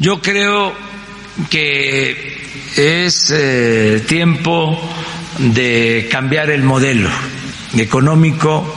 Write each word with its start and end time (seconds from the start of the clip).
Yo 0.00 0.22
creo 0.22 0.72
que 1.50 2.38
es 2.76 3.32
eh, 3.34 4.04
tiempo 4.06 4.78
de 5.38 6.08
cambiar 6.10 6.50
el 6.50 6.62
modelo 6.62 7.10
económico 7.76 8.76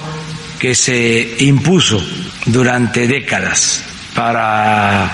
que 0.60 0.73
se 0.73 1.36
impuso 1.39 2.04
durante 2.47 3.07
décadas 3.07 3.84
para 4.15 5.12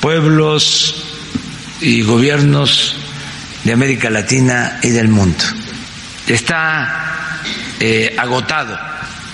pueblos 0.00 1.16
y 1.80 2.02
gobiernos 2.02 2.96
de 3.64 3.72
América 3.72 4.10
Latina 4.10 4.80
y 4.82 4.90
del 4.90 5.08
mundo. 5.08 5.44
Está 6.26 7.40
eh, 7.80 8.14
agotado 8.18 8.78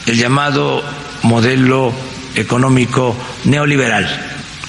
el 0.06 0.16
llamado 0.16 0.84
modelo 1.22 1.92
económico 2.36 3.16
neoliberal. 3.44 4.27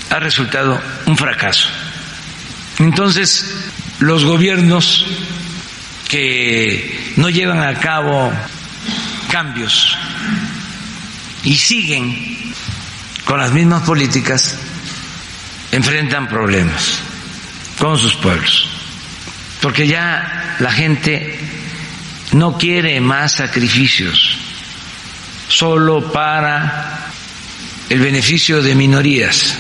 Ha 0.10 0.20
resultado 0.20 0.82
un 1.05 1.18
fracaso. 1.18 1.68
Entonces, 2.80 3.45
los 3.99 4.23
gobiernos 4.23 5.05
que 6.08 7.13
no 7.18 7.30
llevan 7.30 7.62
a 7.62 7.80
cabo 7.80 8.32
cambios 9.30 9.95
y 11.44 11.55
siguen 11.55 12.54
con 13.26 13.40
las 13.40 13.52
mismas 13.52 13.84
políticas 13.84 14.58
enfrentan 15.72 16.27
problemas 16.27 16.99
con 17.77 17.98
sus 17.98 18.16
pueblos, 18.16 18.68
porque 19.62 19.88
ya 19.88 20.55
la 20.60 20.71
gente 20.71 21.40
no 22.32 22.57
quiere 22.57 22.99
más 23.02 23.34
sacrificios 23.34 24.38
solo 25.48 26.12
para 26.12 27.12
el 27.90 27.99
beneficio 27.99 28.62
de 28.62 28.76
minorías. 28.76 29.57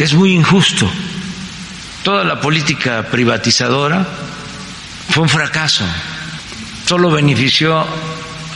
Es 0.00 0.14
muy 0.14 0.32
injusto. 0.32 0.90
Toda 2.02 2.24
la 2.24 2.40
política 2.40 3.02
privatizadora 3.02 4.08
fue 5.10 5.24
un 5.24 5.28
fracaso. 5.28 5.84
Solo 6.86 7.10
benefició 7.10 7.84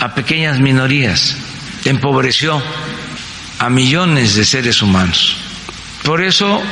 a 0.00 0.14
pequeñas 0.14 0.58
minorías, 0.58 1.36
empobreció 1.84 2.62
a 3.58 3.68
millones 3.68 4.36
de 4.36 4.44
seres 4.46 4.80
humanos. 4.80 5.36
Por 6.02 6.22
eso 6.22 6.62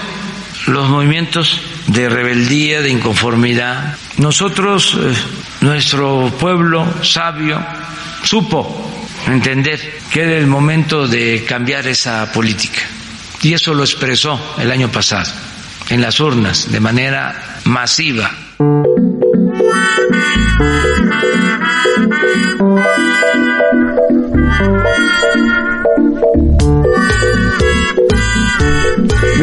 los 0.69 0.89
movimientos 0.89 1.61
de 1.89 2.09
rebeldía, 2.09 2.81
de 2.81 2.89
inconformidad, 2.89 3.99
nosotros, 4.17 4.97
eh, 4.99 5.13
nuestro 5.61 6.33
pueblo 6.41 7.05
sabio, 7.05 7.63
supo 8.25 9.07
entender 9.27 10.01
que 10.11 10.23
era 10.23 10.39
el 10.39 10.47
momento 10.47 11.07
de 11.07 11.45
cambiar 11.47 11.87
esa 11.87 12.33
política. 12.33 12.81
Y 13.43 13.55
eso 13.55 13.75
lo 13.75 13.83
expresó 13.83 14.39
el 14.59 14.71
año 14.71 14.91
pasado 14.91 15.31
en 15.89 16.01
las 16.01 16.21
urnas 16.21 16.71
de 16.71 16.81
manera 16.81 17.61
masiva. 17.65 18.31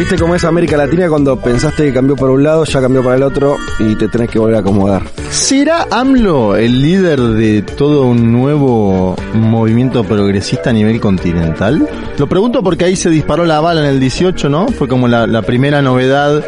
¿Viste 0.00 0.16
cómo 0.16 0.34
es 0.34 0.44
América 0.44 0.78
Latina 0.78 1.10
cuando 1.10 1.36
pensaste 1.38 1.84
que 1.84 1.92
cambió 1.92 2.16
por 2.16 2.30
un 2.30 2.42
lado, 2.42 2.64
ya 2.64 2.80
cambió 2.80 3.02
para 3.04 3.16
el 3.16 3.22
otro 3.22 3.58
y 3.78 3.94
te 3.96 4.08
tenés 4.08 4.30
que 4.30 4.38
volver 4.38 4.56
a 4.56 4.60
acomodar? 4.60 5.02
¿Será 5.28 5.86
AMLO 5.90 6.56
el 6.56 6.80
líder 6.80 7.20
de 7.20 7.60
todo 7.60 8.06
un 8.06 8.32
nuevo 8.32 9.14
movimiento 9.34 10.02
progresista 10.02 10.70
a 10.70 10.72
nivel 10.72 11.00
continental? 11.02 11.86
Lo 12.16 12.26
pregunto 12.26 12.62
porque 12.62 12.86
ahí 12.86 12.96
se 12.96 13.10
disparó 13.10 13.44
la 13.44 13.60
bala 13.60 13.82
en 13.82 13.88
el 13.88 14.00
18, 14.00 14.48
¿no? 14.48 14.68
Fue 14.68 14.88
como 14.88 15.06
la, 15.06 15.26
la 15.26 15.42
primera 15.42 15.82
novedad 15.82 16.42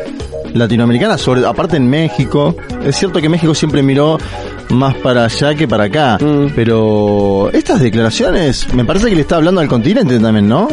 latinoamericana, 0.55 1.19
sobre, 1.19 1.45
aparte 1.47 1.77
en 1.77 1.91
México. 1.91 2.57
Es 2.83 2.97
cierto 2.97 3.21
que 3.21 3.29
México 3.29 3.55
siempre 3.55 3.83
miró 3.83 4.17
más 4.71 4.95
para 4.97 5.25
allá 5.27 5.55
que 5.55 5.69
para 5.69 5.85
acá, 5.85 6.17
Mm. 6.19 6.53
pero 6.57 7.51
estas 7.53 7.81
declaraciones 7.81 8.73
me 8.73 8.87
parece 8.87 9.11
que 9.11 9.15
le 9.15 9.21
está 9.21 9.37
hablando 9.37 9.61
al 9.61 9.69
continente 9.69 10.19
también, 10.19 10.49
¿no? 10.49 10.69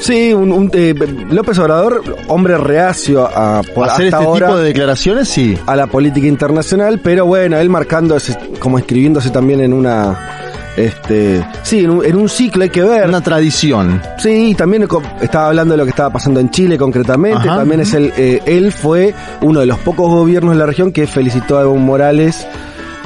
Sí, 0.00 0.32
un, 0.32 0.52
un, 0.52 0.70
eh, 0.72 0.94
López 1.30 1.58
Obrador, 1.58 2.02
hombre 2.28 2.56
reacio 2.56 3.26
a, 3.26 3.62
por 3.74 3.88
Hacer 3.88 4.06
hasta 4.06 4.18
este 4.18 4.24
ahora, 4.28 4.46
tipo 4.46 4.58
de 4.58 4.64
declaraciones, 4.66 5.28
sí. 5.28 5.56
a 5.66 5.74
la 5.76 5.86
política 5.88 6.26
internacional, 6.26 7.00
pero 7.02 7.26
bueno, 7.26 7.58
él 7.58 7.68
marcando, 7.68 8.16
ese- 8.16 8.38
como 8.60 8.78
escribiéndose 8.78 9.30
también 9.30 9.60
en 9.60 9.72
una, 9.72 10.30
este, 10.76 11.44
sí, 11.64 11.80
en 11.80 11.90
un, 11.90 12.04
en 12.04 12.16
un 12.16 12.28
ciclo 12.28 12.62
hay 12.62 12.70
que 12.70 12.82
ver. 12.82 13.08
Una 13.08 13.20
tradición. 13.20 14.00
Sí, 14.18 14.54
también 14.56 14.86
estaba 15.20 15.48
hablando 15.48 15.72
de 15.74 15.78
lo 15.78 15.84
que 15.84 15.90
estaba 15.90 16.10
pasando 16.10 16.38
en 16.38 16.50
Chile 16.50 16.78
concretamente. 16.78 17.48
Ajá. 17.48 17.56
también 17.58 17.80
es 17.80 17.92
el, 17.92 18.12
eh, 18.16 18.40
él 18.46 18.70
fue 18.72 19.12
uno 19.42 19.60
de 19.60 19.66
los 19.66 19.78
pocos 19.78 20.08
gobiernos 20.08 20.52
de 20.54 20.58
la 20.60 20.66
región 20.66 20.92
que 20.92 21.06
felicitó 21.08 21.58
a 21.58 21.62
Evo 21.62 21.74
Morales 21.76 22.46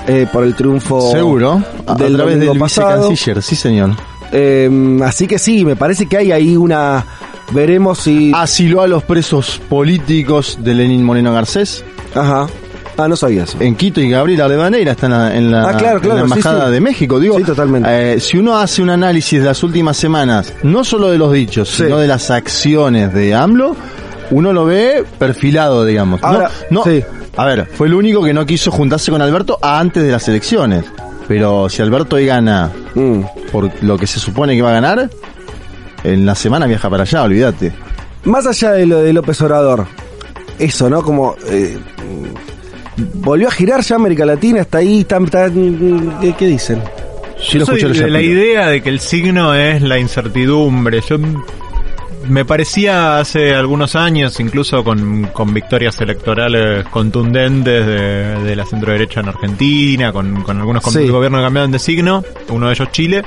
eh, 0.07 0.27
por 0.31 0.45
el 0.45 0.55
triunfo. 0.55 1.11
Seguro. 1.11 1.63
A, 1.87 1.97
través 1.97 2.39
del 2.39 2.59
pasado. 2.59 3.09
vicecanciller, 3.09 3.43
sí 3.43 3.57
señor. 3.57 3.91
Eh, 4.33 4.99
así 5.05 5.27
que 5.27 5.39
sí, 5.39 5.65
me 5.65 5.77
parece 5.77 6.07
que 6.07 6.17
hay 6.17 6.33
ahí 6.33 6.57
una. 6.57 7.05
Veremos 7.53 7.99
si. 7.99 8.33
Asiló 8.35 8.81
a 8.83 8.87
los 8.87 9.03
presos 9.05 9.61
políticos 9.69 10.59
de 10.63 10.75
Lenín 10.75 11.05
Moreno 11.05 11.33
Garcés. 11.33 11.85
Ajá. 12.15 12.47
Ah, 12.97 13.09
no 13.09 13.17
sabía 13.17 13.45
eso. 13.45 13.57
En 13.61 13.75
Quito 13.75 14.01
y 14.01 14.11
Gabriela 14.11 14.47
Levaneira 14.49 14.93
está 14.93 15.07
en 15.07 15.13
la, 15.13 15.35
en 15.37 15.51
la, 15.51 15.69
Ah, 15.71 15.77
claro, 15.77 15.97
en 15.97 16.03
claro, 16.03 16.21
la 16.21 16.27
sí, 16.27 16.33
Embajada 16.39 16.67
sí. 16.67 16.73
de 16.73 16.81
México. 16.81 17.19
Digo, 17.21 17.39
Sí, 17.39 17.45
totalmente. 17.45 17.89
eh, 18.17 18.21
si 18.21 18.37
uno 18.39 18.59
hace 18.59 18.83
un 18.83 18.91
análisis 18.91 19.41
de 19.41 19.47
las 19.47 19.63
últimas 19.63 19.97
semanas, 19.97 20.53
no 20.63 20.85
solo 20.85 21.11
de 21.11 21.17
los 21.19 21.33
dichos, 21.33 21.69
sino 21.71 21.97
de 21.99 22.07
las 22.07 22.31
acciones 22.31 23.13
de 23.15 23.35
AMLO, 23.35 23.75
uno 24.31 24.53
lo 24.53 24.67
ve 24.67 25.05
perfilado, 25.19 25.85
digamos. 25.87 26.21
No- 26.21 26.29
Ahora, 26.29 26.51
no, 26.71 26.85
sí. 26.85 27.03
A 27.37 27.47
ver, 27.47 27.67
fue 27.75 27.87
el 27.87 27.95
único 27.95 28.23
que 28.23 28.35
no 28.35 28.45
quiso 28.45 28.71
juntarse 28.71 29.11
con 29.11 29.23
Alberto 29.23 29.59
antes 29.63 30.03
de 30.03 30.11
las 30.13 30.29
elecciones. 30.29 30.85
Pero 31.33 31.69
si 31.71 31.81
Alberto 31.81 32.17
hoy 32.17 32.27
gana 32.27 32.71
Mm. 32.95 33.21
por 33.51 33.71
lo 33.83 33.97
que 33.97 34.07
se 34.07 34.21
supone 34.21 34.55
que 34.55 34.61
va 34.63 34.71
a 34.71 34.75
ganar, 34.81 35.09
en 36.05 36.27
la 36.27 36.35
semana 36.35 36.67
viaja 36.67 36.91
para 36.91 37.05
allá, 37.05 37.23
olvídate. 37.23 37.73
Más 38.25 38.47
allá 38.47 38.73
de 38.73 38.85
lo 38.87 39.01
de 39.01 39.13
López 39.15 39.41
Obrador, 39.41 39.87
eso, 40.59 40.91
¿no? 40.91 41.03
Como. 41.03 41.35
eh, 41.49 41.79
volvió 43.15 43.49
a 43.49 43.51
girar 43.51 43.81
ya 43.83 43.97
América 43.97 44.27
Latina, 44.27 44.61
está 44.61 44.79
ahí, 44.79 45.05
tan, 45.05 45.27
tan- 45.27 46.19
¿qué, 46.21 46.35
qué 46.35 46.47
dicen? 46.47 46.83
Sí 47.41 47.59
lo 47.59 47.65
Yo 47.67 47.93
soy 47.95 48.11
la 48.11 48.21
idea 48.21 48.69
de 48.69 48.83
que 48.83 48.89
el 48.91 49.01
signo 49.01 49.55
es 49.55 49.81
la 49.83 49.99
incertidumbre. 49.99 51.01
Yo 51.09 51.17
me 52.29 52.45
parecía 52.45 53.19
hace 53.19 53.55
algunos 53.55 53.97
años, 53.97 54.39
incluso 54.41 54.83
con, 54.85 55.25
con 55.33 55.53
victorias 55.53 56.01
electorales 56.01 56.87
contundentes 56.89 57.87
de, 57.87 58.43
de 58.45 58.57
la 58.57 58.65
centro 58.67 58.93
derecha 58.93 59.21
en 59.21 59.29
Argentina, 59.29 60.13
con, 60.13 60.43
con 60.43 60.59
algunos 60.59 60.83
Sí. 60.85 61.09
gobiernos 61.09 61.41
que 61.41 61.45
cambiaron 61.45 61.71
de 61.73 61.79
signo, 61.79 62.25
uno 62.49 62.67
de 62.67 62.73
ellos 62.75 62.91
Chile, 62.93 63.25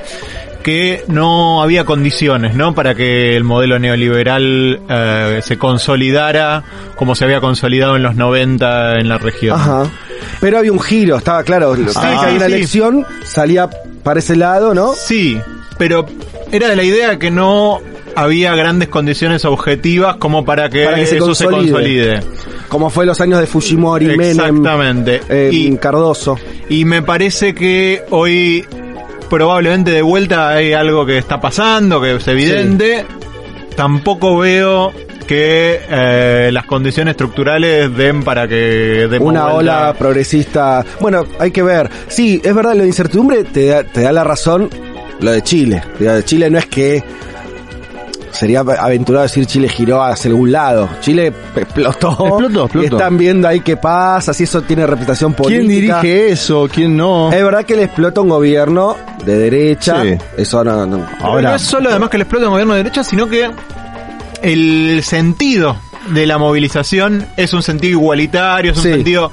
que 0.62 1.04
no 1.08 1.62
había 1.62 1.84
condiciones, 1.84 2.54
¿no? 2.54 2.74
Para 2.74 2.94
que 2.94 3.36
el 3.36 3.44
modelo 3.44 3.78
neoliberal 3.78 4.80
eh, 4.88 5.40
se 5.42 5.58
consolidara 5.58 6.64
como 6.96 7.14
se 7.14 7.24
había 7.24 7.40
consolidado 7.40 7.96
en 7.96 8.02
los 8.02 8.16
90 8.16 8.98
en 8.98 9.08
la 9.08 9.18
región. 9.18 9.58
Ajá. 9.60 9.84
Pero 10.40 10.58
había 10.58 10.72
un 10.72 10.80
giro, 10.80 11.16
estaba 11.16 11.42
claro. 11.44 11.72
vez 11.72 11.86
que 11.86 11.92
sí, 11.92 11.98
había 12.02 12.36
una 12.36 12.46
sí. 12.46 12.52
elección, 12.54 13.06
salía 13.24 13.68
para 14.02 14.18
ese 14.20 14.36
lado, 14.36 14.74
¿no? 14.74 14.92
Sí, 14.94 15.38
pero 15.78 16.06
era 16.52 16.68
de 16.68 16.76
la 16.76 16.82
idea 16.84 17.18
que 17.18 17.30
no 17.30 17.80
había 18.16 18.56
grandes 18.56 18.88
condiciones 18.88 19.44
objetivas 19.44 20.16
como 20.16 20.44
para 20.44 20.68
que, 20.70 20.84
Para 20.84 20.96
que 20.96 21.06
se 21.06 21.18
eso 21.18 21.34
se 21.34 21.44
consolide. 21.44 22.20
Como 22.68 22.90
fue 22.90 23.06
los 23.06 23.20
años 23.20 23.40
de 23.40 23.46
Fujimori, 23.46 24.06
Menem, 24.06 24.30
Exactamente. 24.30 25.20
eh, 25.28 25.50
y, 25.52 25.76
Cardoso. 25.76 26.36
y 26.68 26.84
me 26.84 27.02
parece 27.02 27.54
que 27.54 28.02
hoy 28.10 28.64
probablemente 29.28 29.90
de 29.90 30.02
vuelta 30.02 30.48
hay 30.50 30.72
algo 30.72 31.04
que 31.04 31.18
está 31.18 31.40
pasando, 31.40 32.00
que 32.00 32.16
es 32.16 32.26
evidente. 32.26 33.04
Tampoco 33.76 34.38
veo 34.38 34.92
que 35.26 35.80
eh, 35.88 36.50
las 36.52 36.64
condiciones 36.64 37.12
estructurales 37.12 37.94
den 37.94 38.22
para 38.22 38.48
que 38.48 39.08
demos 39.10 39.28
Una 39.28 39.48
ola 39.48 39.94
progresista. 39.98 40.84
Bueno, 41.00 41.24
hay 41.38 41.50
que 41.50 41.62
ver. 41.62 41.90
Sí, 42.08 42.40
es 42.42 42.54
verdad, 42.54 42.74
de 42.74 42.86
incertidumbre 42.86 43.44
te 43.44 43.66
da, 43.66 43.84
te 43.84 44.02
da 44.02 44.12
la 44.12 44.24
razón 44.24 44.70
lo 45.20 45.30
de 45.32 45.42
Chile. 45.42 45.82
Lo 45.98 46.14
de 46.14 46.24
Chile 46.24 46.48
no 46.48 46.58
es 46.58 46.66
que 46.66 47.02
sería 48.38 48.60
aventurado 48.60 49.22
decir 49.24 49.46
Chile 49.46 49.68
giró 49.68 50.02
hacia 50.02 50.28
algún 50.30 50.52
lado. 50.52 50.88
Chile 51.00 51.32
explotó. 51.54 52.10
Explotó, 52.10 52.64
explotó. 52.64 52.82
Y 52.82 52.84
están 52.86 53.16
viendo 53.18 53.48
ahí 53.48 53.60
qué 53.60 53.76
pasa, 53.76 54.32
si 54.34 54.44
eso 54.44 54.62
tiene 54.62 54.86
reputación 54.86 55.34
política. 55.34 55.58
¿Quién 55.66 55.68
dirige 55.68 56.30
eso? 56.32 56.68
¿Quién 56.72 56.96
no? 56.96 57.32
Es 57.32 57.42
verdad 57.42 57.64
que 57.64 57.76
le 57.76 57.84
explota 57.84 58.20
un 58.20 58.28
gobierno 58.28 58.96
de 59.24 59.38
derecha. 59.38 60.02
Sí. 60.02 60.16
Eso 60.36 60.62
no, 60.64 60.86
no- 60.86 61.06
Ahora- 61.20 61.50
no 61.50 61.56
es 61.56 61.62
solo 61.62 61.90
además 61.90 62.10
que 62.10 62.18
le 62.18 62.22
explota 62.24 62.46
un 62.46 62.52
gobierno 62.52 62.74
de 62.74 62.78
derecha, 62.84 63.02
sino 63.02 63.26
que 63.28 63.50
el 64.42 65.02
sentido 65.02 65.76
de 66.10 66.26
la 66.26 66.38
movilización 66.38 67.26
es 67.36 67.52
un 67.52 67.62
sentido 67.62 67.98
igualitario, 67.98 68.72
es 68.72 68.76
un 68.78 68.82
Sí. 68.84 68.92
sentido 68.92 69.32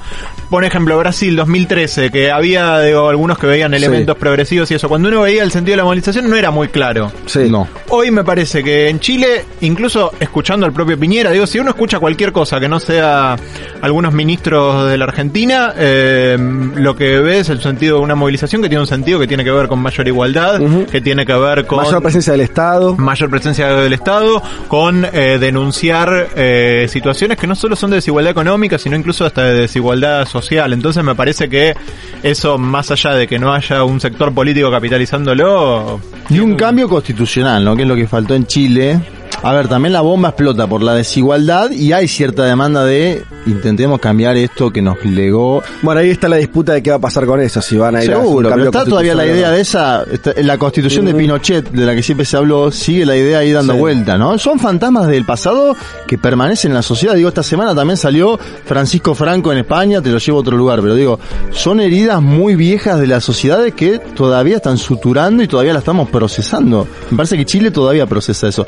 por 0.54 0.64
ejemplo, 0.64 0.96
Brasil 0.96 1.34
2013, 1.34 2.12
que 2.12 2.30
había 2.30 2.78
digo, 2.78 3.08
algunos 3.08 3.38
que 3.38 3.48
veían 3.48 3.74
elementos 3.74 4.16
progresivos 4.16 4.70
y 4.70 4.74
eso, 4.74 4.88
cuando 4.88 5.08
uno 5.08 5.22
veía 5.22 5.42
el 5.42 5.50
sentido 5.50 5.72
de 5.72 5.78
la 5.78 5.82
movilización 5.82 6.30
no 6.30 6.36
era 6.36 6.52
muy 6.52 6.68
claro. 6.68 7.10
Sí. 7.26 7.50
No. 7.50 7.66
Hoy 7.88 8.12
me 8.12 8.22
parece 8.22 8.62
que 8.62 8.88
en 8.88 9.00
Chile, 9.00 9.44
incluso 9.62 10.12
escuchando 10.20 10.64
al 10.64 10.72
propio 10.72 10.96
Piñera, 10.96 11.32
digo, 11.32 11.48
si 11.48 11.58
uno 11.58 11.70
escucha 11.70 11.98
cualquier 11.98 12.30
cosa 12.30 12.60
que 12.60 12.68
no 12.68 12.78
sea 12.78 13.34
algunos 13.82 14.14
ministros 14.14 14.88
de 14.88 14.96
la 14.96 15.06
Argentina, 15.06 15.74
eh, 15.76 16.38
lo 16.76 16.94
que 16.94 17.18
ve 17.18 17.40
es 17.40 17.48
el 17.48 17.60
sentido 17.60 17.96
de 17.96 18.04
una 18.04 18.14
movilización 18.14 18.62
que 18.62 18.68
tiene 18.68 18.82
un 18.82 18.86
sentido 18.86 19.18
que 19.18 19.26
tiene 19.26 19.42
que 19.42 19.50
ver 19.50 19.66
con 19.66 19.80
mayor 19.80 20.06
igualdad, 20.06 20.60
que 20.88 21.00
tiene 21.00 21.26
que 21.26 21.34
ver 21.34 21.66
con 21.66 21.78
Mayor 21.78 22.00
presencia 22.00 22.30
del 22.32 22.42
Estado. 22.42 22.94
mayor 22.94 23.28
presencia 23.28 23.74
del 23.74 23.92
Estado, 23.92 24.40
con 24.68 25.04
eh, 25.04 25.38
denunciar 25.40 26.28
eh, 26.36 26.86
situaciones 26.88 27.38
que 27.38 27.48
no 27.48 27.56
solo 27.56 27.74
son 27.74 27.90
de 27.90 27.96
desigualdad 27.96 28.30
económica, 28.30 28.78
sino 28.78 28.94
incluso 28.96 29.26
hasta 29.26 29.42
de 29.42 29.54
desigualdad 29.54 30.24
social. 30.28 30.43
Entonces 30.50 31.02
me 31.02 31.14
parece 31.14 31.48
que 31.48 31.74
eso, 32.22 32.58
más 32.58 32.90
allá 32.90 33.12
de 33.12 33.26
que 33.26 33.38
no 33.38 33.52
haya 33.52 33.84
un 33.84 34.00
sector 34.00 34.32
político 34.32 34.70
capitalizándolo, 34.70 36.00
Y 36.30 36.38
un 36.38 36.54
cambio 36.54 36.88
constitucional, 36.88 37.64
¿no? 37.64 37.76
Que 37.76 37.82
es 37.82 37.88
lo 37.88 37.96
que 37.96 38.06
faltó 38.06 38.34
en 38.34 38.46
Chile. 38.46 39.00
A 39.46 39.52
ver, 39.52 39.68
también 39.68 39.92
la 39.92 40.00
bomba 40.00 40.30
explota 40.30 40.66
por 40.66 40.82
la 40.82 40.94
desigualdad 40.94 41.70
y 41.70 41.92
hay 41.92 42.08
cierta 42.08 42.46
demanda 42.46 42.82
de 42.82 43.24
intentemos 43.44 44.00
cambiar 44.00 44.38
esto 44.38 44.70
que 44.72 44.80
nos 44.80 45.04
legó. 45.04 45.62
Bueno, 45.82 46.00
ahí 46.00 46.08
está 46.08 46.30
la 46.30 46.36
disputa 46.36 46.72
de 46.72 46.82
qué 46.82 46.88
va 46.88 46.96
a 46.96 47.00
pasar 47.00 47.26
con 47.26 47.38
eso, 47.42 47.60
si 47.60 47.76
van 47.76 47.94
a 47.94 48.02
ir 48.02 48.10
a 48.10 48.16
Seguro, 48.22 48.48
pero 48.48 48.48
cambio 48.48 48.70
está 48.70 48.84
todavía 48.86 49.14
la 49.14 49.26
idea 49.26 49.50
de 49.50 49.60
esa, 49.60 50.02
la 50.36 50.56
constitución 50.56 51.04
de. 51.04 51.12
Pinochet, 51.14 51.70
de 51.70 51.84
la 51.84 51.94
que 51.94 52.02
siempre 52.02 52.24
se 52.24 52.38
habló, 52.38 52.70
sigue 52.70 53.04
la 53.04 53.16
idea 53.16 53.40
ahí 53.40 53.52
dando 53.52 53.74
Sí. 53.74 53.78
vuelta, 53.78 54.16
¿no? 54.16 54.38
Son 54.38 54.58
fantasmas 54.58 55.08
del 55.08 55.26
pasado 55.26 55.76
que 56.06 56.16
permanecen 56.16 56.70
en 56.70 56.76
la 56.76 56.82
sociedad. 56.82 57.14
Digo, 57.14 57.28
esta 57.28 57.42
semana 57.42 57.74
también 57.74 57.98
salió 57.98 58.38
Francisco 58.64 59.14
Franco 59.14 59.52
en 59.52 59.58
España, 59.58 60.00
te 60.00 60.08
lo 60.08 60.16
llevo 60.16 60.38
a 60.38 60.40
otro 60.40 60.56
lugar, 60.56 60.80
pero 60.80 60.94
digo, 60.94 61.20
son 61.50 61.80
heridas 61.80 62.22
muy 62.22 62.56
viejas 62.56 62.98
de 62.98 63.08
las 63.08 63.22
sociedades 63.22 63.74
que 63.74 63.98
todavía 63.98 64.56
están 64.56 64.78
suturando 64.78 65.42
y 65.42 65.48
todavía 65.48 65.74
la 65.74 65.80
estamos 65.80 66.08
procesando. 66.08 66.88
Me 67.10 67.18
parece 67.18 67.36
que 67.36 67.44
Chile 67.44 67.70
todavía 67.70 68.06
procesa 68.06 68.48
eso. 68.48 68.66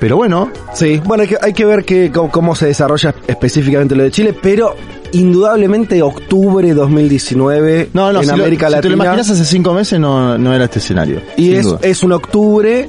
Pero 0.00 0.07
bueno, 0.16 0.50
¿no? 0.54 0.74
Sí, 0.74 1.00
bueno, 1.04 1.22
hay 1.22 1.28
que, 1.28 1.36
hay 1.40 1.52
que 1.52 1.64
ver 1.64 1.84
que, 1.84 2.10
cómo, 2.12 2.54
se 2.54 2.66
desarrolla 2.66 3.14
específicamente 3.26 3.94
lo 3.94 4.02
de 4.04 4.10
Chile, 4.10 4.34
pero 4.40 4.74
indudablemente 5.12 6.02
octubre 6.02 6.72
2019 6.74 7.90
no, 7.94 8.12
no, 8.12 8.20
en 8.20 8.24
si, 8.26 8.28
lo- 8.36 8.42
América 8.42 8.66
si 8.66 8.72
te 8.72 8.76
lo 8.76 8.88
Latina. 8.90 9.04
imaginas 9.04 9.30
hace 9.30 9.44
cinco 9.44 9.72
meses 9.74 9.98
no, 9.98 10.36
no 10.38 10.54
era 10.54 10.64
este 10.64 10.78
escenario. 10.80 11.20
Y 11.36 11.52
es, 11.54 11.64
duda. 11.64 11.78
es 11.82 12.02
un 12.02 12.12
octubre 12.12 12.88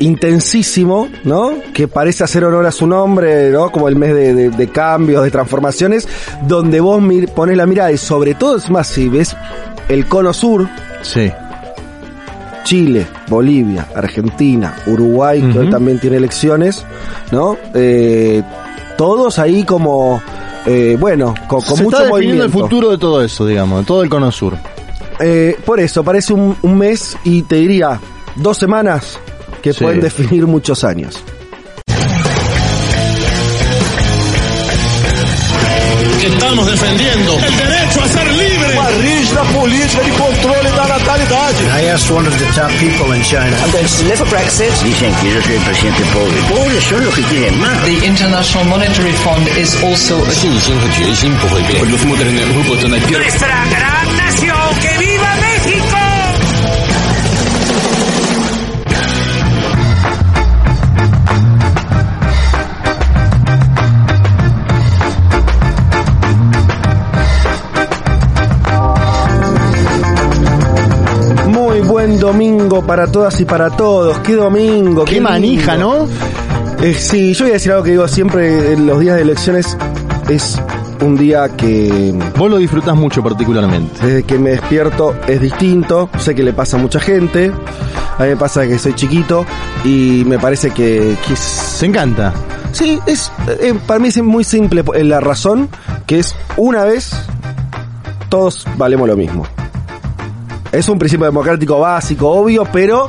intensísimo, 0.00 1.08
¿no? 1.24 1.52
Que 1.72 1.86
parece 1.88 2.24
hacer 2.24 2.44
honor 2.44 2.66
a 2.66 2.72
su 2.72 2.86
nombre, 2.86 3.50
¿no? 3.50 3.70
Como 3.70 3.88
el 3.88 3.96
mes 3.96 4.14
de, 4.14 4.34
de- 4.34 4.50
de 4.50 4.68
cambios, 4.68 5.22
de 5.22 5.30
transformaciones, 5.30 6.08
donde 6.46 6.80
vos 6.80 7.00
mir- 7.00 7.28
pones 7.28 7.56
la 7.56 7.66
mirada 7.66 7.92
y 7.92 7.98
sobre 7.98 8.34
todo, 8.34 8.56
es 8.56 8.68
más, 8.70 8.88
si 8.88 9.08
ves 9.08 9.36
el 9.88 10.06
cono 10.06 10.32
sur, 10.32 10.68
Sí. 11.02 11.32
Chile, 12.64 13.06
Bolivia, 13.28 13.88
Argentina, 13.94 14.74
Uruguay, 14.86 15.40
que 15.52 15.58
hoy 15.58 15.70
también 15.70 15.98
tiene 15.98 16.16
elecciones, 16.16 16.84
¿no? 17.30 17.56
Eh, 17.74 18.42
todos 18.96 19.38
ahí 19.38 19.64
como, 19.64 20.22
eh, 20.66 20.96
bueno, 20.98 21.34
con, 21.48 21.60
con 21.62 21.76
Se 21.76 21.82
mucho 21.82 21.96
está 21.98 22.08
definiendo 22.08 22.44
movimiento. 22.44 22.44
el 22.44 22.50
futuro 22.52 22.90
de 22.90 22.98
todo 22.98 23.22
eso, 23.24 23.46
digamos, 23.46 23.80
de 23.80 23.86
todo 23.86 24.02
el 24.02 24.08
cono 24.08 24.30
sur. 24.30 24.56
Eh, 25.20 25.56
por 25.64 25.80
eso, 25.80 26.02
parece 26.04 26.32
un, 26.32 26.56
un 26.62 26.78
mes 26.78 27.16
y 27.24 27.42
te 27.42 27.56
diría 27.56 28.00
dos 28.36 28.58
semanas 28.58 29.18
que 29.62 29.72
Sí. 29.72 29.84
pueden 29.84 30.00
definir 30.00 30.46
muchos 30.46 30.84
años. 30.84 31.22
Estamos 36.24 36.66
defendiendo 36.70 37.32
el 37.34 37.56
derecho 37.56 38.00
a 38.02 38.08
ser 38.08 38.32
rígida 39.00 39.42
política 39.54 40.02
de 40.02 40.10
controle 40.12 40.70
da 40.70 40.86
natalidade. 40.88 41.64
I 41.80 41.88
asked 41.92 42.10
one 42.10 42.26
of 42.26 42.36
the 42.38 42.46
top 42.52 42.70
people 42.78 43.12
in 43.14 43.22
China. 43.22 43.56
I'm 43.62 43.70
going 43.70 43.86
to 43.86 44.04
live 44.04 44.18
for 44.18 44.28
Brexit. 44.28 44.72
Dicen 44.82 45.14
que 45.20 45.32
yo 45.32 45.40
soy 45.42 45.54
el 45.54 45.62
presidente 45.62 46.04
pobre. 46.12 46.36
Pobres 46.48 46.84
son 46.84 47.04
los 47.04 47.14
que 47.14 47.22
quieren 47.22 47.58
más. 47.60 47.84
The 47.84 48.06
International 48.06 48.64
Monetary 48.66 49.12
Fund 49.12 49.48
is 49.56 49.74
also 49.82 50.16
a 50.18 50.30
nuestra 53.18 53.64
gran 53.70 54.16
nación. 54.16 54.56
¡Que 54.80 54.98
viva 54.98 55.36
México! 55.36 55.81
Buen 72.12 72.20
domingo 72.20 72.82
para 72.86 73.06
todas 73.06 73.40
y 73.40 73.44
para 73.44 73.70
todos. 73.70 74.18
¿Qué 74.18 74.34
domingo? 74.34 75.04
Qué 75.04 75.14
lindo. 75.14 75.30
manija, 75.30 75.76
¿no? 75.76 76.06
Eh, 76.82 76.94
sí, 76.94 77.32
yo 77.32 77.44
voy 77.44 77.50
a 77.50 77.54
decir 77.54 77.72
algo 77.72 77.84
que 77.84 77.90
digo 77.92 78.06
siempre 78.08 78.72
en 78.72 78.86
los 78.86 79.00
días 79.00 79.16
de 79.16 79.22
elecciones. 79.22 79.76
Es 80.28 80.60
un 81.00 81.16
día 81.16 81.48
que 81.56 82.14
Vos 82.36 82.50
lo 82.50 82.58
disfrutás 82.58 82.96
mucho 82.96 83.22
particularmente. 83.22 84.04
desde 84.06 84.22
que 84.24 84.38
me 84.38 84.50
despierto 84.50 85.14
es 85.26 85.40
distinto. 85.40 86.10
Sé 86.18 86.34
que 86.34 86.42
le 86.42 86.52
pasa 86.52 86.76
a 86.76 86.80
mucha 86.80 87.00
gente. 87.00 87.50
A 88.18 88.22
mí 88.24 88.28
me 88.28 88.36
pasa 88.36 88.66
que 88.66 88.78
soy 88.78 88.94
chiquito 88.94 89.46
y 89.84 90.22
me 90.26 90.38
parece 90.38 90.70
que, 90.70 91.16
que 91.26 91.32
es- 91.32 91.76
Te 91.80 91.86
encanta. 91.86 92.32
Sí, 92.72 92.98
es 93.06 93.30
eh, 93.60 93.74
para 93.86 94.00
mí 94.00 94.08
es 94.08 94.22
muy 94.22 94.44
simple 94.44 94.84
eh, 94.94 95.04
la 95.04 95.20
razón, 95.20 95.68
que 96.06 96.18
es 96.18 96.34
una 96.56 96.84
vez 96.84 97.10
todos 98.28 98.66
valemos 98.76 99.08
lo 99.08 99.16
mismo. 99.16 99.46
Es 100.72 100.88
un 100.88 100.98
principio 100.98 101.26
democrático 101.26 101.78
básico, 101.80 102.28
obvio, 102.30 102.64
pero 102.72 103.08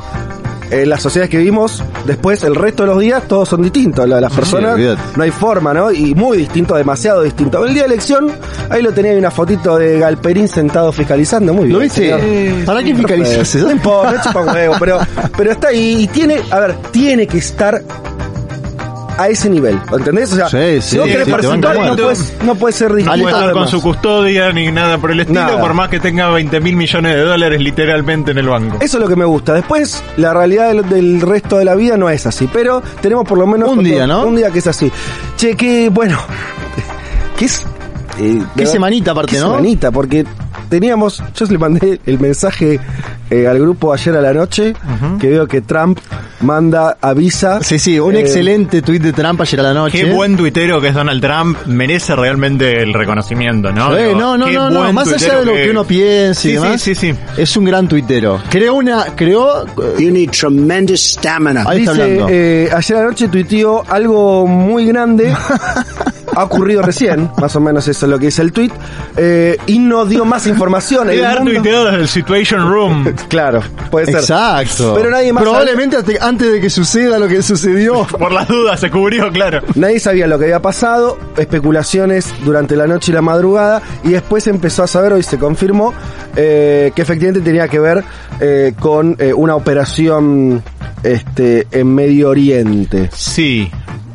en 0.70 0.88
las 0.88 1.00
sociedades 1.02 1.30
que 1.30 1.38
vivimos, 1.38 1.82
después 2.06 2.42
el 2.44 2.54
resto 2.54 2.82
de 2.82 2.88
los 2.88 2.98
días 3.00 3.22
todos 3.28 3.48
son 3.48 3.62
distintos. 3.62 4.06
La- 4.08 4.20
Las 4.20 4.32
personas 4.32 4.78
no 5.16 5.22
hay 5.22 5.30
forma, 5.30 5.72
¿no? 5.72 5.90
Y 5.90 6.14
muy 6.14 6.38
distinto, 6.38 6.74
demasiado 6.74 7.22
distinto. 7.22 7.64
El 7.64 7.72
día 7.74 7.84
de 7.84 7.88
elección, 7.94 8.30
ahí 8.70 8.82
lo 8.82 8.92
tenía 8.92 9.12
una 9.16 9.30
fotito 9.30 9.76
de 9.78 9.98
Galperín 9.98 10.48
sentado 10.48 10.92
fiscalizando, 10.92 11.54
muy 11.54 11.64
bien. 11.66 11.72
¿Lo 11.74 11.78
viste? 11.80 12.62
¿Para 12.66 12.82
qué 12.82 12.90
eso? 13.40 13.58
No 13.60 13.70
importa, 13.72 14.20
chupa 14.22 14.42
huevo, 14.42 14.74
pero, 14.78 14.98
pero 15.36 15.52
está 15.52 15.68
ahí 15.68 16.02
y 16.02 16.06
tiene, 16.08 16.36
a 16.50 16.60
ver, 16.60 16.74
tiene 16.90 17.26
que 17.26 17.38
estar 17.38 17.80
a 19.16 19.28
ese 19.28 19.48
nivel, 19.48 19.78
¿entendés? 19.92 20.32
O 20.32 20.36
sea, 20.36 20.48
Sí, 20.48 20.80
si 20.80 20.90
sí, 20.90 20.98
vos 20.98 21.06
querés 21.06 21.24
sí, 21.26 21.30
participar, 21.30 21.76
no 21.76 21.96
puedes, 21.96 22.34
no 22.44 22.54
puede 22.56 22.72
ser 22.72 22.90
no 22.90 22.96
distinto. 22.96 23.28
estar 23.28 23.52
con 23.52 23.68
su 23.68 23.80
custodia 23.80 24.52
ni 24.52 24.70
nada 24.72 24.98
por 24.98 25.10
el 25.12 25.20
estilo, 25.20 25.40
Nada. 25.40 25.60
por 25.60 25.72
más 25.74 25.88
que 25.88 26.00
tenga 26.00 26.28
20 26.30 26.60
mil 26.60 26.76
millones 26.76 27.14
de 27.14 27.20
dólares 27.22 27.60
literalmente 27.60 28.32
en 28.32 28.38
el 28.38 28.48
banco. 28.48 28.78
Eso 28.80 28.96
es 28.98 29.02
lo 29.02 29.08
que 29.08 29.16
me 29.16 29.24
gusta. 29.24 29.54
Después, 29.54 30.02
la 30.16 30.34
realidad 30.34 30.68
del, 30.68 30.88
del 30.88 31.20
resto 31.20 31.58
de 31.58 31.64
la 31.64 31.74
vida 31.74 31.96
no 31.96 32.10
es 32.10 32.26
así. 32.26 32.48
Pero 32.52 32.82
tenemos 33.00 33.24
por 33.26 33.38
lo 33.38 33.46
menos 33.46 33.70
Un 33.70 33.84
día, 33.84 34.06
¿no? 34.06 34.26
Un 34.26 34.36
día 34.36 34.50
que 34.50 34.58
es 34.58 34.66
así. 34.66 34.90
Che, 35.36 35.54
que 35.56 35.88
bueno. 35.90 36.18
Que 37.38 37.46
es. 37.46 37.60
eh, 37.60 37.64
Qué 38.18 38.44
verdad, 38.54 38.72
semanita 38.72 39.10
aparte, 39.10 39.32
qué 39.34 39.40
¿no? 39.40 39.50
semanita, 39.50 39.90
porque 39.90 40.24
teníamos. 40.74 41.22
Yo 41.36 41.46
le 41.46 41.58
mandé 41.58 42.00
el 42.04 42.18
mensaje 42.18 42.80
eh, 43.30 43.46
al 43.46 43.58
grupo 43.60 43.92
ayer 43.92 44.16
a 44.16 44.20
la 44.20 44.32
noche. 44.32 44.74
Que 45.20 45.28
veo 45.28 45.46
que 45.46 45.60
Trump 45.60 45.98
manda, 46.40 46.96
avisa. 47.00 47.62
Sí, 47.62 47.78
sí, 47.78 47.98
un 47.98 48.16
eh, 48.16 48.20
excelente 48.20 48.82
tuit 48.82 49.00
de 49.02 49.12
Trump 49.12 49.40
ayer 49.40 49.60
a 49.60 49.62
la 49.62 49.74
noche. 49.74 49.98
Qué 50.04 50.12
buen 50.12 50.36
tuitero 50.36 50.80
que 50.80 50.88
es 50.88 50.94
Donald 50.94 51.22
Trump, 51.22 51.56
merece 51.66 52.14
realmente 52.16 52.82
el 52.82 52.92
reconocimiento, 52.92 53.72
¿no? 53.72 53.94
Digo, 53.94 54.18
no, 54.18 54.36
no, 54.36 54.50
no, 54.50 54.70
no, 54.70 54.92
más 54.92 55.12
allá 55.12 55.38
de 55.40 55.46
lo 55.46 55.52
que, 55.52 55.70
uno 55.70 55.84
piense 55.84 56.48
y 56.48 56.50
Sí, 56.50 56.54
demás, 56.56 56.80
sí, 56.80 56.94
sí, 56.94 57.12
sí. 57.12 57.18
es 57.36 57.56
un 57.56 57.64
gran 57.64 57.86
tuitero. 57.88 58.40
Creó 58.50 58.74
una, 58.74 59.04
creó, 59.16 59.64
eh, 59.64 59.68
You 59.98 60.10
need 60.10 60.30
tremendous 60.30 61.00
stamina. 61.12 61.64
ahí 61.66 61.80
está 61.80 61.92
Dice, 61.92 62.02
hablando. 62.02 62.26
eh, 62.30 62.68
ayer 62.74 62.96
anoche 62.98 63.28
tuiteó 63.28 63.84
algo 63.88 64.46
muy 64.46 64.86
grande. 64.86 65.32
ha 66.36 66.44
ocurrido 66.44 66.82
recién, 66.82 67.30
más 67.40 67.54
o 67.56 67.60
menos 67.60 67.86
eso 67.88 68.06
es 68.06 68.10
lo 68.10 68.18
que 68.18 68.26
dice 68.26 68.42
el 68.42 68.52
tweet. 68.52 68.70
eh, 69.16 69.56
y 69.66 69.78
no 69.78 70.04
dio 70.06 70.24
más 70.24 70.46
información. 70.46 71.06
Debe 71.06 71.20
El 71.20 71.24
haber 71.26 71.38
mundo- 71.38 71.52
tuiteado 71.54 71.84
desde 71.86 72.00
el 72.00 72.08
Situation 72.08 72.68
Room. 72.70 73.14
Claro, 73.28 73.62
puede 73.90 74.06
ser. 74.06 74.16
Exacto. 74.16 74.94
Pero 74.96 75.10
nadie 75.10 75.32
más 75.32 75.42
Probablemente 75.42 75.96
ante- 75.96 76.18
antes 76.20 76.52
de 76.52 76.60
que 76.60 76.70
suceda 76.70 77.18
lo 77.18 77.26
que 77.28 77.42
sucedió. 77.42 78.06
Por 78.18 78.32
las 78.32 78.46
dudas, 78.48 78.78
se 78.80 78.90
cubrió, 78.90 79.30
claro. 79.32 79.60
Nadie 79.74 79.98
sabía 80.00 80.26
lo 80.26 80.38
que 80.38 80.44
había 80.44 80.60
pasado, 80.62 81.18
especulaciones 81.36 82.32
durante 82.44 82.76
la 82.76 82.86
noche 82.86 83.12
y 83.12 83.14
la 83.14 83.22
madrugada, 83.22 83.82
y 84.02 84.10
después 84.10 84.46
empezó 84.46 84.82
a 84.82 84.86
saber, 84.86 85.12
hoy 85.12 85.22
se 85.22 85.38
confirmó, 85.38 85.92
eh, 86.36 86.92
que 86.94 87.02
efectivamente 87.02 87.40
tenía 87.40 87.68
que 87.68 87.78
ver 87.80 88.04
eh, 88.40 88.74
con 88.78 89.16
eh, 89.18 89.32
una 89.32 89.54
operación 89.56 90.62
este, 91.02 91.66
en 91.70 91.94
Medio 91.94 92.30
Oriente. 92.30 93.10
Sí. 93.14 93.70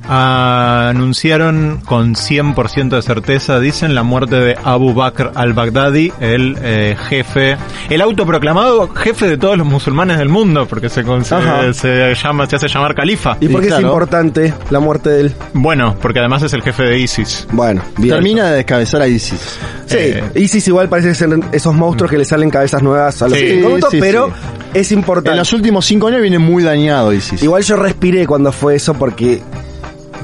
Anunciaron 0.09 1.81
con 1.85 2.15
100% 2.15 2.89
de 2.89 3.01
certeza, 3.01 3.59
dicen, 3.59 3.95
la 3.95 4.03
muerte 4.03 4.35
de 4.35 4.57
Abu 4.63 4.93
Bakr 4.93 5.31
al-Baghdadi, 5.35 6.11
el 6.19 6.57
eh, 6.61 6.95
jefe, 7.09 7.57
el 7.89 8.01
autoproclamado 8.01 8.89
jefe 8.89 9.27
de 9.27 9.37
todos 9.37 9.57
los 9.57 9.67
musulmanes 9.67 10.17
del 10.17 10.29
mundo, 10.29 10.65
porque 10.67 10.89
se, 10.89 11.03
con- 11.03 11.23
se, 11.25 11.35
se 11.73 12.15
llama, 12.15 12.45
se 12.47 12.55
hace 12.55 12.67
llamar 12.67 12.95
califa. 12.95 13.37
¿Y 13.39 13.47
por 13.49 13.61
qué 13.61 13.67
es 13.67 13.73
claro. 13.73 13.87
importante 13.87 14.53
la 14.69 14.79
muerte 14.79 15.09
de 15.09 15.21
él? 15.21 15.33
Bueno, 15.53 15.95
porque 16.01 16.19
además 16.19 16.43
es 16.43 16.53
el 16.53 16.61
jefe 16.61 16.83
de 16.83 16.99
ISIS. 16.99 17.47
Bueno, 17.51 17.81
bien. 17.97 18.15
Termina 18.15 18.47
de 18.49 18.57
descabezar 18.57 19.01
a 19.01 19.07
ISIS. 19.07 19.57
Sí, 19.85 19.97
Eh, 19.99 20.23
ISIS 20.35 20.67
igual 20.67 20.89
parece 20.89 21.13
ser 21.15 21.29
esos 21.51 21.73
monstruos 21.73 22.11
que 22.11 22.17
le 22.17 22.25
salen 22.25 22.49
cabezas 22.49 22.81
nuevas 22.81 23.21
a 23.21 23.27
los 23.27 23.37
Sí, 23.37 23.45
minutos, 23.45 23.89
sí, 23.91 23.97
pero 23.99 24.27
sí. 24.27 24.33
es 24.73 24.91
importante. 24.91 25.31
En 25.31 25.37
los 25.37 25.51
últimos 25.53 25.85
cinco 25.85 26.07
años 26.07 26.21
viene 26.21 26.39
muy 26.39 26.63
dañado 26.63 27.13
ISIS. 27.13 27.41
Igual 27.43 27.63
yo 27.63 27.75
respiré 27.75 28.25
cuando 28.27 28.51
fue 28.51 28.75
eso 28.75 28.93
porque, 28.93 29.41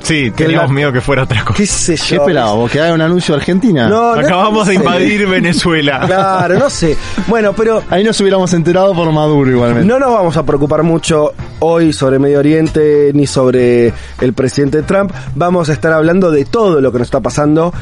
Sí, 0.05 0.25
Que 0.31 0.43
teníamos 0.45 0.69
la- 0.69 0.75
miedo 0.75 0.93
que 0.93 1.01
fuera 1.01 1.23
otra 1.23 1.43
cosa. 1.43 1.57
qué 1.57 1.65
sé 1.65 1.95
¿Qué 1.95 2.15
yo. 2.15 2.21
esperaba? 2.21 2.51
¿Vos 2.53 2.69
que 2.71 2.79
haga 2.79 2.93
un 2.93 3.01
anuncio 3.01 3.33
de 3.33 3.39
Argentina? 3.41 3.89
No, 3.89 4.13
no- 4.15 4.21
Acabamos 4.21 4.53
no 4.53 4.65
de 4.65 4.73
sé. 4.73 4.73
invadir 4.75 5.27
Venezuela. 5.27 6.01
Claro, 6.05 6.59
no 6.59 6.69
sé. 6.69 6.95
Bueno, 7.27 7.53
pero 7.53 7.81
Ahí 7.89 8.03
nos 8.03 8.19
hubiéramos 8.21 8.53
enterado 8.53 8.93
por 8.93 9.11
Maduro 9.11 9.49
igualmente. 9.49 9.87
no 9.87 9.97
nos 9.97 10.11
vamos 10.11 10.37
a 10.37 10.43
preocupar 10.45 10.83
mucho 10.83 11.33
hoy 11.59 11.91
sobre 11.91 12.19
Medio 12.19 12.37
Oriente 12.39 13.11
ni 13.15 13.25
sobre 13.25 13.91
el 14.21 14.33
presidente 14.33 14.83
Trump. 14.83 15.11
Vamos 15.33 15.69
a 15.69 15.73
estar 15.73 15.91
hablando 15.91 16.29
de 16.29 16.45
todo 16.45 16.81
lo 16.81 16.91
que 16.91 16.99
nos 16.99 17.07
está 17.07 17.19
pasando 17.21 17.73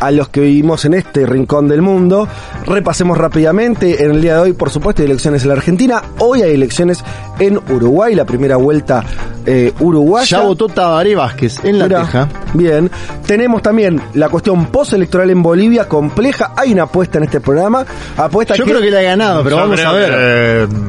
a 0.00 0.10
los 0.10 0.28
que 0.28 0.40
vivimos 0.40 0.84
en 0.84 0.94
este 0.94 1.26
rincón 1.26 1.68
del 1.68 1.82
mundo. 1.82 2.28
Repasemos 2.66 3.16
rápidamente. 3.18 4.04
En 4.04 4.12
el 4.12 4.20
día 4.22 4.34
de 4.36 4.40
hoy, 4.40 4.52
por 4.52 4.70
supuesto, 4.70 5.02
hay 5.02 5.06
elecciones 5.06 5.42
en 5.42 5.48
la 5.48 5.54
Argentina. 5.54 6.02
Hoy 6.18 6.42
hay 6.42 6.54
elecciones 6.54 7.02
en 7.38 7.58
Uruguay, 7.70 8.14
la 8.14 8.24
primera 8.24 8.56
vuelta 8.56 9.04
eh, 9.46 9.72
uruguaya. 9.80 10.26
Ya 10.38 10.40
votó 10.42 10.68
Tabaré 10.68 11.14
Vázquez 11.14 11.56
en 11.64 11.78
La 11.78 11.88
Teja. 11.88 12.28
Bien. 12.54 12.90
Tenemos 13.26 13.62
también 13.62 14.00
la 14.14 14.28
cuestión 14.28 14.66
postelectoral 14.66 15.30
en 15.30 15.42
Bolivia 15.42 15.88
compleja. 15.88 16.52
Hay 16.56 16.72
una 16.72 16.84
apuesta 16.84 17.18
en 17.18 17.24
este 17.24 17.40
programa. 17.40 17.84
Apuesta 18.16 18.54
Yo 18.56 18.64
que... 18.64 18.70
creo 18.72 18.82
que 18.82 18.90
le 18.90 18.98
ha 18.98 19.02
ganado, 19.02 19.42
pero 19.42 19.56
Yo 19.56 19.62
vamos 19.62 19.76
creo 19.76 19.88
a 19.90 19.92
ver. 19.92 20.10
que, 20.10 20.16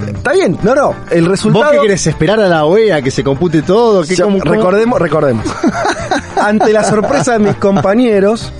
eh, 0.07 0.11
Está 0.15 0.33
bien. 0.33 0.57
No, 0.63 0.75
no. 0.75 0.93
El 1.09 1.25
resultado... 1.25 1.65
¿Vos 1.65 1.73
qué 1.73 1.81
querés? 1.81 2.07
¿Esperar 2.07 2.39
a 2.39 2.47
la 2.47 2.65
OEA 2.65 3.01
que 3.01 3.11
se 3.11 3.23
compute 3.23 3.61
todo? 3.61 4.03
¿Qué, 4.03 4.15
Ya, 4.15 4.25
cómo- 4.25 4.39
cómo? 4.39 4.53
recordemos, 4.53 4.99
recordemos. 5.01 5.45
Ante 6.41 6.71
la 6.73 6.83
sorpresa 6.83 7.33
de 7.33 7.39
mis 7.39 7.55
compañeros, 7.55 8.51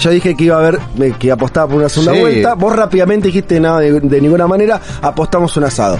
yo 0.00 0.10
dije 0.10 0.34
que 0.34 0.44
iba 0.44 0.56
a 0.56 0.60
haber, 0.60 0.78
eh, 1.00 1.14
que 1.18 1.30
apostaba 1.32 1.66
por 1.68 1.76
una 1.78 1.88
segunda 1.88 2.12
Sí. 2.14 2.20
vuelta. 2.20 2.54
Vos 2.54 2.74
rápidamente 2.74 3.28
dijiste 3.28 3.58
nada 3.60 3.80
de, 3.80 4.00
de 4.00 4.20
ninguna 4.20 4.46
manera, 4.46 4.80
apostamos 5.02 5.56
un 5.56 5.64
asado. 5.64 5.98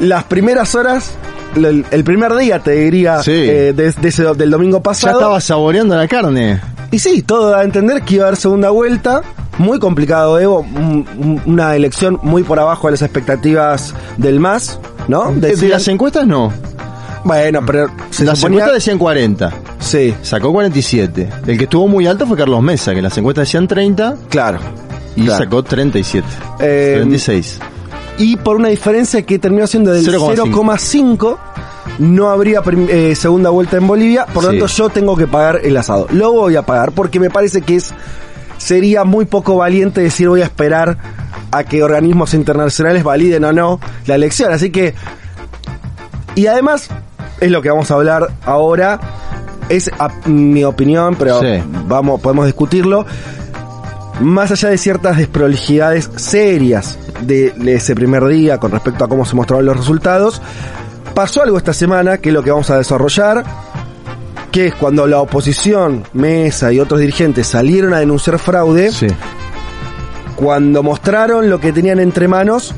Las 0.00 0.24
primeras 0.24 0.74
horas, 0.74 1.12
el, 1.54 1.84
el 1.90 2.04
primer 2.04 2.34
día 2.36 2.58
te 2.58 2.72
diría, 2.72 3.22
Sí. 3.22 3.30
eh, 3.32 3.72
de- 3.72 3.92
de 3.92 4.08
ese- 4.08 4.34
del 4.34 4.50
domingo 4.50 4.78
Ya 4.78 4.82
pasado. 4.82 5.18
estaba 5.20 5.40
saboreando 5.40 5.96
la 5.96 6.08
carne. 6.08 6.60
Y 6.90 6.98
sí, 6.98 7.22
todo 7.22 7.50
da 7.50 7.60
a 7.60 7.64
entender 7.64 8.02
que 8.02 8.16
iba 8.16 8.24
a 8.24 8.28
haber 8.28 8.38
segunda 8.40 8.70
vuelta. 8.70 9.22
Muy 9.58 9.78
complicado, 9.78 10.38
Evo. 10.40 10.60
un- 10.60 11.06
un- 11.18 11.42
Una 11.46 11.76
elección 11.76 12.18
muy 12.22 12.42
por 12.42 12.58
abajo 12.58 12.88
de 12.88 12.92
las 12.92 13.02
expectativas 13.02 13.94
del 14.16 14.40
MAS, 14.40 14.78
¿no? 15.08 15.30
De, 15.32 15.50
Decían- 15.50 15.70
las 15.72 15.88
encuestas 15.88 16.26
no. 16.26 16.52
Bueno, 17.24 17.60
pero 17.66 17.88
se 18.10 18.24
las 18.24 18.38
suponía- 18.38 18.58
encuestas 18.60 18.74
decían 18.74 18.98
40. 18.98 19.52
Sí, 19.78 20.14
Sacó 20.22 20.52
47. 20.52 21.28
El 21.46 21.58
que 21.58 21.64
estuvo 21.64 21.88
muy 21.88 22.06
alto 22.06 22.26
fue 22.26 22.36
Carlos 22.36 22.62
Mesa, 22.62 22.94
que 22.94 23.02
las 23.02 23.16
encuestas 23.18 23.48
decían 23.48 23.66
30 23.68 24.16
claro. 24.28 24.58
y 25.16 25.24
Claro. 25.24 25.44
sacó 25.44 25.62
37. 25.62 26.26
Eh, 26.60 26.92
36. 26.96 27.58
y 28.18 28.36
por 28.36 28.56
una 28.56 28.68
diferencia 28.68 29.22
que 29.22 29.38
terminó 29.38 29.66
siendo 29.66 29.92
del 29.92 30.04
0,5. 30.04 30.34
0,5, 30.36 31.38
no 31.98 32.30
habría 32.30 32.62
eh, 32.88 33.14
segunda 33.16 33.50
vuelta 33.50 33.76
en 33.76 33.86
Bolivia, 33.86 34.26
por 34.26 34.44
lo 34.44 34.50
Sí. 34.50 34.58
tanto 34.58 34.72
yo 34.74 34.88
tengo 34.90 35.16
que 35.16 35.26
pagar 35.26 35.60
el 35.64 35.76
asado. 35.76 36.06
Lo 36.12 36.32
voy 36.32 36.56
a 36.56 36.62
pagar 36.62 36.92
porque 36.92 37.18
me 37.20 37.30
parece 37.30 37.62
que 37.62 37.76
es 37.76 37.92
sería 38.58 39.02
muy 39.04 39.24
poco 39.24 39.56
valiente 39.56 40.00
decir 40.00 40.28
voy 40.28 40.40
a 40.42 40.44
esperar 40.44 40.96
a 41.50 41.64
que 41.64 41.82
organismos 41.82 42.32
internacionales 42.34 43.02
validen 43.02 43.44
o 43.44 43.52
no 43.52 43.80
la 44.06 44.14
elección, 44.14 44.52
así 44.52 44.70
que 44.70 44.94
y 46.34 46.46
además 46.46 46.88
es 47.42 47.50
lo 47.50 47.60
que 47.62 47.68
vamos 47.70 47.90
a 47.90 47.94
hablar 47.94 48.28
ahora 48.44 48.98
es 49.68 49.90
a- 49.98 50.10
mi 50.28 50.64
opinión, 50.64 51.16
pero 51.16 51.40
Sí. 51.40 51.62
vamos 51.86 52.20
podemos 52.20 52.46
discutirlo 52.46 53.04
más 54.20 54.50
allá 54.52 54.68
de 54.68 54.78
ciertas 54.78 55.16
desprolijidades 55.16 56.10
serias 56.16 56.98
de 57.22 57.52
ese 57.66 57.94
primer 57.94 58.24
día 58.26 58.58
con 58.58 58.70
respecto 58.70 59.04
a 59.04 59.08
cómo 59.08 59.24
se 59.24 59.34
mostraron 59.34 59.66
los 59.66 59.76
resultados, 59.76 60.40
pasó 61.14 61.42
algo 61.42 61.56
esta 61.58 61.72
semana 61.72 62.18
que 62.18 62.28
es 62.28 62.34
lo 62.34 62.42
que 62.42 62.50
vamos 62.50 62.70
a 62.70 62.78
desarrollar, 62.78 63.44
que 64.50 64.66
es 64.68 64.74
cuando 64.74 65.06
la 65.06 65.20
oposición, 65.20 66.04
Mesa 66.12 66.72
y 66.72 66.78
otros 66.80 67.00
dirigentes 67.00 67.46
salieron 67.46 67.94
a 67.94 67.98
denunciar 68.00 68.38
fraude, 68.38 68.92
Sí. 68.92 69.06
cuando 70.36 70.82
mostraron 70.82 71.48
lo 71.48 71.58
que 71.60 71.72
tenían 71.72 71.98
entre 72.00 72.28
manos, 72.28 72.74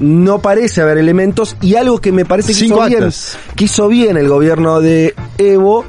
no 0.00 0.38
parece 0.40 0.80
haber 0.82 0.98
elementos 0.98 1.56
y 1.60 1.74
algo 1.76 1.98
que 1.98 2.12
me 2.12 2.24
parece 2.24 2.54
que 2.54 2.66
hizo 2.66 2.84
bien, 2.86 3.10
que 3.56 3.64
hizo 3.64 3.88
bien 3.88 4.16
el 4.16 4.28
gobierno 4.28 4.80
de 4.80 5.14
Evo 5.38 5.84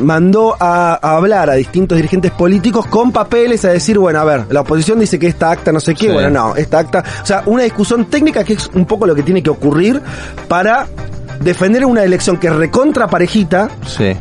mandó 0.00 0.56
a, 0.58 0.98
a 1.00 1.16
hablar 1.16 1.50
a 1.50 1.54
distintos 1.54 1.96
dirigentes 1.96 2.32
políticos 2.32 2.86
con 2.86 3.12
papeles 3.12 3.64
a 3.64 3.68
decir, 3.70 3.96
bueno, 3.98 4.18
a 4.20 4.24
ver, 4.24 4.46
la 4.50 4.62
oposición 4.62 4.98
dice 4.98 5.18
que 5.20 5.28
esta 5.28 5.50
acta 5.52 5.70
no 5.72 5.78
sé 5.78 5.94
qué, 5.94 6.06
Sí. 6.08 6.12
bueno, 6.12 6.30
no, 6.30 6.56
esta 6.56 6.80
acta, 6.80 7.04
o 7.22 7.26
sea, 7.26 7.42
una 7.46 7.62
discusión 7.62 8.06
técnica 8.06 8.42
que 8.42 8.54
es 8.54 8.68
un 8.74 8.86
poco 8.86 9.06
lo 9.06 9.14
que 9.14 9.22
tiene 9.22 9.40
que 9.42 9.50
ocurrir 9.50 10.00
para 10.48 10.88
defender 11.40 11.84
una 11.84 12.02
elección 12.02 12.38
que 12.38 12.48
es 12.48 12.56
recontra 12.56 13.06
parejita, 13.06 13.68
Sí. 13.86 14.16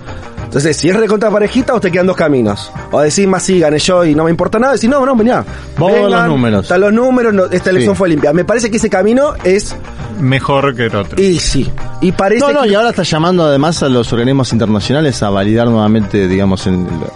Entonces, 0.47 0.75
si 0.77 0.89
es 0.89 0.95
recontra 0.95 1.29
parejita, 1.29 1.73
o 1.75 1.79
te 1.79 1.91
quedan 1.91 2.07
dos 2.07 2.15
caminos. 2.17 2.71
O 2.91 2.99
decís, 3.01 3.27
más 3.27 3.43
sí, 3.43 3.59
gané 3.59 3.77
yo 3.79 4.03
y 4.05 4.15
no 4.15 4.23
me 4.23 4.29
importa 4.31 4.57
nada. 4.57 4.73
Decís, 4.73 4.89
no, 4.89 5.05
no, 5.05 5.15
venía. 5.15 5.43
Vamos 5.77 5.91
a 5.91 6.01
ver 6.01 6.09
los 6.11 6.27
números. 6.27 6.61
Están 6.63 6.81
los 6.81 6.93
números, 6.93 7.33
no, 7.33 7.45
esta 7.45 7.69
elección 7.69 7.93
Sí. 7.95 7.97
fue 7.99 8.09
limpia. 8.09 8.33
Me 8.33 8.45
parece 8.45 8.71
que 8.71 8.77
ese 8.77 8.89
camino 8.89 9.33
es 9.43 9.75
mejor 10.19 10.75
que 10.75 10.85
el 10.85 10.95
otro. 10.95 11.21
y 11.21 11.37
sí. 11.39 11.69
Y 12.01 12.11
parece 12.11 12.41
No, 12.45 12.51
no, 12.53 12.61
que- 12.63 12.69
y 12.69 12.73
ahora 12.75 12.89
está 12.89 13.03
llamando 13.03 13.43
además 13.45 13.83
a 13.83 13.89
los 13.89 14.11
organismos 14.13 14.51
internacionales 14.53 15.21
a 15.21 15.29
validar 15.29 15.67
nuevamente, 15.67 16.27
digamos, 16.27 16.65
en 16.67 16.85
lo, 16.85 17.11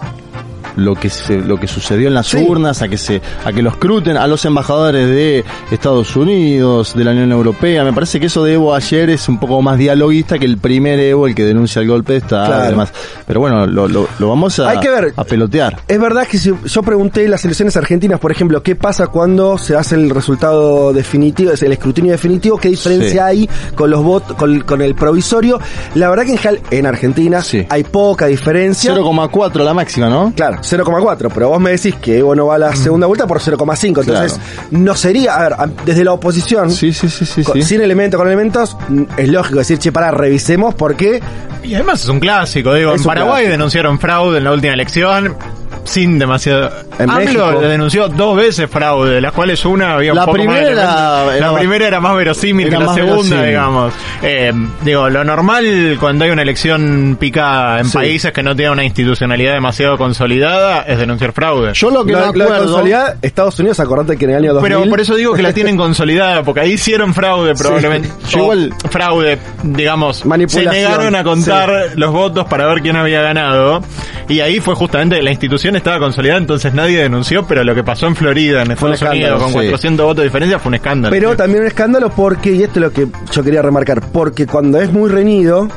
lo 0.75 0.95
que 0.95 1.09
se, 1.09 1.37
lo 1.39 1.59
que 1.59 1.67
sucedió 1.67 2.07
en 2.07 2.13
las 2.13 2.27
Sí. 2.27 2.37
urnas, 2.47 2.81
a 2.81 2.87
que 2.87 2.97
se, 2.97 3.21
a 3.43 3.51
que 3.51 3.61
los 3.61 3.77
cruten, 3.77 4.17
a 4.17 4.27
los 4.27 4.43
embajadores 4.45 5.07
de 5.07 5.43
Estados 5.71 6.15
Unidos, 6.15 6.93
de 6.95 7.03
la 7.03 7.11
Unión 7.11 7.31
Europea. 7.31 7.83
Me 7.83 7.93
parece 7.93 8.19
que 8.19 8.27
eso 8.27 8.43
de 8.43 8.53
Evo 8.53 8.73
ayer 8.73 9.09
es 9.09 9.27
un 9.29 9.39
poco 9.39 9.61
más 9.61 9.77
dialoguista 9.77 10.37
que 10.39 10.45
el 10.45 10.57
primer 10.57 10.99
Evo, 10.99 11.27
el 11.27 11.35
que 11.35 11.43
denuncia 11.45 11.81
el 11.81 11.87
golpe 11.87 12.13
de 12.13 12.19
Estado 12.19 12.45
Claro. 12.47 12.65
y 12.65 12.69
demás. 12.69 12.93
Pero 13.27 13.39
bueno, 13.39 13.65
lo, 13.67 13.87
lo, 13.87 14.07
lo 14.19 14.29
vamos 14.29 14.59
a, 14.59 14.69
Hay 14.69 14.79
que 14.79 14.89
ver. 14.89 15.13
a 15.15 15.23
pelotear. 15.23 15.77
Es 15.87 15.99
verdad 15.99 16.27
que 16.27 16.37
si 16.37 16.51
yo 16.65 16.83
pregunté 16.83 17.27
las 17.27 17.43
elecciones 17.45 17.75
argentinas, 17.77 18.19
por 18.19 18.31
ejemplo, 18.31 18.61
qué 18.63 18.75
pasa 18.75 19.07
cuando 19.07 19.57
se 19.57 19.75
hace 19.75 19.95
el 19.95 20.09
resultado 20.09 20.93
definitivo, 20.93 21.51
es 21.51 21.61
el 21.63 21.71
escrutinio 21.71 22.11
definitivo, 22.11 22.57
qué 22.57 22.69
diferencia 22.69 23.11
Sí. 23.11 23.19
hay 23.19 23.49
con 23.75 23.89
los 23.89 24.03
votos, 24.03 24.35
con, 24.37 24.61
con 24.61 24.81
el 24.81 24.95
provisorio. 24.95 25.59
La 25.95 26.09
verdad 26.09 26.25
que 26.25 26.33
en, 26.33 26.59
en 26.71 26.85
Argentina 26.85 27.41
Sí. 27.41 27.65
hay 27.69 27.83
poca 27.83 28.27
diferencia. 28.27 28.93
0,4 28.93 29.63
la 29.63 29.73
máxima, 29.73 30.09
¿no? 30.09 30.33
Claro, 30.35 30.60
0,4, 30.61 31.29
pero 31.33 31.49
vos 31.49 31.59
me 31.59 31.71
decís 31.71 31.95
que 31.95 32.19
Evo 32.19 32.35
no 32.35 32.47
va 32.47 32.55
a 32.55 32.57
la 32.59 32.75
segunda 32.75 33.07
vuelta 33.07 33.27
por 33.27 33.39
0,5, 33.39 34.01
entonces 34.01 34.39
no 34.71 34.95
sería, 34.95 35.35
a 35.35 35.41
ver, 35.49 35.55
desde 35.85 36.03
la 36.03 36.13
oposición, 36.13 36.71
Sí, 36.71 36.93
sí, 36.93 37.09
sí, 37.09 37.25
sí. 37.25 37.43
con- 37.43 37.55
sí. 37.55 37.63
sin 37.63 37.81
elementos, 37.81 38.17
con 38.17 38.27
elementos, 38.27 38.77
mm, 38.89 39.03
es 39.17 39.29
lógico 39.29 39.59
decir, 39.59 39.77
che, 39.79 39.91
para, 39.91 40.11
revisemos 40.11 40.73
porque 40.75 41.21
Y 41.63 41.75
además 41.75 42.01
es 42.03 42.09
un 42.09 42.19
clásico, 42.19 42.73
digo, 42.73 42.93
en 42.95 43.03
Paraguay 43.03 43.31
clásico. 43.43 43.51
denunciaron 43.51 43.99
fraude 43.99 44.37
en 44.39 44.43
la 44.45 44.51
última 44.53 44.73
elección 44.73 45.35
sin 45.83 46.19
demasiado... 46.19 46.69
En 46.99 47.09
AMLO 47.09 47.25
México. 47.25 47.51
denunció 47.61 48.07
dos 48.07 48.35
veces 48.37 48.69
fraude, 48.69 49.15
de 49.15 49.21
las 49.21 49.31
cuales 49.33 49.63
una 49.65 49.93
había 49.95 50.11
un 50.11 50.17
La 50.17 50.25
poco 50.25 50.37
más 50.37 50.45
primera 50.47 50.71
era- 50.71 50.81
elementos. 51.23 51.35
era- 51.35 51.51
La 51.51 51.57
primera 51.57 51.87
era 51.87 51.99
más 51.99 52.15
verosímil 52.15 52.67
era 52.67 52.77
que 52.77 52.79
la 52.83 52.85
más 52.87 52.95
segunda, 52.95 53.17
verosímil. 53.21 53.45
digamos. 53.47 53.93
Eh, 54.21 54.53
digo, 54.83 55.09
lo 55.09 55.23
normal 55.23 55.97
cuando 55.99 56.25
hay 56.25 56.31
una 56.31 56.41
elección 56.43 57.17
picada 57.19 57.79
en 57.79 57.85
Sí. 57.85 57.93
países 57.93 58.31
que 58.31 58.43
no 58.43 58.55
tienen 58.55 58.73
una 58.73 58.83
institucionalidad 58.83 59.53
demasiado 59.53 59.97
consolidada 59.97 60.83
es 60.83 60.99
denunciar 60.99 61.31
fraude. 61.33 61.73
Yo 61.73 61.89
lo 61.89 62.05
que 62.05 62.11
lo, 62.13 62.19
me 62.19 62.25
lo 62.27 62.31
de 62.33 62.43
acuerdo... 62.43 62.65
consolidar, 62.65 63.17
Estados 63.21 63.57
Unidos, 63.59 63.79
acordate 63.79 64.17
que 64.17 64.25
en 64.25 64.31
el 64.31 64.37
año 64.37 64.53
2000... 64.53 64.71
Pero 64.77 64.89
por 64.89 64.99
eso 65.01 65.15
digo 65.15 65.33
que 65.33 65.41
la 65.41 65.53
tienen 65.53 65.77
consolidada, 65.77 66.43
porque 66.43 66.61
ahí 66.61 66.71
hicieron 66.73 67.13
fraude 67.13 67.53
probablemente. 67.55 68.09
O 68.35 68.37
igual- 68.37 68.73
fraude, 68.89 69.39
digamos. 69.63 70.25
Manipulación, 70.25 70.73
Se 70.73 70.79
negaron 70.81 71.15
a 71.15 71.23
contar 71.23 71.91
los 71.95 72.11
votos 72.11 72.45
para 72.45 72.65
ver 72.67 72.81
quién 72.81 72.95
había 72.95 73.21
ganado. 73.21 73.81
Y 74.29 74.39
ahí 74.39 74.59
fue 74.59 74.75
justamente, 74.75 75.21
la 75.21 75.31
institución 75.31 75.70
estaba 75.75 75.99
consolidada, 75.99 76.39
entonces 76.39 76.73
nadie 76.73 77.01
denunció, 77.01 77.45
pero 77.47 77.63
lo 77.63 77.73
que 77.75 77.83
pasó 77.83 78.07
en 78.07 78.15
Florida, 78.15 78.61
en 78.63 78.77
Fue 78.77 78.89
un 78.89 78.93
Estados 78.93 79.15
escándalo, 79.15 79.35
Unidos, 79.35 79.53
con 79.53 79.61
sí. 79.63 79.67
400 79.69 80.05
votos 80.05 80.17
de 80.17 80.23
diferencia, 80.23 80.59
fue 80.59 80.69
un 80.69 80.75
escándalo. 80.75 81.11
Pero 81.11 81.35
también 81.35 81.61
un 81.61 81.67
escándalo 81.67 82.09
porque, 82.09 82.51
y 82.51 82.63
esto 82.63 82.79
es 82.79 82.81
lo 82.81 82.91
que 82.91 83.07
yo 83.31 83.43
quería 83.43 83.61
remarcar, 83.61 84.01
porque 84.11 84.47
cuando 84.47 84.79
es 84.81 84.91
muy 84.91 85.09
reñido, 85.09 85.67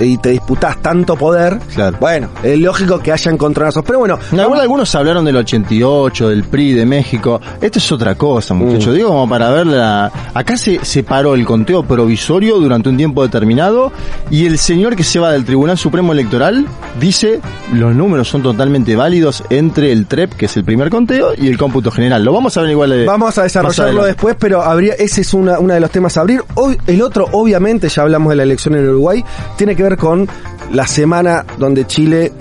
y 0.00 0.18
te 0.18 0.30
disputás 0.30 0.80
tanto 0.82 1.16
poder, 1.16 1.58
Claro. 1.74 1.96
bueno, 2.00 2.28
es 2.42 2.58
lógico 2.58 2.98
que 3.00 3.12
haya 3.12 3.30
encontronazos. 3.30 3.82
Pero 3.84 3.98
bueno, 4.00 4.18
Igual 4.32 4.60
algunos 4.60 4.94
hablaron 4.94 5.24
del 5.24 5.36
88, 5.36 6.28
del 6.28 6.44
PRI 6.44 6.72
de 6.72 6.86
México. 6.86 7.40
Esto 7.60 7.78
es 7.78 7.92
otra 7.92 8.14
cosa, 8.14 8.54
muchachos. 8.54 8.94
Digo, 8.94 9.08
como 9.08 9.28
para 9.28 9.50
ver 9.50 9.66
la... 9.66 10.10
Acá 10.34 10.56
se 10.56 10.84
separó 10.84 11.34
el 11.34 11.44
conteo 11.44 11.82
provisorio 11.82 12.58
durante 12.58 12.88
un 12.88 12.96
tiempo 12.96 13.22
determinado 13.22 13.92
y 14.30 14.46
el 14.46 14.58
señor 14.58 14.94
que 14.96 15.02
se 15.02 15.18
va 15.18 15.32
del 15.32 15.44
Tribunal 15.44 15.78
Supremo 15.78 16.12
Electoral 16.12 16.66
dice 17.00 17.40
los 17.72 17.94
números 17.94 18.28
son 18.28 18.42
totalmente 18.42 18.94
válidos 18.96 19.42
entre 19.50 19.92
el 19.92 20.06
TREP, 20.06 20.34
que 20.34 20.46
es 20.46 20.56
el 20.56 20.64
primer 20.64 20.90
conteo, 20.90 21.30
y 21.36 21.48
el 21.48 21.58
cómputo 21.58 21.90
general. 21.90 22.24
Lo 22.24 22.32
vamos 22.32 22.56
a 22.56 22.62
ver 22.62 22.70
igual 22.70 22.90
de... 22.90 23.04
Vamos 23.04 23.36
a 23.38 23.42
desarrollarlo 23.42 24.04
después, 24.04 24.36
pero 24.38 24.62
habría, 24.62 24.94
ese 24.94 25.20
es 25.22 25.34
una, 25.34 25.58
uno 25.58 25.74
de 25.74 25.80
los 25.80 25.90
temas 25.90 26.16
a 26.16 26.20
abrir. 26.20 26.42
Hoy, 26.54 26.76
el 26.86 27.02
otro, 27.02 27.28
obviamente, 27.32 27.88
ya 27.88 28.02
hablamos 28.02 28.30
de 28.30 28.36
la 28.36 28.42
elección 28.44 28.74
en 28.76 28.88
Uruguay, 28.88 29.24
tiene 29.56 29.74
que 29.76 29.82
ver 29.82 29.85
con 29.96 30.26
la 30.72 30.86
semana 30.88 31.44
donde 31.58 31.86
Chile 31.86 32.32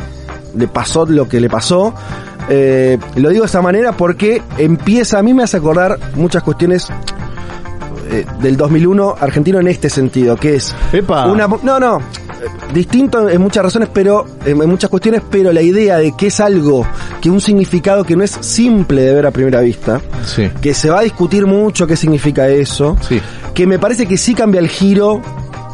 le 0.57 0.67
pasó 0.67 1.05
lo 1.05 1.27
que 1.27 1.39
le 1.39 1.49
pasó. 1.49 1.93
Eh, 2.49 2.97
lo 3.17 3.29
digo 3.29 3.41
de 3.43 3.47
esa 3.47 3.61
manera 3.61 3.91
porque 3.91 4.41
empieza, 4.57 5.19
a 5.19 5.23
mí 5.23 5.33
me 5.33 5.43
hace 5.43 5.57
acordar 5.57 5.99
muchas 6.15 6.41
cuestiones 6.43 6.87
eh, 8.11 8.25
del 8.39 8.55
2001 8.55 9.15
argentino 9.19 9.59
en 9.59 9.67
este 9.67 9.89
sentido, 9.89 10.35
que 10.35 10.55
es 10.55 10.75
Epa. 10.93 11.25
una 11.27 11.47
no 11.63 11.79
no 11.79 11.99
distinto 12.73 13.27
en 13.27 13.41
muchas 13.41 13.63
razones, 13.63 13.89
pero 13.91 14.25
en, 14.45 14.61
en 14.61 14.69
muchas 14.69 14.89
cuestiones, 14.89 15.21
pero 15.29 15.51
la 15.51 15.61
idea 15.63 15.97
de 15.97 16.11
que 16.15 16.27
es 16.27 16.39
algo 16.39 16.85
que 17.19 17.29
un 17.31 17.41
significado 17.41 18.03
que 18.03 18.15
no 18.15 18.23
es 18.23 18.37
simple 18.41 19.01
de 19.01 19.13
ver 19.15 19.25
a 19.25 19.31
primera 19.31 19.61
vista, 19.61 19.99
Sí. 20.25 20.49
que 20.61 20.73
se 20.75 20.89
va 20.89 20.99
a 20.99 21.03
discutir 21.03 21.47
mucho 21.47 21.87
qué 21.87 21.95
significa 21.95 22.47
eso, 22.47 22.95
Sí. 23.01 23.19
que 23.55 23.65
me 23.65 23.79
parece 23.79 24.05
que 24.05 24.17
sí 24.17 24.35
cambia 24.35 24.59
el 24.59 24.67
giro, 24.69 25.21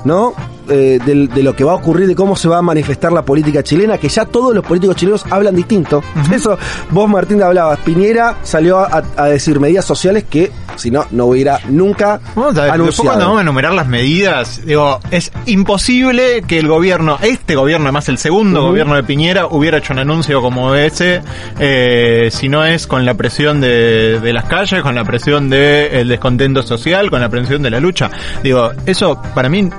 ¿no? 0.05 0.33
Eh, 0.69 0.99
de, 1.03 1.43
lo 1.43 1.55
que 1.55 1.63
va 1.63 1.71
a 1.71 1.75
ocurrir, 1.75 2.07
de 2.07 2.15
cómo 2.15 2.35
se 2.35 2.47
va 2.47 2.59
a 2.59 2.61
manifestar 2.61 3.11
la 3.11 3.23
política 3.23 3.63
chilena, 3.63 3.97
que 3.97 4.07
ya 4.07 4.25
todos 4.25 4.53
los 4.53 4.63
políticos 4.63 4.95
chilenos 4.95 5.25
hablan 5.29 5.55
distinto. 5.55 6.03
Eso, 6.31 6.57
vos 6.91 7.09
Martín 7.09 7.41
hablabas, 7.41 7.79
Piñera 7.79 8.37
salió 8.43 8.79
a, 8.79 9.03
a 9.17 9.25
decir 9.25 9.59
medidas 9.59 9.85
sociales 9.85 10.25
que, 10.29 10.51
si 10.75 10.91
no, 10.91 11.05
no 11.11 11.25
hubiera 11.25 11.59
nunca 11.69 12.19
Vamos 12.35 12.57
a 12.57 12.63
ver, 12.63 12.71
anunciado. 12.71 13.09
cuando 13.09 13.25
vamos 13.25 13.39
a 13.39 13.41
enumerar 13.41 13.73
las 13.73 13.87
medidas, 13.87 14.61
digo, 14.65 14.99
es 15.09 15.31
imposible 15.47 16.43
que 16.47 16.59
el 16.59 16.67
gobierno, 16.67 17.17
este 17.21 17.55
gobierno, 17.55 17.87
además 17.87 18.07
el 18.09 18.17
segundo 18.17 18.63
gobierno 18.63 18.95
de 18.95 19.03
Piñera, 19.03 19.47
hubiera 19.47 19.79
hecho 19.79 19.93
un 19.93 19.99
anuncio 19.99 20.41
como 20.41 20.75
ese, 20.75 21.21
eh, 21.59 22.29
si 22.31 22.49
no 22.49 22.65
es 22.65 22.87
con 22.87 23.03
la 23.03 23.15
presión 23.15 23.61
de, 23.61 24.19
de 24.19 24.33
las 24.33 24.45
calles, 24.45 24.81
con 24.83 24.95
la 24.95 25.03
presión 25.03 25.49
del 25.49 26.07
descontento 26.07 26.61
social, 26.63 27.09
con 27.09 27.19
la 27.19 27.29
presión 27.29 27.63
de 27.63 27.71
la 27.71 27.79
lucha. 27.79 28.11
Digo, 28.43 28.71
eso 28.85 29.19
para 29.33 29.49
mí 29.49 29.69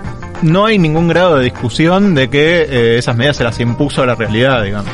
no 0.43 0.67
hay 0.67 0.79
ningún 0.79 1.09
grado 1.09 1.39
de 1.39 1.45
discusión 1.45 2.15
de 2.15 2.29
que 2.29 2.63
eh, 2.63 2.99
esas 2.99 3.17
medidas 3.17 3.37
se 3.37 3.45
las 3.45 3.59
impuso 3.61 4.03
a 4.03 4.07
la 4.07 4.15
realidad, 4.15 4.63
digamos. 4.63 4.93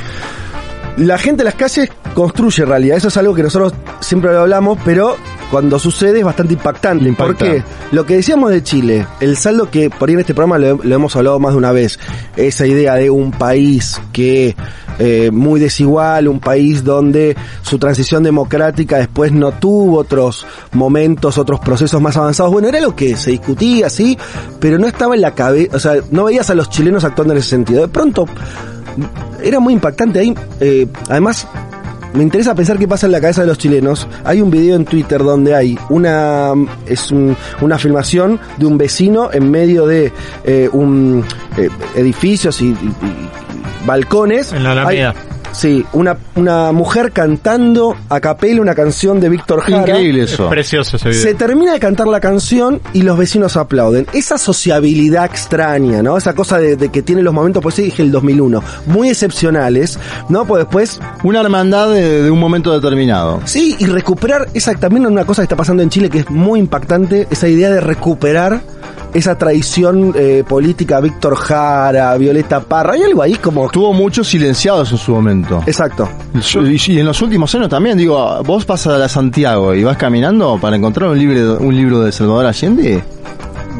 La 0.97 1.18
gente 1.18 1.42
en 1.42 1.47
las 1.47 1.54
calles 1.54 1.90
construye 2.14 2.64
realidad. 2.64 2.97
Eso 2.97 3.09
es 3.09 3.16
algo 3.16 3.35
que 3.35 3.42
nosotros 3.42 3.73
siempre 4.00 4.33
lo 4.33 4.40
hablamos, 4.40 4.78
pero 4.85 5.16
cuando 5.50 5.78
sucede 5.78 6.18
es 6.18 6.25
bastante 6.25 6.54
impactante. 6.54 7.09
Impacta. 7.09 7.26
Porque 7.26 7.62
lo 7.92 8.04
que 8.04 8.16
decíamos 8.16 8.50
de 8.50 8.62
Chile, 8.62 9.07
el 9.21 9.37
saldo 9.37 9.71
que 9.71 9.90
por 9.90 10.09
ahí 10.09 10.14
en 10.14 10.21
este 10.21 10.35
programa 10.35 10.59
lo, 10.59 10.83
lo 10.83 10.95
hemos 10.95 11.14
hablado 11.14 11.38
más 11.38 11.52
de 11.52 11.59
una 11.59 11.73
vez, 11.73 11.99
esa 12.37 12.66
idea 12.66 12.95
de 12.95 13.11
un 13.11 13.30
país 13.30 14.00
que 14.12 14.57
eh, 14.99 15.30
muy 15.30 15.61
desigual, 15.61 16.26
un 16.26 16.40
país 16.40 16.83
donde 16.83 17.37
su 17.62 17.78
transición 17.78 18.25
democrática 18.25 18.99
después 18.99 19.30
no 19.30 19.52
tuvo 19.52 19.99
otros 19.99 20.45
momentos, 20.73 21.38
otros 21.38 21.61
procesos 21.61 22.00
más 22.02 22.16
avanzados. 22.16 22.52
Bueno, 22.52 22.68
era 22.68 22.80
lo 22.80 22.97
que 22.97 23.16
se 23.16 23.30
discutía, 23.30 23.90
sí, 23.90 24.18
pero 24.59 24.78
no 24.78 24.88
estaba 24.88 25.14
en 25.14 25.21
la 25.21 25.35
cabeza, 25.35 25.76
o 25.76 25.78
sea, 25.78 25.95
no 26.11 26.25
veías 26.25 26.50
a 26.50 26.54
los 26.54 26.68
chilenos 26.68 27.04
actuando 27.04 27.33
en 27.33 27.38
ese 27.38 27.50
sentido. 27.50 27.83
De 27.83 27.88
pronto 27.88 28.26
era 29.42 29.61
muy 29.61 29.73
impactante 29.75 30.18
ahí. 30.21 30.35
eh, 30.61 30.87
además, 31.09 31.47
me 32.14 32.23
interesa 32.23 32.54
pensar 32.54 32.78
qué 32.78 32.88
pasa 32.88 33.07
en 33.07 33.12
la 33.12 33.21
cabeza 33.21 33.42
de 33.42 33.49
los 33.49 33.59
chilenos. 33.59 34.09
Hay 34.25 34.40
un 34.40 34.50
video 34.50 34.76
en 34.76 34.85
Twitter 34.87 35.23
donde 35.23 35.54
hay 35.54 35.78
una 35.90 36.52
es 36.87 37.11
un- 37.11 37.37
una 37.61 37.78
filmación 37.78 38.40
de 38.57 38.66
un 38.66 38.78
vecino 38.78 39.30
en 39.33 39.50
medio 39.50 39.87
de 39.87 40.11
eh, 40.45 40.68
un 40.73 41.23
eh, 41.57 41.68
edificios 41.97 42.61
y, 42.62 42.66
y- 42.68 42.71
y 42.73 43.28
balcones. 43.87 44.52
En 44.52 44.64
la 44.64 44.73
Alameda. 44.73 45.11
Hay- 45.11 45.27
sí, 45.52 45.85
una, 45.93 46.17
una 46.37 46.73
mujer 46.73 47.12
cantando 47.12 47.97
a 48.09 48.21
capela 48.21 48.61
una 48.61 48.75
canción 48.75 49.21
de 49.21 49.28
Víctor 49.28 49.61
Jara. 49.61 49.78
Increíble 49.81 50.23
Es 50.25 50.33
eso. 50.33 50.49
precioso 50.49 50.97
ese 50.97 51.09
video. 51.11 51.23
Se 51.23 51.35
termina 51.35 51.73
de 51.73 51.81
cantar 51.81 52.07
la 52.07 52.21
canción 52.21 52.81
y 52.93 53.02
los 53.02 53.19
vecinos 53.19 53.57
aplauden. 53.57 54.07
Esa 54.12 54.38
sociabilidad 54.38 55.25
extraña, 55.25 56.02
¿no? 56.02 56.17
Esa 56.17 56.35
cosa 56.35 56.59
de, 56.59 56.76
de 56.76 56.88
que 56.90 57.02
tiene 57.02 57.23
los 57.23 57.35
momentos, 57.35 57.62
pues 57.62 57.75
sí, 57.75 57.83
dije 57.83 58.02
el 58.02 58.11
2001, 58.12 58.62
muy 58.87 59.09
excepcionales, 59.09 59.99
¿no? 60.28 60.45
Pues 60.45 60.64
después, 60.64 61.00
Una 61.25 61.40
hermandad 61.40 61.90
de, 61.90 62.23
de 62.25 62.31
un 62.31 62.38
momento 62.40 62.73
determinado. 62.73 63.40
sí, 63.45 63.76
y 63.78 63.87
recuperar, 63.87 64.49
esa 64.55 64.75
también 64.75 65.07
una 65.07 65.25
cosa 65.25 65.43
que 65.43 65.45
está 65.45 65.57
pasando 65.57 65.83
en 65.83 65.90
Chile 65.90 66.09
que 66.11 66.21
es 66.21 66.31
muy 66.31 66.61
impactante, 66.61 67.26
esa 67.31 67.49
idea 67.49 67.71
de 67.71 67.81
recuperar 67.81 68.61
esa 69.14 69.36
tradición 69.36 70.12
eh, 70.16 70.44
política, 70.46 71.00
Víctor 71.00 71.36
Jara, 71.36 72.16
Violeta 72.16 72.60
Parra, 72.60 72.94
hay 72.94 73.02
algo 73.02 73.22
ahí 73.22 73.34
como... 73.34 73.68
Tuvo 73.70 73.92
muchos 73.92 74.28
silenciados 74.28 74.90
en 74.92 74.98
su 74.98 75.12
momento. 75.12 75.62
Exacto. 75.66 76.08
Y, 76.34 76.92
y 76.92 77.00
en 77.00 77.06
los 77.06 77.20
últimos 77.22 77.54
años 77.54 77.68
también, 77.68 77.97
digo, 77.99 78.42
vos 78.44 78.64
pasas 78.64 79.00
a 79.00 79.08
Santiago 79.08 79.75
y 79.75 79.84
vas 79.84 79.97
caminando 79.97 80.58
para 80.60 80.76
encontrar 80.76 81.10
un 81.10 81.18
libro, 81.18 81.58
un 81.58 81.75
libro 81.75 82.00
de 82.00 82.12
Salvador 82.12 82.47
Allende. 82.47 83.02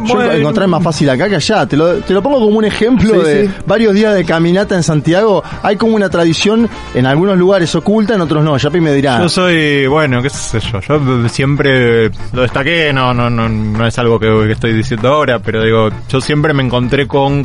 Yo 0.07 0.15
Bueno. 0.15 0.33
encontrar 0.33 0.69
más 0.69 0.83
fácil 0.83 1.11
acá 1.11 1.29
que 1.29 1.37
allá. 1.37 1.67
Te 1.67 1.77
lo, 1.77 1.97
te 1.97 2.13
lo 2.15 2.23
pongo 2.23 2.39
como 2.41 2.59
un 2.59 2.65
ejemplo 2.65 3.15
Sí, 3.23 3.27
de 3.29 3.47
sí. 3.47 3.55
varios 3.67 3.95
días 3.95 4.15
de 4.15 4.25
caminata 4.25 4.75
en 4.75 4.83
Santiago. 4.83 5.43
Hay 5.63 5.77
como 5.77 5.97
una 5.97 6.09
tradición 6.09 6.69
en 6.95 7.07
algunos 7.07 7.37
lugares 7.39 7.75
oculta, 7.75 8.15
en 8.15 8.21
otros 8.21 8.45
no. 8.45 8.57
Yapi 8.57 8.81
me 8.81 8.93
dirá. 8.93 9.21
Yo 9.21 9.29
soy, 9.29 9.87
bueno, 9.87 10.23
qué 10.23 10.31
sé 10.31 10.61
yo, 10.61 10.81
yo 10.81 11.29
siempre 11.29 12.11
lo 12.33 12.43
destaqué, 12.43 12.93
no, 12.93 13.13
no, 13.15 13.29
no, 13.29 13.49
no 13.49 13.87
es 13.87 13.99
algo 13.99 14.19
que, 14.19 14.27
que 14.47 14.53
estoy 14.53 14.73
diciendo 14.73 15.09
ahora, 15.09 15.39
pero 15.41 15.63
digo, 15.65 15.91
yo 16.09 16.21
siempre 16.21 16.53
me 16.55 16.63
encontré 16.63 17.07
con 17.07 17.45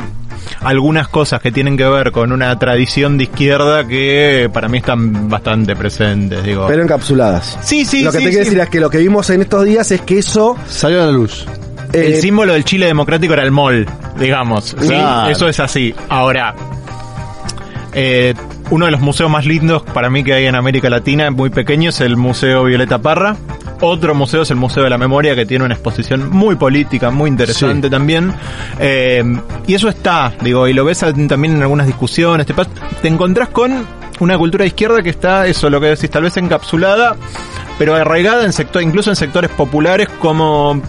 algunas 0.62 1.08
cosas 1.08 1.40
que 1.40 1.50
tienen 1.52 1.76
que 1.76 1.84
ver 1.84 2.12
con 2.12 2.32
una 2.32 2.58
tradición 2.58 3.16
de 3.18 3.24
izquierda 3.24 3.86
que 3.86 4.50
para 4.52 4.68
mí 4.68 4.78
están 4.78 5.28
bastante 5.28 5.74
presentes, 5.76 6.42
digo. 6.44 6.66
Pero 6.68 6.82
encapsuladas. 6.82 7.58
sí, 7.62 7.84
sí, 7.84 8.02
lo 8.02 8.12
que 8.12 8.18
sí, 8.18 8.24
te 8.24 8.30
quiero 8.30 8.44
sí. 8.44 8.50
decir 8.50 8.62
es 8.62 8.68
que 8.68 8.80
lo 8.80 8.90
que 8.90 8.98
vimos 8.98 9.28
en 9.30 9.42
estos 9.42 9.64
días 9.64 9.90
es 9.90 10.00
que 10.02 10.18
eso... 10.18 10.56
Salió 10.68 11.02
a 11.02 11.06
la 11.06 11.12
luz. 11.12 11.46
El 11.94 12.12
eh, 12.14 12.16
símbolo 12.20 12.52
del 12.52 12.64
Chile 12.64 12.86
democrático 12.86 13.32
era 13.32 13.42
el 13.42 13.50
mol, 13.52 13.86
digamos. 14.18 14.74
Sí, 14.78 14.88
Claro. 14.88 15.30
eso 15.30 15.48
es 15.48 15.60
así. 15.60 15.94
Ahora, 16.08 16.54
eh, 17.92 18.34
uno 18.70 18.86
de 18.86 18.90
los 18.90 19.00
museos 19.00 19.30
más 19.30 19.46
lindos 19.46 19.82
para 19.82 20.10
mí 20.10 20.24
que 20.24 20.34
hay 20.34 20.46
en 20.46 20.54
América 20.56 20.90
Latina, 20.90 21.30
muy 21.30 21.50
pequeño, 21.50 21.90
es 21.90 22.00
el 22.00 22.16
Museo 22.16 22.64
Violeta 22.64 22.98
Parra. 22.98 23.36
Otro 23.80 24.14
museo 24.14 24.42
es 24.42 24.50
el 24.50 24.56
Museo 24.56 24.82
de 24.84 24.90
la 24.90 24.98
Memoria, 24.98 25.34
que 25.34 25.44
tiene 25.46 25.64
una 25.64 25.74
exposición 25.74 26.30
muy 26.30 26.56
política, 26.56 27.10
muy 27.10 27.28
interesante 27.28 27.88
Sí. 27.88 27.90
también. 27.90 28.32
Eh, 28.80 29.22
y 29.66 29.74
eso 29.74 29.88
está, 29.88 30.32
digo, 30.40 30.66
y 30.66 30.72
lo 30.72 30.84
ves 30.84 31.00
también 31.00 31.56
en 31.56 31.62
algunas 31.62 31.86
discusiones. 31.86 32.46
Te, 32.46 32.54
te 33.02 33.08
encontrás 33.08 33.48
con 33.50 33.84
una 34.20 34.38
cultura 34.38 34.62
de 34.62 34.68
izquierda 34.68 35.02
que 35.02 35.10
está, 35.10 35.46
eso, 35.46 35.68
lo 35.68 35.80
que 35.80 35.88
decís, 35.88 36.08
tal 36.08 36.22
vez 36.22 36.36
encapsulada, 36.36 37.16
pero 37.78 37.94
arraigada 37.94 38.44
en 38.44 38.52
sector, 38.52 38.80
incluso 38.82 39.10
en 39.10 39.16
sectores 39.16 39.50
populares 39.50 40.08
como 40.20 40.80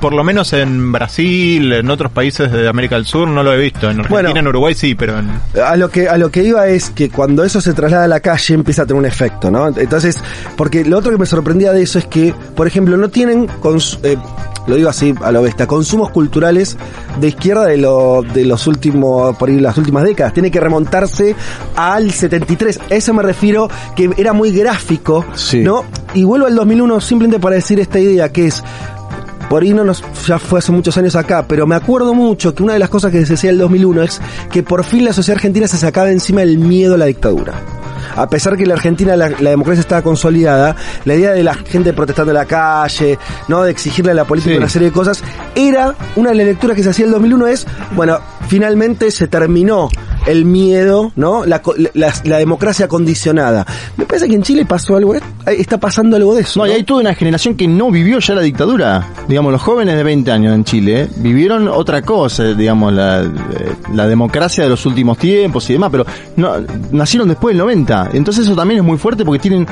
por 0.00 0.12
lo 0.14 0.22
menos 0.24 0.52
en 0.52 0.92
Brasil, 0.92 1.72
en 1.72 1.90
otros 1.90 2.12
países 2.12 2.50
de 2.52 2.68
América 2.68 2.94
del 2.96 3.04
Sur, 3.06 3.28
no 3.28 3.42
lo 3.42 3.52
he 3.52 3.58
visto. 3.58 3.86
En 3.90 4.00
Argentina, 4.00 4.08
Bueno. 4.08 4.30
en 4.36 4.46
Uruguay 4.48 4.74
sí, 4.74 4.94
pero 4.94 5.18
en... 5.18 5.30
a 5.64 5.76
lo 5.76 5.90
que 5.90 6.08
a 6.08 6.16
lo 6.18 6.30
que 6.30 6.42
iba 6.44 6.66
es 6.68 6.90
que 6.90 7.10
cuando 7.10 7.44
eso 7.44 7.60
se 7.60 7.72
traslada 7.72 8.04
a 8.04 8.08
la 8.08 8.20
calle 8.20 8.54
empieza 8.54 8.82
a 8.82 8.86
tener 8.86 8.98
un 9.00 9.06
efecto, 9.06 9.50
¿no? 9.50 9.68
Entonces, 9.68 10.16
porque 10.56 10.84
lo 10.84 10.98
otro 10.98 11.10
que 11.12 11.18
me 11.18 11.26
sorprendía 11.26 11.72
de 11.72 11.82
eso 11.82 11.98
es 11.98 12.06
que, 12.06 12.34
por 12.54 12.66
ejemplo, 12.66 12.96
no 12.96 13.08
tienen 13.08 13.46
cons- 13.60 13.98
eh, 14.02 14.16
lo 14.66 14.76
digo 14.76 14.88
así 14.90 15.14
a 15.22 15.32
lo 15.32 15.42
bestia, 15.42 15.66
consumos 15.66 16.10
culturales 16.10 16.76
de 17.20 17.28
izquierda 17.28 17.64
de 17.66 17.78
lo, 17.78 18.22
de 18.22 18.44
los 18.44 18.66
últimos 18.66 19.34
por 19.36 19.48
ahí 19.48 19.58
las 19.60 19.78
últimas 19.78 20.04
décadas, 20.04 20.34
tiene 20.34 20.50
que 20.50 20.60
remontarse 20.60 21.34
al 21.74 22.10
73. 22.12 22.78
A 22.90 22.94
eso 22.94 23.14
me 23.14 23.22
refiero 23.22 23.68
que 23.96 24.10
era 24.18 24.32
muy 24.32 24.52
gráfico, 24.52 25.24
Sí. 25.34 25.60
¿no? 25.60 25.84
Y 26.14 26.24
vuelvo 26.24 26.46
al 26.46 26.54
2001 26.54 27.00
simplemente 27.00 27.40
para 27.40 27.56
decir 27.56 27.80
esta 27.80 27.98
idea 27.98 28.30
que 28.30 28.46
es 28.46 28.62
por 29.48 29.62
ahí 29.62 29.72
no 29.72 29.84
nos, 29.84 30.02
ya 30.26 30.38
fue 30.38 30.58
hace 30.58 30.72
muchos 30.72 30.96
años 30.98 31.16
acá, 31.16 31.46
pero 31.48 31.66
me 31.66 31.74
acuerdo 31.74 32.14
mucho 32.14 32.54
que 32.54 32.62
una 32.62 32.74
de 32.74 32.78
las 32.78 32.88
cosas 32.88 33.10
que 33.12 33.24
se 33.24 33.32
decía 33.34 33.50
en 33.50 33.54
el 33.56 33.60
2001 33.60 34.02
es 34.02 34.20
que 34.50 34.62
por 34.62 34.84
fin 34.84 35.04
la 35.04 35.12
sociedad 35.12 35.36
argentina 35.38 35.66
se 35.68 35.76
sacaba 35.78 36.10
encima 36.10 36.40
del 36.40 36.58
miedo 36.58 36.94
a 36.94 36.98
la 36.98 37.06
dictadura. 37.06 37.54
A 38.16 38.28
pesar 38.28 38.56
que 38.56 38.62
en 38.62 38.70
la 38.70 38.74
Argentina 38.74 39.14
la, 39.16 39.28
la 39.38 39.50
democracia 39.50 39.80
estaba 39.80 40.02
consolidada, 40.02 40.74
la 41.04 41.14
idea 41.14 41.32
de 41.32 41.44
la 41.44 41.54
gente 41.54 41.92
protestando 41.92 42.32
en 42.32 42.38
la 42.38 42.46
calle, 42.46 43.18
no 43.46 43.62
de 43.62 43.70
exigirle 43.70 44.10
a 44.10 44.14
la 44.14 44.24
política 44.24 44.54
Sí. 44.54 44.58
una 44.58 44.68
serie 44.68 44.88
de 44.88 44.92
cosas, 44.92 45.22
era 45.54 45.94
una 46.16 46.30
de 46.30 46.36
las 46.36 46.46
lecturas 46.46 46.74
que 46.76 46.82
se 46.82 46.90
hacía 46.90 47.04
en 47.04 47.10
el 47.10 47.14
2001 47.14 47.46
es, 47.46 47.66
bueno, 47.94 48.18
finalmente 48.48 49.10
se 49.12 49.28
terminó 49.28 49.88
el 50.26 50.44
miedo, 50.44 51.12
¿no? 51.16 51.44
La, 51.44 51.62
la, 51.94 52.12
la 52.24 52.38
democracia 52.38 52.88
condicionada. 52.88 53.66
Me 53.96 54.06
parece 54.06 54.28
que 54.28 54.34
en 54.34 54.42
Chile 54.42 54.64
pasó 54.66 54.96
algo, 54.96 55.14
eh, 55.14 55.20
está 55.46 55.78
pasando 55.78 56.16
algo 56.16 56.34
de 56.34 56.42
eso. 56.42 56.60
No, 56.60 56.66
y 56.66 56.72
hay 56.72 56.82
toda 56.82 57.00
una 57.00 57.14
generación 57.14 57.54
que 57.54 57.66
no 57.66 57.90
vivió 57.90 58.18
ya 58.18 58.34
la 58.34 58.42
dictadura. 58.42 59.12
Digamos, 59.28 59.52
los 59.52 59.62
jóvenes 59.62 59.96
de 59.96 60.02
20 60.02 60.30
años 60.30 60.54
en 60.54 60.64
Chile 60.64 61.02
eh, 61.02 61.08
vivieron 61.16 61.68
otra 61.68 62.02
cosa, 62.02 62.44
digamos, 62.54 62.92
la, 62.92 63.22
eh, 63.22 63.28
la 63.94 64.06
democracia 64.06 64.64
de 64.64 64.70
los 64.70 64.84
últimos 64.86 65.18
tiempos 65.18 65.68
y 65.70 65.74
demás, 65.74 65.90
pero 65.90 66.06
no, 66.36 66.54
nacieron 66.90 67.28
después 67.28 67.54
del 67.54 67.58
90. 67.58 68.10
Entonces 68.14 68.46
eso 68.46 68.56
también 68.56 68.80
es 68.80 68.84
muy 68.84 68.98
fuerte 68.98 69.24
porque 69.24 69.38
tienen 69.38 69.66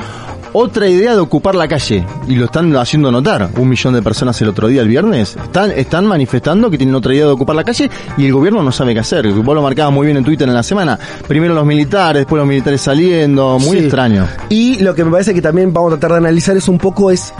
otra 0.53 0.87
idea 0.87 1.13
de 1.13 1.19
ocupar 1.19 1.55
la 1.55 1.67
calle 1.67 2.05
y 2.27 2.35
lo 2.35 2.45
están 2.45 2.75
haciendo 2.75 3.11
notar. 3.11 3.49
Un 3.57 3.69
millón 3.69 3.93
de 3.93 4.01
personas 4.01 4.41
el 4.41 4.49
otro 4.49 4.67
día, 4.67 4.81
el 4.81 4.87
viernes, 4.87 5.35
están, 5.41 5.71
están 5.71 6.05
manifestando 6.05 6.69
que 6.69 6.77
tienen 6.77 6.95
otra 6.95 7.13
idea 7.13 7.25
de 7.25 7.31
ocupar 7.31 7.55
la 7.55 7.63
calle 7.63 7.89
y 8.17 8.25
el 8.25 8.33
gobierno 8.33 8.63
no 8.63 8.71
sabe 8.71 8.93
qué 8.93 8.99
hacer. 8.99 9.27
Vos 9.31 9.55
lo 9.55 9.61
marcabas 9.61 9.93
muy 9.93 10.05
bien 10.05 10.17
en 10.17 10.23
Twitter 10.23 10.47
en 10.47 10.53
la 10.53 10.63
semana. 10.63 10.97
Primero 11.27 11.53
los 11.53 11.65
militares, 11.65 12.21
después 12.21 12.39
los 12.39 12.47
militares 12.47 12.81
saliendo, 12.81 13.59
muy 13.59 13.77
Sí. 13.77 13.83
extraño. 13.85 14.27
Y 14.49 14.79
lo 14.83 14.95
que 14.95 15.03
me 15.03 15.11
parece 15.11 15.33
que 15.33 15.41
también 15.41 15.73
vamos 15.73 15.93
a 15.93 15.97
tratar 15.99 16.11
de 16.21 16.27
analizar 16.27 16.55
es 16.57 16.67
un 16.67 16.77
poco 16.77 17.11
es 17.11 17.33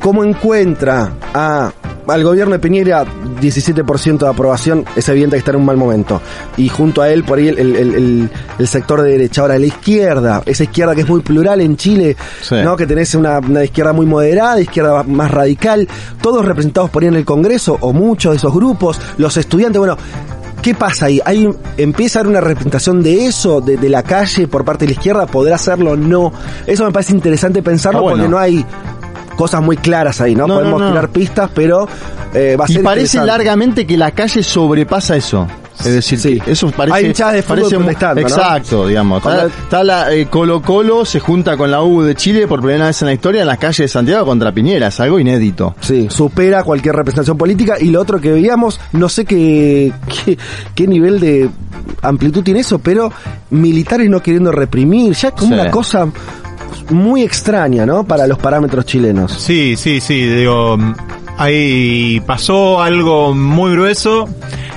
cómo 0.00 0.24
encuentra 0.24 1.12
a, 1.34 1.72
al 2.06 2.24
gobierno 2.24 2.52
de 2.54 2.58
Piñera 2.58 3.04
17% 3.04 4.18
de 4.18 4.28
aprobación, 4.28 4.84
es 4.96 5.08
evidente 5.08 5.36
que 5.36 5.38
está 5.40 5.50
en 5.52 5.58
un 5.58 5.64
mal 5.66 5.76
momento. 5.76 6.20
Y 6.56 6.68
junto 6.68 7.02
a 7.02 7.10
él, 7.10 7.24
por 7.24 7.38
ahí, 7.38 7.48
el, 7.48 7.58
el- 7.58 7.76
el- 7.76 8.30
el 8.58 8.68
sector 8.68 9.02
de 9.02 9.10
derecha. 9.12 9.42
Ahora, 9.42 9.58
la 9.58 9.66
izquierda, 9.66 10.42
esa 10.46 10.64
izquierda 10.64 10.94
que 10.94 11.02
es 11.02 11.08
muy 11.08 11.20
plural 11.20 11.60
en 11.60 11.76
Chile, 11.76 12.16
Sí. 12.40 12.56
¿no? 12.64 12.76
Que 12.76 12.86
tenés 12.86 13.14
una, 13.14 13.38
una 13.38 13.64
izquierda 13.64 13.92
muy 13.92 14.06
moderada, 14.06 14.60
izquierda 14.60 15.02
más 15.04 15.30
radical, 15.30 15.86
todos 16.22 16.44
representados 16.44 16.90
por 16.90 17.02
ahí 17.02 17.08
en 17.08 17.16
el 17.16 17.24
Congreso, 17.24 17.76
o 17.80 17.92
muchos 17.92 18.32
de 18.32 18.36
esos 18.38 18.54
grupos, 18.54 19.00
los 19.18 19.36
estudiantes, 19.36 19.78
bueno. 19.78 19.96
¿Qué 20.60 20.74
pasa 20.74 21.06
ahí? 21.06 21.20
¿Hay, 21.24 21.48
¿Empieza 21.76 22.18
a 22.18 22.20
haber 22.20 22.30
una 22.32 22.40
representación 22.40 23.00
de 23.00 23.26
eso, 23.26 23.60
de, 23.60 23.76
de 23.76 23.88
la 23.88 24.02
calle 24.02 24.48
por 24.48 24.64
parte 24.64 24.86
de 24.86 24.90
la 24.92 24.98
izquierda? 24.98 25.24
¿Podrá 25.26 25.54
hacerlo 25.54 25.92
o 25.92 25.96
no? 25.96 26.32
Eso 26.66 26.84
me 26.84 26.90
parece 26.90 27.12
interesante 27.12 27.62
pensarlo 27.62 28.00
Ah, 28.00 28.02
bueno. 28.02 28.16
porque 28.16 28.28
no 28.28 28.38
hay 28.38 28.66
cosas 29.38 29.62
muy 29.62 29.76
claras 29.76 30.20
ahí, 30.20 30.34
¿no? 30.34 30.48
No, 30.48 30.56
Podemos 30.56 30.80
no, 30.80 30.88
tirar 30.88 31.08
pistas, 31.10 31.48
pero 31.54 31.88
eh, 32.34 32.56
va 32.58 32.64
a 32.64 32.70
Y 32.70 32.74
ser 32.74 32.82
parece 32.82 33.16
interesante. 33.18 33.26
largamente 33.26 33.86
que 33.86 33.96
la 33.96 34.10
calle 34.10 34.42
sobrepasa 34.42 35.16
eso. 35.16 35.46
Es 35.78 35.84
decir, 35.94 36.18
Sí. 36.18 36.40
que 36.40 36.50
eso 36.50 36.68
parece. 36.72 36.96
Hay 36.96 37.06
hinchadas 37.06 37.34
de 37.34 37.42
fútbol 37.44 37.58
parece 37.70 37.78
muy-. 37.78 38.22
Exacto, 38.22 38.88
digamos. 38.88 39.22
Está, 39.24 39.84
la 39.84 40.12
eh, 40.12 40.26
Colo 40.26 40.60
Colo 40.60 41.04
se 41.04 41.20
junta 41.20 41.56
con 41.56 41.70
la 41.70 41.84
U 41.84 42.02
de 42.02 42.16
Chile 42.16 42.48
por 42.48 42.58
primera 42.60 42.86
vez 42.86 43.00
en 43.02 43.06
la 43.06 43.14
historia 43.14 43.42
en 43.42 43.46
las 43.46 43.58
calles 43.58 43.76
de 43.78 43.86
Santiago 43.86 44.26
contra 44.26 44.50
Piñera. 44.50 44.88
Es 44.88 44.98
algo 44.98 45.20
inédito. 45.20 45.76
Sí, 45.80 46.08
supera 46.10 46.64
cualquier 46.64 46.96
representación 46.96 47.38
política. 47.38 47.76
Y 47.80 47.90
lo 47.90 48.00
otro 48.00 48.20
que 48.20 48.32
veíamos, 48.32 48.80
no 48.90 49.08
sé 49.08 49.24
qué, 49.24 49.92
qué, 50.24 50.36
qué 50.74 50.86
nivel 50.88 51.20
de 51.20 51.48
amplitud 52.02 52.42
tiene 52.42 52.58
eso, 52.60 52.80
pero 52.80 53.12
militares 53.50 54.10
no 54.10 54.20
queriendo 54.20 54.50
reprimir, 54.50 55.12
ya 55.14 55.30
como 55.30 55.54
Sí. 55.54 55.60
una 55.60 55.70
cosa 55.70 56.08
muy 56.90 57.22
extraña, 57.22 57.86
¿no? 57.86 58.04
Para 58.04 58.26
los 58.26 58.38
parámetros 58.38 58.84
chilenos. 58.86 59.32
Sí, 59.32 59.76
sí, 59.76 60.00
sí, 60.00 60.26
digo, 60.26 60.76
ahí 61.36 62.20
pasó 62.26 62.80
algo 62.80 63.34
muy 63.34 63.72
grueso. 63.72 64.28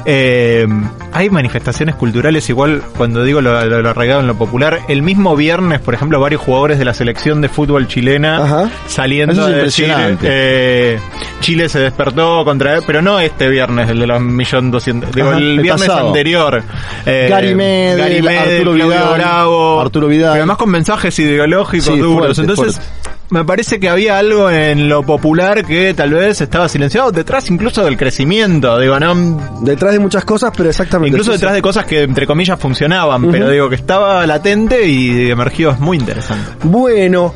Eh, 0.05 0.67
hay 1.13 1.29
manifestaciones 1.29 1.95
culturales, 1.95 2.49
igual 2.49 2.81
cuando 2.97 3.23
digo 3.23 3.41
lo, 3.41 3.63
lo- 3.65 3.81
lo 3.81 3.89
arraigado 3.89 4.21
en 4.21 4.27
lo 4.27 4.35
popular, 4.35 4.79
el 4.87 5.01
mismo 5.01 5.35
viernes, 5.35 5.79
por 5.79 5.93
ejemplo, 5.93 6.19
varios 6.19 6.41
jugadores 6.41 6.79
de 6.79 6.85
la 6.85 6.93
selección 6.93 7.41
de 7.41 7.49
fútbol 7.49 7.87
chilena 7.87 8.43
Ajá. 8.43 8.69
saliendo 8.87 9.47
es 9.47 9.55
decir, 9.63 9.85
impresionante. 9.87 10.27
eh, 10.29 10.99
Chile 11.41 11.69
se 11.69 11.79
despertó 11.79 12.43
contra, 12.45 12.81
pero 12.81 13.01
no 13.01 13.19
este 13.19 13.49
viernes, 13.49 13.89
el 13.89 13.99
de 13.99 14.07
los 14.07 14.21
millón 14.21 14.71
doscientos, 14.71 15.11
digo, 15.13 15.29
Ajá, 15.29 15.37
el, 15.37 15.59
viernes 15.59 15.87
pasado. 15.87 16.07
anterior. 16.07 16.63
Eh, 17.05 17.27
Gary 17.29 17.55
Medel, 17.55 17.97
Gary 17.97 18.21
Medel, 18.21 18.53
Arturo 18.55 18.73
Vidal, 18.73 19.13
Bravo, 19.15 19.81
Arturo 19.81 20.07
Vidal. 20.07 20.31
pero 20.33 20.43
además 20.43 20.57
con 20.57 20.69
mensajes 20.69 21.17
ideológicos 21.19 21.85
Sí, 21.93 21.97
duros. 21.99 22.35
fuerte, 22.37 22.41
Entonces, 22.41 22.75
fuerte. 22.75 23.20
Me 23.31 23.45
parece 23.45 23.79
que 23.79 23.89
había 23.89 24.17
algo 24.17 24.49
en 24.49 24.89
lo 24.89 25.03
popular 25.03 25.65
que 25.65 25.93
tal 25.93 26.11
vez 26.11 26.41
estaba 26.41 26.67
silenciado 26.67 27.11
detrás 27.11 27.49
incluso 27.49 27.83
del 27.83 27.97
crecimiento, 27.97 28.77
digo, 28.77 28.99
no 28.99 29.61
Detrás 29.61 29.93
de 29.93 29.99
muchas 29.99 30.25
cosas, 30.25 30.51
pero 30.55 30.69
exactamente. 30.69 31.09
incluso 31.09 31.31
detrás 31.31 31.53
de 31.53 31.61
cosas 31.61 31.85
que 31.85 32.03
entre 32.03 32.27
comillas 32.27 32.59
funcionaban, 32.59 33.31
pero 33.31 33.49
digo 33.49 33.69
que 33.69 33.75
estaba 33.75 34.27
latente 34.27 34.85
y 34.85 35.31
emergió, 35.31 35.71
es 35.71 35.79
muy 35.79 35.97
interesante. 35.97 36.51
Bueno, 36.63 37.33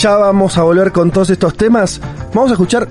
ya 0.00 0.16
vamos 0.16 0.58
a 0.58 0.62
volver 0.62 0.92
con 0.92 1.10
todos 1.10 1.30
estos 1.30 1.56
temas. 1.56 2.00
Vamos 2.34 2.50
a 2.50 2.54
escuchar, 2.54 2.86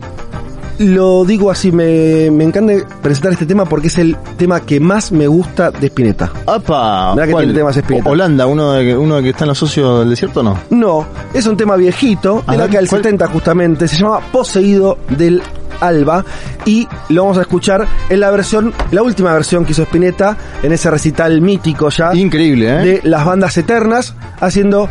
lo 0.79 1.25
digo 1.25 1.51
así, 1.51 1.71
me, 1.71 2.31
me 2.31 2.43
encanta 2.43 2.73
presentar 3.01 3.33
este 3.33 3.45
tema 3.45 3.65
porque 3.65 3.87
es 3.87 3.97
el 3.97 4.17
tema 4.37 4.61
que 4.61 4.79
más 4.79 5.11
me 5.11 5.27
gusta 5.27 5.71
de 5.71 5.87
Spinetta. 5.87 6.31
¡Apa! 6.47 7.13
Mirá 7.13 7.27
que 7.27 7.33
tiene 7.33 7.53
temas 7.53 7.77
Spinetta. 7.77 8.09
Holanda, 8.09 8.47
uno 8.47 8.73
de, 8.73 8.97
uno 8.97 9.17
de 9.17 9.23
que 9.23 9.29
está 9.29 9.43
en 9.45 9.49
los 9.49 9.57
socios 9.57 9.99
del 9.99 10.09
desierto, 10.09 10.43
¿no? 10.43 10.57
No, 10.69 11.05
es 11.33 11.45
un 11.45 11.57
tema 11.57 11.75
viejito, 11.75 12.43
de 12.47 12.57
la 12.57 12.63
década 12.63 12.79
del 12.79 12.89
¿cuál? 12.89 13.03
70 13.03 13.27
justamente, 13.27 13.87
se 13.87 13.97
llama 13.97 14.19
Poseído 14.31 14.97
del 15.09 15.41
Alba 15.79 16.23
y 16.65 16.87
lo 17.09 17.23
vamos 17.23 17.37
a 17.37 17.41
escuchar 17.41 17.87
en 18.09 18.19
la 18.19 18.31
versión, 18.31 18.73
la 18.91 19.03
última 19.03 19.33
versión 19.33 19.65
que 19.65 19.73
hizo 19.73 19.83
Spinetta 19.83 20.37
en 20.61 20.71
ese 20.71 20.89
recital 20.89 21.41
mítico 21.41 21.89
ya 21.89 22.13
Increíble, 22.15 22.69
¿eh? 22.69 22.85
de 22.85 23.01
las 23.03 23.25
bandas 23.25 23.57
eternas 23.57 24.15
haciendo 24.39 24.87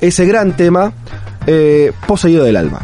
ese 0.00 0.26
gran 0.26 0.52
tema 0.52 0.92
eh, 1.46 1.92
Poseído 2.06 2.44
del 2.44 2.56
Alba. 2.56 2.80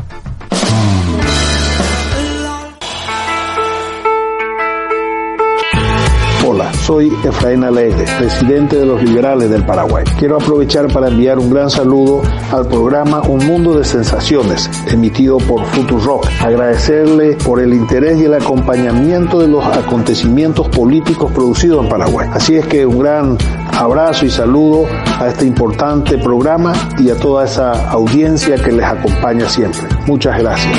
Soy 6.90 7.16
Efraín 7.22 7.62
Alegre, 7.62 8.04
presidente 8.18 8.74
de 8.74 8.84
los 8.84 9.00
liberales 9.00 9.48
del 9.48 9.64
Paraguay. 9.64 10.04
Quiero 10.18 10.38
aprovechar 10.38 10.92
para 10.92 11.06
enviar 11.06 11.38
un 11.38 11.48
gran 11.48 11.70
saludo 11.70 12.20
al 12.50 12.66
programa 12.66 13.22
Un 13.28 13.46
Mundo 13.46 13.78
de 13.78 13.84
Sensaciones, 13.84 14.68
emitido 14.88 15.38
por 15.38 15.64
Futurock. 15.66 16.26
Agradecerle 16.40 17.36
por 17.44 17.60
el 17.60 17.74
interés 17.74 18.20
y 18.20 18.24
el 18.24 18.34
acompañamiento 18.34 19.38
de 19.38 19.46
los 19.46 19.64
acontecimientos 19.64 20.68
políticos 20.70 21.30
producidos 21.30 21.84
en 21.84 21.88
Paraguay. 21.88 22.28
Así 22.32 22.56
es 22.56 22.66
que 22.66 22.84
un 22.84 22.98
gran 22.98 23.38
abrazo 23.78 24.26
y 24.26 24.30
saludo 24.30 24.86
a 25.20 25.28
este 25.28 25.46
importante 25.46 26.18
programa 26.18 26.72
y 26.98 27.10
a 27.10 27.14
toda 27.14 27.44
esa 27.44 27.88
audiencia 27.88 28.56
que 28.56 28.72
les 28.72 28.84
acompaña 28.84 29.48
siempre. 29.48 29.82
Muchas 30.08 30.36
gracias. 30.40 30.76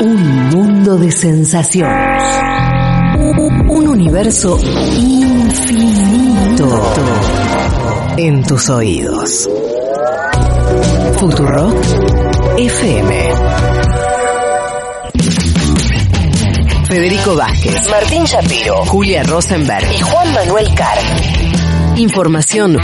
Un 0.00 0.48
mundo 0.48 0.96
de 0.98 1.12
sensaciones. 1.12 2.53
Un 4.04 4.10
universo 4.10 4.60
infinito 4.98 6.68
en 8.18 8.42
tus 8.42 8.68
oídos. 8.68 9.48
Futurock 11.16 11.74
FM. 12.58 13.30
Federico 16.86 17.34
Vázquez, 17.34 17.88
Martín 17.88 18.24
Shapiro, 18.24 18.84
Julia 18.84 19.22
Rosenberg 19.22 19.90
y 19.90 20.00
Juan 20.00 20.34
Manuel 20.34 20.74
Carr. 20.74 20.98
Información 21.96 22.78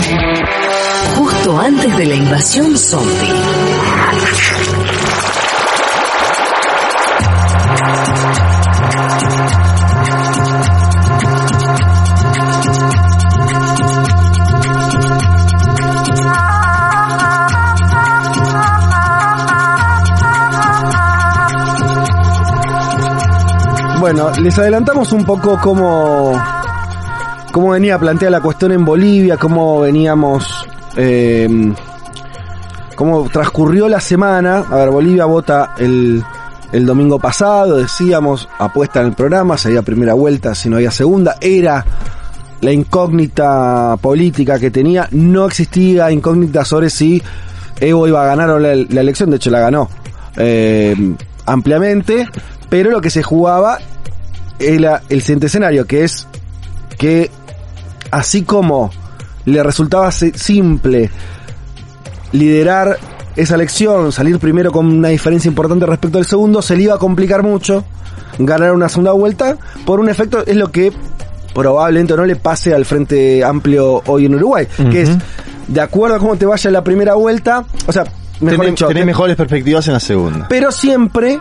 justo 1.17 1.61
antes 1.61 1.99
de 1.99 2.07
la 2.07 2.15
invasión 2.15 2.79
zombie. 2.79 3.29
Bueno, 24.13 24.33
les 24.43 24.59
adelantamos 24.59 25.13
un 25.13 25.25
poco 25.25 25.57
cómo, 25.63 26.33
cómo 27.53 27.71
venía 27.71 27.97
planteada 27.97 28.39
la 28.39 28.41
cuestión 28.41 28.73
en 28.73 28.85
Bolivia, 28.85 29.37
cómo 29.37 29.79
veníamos, 29.83 30.67
eh, 30.97 31.49
cómo 32.97 33.29
transcurrió 33.29 33.89
la 33.89 34.01
semana. 34.01 34.65
A 34.69 34.75
ver, 34.79 34.91
Bolivia 34.91 35.27
vota 35.27 35.75
el, 35.79 36.25
el 36.73 36.87
domingo 36.87 37.21
pasado, 37.21 37.77
decíamos, 37.77 38.49
apuesta 38.59 39.01
en 39.01 39.07
el 39.07 39.13
programa, 39.13 39.57
sería 39.57 39.83
primera 39.83 40.15
vuelta, 40.15 40.57
si 40.57 40.69
no 40.69 40.75
había 40.75 40.91
segunda, 40.91 41.37
era 41.41 41.87
la 42.63 42.73
incógnita 42.73 43.97
política 44.01 44.59
que 44.59 44.73
tenía, 44.73 45.07
no 45.13 45.47
existía 45.47 46.11
incógnita 46.11 46.65
sobre 46.65 46.91
si 46.91 47.23
Evo 47.79 48.09
iba 48.09 48.25
a 48.25 48.27
ganar 48.27 48.51
o 48.51 48.59
la, 48.59 48.75
la 48.75 49.01
elección, 49.03 49.31
de 49.31 49.37
hecho 49.37 49.51
la 49.51 49.61
ganó 49.61 49.89
eh, 50.37 50.97
ampliamente, 51.47 52.27
pero 52.69 52.91
lo 52.91 53.01
que 53.01 53.11
se 53.11 53.23
jugaba 53.23 53.79
el 54.61 55.21
siguiente 55.23 55.47
escenario, 55.47 55.87
que 55.87 56.05
es 56.05 56.27
que 56.99 57.31
así 58.11 58.43
como 58.43 58.91
le 59.47 59.63
resultaba 59.63 60.11
si- 60.13 60.33
simple 60.33 61.11
liderar 62.33 62.99
esa 63.37 63.55
elección, 63.55 64.13
salir 64.13 64.39
primero 64.39 64.71
con 64.73 64.87
una 64.87 65.09
diferencia 65.09 65.49
importante 65.49 65.87
respecto 65.87 66.19
al 66.19 66.27
segundo, 66.27 66.63
se 66.63 66.77
le 66.77 66.85
iba 66.85 66.95
a 66.95 66.99
complicar 66.99 67.43
mucho 67.43 67.85
ganar 68.39 68.73
una 68.73 68.89
segunda 68.89 69.13
vuelta 69.13 69.57
por 69.85 70.01
un 70.01 70.09
efecto, 70.09 70.45
es 70.47 70.57
lo 70.57 70.71
que 70.71 70.93
probablemente 71.55 72.17
no 72.17 72.25
le 72.27 72.37
pase 72.37 72.75
al 72.75 72.85
Frente 72.85 73.43
Amplio 73.45 74.03
hoy 74.07 74.27
en 74.27 74.35
Uruguay, 74.35 74.67
que 74.91 75.03
es, 75.03 75.11
de 75.69 75.81
acuerdo 75.81 76.17
a 76.17 76.19
cómo 76.19 76.37
te 76.37 76.47
vaya 76.47 76.71
la 76.71 76.85
primera 76.85 77.15
vuelta, 77.15 77.65
o 77.87 77.93
sea, 77.93 78.05
mejor 78.41 78.61
Tenés, 78.61 78.71
dicho, 78.73 78.87
tenés 78.89 79.07
mejores 79.07 79.37
perspectivas 79.37 79.87
en 79.89 79.95
la 79.95 80.01
segunda. 80.01 80.47
pero 80.49 80.71
siempre 80.71 81.41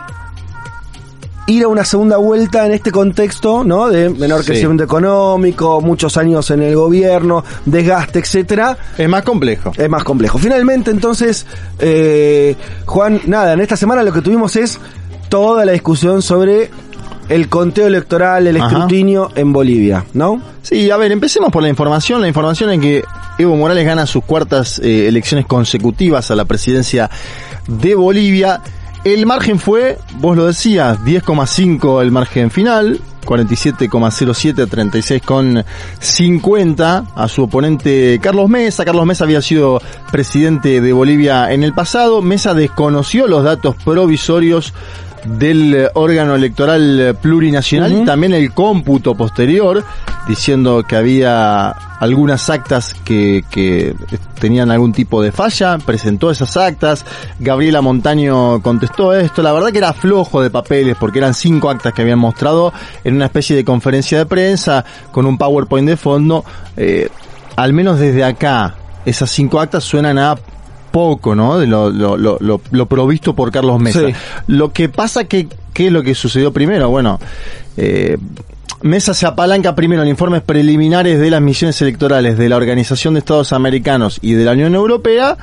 ir 1.46 1.64
a 1.64 1.68
una 1.68 1.84
segunda 1.84 2.16
vuelta 2.18 2.64
en 2.66 2.72
este 2.72 2.90
contexto, 2.92 3.64
¿no? 3.64 3.88
De 3.88 4.08
menor 4.10 4.40
Sí. 4.40 4.46
crecimiento 4.48 4.84
económico, 4.84 5.80
muchos 5.80 6.16
años 6.16 6.50
en 6.50 6.62
el 6.62 6.76
gobierno, 6.76 7.44
desgaste, 7.64 8.20
etcétera, 8.20 8.76
Es 8.96 9.08
más 9.08 9.22
complejo. 9.22 9.72
es 9.76 9.88
más 9.88 10.04
complejo. 10.04 10.38
Finalmente, 10.38 10.90
entonces, 10.90 11.46
eh, 11.80 12.54
Juan, 12.86 13.20
nada, 13.26 13.52
en 13.54 13.60
esta 13.60 13.76
semana 13.76 14.02
lo 14.02 14.12
que 14.12 14.20
tuvimos 14.22 14.54
es 14.56 14.78
toda 15.28 15.64
la 15.64 15.72
discusión 15.72 16.22
sobre 16.22 16.70
el 17.28 17.48
conteo 17.48 17.86
electoral, 17.86 18.46
el 18.48 18.56
Ajá. 18.56 18.66
escrutinio 18.68 19.30
en 19.36 19.52
Bolivia, 19.52 20.04
¿no? 20.14 20.42
Sí, 20.62 20.90
a 20.90 20.96
ver, 20.96 21.12
empecemos 21.12 21.50
por 21.52 21.62
la 21.62 21.68
información. 21.68 22.20
La 22.20 22.28
información 22.28 22.70
es 22.72 22.80
que 22.80 23.04
Evo 23.38 23.56
Morales 23.56 23.86
gana 23.86 24.04
sus 24.06 24.24
cuartas 24.24 24.80
eh, 24.80 25.06
elecciones 25.08 25.46
consecutivas 25.46 26.30
a 26.30 26.34
la 26.34 26.44
presidencia 26.44 27.08
de 27.68 27.94
Bolivia. 27.94 28.60
El 29.02 29.24
margen 29.24 29.58
fue, 29.58 29.98
vos 30.18 30.36
lo 30.36 30.44
decías, 30.46 31.00
10,5 31.00 32.02
el 32.02 32.10
margen 32.10 32.50
final, 32.50 33.00
47,07 33.24 34.62
a 34.62 34.66
36,50 34.66 37.06
a 37.14 37.28
su 37.28 37.44
oponente 37.44 38.20
Carlos 38.22 38.50
Mesa. 38.50 38.84
Carlos 38.84 39.06
Mesa 39.06 39.24
había 39.24 39.40
sido 39.40 39.80
presidente 40.10 40.82
de 40.82 40.92
Bolivia 40.92 41.50
en 41.50 41.62
el 41.62 41.72
pasado. 41.72 42.20
Mesa 42.20 42.52
desconoció 42.52 43.26
los 43.26 43.42
datos 43.42 43.74
provisorios 43.76 44.74
del 45.24 45.74
eh, 45.74 45.88
órgano 45.94 46.34
electoral 46.34 47.00
eh, 47.00 47.14
plurinacional 47.14 47.92
y 47.92 48.04
también 48.04 48.34
el 48.34 48.52
cómputo 48.52 49.14
posterior, 49.14 49.84
diciendo 50.26 50.82
que 50.86 50.96
había 50.96 51.70
algunas 51.70 52.48
actas 52.48 52.94
que, 53.04 53.44
que 53.50 53.94
tenían 54.40 54.70
algún 54.70 54.92
tipo 54.92 55.22
de 55.22 55.32
falla, 55.32 55.78
presentó 55.78 56.30
esas 56.30 56.56
actas, 56.56 57.04
Gabriela 57.38 57.82
Montaño 57.82 58.62
contestó 58.62 59.14
esto, 59.14 59.42
la 59.42 59.52
verdad 59.52 59.70
que 59.70 59.78
era 59.78 59.92
flojo 59.92 60.40
de 60.42 60.50
papeles 60.50 60.96
porque 60.98 61.18
eran 61.18 61.34
cinco 61.34 61.68
actas 61.68 61.92
que 61.92 62.02
habían 62.02 62.18
mostrado 62.18 62.72
en 63.04 63.16
una 63.16 63.26
especie 63.26 63.54
de 63.54 63.64
conferencia 63.64 64.18
de 64.18 64.26
prensa 64.26 64.84
con 65.12 65.26
un 65.26 65.36
PowerPoint 65.36 65.88
de 65.88 65.96
fondo, 65.96 66.44
eh, 66.76 67.08
al 67.56 67.74
menos 67.74 67.98
desde 67.98 68.24
acá, 68.24 68.74
esas 69.04 69.30
cinco 69.30 69.60
actas 69.60 69.84
suenan 69.84 70.18
a 70.18 70.36
poco, 70.90 71.34
¿no? 71.34 71.58
De 71.58 71.66
lo, 71.66 71.90
lo, 71.90 72.16
lo, 72.16 72.38
lo, 72.40 72.60
lo 72.70 72.86
provisto 72.86 73.34
por 73.34 73.50
Carlos 73.50 73.80
Mesa. 73.80 74.06
Sí. 74.06 74.12
Lo 74.46 74.72
que 74.72 74.88
pasa 74.88 75.24
que, 75.24 75.48
¿qué 75.72 75.86
es 75.86 75.92
lo 75.92 76.02
que 76.02 76.14
sucedió 76.14 76.52
primero? 76.52 76.90
Bueno, 76.90 77.18
eh, 77.76 78.16
Mesa 78.82 79.12
se 79.12 79.26
apalanca 79.26 79.74
primero 79.74 80.02
en 80.02 80.08
informes 80.08 80.42
preliminares 80.42 81.20
de 81.20 81.30
las 81.30 81.42
misiones 81.42 81.80
electorales 81.82 82.38
de 82.38 82.48
la 82.48 82.56
Organización 82.56 83.14
de 83.14 83.20
Estados 83.20 83.52
Americanos 83.52 84.18
y 84.22 84.32
de 84.32 84.44
la 84.44 84.52
Unión 84.52 84.74
Europea 84.74 85.36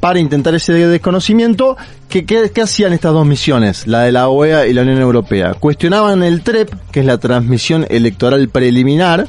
para 0.00 0.18
intentar 0.18 0.54
ese 0.56 0.72
desconocimiento. 0.72 1.76
¿Qué, 2.08 2.26
qué, 2.26 2.50
qué 2.52 2.60
hacían 2.60 2.92
estas 2.92 3.12
dos 3.12 3.24
misiones, 3.24 3.86
la 3.86 4.00
de 4.00 4.10
la 4.10 4.28
OEA 4.28 4.66
y 4.66 4.72
la 4.72 4.82
Unión 4.82 5.00
Europea? 5.00 5.54
Cuestionaban 5.54 6.24
el 6.24 6.42
TREP, 6.42 6.70
que 6.90 7.00
es 7.00 7.06
la 7.06 7.18
transmisión 7.18 7.86
electoral 7.88 8.48
preliminar, 8.48 9.28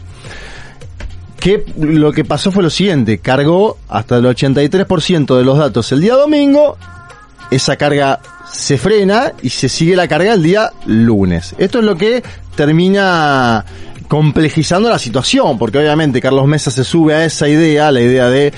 que 1.44 1.66
lo 1.78 2.14
que 2.14 2.24
pasó 2.24 2.54
fue 2.54 2.64
lo 2.64 2.70
siguiente, 2.70 3.18
cargó 3.18 3.78
hasta 3.90 4.16
el 4.16 4.24
83% 4.24 5.38
de 5.38 5.44
los 5.44 5.58
datos 5.58 5.92
el 5.92 6.00
día 6.00 6.14
domingo, 6.14 6.78
esa 7.52 7.76
carga 7.76 8.22
se 8.50 8.78
frena 8.78 9.34
y 9.42 9.50
se 9.50 9.68
sigue 9.68 9.98
la 9.98 10.08
carga 10.08 10.36
el 10.36 10.42
día 10.42 10.72
lunes. 10.86 11.54
Esto 11.58 11.80
es 11.80 11.84
lo 11.84 11.98
que 11.98 12.24
termina 12.56 13.66
complejizando 14.08 14.90
la 14.90 14.98
situación, 14.98 15.58
porque 15.58 15.80
obviamente 15.80 16.22
Carlos 16.22 16.48
Mesa 16.48 16.72
se 16.72 16.86
sube 16.86 17.14
a 17.14 17.26
esa 17.26 17.50
idea, 17.50 17.92
la 17.92 18.00
idea 18.00 18.30
de 18.30 18.54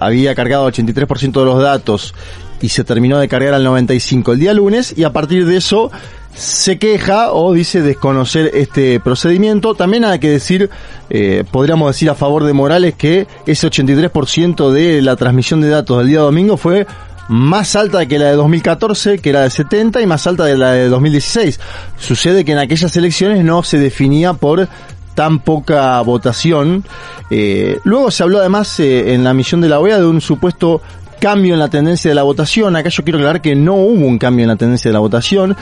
había 0.00 0.34
cargado 0.34 0.66
83% 0.66 1.38
de 1.38 1.44
los 1.44 1.60
datos 1.60 2.14
y 2.62 2.70
se 2.70 2.84
terminó 2.84 3.18
de 3.18 3.28
cargar 3.28 3.52
al 3.52 3.64
95 3.64 4.32
el 4.32 4.38
día 4.38 4.54
lunes 4.54 4.94
y 4.96 5.04
a 5.04 5.12
partir 5.12 5.44
de 5.44 5.58
eso 5.58 5.90
se 6.34 6.78
queja 6.78 7.32
o 7.32 7.52
dice 7.52 7.82
desconocer 7.82 8.50
este 8.54 9.00
procedimiento. 9.00 9.74
También 9.74 10.04
hay 10.04 10.18
que 10.18 10.30
decir, 10.30 10.70
eh, 11.10 11.44
podríamos 11.50 11.88
decir 11.88 12.10
a 12.10 12.14
favor 12.14 12.44
de 12.44 12.52
Morales 12.52 12.94
que 12.94 13.26
ese 13.46 13.68
83% 13.68 14.70
de 14.70 15.02
la 15.02 15.16
transmisión 15.16 15.60
de 15.60 15.68
datos 15.68 15.98
del 15.98 16.08
día 16.08 16.20
domingo 16.20 16.56
fue 16.56 16.86
más 17.28 17.76
alta 17.76 18.06
que 18.06 18.18
la 18.18 18.26
de 18.26 18.36
2014, 18.36 19.18
que 19.18 19.30
era 19.30 19.42
de 19.42 19.50
70, 19.50 20.00
y 20.00 20.06
más 20.06 20.26
alta 20.26 20.44
de 20.44 20.56
la 20.56 20.72
de 20.72 20.88
2016. 20.88 21.60
Sucede 21.98 22.44
que 22.44 22.52
en 22.52 22.58
aquellas 22.58 22.96
elecciones 22.96 23.44
no 23.44 23.62
se 23.62 23.78
definía 23.78 24.32
por 24.34 24.68
tan 25.14 25.40
poca 25.40 26.00
votación. 26.02 26.84
Eh, 27.30 27.78
luego 27.84 28.10
se 28.10 28.22
habló 28.22 28.38
además 28.38 28.78
eh, 28.80 29.14
en 29.14 29.24
la 29.24 29.34
misión 29.34 29.60
de 29.60 29.68
la 29.68 29.80
OEA 29.80 29.98
de 29.98 30.06
un 30.06 30.20
supuesto 30.20 30.80
cambio 31.18 31.54
en 31.54 31.60
la 31.60 31.68
tendencia 31.68 32.08
de 32.10 32.14
la 32.14 32.22
votación. 32.22 32.76
Acá 32.76 32.88
yo 32.88 33.02
quiero 33.02 33.18
aclarar 33.18 33.42
que 33.42 33.54
no 33.54 33.74
hubo 33.74 34.06
un 34.06 34.18
cambio 34.18 34.44
en 34.44 34.48
la 34.48 34.56
tendencia 34.56 34.88
de 34.88 34.92
la 34.92 35.00
votación. 35.00 35.56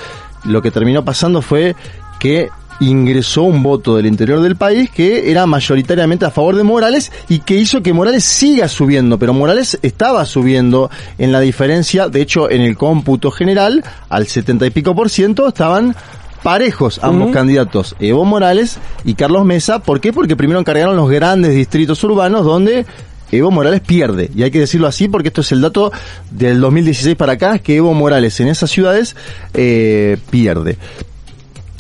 Lo 0.47 0.63
que 0.63 0.71
terminó 0.71 1.05
pasando 1.05 1.43
fue 1.43 1.75
que 2.19 2.49
ingresó 2.81 3.43
un 3.43 3.63
voto 3.63 3.97
del 3.97 4.07
interior 4.07 4.41
del 4.41 4.57
país 4.57 4.91
que 4.91 5.31
era 5.31 5.47
mayoritariamente 5.47 6.25
a 6.25 6.31
favor 6.31 6.57
de 6.57 6.63
Morales 6.63 7.11
y 7.29 7.39
que 7.39 7.57
hizo 7.57 7.83
que 7.83 7.93
Morales 7.93 8.25
siga 8.25 8.69
subiendo, 8.69 9.19
pero 9.19 9.33
Morales 9.33 9.79
estaba 9.83 10.27
subiendo 10.27 10.91
en 11.19 11.33
la 11.33 11.41
diferencia, 11.41 12.09
de 12.09 12.21
hecho 12.21 12.51
en 12.51 12.61
el 12.61 12.77
cómputo 12.77 13.31
general, 13.31 13.85
al 14.09 14.27
70 14.27 14.67
y 14.67 14.71
pico 14.71 14.95
por 14.95 15.09
ciento 15.09 15.49
estaban 15.49 15.95
parejos 16.43 17.01
ambos 17.03 17.33
candidatos, 17.33 17.97
Evo 17.99 18.25
Morales 18.25 18.79
y 19.05 19.15
Carlos 19.15 19.45
Mesa. 19.45 19.81
¿Por 19.81 20.01
qué? 20.01 20.13
Porque 20.13 20.37
primero 20.37 20.61
encargaron 20.61 20.97
los 20.97 21.11
grandes 21.11 21.55
distritos 21.55 22.03
urbanos 22.05 22.45
donde 22.45 22.87
Evo 23.33 23.51
Morales 23.51 23.81
pierde. 23.81 24.31
Y 24.35 24.43
hay 24.43 24.51
que 24.51 24.61
decirlo 24.61 24.87
así 24.87 25.09
porque 25.09 25.29
esto 25.29 25.41
es 25.41 25.53
el 25.53 25.61
dato 25.61 25.93
del 26.31 26.61
2016 26.61 27.17
para 27.17 27.33
acá, 27.33 27.57
es 27.57 27.63
que 27.63 27.77
Evo 27.77 27.95
Morales 27.95 28.39
en 28.41 28.49
esas 28.49 28.71
ciudades 28.71 29.17
eh, 29.55 30.17
pierde. 30.31 30.79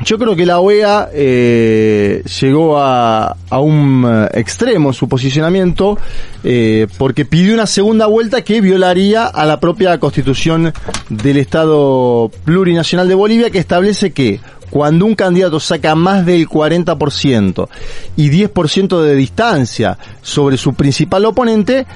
Yo 0.04 0.18
creo 0.18 0.36
que 0.36 0.44
la 0.44 0.60
OEA 0.60 1.08
eh, 1.12 2.22
llegó 2.40 2.78
a, 2.78 3.34
a 3.48 3.60
un 3.60 4.04
eh, 4.06 4.28
extremo 4.38 4.90
en 4.90 4.94
su 4.94 5.08
posicionamiento 5.08 5.98
eh, 6.44 6.86
porque 6.98 7.24
pidió 7.24 7.54
una 7.54 7.66
segunda 7.66 8.06
vuelta 8.06 8.42
que 8.42 8.60
violaría 8.60 9.24
a 9.24 9.46
la 9.46 9.58
propia 9.58 9.98
constitución 9.98 10.72
del 11.08 11.38
Estado 11.38 12.30
plurinacional 12.44 13.08
de 13.08 13.14
Bolivia 13.14 13.50
que 13.50 13.58
establece 13.58 14.12
que 14.12 14.38
cuando 14.70 15.06
un 15.06 15.14
candidato 15.14 15.60
saca 15.60 15.94
más 15.94 16.26
del 16.26 16.48
40% 16.48 17.68
y 18.16 18.30
10% 18.30 19.00
de 19.00 19.14
distancia 19.14 19.98
sobre 20.22 20.56
su 20.56 20.74
principal 20.74 21.24
oponente, 21.24 21.86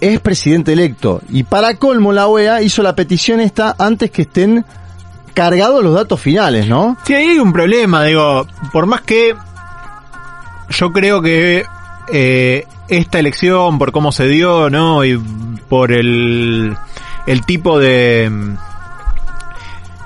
es 0.00 0.20
presidente 0.20 0.72
electo. 0.72 1.20
Y 1.30 1.44
para 1.44 1.74
colmo 1.76 2.12
la 2.12 2.26
OEA 2.26 2.62
hizo 2.62 2.82
la 2.82 2.94
petición 2.94 3.40
esta 3.40 3.74
antes 3.78 4.10
que 4.10 4.22
estén 4.22 4.64
cargados 5.34 5.82
los 5.84 5.94
datos 5.94 6.20
finales, 6.20 6.66
¿no? 6.66 6.96
Sí, 7.04 7.14
ahí 7.14 7.28
hay 7.28 7.38
un 7.38 7.52
problema, 7.52 8.04
digo, 8.04 8.46
por 8.72 8.86
más 8.86 9.02
que 9.02 9.34
yo 10.70 10.92
creo 10.92 11.22
que 11.22 11.64
eh, 12.12 12.66
esta 12.88 13.18
elección, 13.18 13.78
por 13.78 13.92
cómo 13.92 14.12
se 14.12 14.26
dio, 14.26 14.68
¿no? 14.70 15.04
Y 15.04 15.16
por 15.68 15.92
el, 15.92 16.76
el 17.26 17.44
tipo 17.44 17.78
de, 17.78 18.30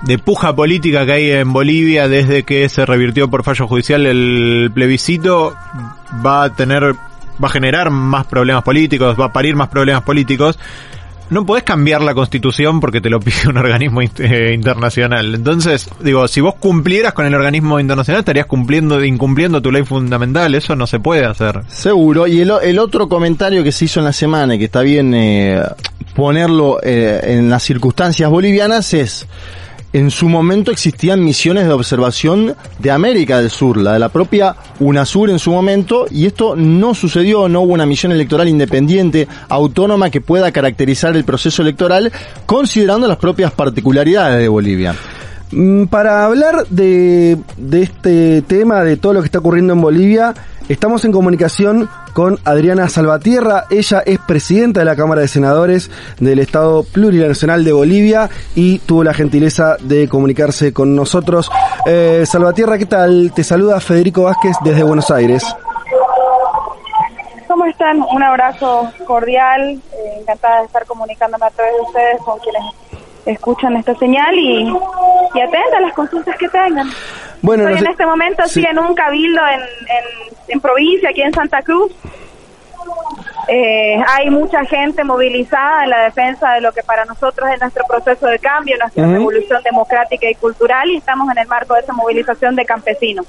de 0.02 0.18
puja 0.18 0.54
política 0.54 1.06
que 1.06 1.12
hay 1.12 1.30
en 1.30 1.52
Bolivia 1.52 2.08
desde 2.08 2.42
que 2.42 2.68
se 2.68 2.84
revirtió 2.84 3.28
por 3.28 3.44
fallo 3.44 3.68
judicial 3.68 4.06
el 4.06 4.70
plebiscito, 4.74 5.54
va 6.24 6.44
a 6.44 6.54
tener, 6.54 6.94
va 7.42 7.48
a 7.48 7.50
generar 7.50 7.90
más 7.90 8.26
problemas 8.26 8.64
políticos, 8.64 9.16
va 9.18 9.26
a 9.26 9.32
parir 9.32 9.54
más 9.54 9.68
problemas 9.68 10.02
políticos. 10.02 10.58
No 11.30 11.46
podés 11.46 11.62
cambiar 11.62 12.02
la 12.02 12.12
constitución 12.14 12.78
porque 12.78 13.00
te 13.00 13.08
lo 13.08 13.18
pide 13.20 13.48
un 13.48 13.56
organismo 13.56 14.02
eh, 14.02 14.52
internacional. 14.52 15.34
Entonces, 15.34 15.88
digo, 16.00 16.28
si 16.28 16.42
vos 16.42 16.56
cumplieras 16.56 17.14
con 17.14 17.24
el 17.24 17.34
organismo 17.34 17.80
internacional, 17.80 18.20
estarías 18.20 18.44
cumpliendo, 18.44 19.02
incumpliendo 19.02 19.62
tu 19.62 19.72
ley 19.72 19.82
fundamental. 19.82 20.54
Eso 20.54 20.76
no 20.76 20.86
se 20.86 21.00
puede 21.00 21.24
hacer. 21.24 21.62
Seguro. 21.68 22.26
Y 22.26 22.40
el, 22.40 22.52
el 22.62 22.78
otro 22.78 23.08
comentario 23.08 23.64
que 23.64 23.72
se 23.72 23.86
hizo 23.86 24.00
en 24.00 24.04
la 24.04 24.12
semana, 24.12 24.58
que 24.58 24.64
está 24.64 24.82
bien 24.82 25.14
eh, 25.14 25.62
ponerlo 26.14 26.80
eh, 26.82 27.20
en 27.22 27.48
las 27.48 27.62
circunstancias 27.62 28.28
bolivianas, 28.28 28.92
es, 28.92 29.26
en 29.92 30.10
su 30.10 30.28
momento 30.28 30.70
existían 30.70 31.22
misiones 31.22 31.66
de 31.66 31.72
observación 31.72 32.54
de 32.78 32.90
América 32.90 33.38
del 33.38 33.50
Sur, 33.50 33.76
la 33.76 33.92
de 33.92 33.98
la 33.98 34.08
propia 34.08 34.56
UNASUR 34.80 35.30
en 35.30 35.38
su 35.38 35.50
momento, 35.50 36.06
y 36.10 36.26
esto 36.26 36.56
no 36.56 36.94
sucedió, 36.94 37.48
no 37.48 37.60
hubo 37.62 37.74
una 37.74 37.86
misión 37.86 38.12
electoral 38.12 38.48
independiente, 38.48 39.28
autónoma, 39.48 40.10
que 40.10 40.20
pueda 40.20 40.50
caracterizar 40.50 41.16
el 41.16 41.24
proceso 41.24 41.62
electoral, 41.62 42.10
considerando 42.46 43.06
las 43.06 43.18
propias 43.18 43.52
particularidades 43.52 44.38
de 44.38 44.48
Bolivia. 44.48 44.94
Mm, 45.50 45.84
Para 45.84 46.24
hablar 46.24 46.66
de, 46.70 47.36
de 47.58 47.82
este 47.82 48.42
tema, 48.42 48.84
de 48.84 48.96
todo 48.96 49.12
lo 49.12 49.20
que 49.20 49.26
está 49.26 49.40
ocurriendo 49.40 49.74
en 49.74 49.82
Bolivia, 49.82 50.34
Estamos 50.68 51.04
en 51.04 51.12
comunicación 51.12 51.88
con 52.12 52.38
Adriana 52.44 52.88
Salvatierra. 52.88 53.64
Ella 53.70 54.02
es 54.06 54.18
presidenta 54.20 54.80
de 54.80 54.86
la 54.86 54.96
Cámara 54.96 55.20
de 55.20 55.28
Senadores 55.28 55.90
del 56.20 56.38
Estado 56.38 56.84
Plurinacional 56.84 57.64
de 57.64 57.72
Bolivia 57.72 58.30
y 58.54 58.78
tuvo 58.80 59.04
la 59.04 59.12
gentileza 59.12 59.76
de 59.80 60.08
comunicarse 60.08 60.72
con 60.72 60.94
nosotros. 60.94 61.50
Eh, 61.86 62.24
Salvatierra, 62.26 62.78
¿qué 62.78 62.86
tal? 62.86 63.32
Te 63.34 63.44
saluda 63.44 63.80
Federico 63.80 64.24
Vázquez 64.24 64.56
desde 64.64 64.82
Buenos 64.82 65.10
Aires. 65.10 65.44
¿Cómo 67.48 67.66
están? 67.66 68.00
Un 68.00 68.22
abrazo 68.22 68.90
cordial. 69.06 69.72
Eh, 69.92 70.20
encantada 70.20 70.60
de 70.60 70.66
estar 70.66 70.86
comunicándome 70.86 71.44
a 71.44 71.50
través 71.50 71.74
de 71.74 71.80
ustedes 71.82 72.22
con 72.22 72.38
quienes 72.38 72.62
escuchan 73.26 73.76
esta 73.76 73.94
señal 73.94 74.34
y, 74.36 74.62
y 75.34 75.40
atenta 75.40 75.78
a 75.78 75.80
las 75.80 75.92
consultas 75.94 76.36
que 76.36 76.48
tengan. 76.48 76.88
Bueno, 77.40 77.64
Estoy 77.64 77.74
no 77.74 77.78
sé- 77.80 77.84
en 77.86 77.90
este 77.92 78.06
momento 78.06 78.42
sí. 78.46 78.64
en 78.68 78.78
un 78.78 78.94
cabildo 78.94 79.40
en, 79.48 79.60
en, 79.60 80.34
en 80.48 80.60
provincia, 80.60 81.10
aquí 81.10 81.22
en 81.22 81.32
Santa 81.32 81.62
Cruz. 81.62 81.92
Eh, 83.48 83.96
hay 84.06 84.30
mucha 84.30 84.64
gente 84.64 85.02
movilizada 85.04 85.84
en 85.84 85.90
la 85.90 86.02
defensa 86.04 86.52
de 86.52 86.60
lo 86.60 86.70
que 86.72 86.82
para 86.82 87.04
nosotros 87.04 87.48
es 87.52 87.60
nuestro 87.60 87.84
proceso 87.88 88.26
de 88.26 88.38
cambio, 88.38 88.76
nuestra 88.78 89.02
Ujú. 89.04 89.12
revolución 89.14 89.60
democrática 89.64 90.30
y 90.30 90.34
cultural 90.36 90.88
y 90.90 90.96
estamos 90.98 91.28
en 91.32 91.38
el 91.38 91.48
marco 91.48 91.74
de 91.74 91.80
esa 91.80 91.92
movilización 91.92 92.54
de 92.54 92.64
campesinos. 92.64 93.26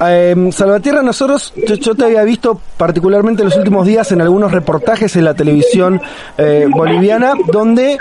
Eh, 0.00 0.34
Salvatierra, 0.52 1.02
nosotros, 1.02 1.52
yo, 1.66 1.74
yo 1.74 1.94
te 1.94 2.04
había 2.04 2.22
visto 2.24 2.60
particularmente 2.76 3.42
en 3.42 3.48
los 3.50 3.56
últimos 3.58 3.86
días 3.86 4.10
en 4.12 4.20
algunos 4.22 4.50
reportajes 4.52 5.14
en 5.16 5.24
la 5.24 5.34
televisión 5.34 6.00
eh, 6.38 6.66
boliviana, 6.70 7.32
donde 7.52 7.98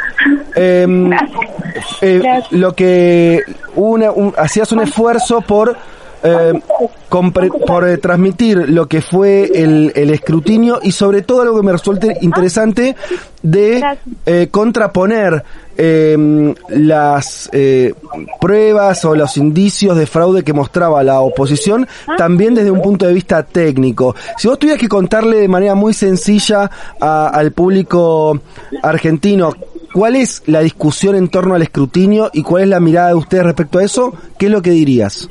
eh, 0.55 1.09
eh, 2.01 2.41
lo 2.51 2.73
que 2.73 3.41
una, 3.75 4.11
un- 4.11 4.33
hacías 4.37 4.71
un 4.71 4.81
esfuerzo 4.81 5.41
por 5.41 5.75
eh, 6.23 6.53
compre- 7.09 7.51
por 7.65 7.87
eh, 7.87 7.97
transmitir 7.97 8.69
lo 8.69 8.87
que 8.87 9.01
fue 9.01 9.49
el, 9.53 9.91
el 9.95 10.09
escrutinio 10.11 10.79
y 10.81 10.91
sobre 10.91 11.21
todo 11.21 11.41
algo 11.43 11.57
que 11.57 11.65
me 11.65 11.71
resulta 11.71 12.07
interesante 12.21 12.95
de 13.43 13.81
eh, 14.25 14.47
contraponer 14.49 15.43
eh, 15.77 16.53
las 16.69 17.49
eh, 17.53 17.93
pruebas 18.41 19.05
o 19.05 19.13
los 19.15 19.37
indicios 19.37 19.95
de 19.95 20.07
fraude 20.07 20.43
que 20.43 20.53
mostraba 20.53 21.03
la 21.03 21.21
oposición 21.21 21.87
también 22.17 22.55
desde 22.55 22.71
un 22.71 22.81
punto 22.81 23.05
de 23.05 23.13
vista 23.13 23.43
técnico. 23.43 24.15
Si 24.37 24.47
vos 24.47 24.57
tuvieras 24.57 24.81
que 24.81 24.89
contarle 24.89 25.37
de 25.37 25.47
manera 25.47 25.75
muy 25.75 25.93
sencilla 25.93 26.69
a- 26.99 27.27
al 27.29 27.51
público 27.51 28.39
argentino 28.81 29.53
cuál 29.93 30.15
es 30.15 30.43
la 30.45 30.61
discusión 30.61 31.15
en 31.15 31.29
torno 31.29 31.55
al 31.55 31.61
escrutinio 31.61 32.29
y 32.33 32.43
cuál 32.43 32.63
es 32.63 32.69
la 32.69 32.79
mirada 32.79 33.09
de 33.09 33.15
ustedes 33.15 33.43
respecto 33.43 33.79
a 33.79 33.83
eso, 33.83 34.13
¿qué 34.37 34.47
es 34.47 34.51
lo 34.51 34.61
que 34.61 34.71
dirías? 34.71 35.29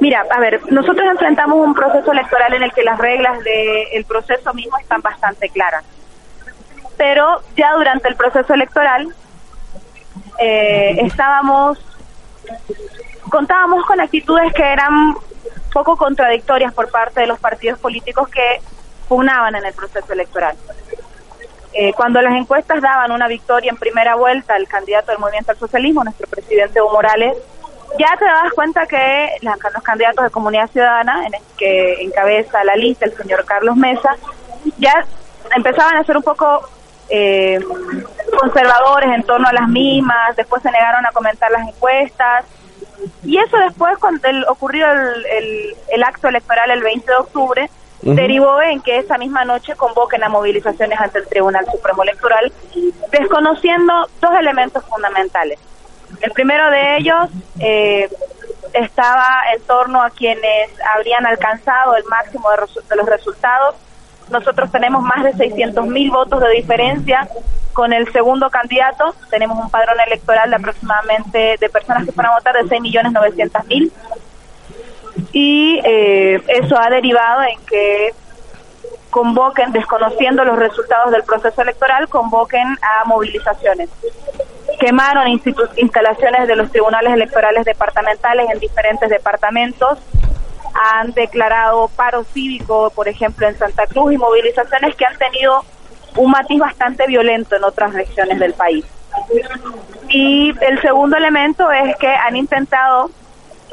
Mira, 0.00 0.24
a 0.30 0.40
ver, 0.40 0.60
nosotros 0.70 1.06
enfrentamos 1.10 1.66
un 1.66 1.74
proceso 1.74 2.12
electoral 2.12 2.54
en 2.54 2.62
el 2.62 2.72
que 2.72 2.82
las 2.82 2.98
reglas 2.98 3.38
del 3.42 4.04
proceso 4.04 4.54
mismo 4.54 4.78
están 4.78 5.02
bastante 5.02 5.48
claras. 5.48 5.84
Pero 6.96 7.42
ya 7.56 7.72
durante 7.74 8.08
el 8.08 8.16
proceso 8.16 8.54
electoral 8.54 9.12
eh, 10.38 10.96
estábamos, 11.02 11.78
contábamos 13.28 13.84
con 13.86 14.00
actitudes 14.00 14.52
que 14.52 14.62
eran 14.62 15.14
poco 15.72 15.96
contradictorias 15.96 16.72
por 16.72 16.90
parte 16.90 17.20
de 17.20 17.26
los 17.26 17.38
partidos 17.38 17.78
políticos 17.78 18.28
que 18.28 18.60
pugnaban 19.08 19.54
en 19.56 19.64
el 19.64 19.72
proceso 19.72 20.12
electoral. 20.12 20.56
Eh, 21.72 21.92
cuando 21.92 22.22
las 22.22 22.34
encuestas 22.34 22.80
daban 22.80 23.12
una 23.12 23.28
victoria 23.28 23.70
en 23.70 23.76
primera 23.76 24.14
vuelta 24.14 24.54
al 24.54 24.66
candidato 24.66 25.12
del 25.12 25.20
Movimiento 25.20 25.52
al 25.52 25.58
Socialismo, 25.58 26.02
nuestro 26.02 26.26
presidente 26.26 26.78
Evo 26.78 26.90
Morales, 26.92 27.36
ya 27.98 28.16
te 28.18 28.24
dabas 28.24 28.52
cuenta 28.52 28.86
que 28.86 29.28
los 29.42 29.82
candidatos 29.82 30.24
de 30.24 30.30
Comunidad 30.30 30.70
Ciudadana, 30.70 31.26
en 31.26 31.34
el 31.34 31.40
que 31.56 32.02
encabeza 32.02 32.64
la 32.64 32.76
lista 32.76 33.04
el 33.04 33.16
señor 33.16 33.44
Carlos 33.44 33.76
Mesa, 33.76 34.16
ya 34.78 35.04
empezaban 35.54 35.96
a 35.96 36.04
ser 36.04 36.16
un 36.16 36.22
poco 36.22 36.68
eh, 37.08 37.58
conservadores 38.38 39.10
en 39.14 39.22
torno 39.24 39.48
a 39.48 39.52
las 39.52 39.68
mismas, 39.68 40.36
después 40.36 40.62
se 40.62 40.70
negaron 40.70 41.04
a 41.06 41.12
comentar 41.12 41.50
las 41.50 41.66
encuestas, 41.66 42.44
y 43.24 43.38
eso 43.38 43.56
después, 43.58 43.96
cuando 43.98 44.28
ocurrió 44.48 44.86
el 44.90 46.02
acto 46.02 46.28
electoral 46.28 46.70
el 46.70 46.82
20 46.82 47.06
de 47.06 47.16
octubre, 47.16 47.70
Derivó 48.02 48.62
en 48.62 48.80
que 48.80 48.98
esa 48.98 49.18
misma 49.18 49.44
noche 49.44 49.74
convoquen 49.74 50.22
a 50.22 50.28
movilizaciones 50.28 51.00
ante 51.00 51.18
el 51.18 51.26
Tribunal 51.26 51.66
Supremo 51.70 52.04
Electoral, 52.04 52.52
desconociendo 53.10 54.08
dos 54.20 54.30
elementos 54.38 54.84
fundamentales. 54.84 55.58
El 56.20 56.30
primero 56.30 56.70
de 56.70 56.96
ellos 56.96 57.28
eh, 57.58 58.08
estaba 58.72 59.26
en 59.54 59.62
torno 59.62 60.02
a 60.02 60.10
quienes 60.10 60.70
habrían 60.94 61.26
alcanzado 61.26 61.96
el 61.96 62.04
máximo 62.04 62.48
de, 62.50 62.56
de 62.88 62.96
los 62.96 63.06
resultados. 63.06 63.74
Nosotros 64.30 64.70
tenemos 64.70 65.02
más 65.02 65.24
de 65.24 65.32
600 65.32 65.86
mil 65.86 66.10
votos 66.10 66.40
de 66.40 66.50
diferencia 66.50 67.28
con 67.72 67.92
el 67.92 68.10
segundo 68.12 68.50
candidato. 68.50 69.14
Tenemos 69.30 69.58
un 69.58 69.70
padrón 69.70 69.98
electoral 70.06 70.50
de 70.50 70.56
aproximadamente 70.56 71.56
de 71.58 71.68
personas 71.68 72.04
que 72.04 72.12
fueron 72.12 72.32
a 72.32 72.36
votar 72.36 72.54
de 72.56 72.68
6 72.68 72.80
millones 72.80 73.12
900 73.12 73.66
mil. 73.66 73.92
Y 75.32 75.80
eh, 75.84 76.42
eso 76.48 76.78
ha 76.78 76.90
derivado 76.90 77.42
en 77.42 77.60
que 77.66 78.10
convoquen, 79.10 79.72
desconociendo 79.72 80.44
los 80.44 80.58
resultados 80.58 81.12
del 81.12 81.22
proceso 81.22 81.62
electoral, 81.62 82.08
convoquen 82.08 82.66
a 82.82 83.04
movilizaciones 83.06 83.88
quemaron 84.78 85.28
instalaciones 85.76 86.46
de 86.46 86.56
los 86.56 86.70
tribunales 86.70 87.12
electorales 87.12 87.64
departamentales 87.64 88.48
en 88.50 88.58
diferentes 88.58 89.10
departamentos, 89.10 89.98
han 90.74 91.12
declarado 91.12 91.88
paro 91.88 92.24
cívico, 92.24 92.90
por 92.94 93.08
ejemplo, 93.08 93.48
en 93.48 93.58
Santa 93.58 93.86
Cruz, 93.86 94.12
y 94.12 94.18
movilizaciones 94.18 94.94
que 94.94 95.04
han 95.04 95.16
tenido 95.16 95.64
un 96.16 96.30
matiz 96.30 96.58
bastante 96.58 97.06
violento 97.06 97.56
en 97.56 97.64
otras 97.64 97.92
regiones 97.92 98.38
del 98.38 98.52
país. 98.54 98.84
Y 100.08 100.54
el 100.60 100.80
segundo 100.80 101.16
elemento 101.16 101.70
es 101.72 101.96
que 101.96 102.08
han 102.08 102.36
intentado 102.36 103.10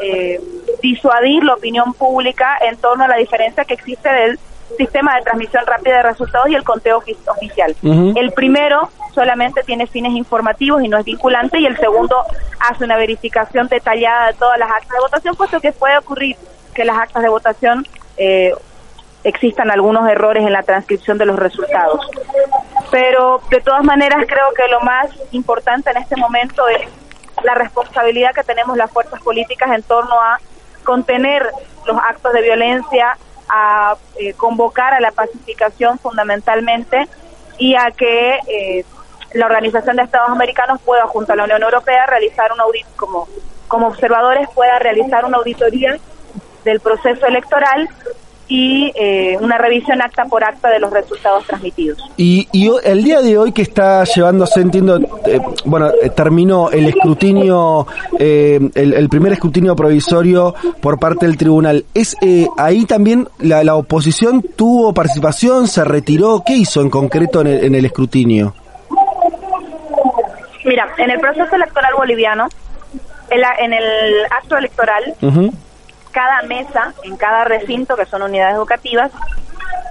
eh, 0.02 0.40
disuadir 0.82 1.44
la 1.44 1.54
opinión 1.56 1.94
pública 1.94 2.58
en 2.62 2.78
torno 2.78 3.04
a 3.06 3.08
la 3.08 3.18
diferencia 3.18 3.66
que 3.66 3.74
existe 3.76 4.10
del 4.10 4.40
sistema 4.78 5.16
de 5.16 5.22
transmisión 5.22 5.64
rápida 5.66 5.98
de 5.98 6.04
resultados 6.04 6.50
y 6.50 6.56
el 6.56 6.64
conteo 6.64 7.00
ofi- 7.02 7.18
oficial. 7.28 7.76
El 8.18 8.32
primero 8.32 8.90
solamente 9.14 9.62
tiene 9.64 9.88
fines 9.88 10.14
informativos 10.14 10.84
y 10.84 10.88
no 10.90 10.98
es 10.98 11.06
vinculante 11.06 11.60
y 11.60 11.66
el 11.66 11.78
segundo 11.78 12.18
hace 12.60 12.84
una 12.84 12.98
verificación 12.98 13.68
detallada 13.68 14.28
de 14.28 14.34
todas 14.34 14.58
las 14.60 14.70
actas 14.70 14.90
de 14.90 15.00
votación, 15.00 15.36
puesto 15.36 15.60
que 15.62 15.72
puede 15.72 15.98
ocurrir 15.98 16.36
que 16.74 16.84
las 16.84 16.98
actas 16.98 17.24
de 17.24 17.30
votación 17.30 17.86
eh, 18.18 18.54
existan 19.24 19.72
algunos 19.72 20.10
errores 20.10 20.46
en 20.46 20.52
la 20.52 20.64
transcripción 20.64 21.18
de 21.18 21.26
los 21.26 21.38
resultados. 21.38 22.02
Pero 22.92 23.42
de 23.50 23.62
todas 23.62 23.84
maneras 23.84 24.24
creo 24.28 24.48
que 24.56 24.68
lo 24.68 24.82
más 24.82 25.08
importante 25.32 25.90
en 25.92 25.98
este 25.98 26.16
momento 26.18 26.68
es 26.68 26.82
la 27.44 27.54
responsabilidad 27.54 28.34
que 28.34 28.44
tenemos 28.44 28.78
las 28.78 28.92
fuerzas 28.92 29.22
políticas 29.22 29.72
en 29.72 29.84
torno 29.84 30.20
a 30.20 30.40
contener 30.84 31.50
los 31.86 31.98
actos 31.98 32.34
de 32.34 32.42
violencia, 32.42 33.18
a 33.50 33.96
eh, 34.18 34.34
convocar 34.34 34.94
a 34.94 35.00
la 35.00 35.12
pacificación 35.12 36.00
fundamentalmente 36.00 37.08
y 37.58 37.76
a 37.76 37.92
que 37.92 38.40
eh, 38.48 38.86
la 39.34 39.46
Organización 39.48 39.98
de 39.98 40.04
Estados 40.04 40.30
Americanos 40.30 40.80
pueda, 40.84 41.06
junto 41.08 41.34
a 41.34 41.36
la 41.36 41.44
Unión 41.44 41.62
Europea, 41.62 42.06
realizar 42.06 42.52
un 42.54 42.62
audit 42.62 42.88
como, 42.96 43.28
como 43.68 43.88
observadores, 43.88 44.50
pueda 44.54 44.80
realizar 44.80 45.26
una 45.26 45.38
auditoría 45.38 45.98
del 46.64 46.80
proceso 46.80 47.26
electoral 47.26 47.90
y 48.48 48.92
eh, 48.96 49.38
una 49.42 49.58
revisión 49.58 50.02
acta 50.02 50.26
por 50.26 50.44
acta 50.44 50.70
de 50.70 50.80
los 50.80 50.92
resultados 50.92 51.46
transmitidos. 51.48 51.98
Y, 52.18 52.48
y 52.52 52.70
el 52.84 53.04
día 53.04 53.22
de 53.22 53.38
hoy 53.38 53.52
que 53.52 53.64
está 53.64 54.04
llevándose, 54.04 54.62
entiendo, 54.62 55.00
eh, 55.26 55.40
bueno, 55.66 55.90
eh, 56.02 56.10
terminó 56.12 56.70
el 56.70 56.86
escrutinio, 56.88 57.88
eh, 58.20 58.60
el, 58.76 58.94
el 58.94 59.10
primer 59.10 59.34
escrutinio 59.34 59.76
provisorio 59.76 60.54
por 60.82 61.00
parte 61.00 61.26
del 61.26 61.38
tribunal. 61.38 61.86
¿Es 61.96 62.16
eh, 62.22 62.48
ahí 62.58 62.86
también 62.86 63.28
la, 63.40 63.64
la 63.64 63.76
oposición 63.76 64.44
tuvo 64.56 64.94
participación, 64.94 65.68
se 65.68 65.84
retiró? 65.84 66.44
¿Qué 66.46 66.54
hizo 66.54 66.82
en 66.82 66.90
concreto 66.92 67.42
en 67.42 67.48
el, 67.48 67.64
en 67.64 67.76
el 67.76 67.86
escrutinio? 67.86 68.54
Mira, 70.64 70.88
en 70.98 71.12
el 71.12 71.20
proceso 71.20 71.56
electoral 71.56 71.94
boliviano, 71.98 72.48
en, 73.30 73.42
la- 73.42 73.56
en 73.60 73.74
el 73.74 73.84
acto 74.32 74.58
electoral. 74.58 75.04
Cada 76.16 76.44
mesa, 76.44 76.94
en 77.04 77.18
cada 77.18 77.44
recinto, 77.44 77.98
que 77.98 78.06
son 78.06 78.22
unidades 78.22 78.56
educativas, 78.56 79.12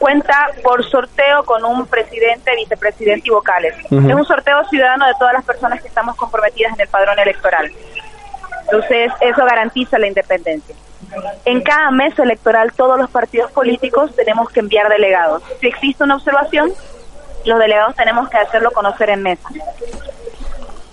cuenta 0.00 0.48
por 0.62 0.82
sorteo 0.82 1.44
con 1.44 1.62
un 1.66 1.86
presidente, 1.86 2.56
vicepresidente 2.56 3.28
y 3.28 3.30
vocales. 3.30 3.74
Es 3.84 3.90
un 4.14 4.24
sorteo 4.24 4.64
ciudadano 4.70 5.06
de 5.06 5.12
todas 5.18 5.34
las 5.34 5.44
personas 5.44 5.82
que 5.82 5.88
estamos 5.88 6.16
comprometidas 6.16 6.72
en 6.72 6.80
el 6.80 6.88
padrón 6.88 7.18
electoral. 7.18 7.70
Entonces, 8.62 9.12
eso 9.20 9.44
garantiza 9.44 9.98
la 9.98 10.06
independencia. 10.06 10.74
En 11.44 11.60
cada 11.60 11.90
mesa 11.90 12.22
electoral, 12.22 12.72
todos 12.72 12.98
los 12.98 13.10
partidos 13.10 13.52
políticos 13.52 14.16
tenemos 14.16 14.48
que 14.48 14.60
enviar 14.60 14.88
delegados. 14.88 15.42
Si 15.60 15.66
existe 15.66 16.04
una 16.04 16.16
observación, 16.16 16.72
los 17.44 17.58
delegados 17.58 17.94
tenemos 17.96 18.30
que 18.30 18.38
hacerlo 18.38 18.70
conocer 18.70 19.10
en 19.10 19.22
mesa. 19.22 19.46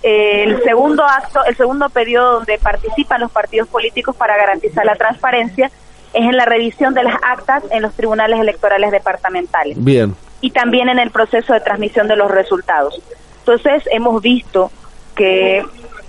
El 0.02 0.62
segundo 0.64 1.04
acto, 1.04 1.44
el 1.44 1.56
segundo 1.56 1.88
periodo 1.88 2.34
donde 2.34 2.58
participan 2.58 3.20
los 3.20 3.30
partidos 3.30 3.68
políticos 3.68 4.16
para 4.16 4.36
garantizar 4.36 4.84
la 4.84 4.96
transparencia, 4.96 5.70
es 6.12 6.24
en 6.24 6.36
la 6.36 6.44
revisión 6.44 6.92
de 6.94 7.04
las 7.04 7.14
actas 7.22 7.62
en 7.70 7.82
los 7.82 7.94
tribunales 7.94 8.40
electorales 8.40 8.90
departamentales. 8.90 9.82
Bien. 9.82 10.14
Y 10.40 10.50
también 10.50 10.88
en 10.88 10.98
el 10.98 11.10
proceso 11.10 11.52
de 11.52 11.60
transmisión 11.60 12.08
de 12.08 12.16
los 12.16 12.30
resultados. 12.30 13.00
Entonces, 13.38 13.84
hemos 13.92 14.20
visto 14.20 14.70
que 15.14 15.64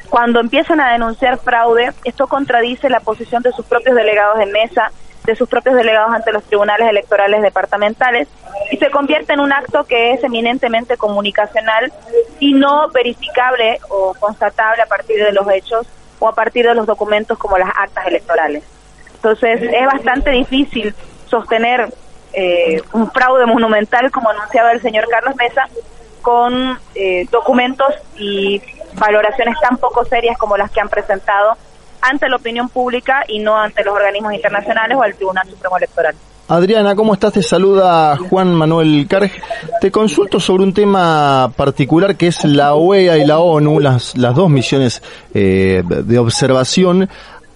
cuando 0.09 0.39
empiezan 0.39 0.79
a 0.79 0.91
denunciar 0.91 1.37
fraude, 1.37 1.91
esto 2.03 2.27
contradice 2.27 2.89
la 2.89 2.99
posición 2.99 3.41
de 3.43 3.51
sus 3.51 3.65
propios 3.65 3.95
delegados 3.95 4.37
de 4.39 4.45
mesa, 4.47 4.91
de 5.25 5.35
sus 5.35 5.47
propios 5.47 5.75
delegados 5.75 6.13
ante 6.13 6.31
los 6.31 6.43
tribunales 6.43 6.89
electorales 6.89 7.41
departamentales 7.41 8.27
y 8.71 8.77
se 8.77 8.89
convierte 8.89 9.33
en 9.33 9.39
un 9.39 9.53
acto 9.53 9.85
que 9.85 10.11
es 10.13 10.23
eminentemente 10.23 10.97
comunicacional 10.97 11.91
y 12.39 12.53
no 12.53 12.89
verificable 12.89 13.79
o 13.89 14.13
constatable 14.19 14.81
a 14.81 14.85
partir 14.85 15.23
de 15.23 15.31
los 15.31 15.49
hechos 15.49 15.87
o 16.19 16.27
a 16.27 16.35
partir 16.35 16.65
de 16.67 16.75
los 16.75 16.85
documentos 16.85 17.37
como 17.37 17.57
las 17.57 17.69
actas 17.69 18.07
electorales. 18.07 18.63
Entonces 19.15 19.61
es 19.61 19.85
bastante 19.85 20.31
difícil 20.31 20.93
sostener 21.27 21.93
eh, 22.33 22.81
un 22.93 23.09
fraude 23.11 23.45
monumental 23.45 24.11
como 24.11 24.29
anunciaba 24.29 24.71
el 24.71 24.81
señor 24.81 25.07
Carlos 25.09 25.35
Mesa 25.35 25.67
con 26.21 26.79
eh, 26.95 27.27
documentos 27.31 27.93
y 28.17 28.61
valoraciones 28.95 29.55
tan 29.61 29.77
poco 29.77 30.05
serias 30.05 30.37
como 30.37 30.57
las 30.57 30.71
que 30.71 30.81
han 30.81 30.89
presentado 30.89 31.57
ante 32.03 32.29
la 32.29 32.35
opinión 32.35 32.69
pública 32.69 33.23
y 33.27 33.39
no 33.39 33.57
ante 33.57 33.83
los 33.83 33.95
organismos 33.95 34.33
internacionales 34.33 34.97
o 34.97 35.01
al 35.01 35.15
Tribunal 35.15 35.49
Supremo 35.49 35.77
Electoral. 35.77 36.15
Adriana, 36.49 36.93
¿cómo 36.93 37.13
estás? 37.13 37.33
Te 37.33 37.41
saluda 37.41 38.17
Juan 38.17 38.53
Manuel 38.53 39.07
Carg. 39.09 39.31
Te 39.79 39.89
consulto 39.91 40.41
sobre 40.41 40.63
un 40.63 40.73
tema 40.73 41.51
particular 41.55 42.17
que 42.17 42.27
es 42.27 42.43
la 42.43 42.75
OEA 42.75 43.17
y 43.17 43.25
la 43.25 43.39
ONU, 43.39 43.79
las, 43.79 44.17
las 44.17 44.35
dos 44.35 44.49
misiones 44.49 45.01
eh, 45.33 45.83
de 45.85 46.19
observación, 46.19 47.09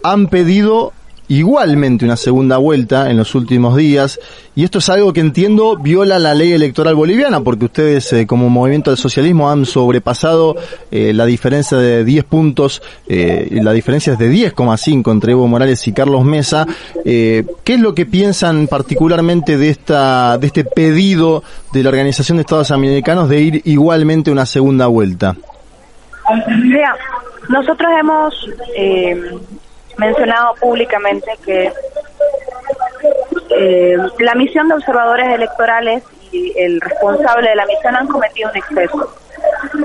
han 0.04 0.28
pedido 0.28 0.94
igualmente 1.28 2.06
una 2.06 2.16
segunda 2.16 2.58
vuelta 2.58 3.10
en 3.10 3.18
los 3.18 3.36
últimos 3.36 3.76
días 3.76 4.20
y 4.56 4.64
esto 4.64 4.80
es 4.80 4.90
algo 4.90 5.12
que 5.12 5.20
entiendo 5.20 5.76
viola 5.76 6.20
la 6.20 6.34
ley 6.34 6.54
electoral 6.54 6.96
boliviana 6.96 7.42
porque 7.42 7.66
ustedes 7.66 8.14
eh, 8.14 8.26
como 8.26 8.50
movimiento 8.50 8.92
del 8.92 8.98
socialismo 8.98 9.50
han 9.50 9.66
sobrepasado 9.66 10.56
eh, 10.90 11.14
la 11.14 11.26
diferencia 11.26 11.78
de 11.78 12.06
10 12.06 12.24
puntos 12.24 12.82
eh, 13.08 13.50
la 13.52 13.74
diferencia 13.74 14.14
es 14.14 14.20
de 14.20 14.32
10,5 14.32 15.12
entre 15.12 15.34
Evo 15.34 15.48
Morales 15.48 15.86
y 15.88 15.94
Carlos 15.94 16.24
Mesa 16.24 16.66
¿qué 17.04 17.46
es 17.66 17.80
lo 17.80 17.94
que 17.94 18.06
piensan 18.06 18.68
particularmente 18.68 19.58
de 19.58 19.70
esta 19.70 20.38
de 20.38 20.48
este 20.48 20.64
pedido 20.64 21.44
de 21.74 21.84
la 21.84 21.90
Organización 21.90 22.38
de 22.38 22.42
Estados 22.42 22.72
Americanos 22.72 23.30
de 23.30 23.42
ir 23.42 23.62
igualmente 23.66 24.32
una 24.32 24.46
segunda 24.46 24.88
vuelta? 24.88 25.36
Mira, 26.64 26.96
nosotros 27.50 27.90
hemos 28.00 28.34
mencionado 29.98 30.56
públicamente 30.56 31.32
que 31.46 31.72
eh, 33.50 33.98
la 34.20 34.36
misión 34.36 34.68
de 34.68 34.76
observadores 34.76 35.28
electorales 35.28 36.04
y 36.32 36.54
el 36.58 36.82
responsable 36.82 37.50
de 37.50 37.56
la 37.56 37.66
misión 37.66 37.96
han 37.96 38.08
cometido 38.08 38.50
un 38.50 38.58
exceso. 38.58 39.14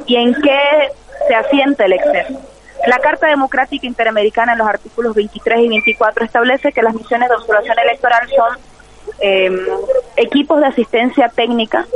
¿Y 0.07 0.17
en 0.17 0.35
qué 0.35 0.91
se 1.27 1.35
asienta 1.35 1.85
el 1.85 1.93
exceso? 1.93 2.41
La 2.87 2.99
Carta 2.99 3.29
Democrática 3.29 3.87
Interamericana 3.87 4.53
en 4.53 4.59
los 4.59 4.67
artículos 4.67 5.15
23 5.15 5.61
y 5.61 5.69
24 5.69 6.25
establece 6.25 6.73
que 6.73 6.83
las 6.83 6.95
misiones 6.95 7.29
de 7.29 7.37
observación 7.37 7.79
electoral 7.79 8.29
son 8.29 8.59
em, 9.21 9.67
equipos 10.17 10.61
de 10.61 10.67
asistencia 10.67 11.29
técnica 11.29 11.87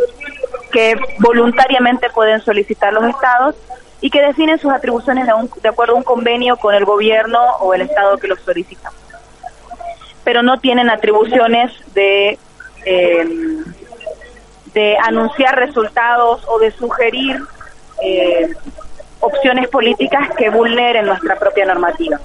que 0.71 0.97
voluntariamente 1.19 2.09
pueden 2.11 2.41
solicitar 2.41 2.93
los 2.93 3.05
estados 3.05 3.57
y 4.01 4.11
que 4.11 4.21
definen 4.21 4.59
sus 4.59 4.73
atribuciones 4.73 5.27
de, 5.27 5.33
de 5.63 5.69
acuerdo 5.69 5.95
a 5.95 5.97
un 5.97 6.03
convenio 6.03 6.57
con 6.57 6.75
el 6.75 6.85
gobierno 6.85 7.39
o 7.61 7.75
el 7.75 7.83
Estado 7.83 8.19
que 8.19 8.29
los 8.29 8.41
solicita. 8.41 8.93
Pero 10.25 10.43
no 10.43 10.59
tienen 10.59 10.91
atribuciones 10.91 11.73
de, 11.95 12.39
em, 12.85 13.65
de 14.75 14.97
anunciar 14.99 15.57
resultados 15.57 16.45
o 16.49 16.59
de 16.59 16.71
sugerir 16.73 17.41
eh, 18.03 18.51
opciones 19.21 19.69
políticas 19.69 20.29
que 20.37 20.51
vulneren 20.51 21.07
nuestra 21.07 21.37
propia 21.37 21.65
normativa. 21.65 22.21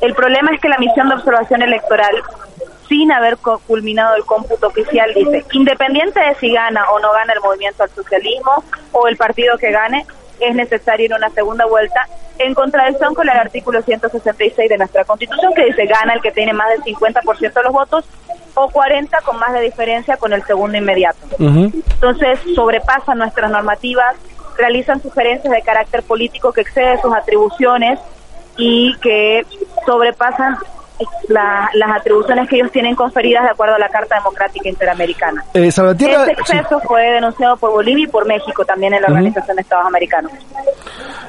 El 0.00 0.14
problema 0.14 0.52
es 0.52 0.60
que 0.60 0.68
la 0.68 0.78
misión 0.78 1.08
de 1.08 1.14
observación 1.14 1.62
electoral, 1.62 2.14
sin 2.88 3.12
haber 3.12 3.36
culminado 3.38 4.16
el 4.16 4.24
cómputo 4.24 4.68
oficial, 4.68 5.12
dice, 5.14 5.44
independiente 5.52 6.20
de 6.20 6.34
si 6.36 6.52
gana 6.52 6.90
o 6.90 6.98
no 7.00 7.12
gana 7.12 7.32
el 7.32 7.40
movimiento 7.40 7.82
al 7.82 7.90
socialismo 7.90 8.64
o 8.92 9.08
el 9.08 9.16
partido 9.16 9.56
que 9.58 9.70
gane, 9.70 10.06
es 10.40 10.54
necesario 10.54 11.06
ir 11.06 11.12
a 11.12 11.16
una 11.16 11.30
segunda 11.30 11.66
vuelta 11.66 12.06
en 12.38 12.54
contradicción 12.54 13.14
con 13.14 13.28
el 13.28 13.36
artículo 13.36 13.82
166 13.82 14.68
de 14.68 14.78
nuestra 14.78 15.04
Constitución 15.04 15.52
que 15.54 15.64
dice 15.64 15.86
gana 15.86 16.14
el 16.14 16.22
que 16.22 16.30
tiene 16.30 16.52
más 16.52 16.68
del 16.70 16.82
50% 16.82 17.52
de 17.52 17.62
los 17.62 17.72
votos 17.72 18.04
o 18.54 18.68
40 18.68 19.20
con 19.22 19.38
más 19.38 19.52
de 19.52 19.60
diferencia 19.60 20.16
con 20.16 20.32
el 20.32 20.42
segundo 20.44 20.78
inmediato. 20.78 21.18
Entonces 21.38 22.38
sobrepasan 22.54 23.18
nuestras 23.18 23.50
normativas, 23.50 24.16
realizan 24.56 25.02
sugerencias 25.02 25.52
de 25.52 25.62
carácter 25.62 26.02
político 26.02 26.52
que 26.52 26.62
exceden 26.62 27.00
sus 27.00 27.14
atribuciones 27.14 27.98
y 28.56 28.96
que 29.00 29.46
sobrepasan 29.86 30.56
las 31.28 31.90
atribuciones 31.96 32.48
que 32.48 32.56
ellos 32.56 32.72
tienen 32.72 32.94
conferidas 32.94 33.44
de 33.44 33.50
acuerdo 33.50 33.74
a 33.74 33.78
la 33.78 33.88
Carta 33.88 34.16
Democrática 34.16 34.68
Interamericana. 34.68 35.44
Eh, 35.54 35.68
este 35.68 36.32
exceso 36.32 36.80
fue 36.80 37.02
denunciado 37.02 37.56
por 37.56 37.70
Bolivia 37.70 38.04
y 38.04 38.08
por 38.08 38.26
México 38.26 38.64
también 38.64 38.94
en 38.94 39.02
la 39.02 39.08
Organización 39.08 39.56
de 39.56 39.62
Estados 39.62 39.86
Americanos. 39.86 40.32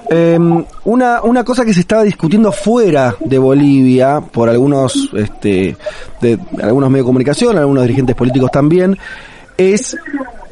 Em, 0.09 0.65
una, 0.85 1.21
una 1.21 1.43
cosa 1.43 1.63
que 1.65 1.73
se 1.73 1.81
estaba 1.81 2.03
discutiendo 2.03 2.51
fuera 2.51 3.15
de 3.19 3.37
Bolivia 3.37 4.21
por 4.21 4.49
algunos, 4.49 5.09
este, 5.13 5.77
de, 6.21 6.39
algunos 6.63 6.89
medios 6.89 7.05
de 7.05 7.09
comunicación, 7.09 7.57
algunos 7.57 7.83
dirigentes 7.83 8.15
políticos 8.15 8.49
también, 8.51 8.97
es 9.57 9.95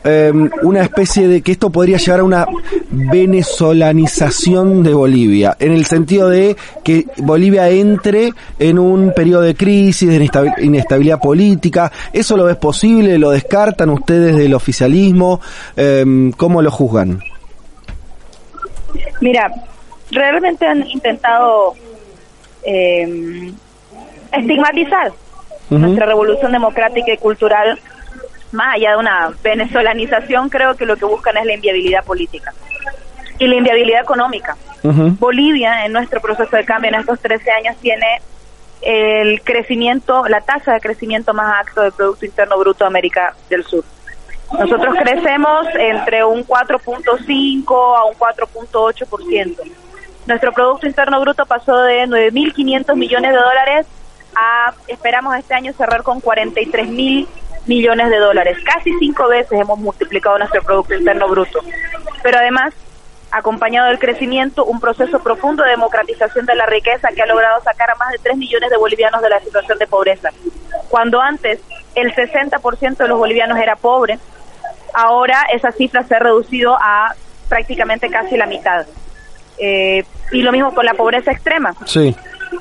Em, 0.10 0.50
una 0.62 0.84
especie 0.84 1.28
de 1.28 1.42
que 1.42 1.52
esto 1.52 1.70
podría 1.70 1.98
llevar 1.98 2.22
a 2.22 2.24
una 2.24 2.48
venezolanización 2.90 4.82
de 4.82 4.94
Bolivia, 4.94 5.58
en 5.60 5.74
el 5.74 5.86
sentido 5.86 6.30
de 6.30 6.56
que 6.82 7.08
Bolivia 7.18 7.68
entre 7.68 8.32
en 8.58 8.80
un 8.80 9.12
periodo 9.14 9.42
de 9.42 9.54
crisis, 9.54 10.08
de 10.08 10.30
inestabilidad 10.60 11.20
política. 11.20 11.92
¿Eso 12.14 12.38
lo 12.38 12.46
ves 12.46 12.56
posible? 12.56 13.18
¿Lo 13.18 13.32
descartan 13.32 13.90
ustedes 13.90 14.38
del 14.38 14.54
oficialismo? 14.54 15.42
Eh, 15.76 16.32
¿Cómo 16.38 16.62
lo 16.62 16.72
juzgan? 16.72 17.20
Mira, 19.20 19.52
realmente 20.12 20.66
han 20.66 20.88
intentado 20.88 21.74
em, 22.64 23.54
estigmatizar 24.32 25.12
nuestra 25.70 26.06
revolución 26.06 26.54
democrática 26.54 27.12
y 27.12 27.18
cultural 27.18 27.78
más 28.52 28.76
allá 28.76 28.92
de 28.92 28.98
una 28.98 29.30
venezolanización, 29.44 30.50
creo 30.50 30.76
que 30.76 30.86
lo 30.86 30.96
que 30.96 31.06
buscan 31.06 31.38
es 31.38 31.46
la 31.46 31.54
inviabilidad 31.54 32.04
política 32.04 32.54
y 33.40 33.48
la 33.48 33.56
inviabilidad 33.56 34.02
económica. 34.02 34.56
Bolivia, 34.84 35.86
en 35.86 35.92
nuestro 35.92 36.22
proceso 36.22 36.56
de 36.56 36.64
cambio 36.64 36.90
en 36.90 36.96
estos 36.96 37.20
13 37.20 37.52
años, 37.52 37.76
tiene 37.82 38.22
el 38.82 39.42
crecimiento, 39.42 40.28
la 40.28 40.42
tasa 40.42 40.74
de 40.74 40.80
crecimiento 40.80 41.34
más 41.34 41.68
alto 41.68 41.82
del 41.82 41.92
Producto 41.92 42.26
Interno 42.26 42.58
Bruto 42.58 42.84
de 42.86 42.88
América 42.88 43.36
del 43.50 43.66
Sur. 43.66 43.84
Nosotros 44.54 44.96
crecemos 45.04 45.68
entre 45.78 46.24
un 46.24 46.46
4.5 46.46 47.98
a 47.98 48.06
un 48.06 48.16
4.8%. 48.16 49.56
Nuestro 50.26 50.54
Producto 50.54 50.88
Interno 50.88 51.20
Bruto 51.20 51.46
pasó 51.46 51.82
de 51.82 52.06
9.500 52.08 52.96
millones 52.96 53.32
de 53.32 53.38
dólares 53.38 53.88
a, 54.36 54.74
esperamos 54.88 55.36
este 55.36 55.54
año 55.54 55.74
cerrar 55.74 56.04
con 56.04 56.22
43.000 56.22 57.28
millones 57.68 58.10
de 58.10 58.18
dólares. 58.18 58.58
Casi 58.64 58.92
cinco 59.00 59.28
veces 59.28 59.60
hemos 59.60 59.80
multiplicado 59.80 60.38
nuestro 60.38 60.62
Producto 60.62 60.96
Interno 60.96 61.28
Bruto. 61.28 61.60
Pero 62.24 62.38
además, 62.38 62.74
acompañado 63.32 63.88
del 63.88 64.00
crecimiento, 64.00 64.66
un 64.66 64.80
proceso 64.80 65.20
profundo 65.20 65.64
de 65.64 65.72
democratización 65.72 66.46
de 66.46 66.56
la 66.56 66.66
riqueza 66.66 67.10
que 67.10 67.22
ha 67.22 67.26
logrado 67.26 67.62
sacar 67.62 67.92
a 67.92 67.96
más 67.96 68.12
de 68.12 68.20
3 68.20 68.38
millones 68.38 68.70
de 68.70 68.78
bolivianos 68.78 69.22
de 69.22 69.30
la 69.30 69.40
situación 69.40 69.78
de 69.78 69.88
pobreza. 69.88 70.30
Cuando 70.90 71.22
antes 71.22 71.60
el 71.96 72.14
60% 72.14 72.98
de 72.98 73.08
los 73.08 73.18
bolivianos 73.18 73.58
era 73.60 73.76
pobre, 73.76 74.20
ahora 74.94 75.46
esa 75.54 75.72
cifra 75.72 76.04
se 76.04 76.16
ha 76.16 76.20
reducido 76.20 76.78
a 76.80 77.14
prácticamente 77.50 78.10
casi 78.10 78.38
la 78.38 78.46
mitad. 78.46 78.86
Eh, 79.58 80.06
y 80.32 80.42
lo 80.42 80.52
mismo 80.52 80.74
con 80.74 80.86
la 80.86 80.94
pobreza 80.94 81.32
extrema. 81.32 81.74
Sí 81.86 82.16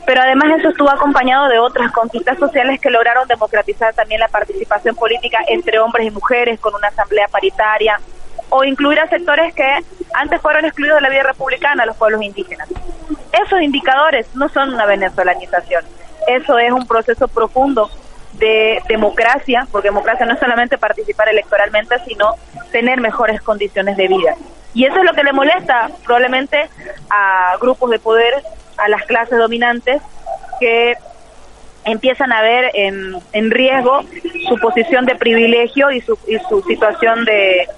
pero 0.05 0.23
además 0.23 0.59
eso 0.59 0.71
estuvo 0.71 0.91
acompañado 0.91 1.49
de 1.49 1.59
otras 1.59 1.93
conquistas 1.93 2.39
sociales 2.39 2.81
que 2.81 2.91
lograron 2.91 3.27
democratizar 3.29 3.95
también 3.95 4.21
la 4.21 4.29
participación 4.29 4.95
política 4.95 5.39
entre 5.49 5.79
hombres 5.79 6.07
y 6.07 6.11
mujeres 6.11 6.61
con 6.61 6.75
una 6.75 6.89
asamblea 6.89 7.29
paritaria 7.29 8.01
o 8.49 8.65
incluir 8.65 9.01
a 9.01 9.09
sectores 9.09 9.55
que 9.55 9.85
antes 10.15 10.41
fueron 10.41 10.65
excluidos 10.65 10.97
de 10.97 11.03
la 11.03 11.11
vida 11.11 11.25
republicana, 11.25 11.85
los 11.85 11.97
pueblos 11.97 12.23
indígenas. 12.23 12.69
Esos 13.33 13.61
indicadores 13.61 14.27
no 14.35 14.49
son 14.49 14.75
una 14.75 14.87
venezolanización, 14.87 15.85
eso 16.27 16.59
es 16.59 16.73
un 16.73 16.87
proceso 16.87 17.29
profundo 17.29 17.91
de 18.35 18.83
democracia, 18.89 19.67
porque 19.71 19.89
democracia 19.89 20.27
no 20.27 20.35
es 20.35 20.41
solamente 20.41 20.79
participar 20.79 21.29
electoralmente, 21.29 21.97
sino 22.07 22.35
tener 22.71 23.01
mejores 23.01 23.41
condiciones 23.41 23.97
de 23.97 24.09
vida. 24.09 24.35
Y 24.75 24.85
eso 24.85 24.99
es 24.99 25.05
lo 25.05 25.15
que 25.15 25.25
le 25.25 25.33
molesta 25.33 25.89
probablemente 26.05 26.69
a 27.09 27.57
grupos 27.61 27.91
de 27.91 27.99
poder 27.99 28.35
a 28.77 28.89
las 28.89 29.05
clases 29.05 29.39
dominantes 29.39 30.03
que 30.61 30.95
empiezan 31.85 32.33
a 32.33 32.43
ver 32.43 32.71
en, 32.75 33.17
en 33.33 33.51
riesgo 33.51 34.01
su 34.49 34.57
posición 34.57 35.07
de 35.07 35.15
privilegio 35.15 35.91
y 35.91 36.01
su, 36.01 36.19
y 36.27 36.39
su 36.49 36.61
situación 36.63 37.25
de 37.25 37.69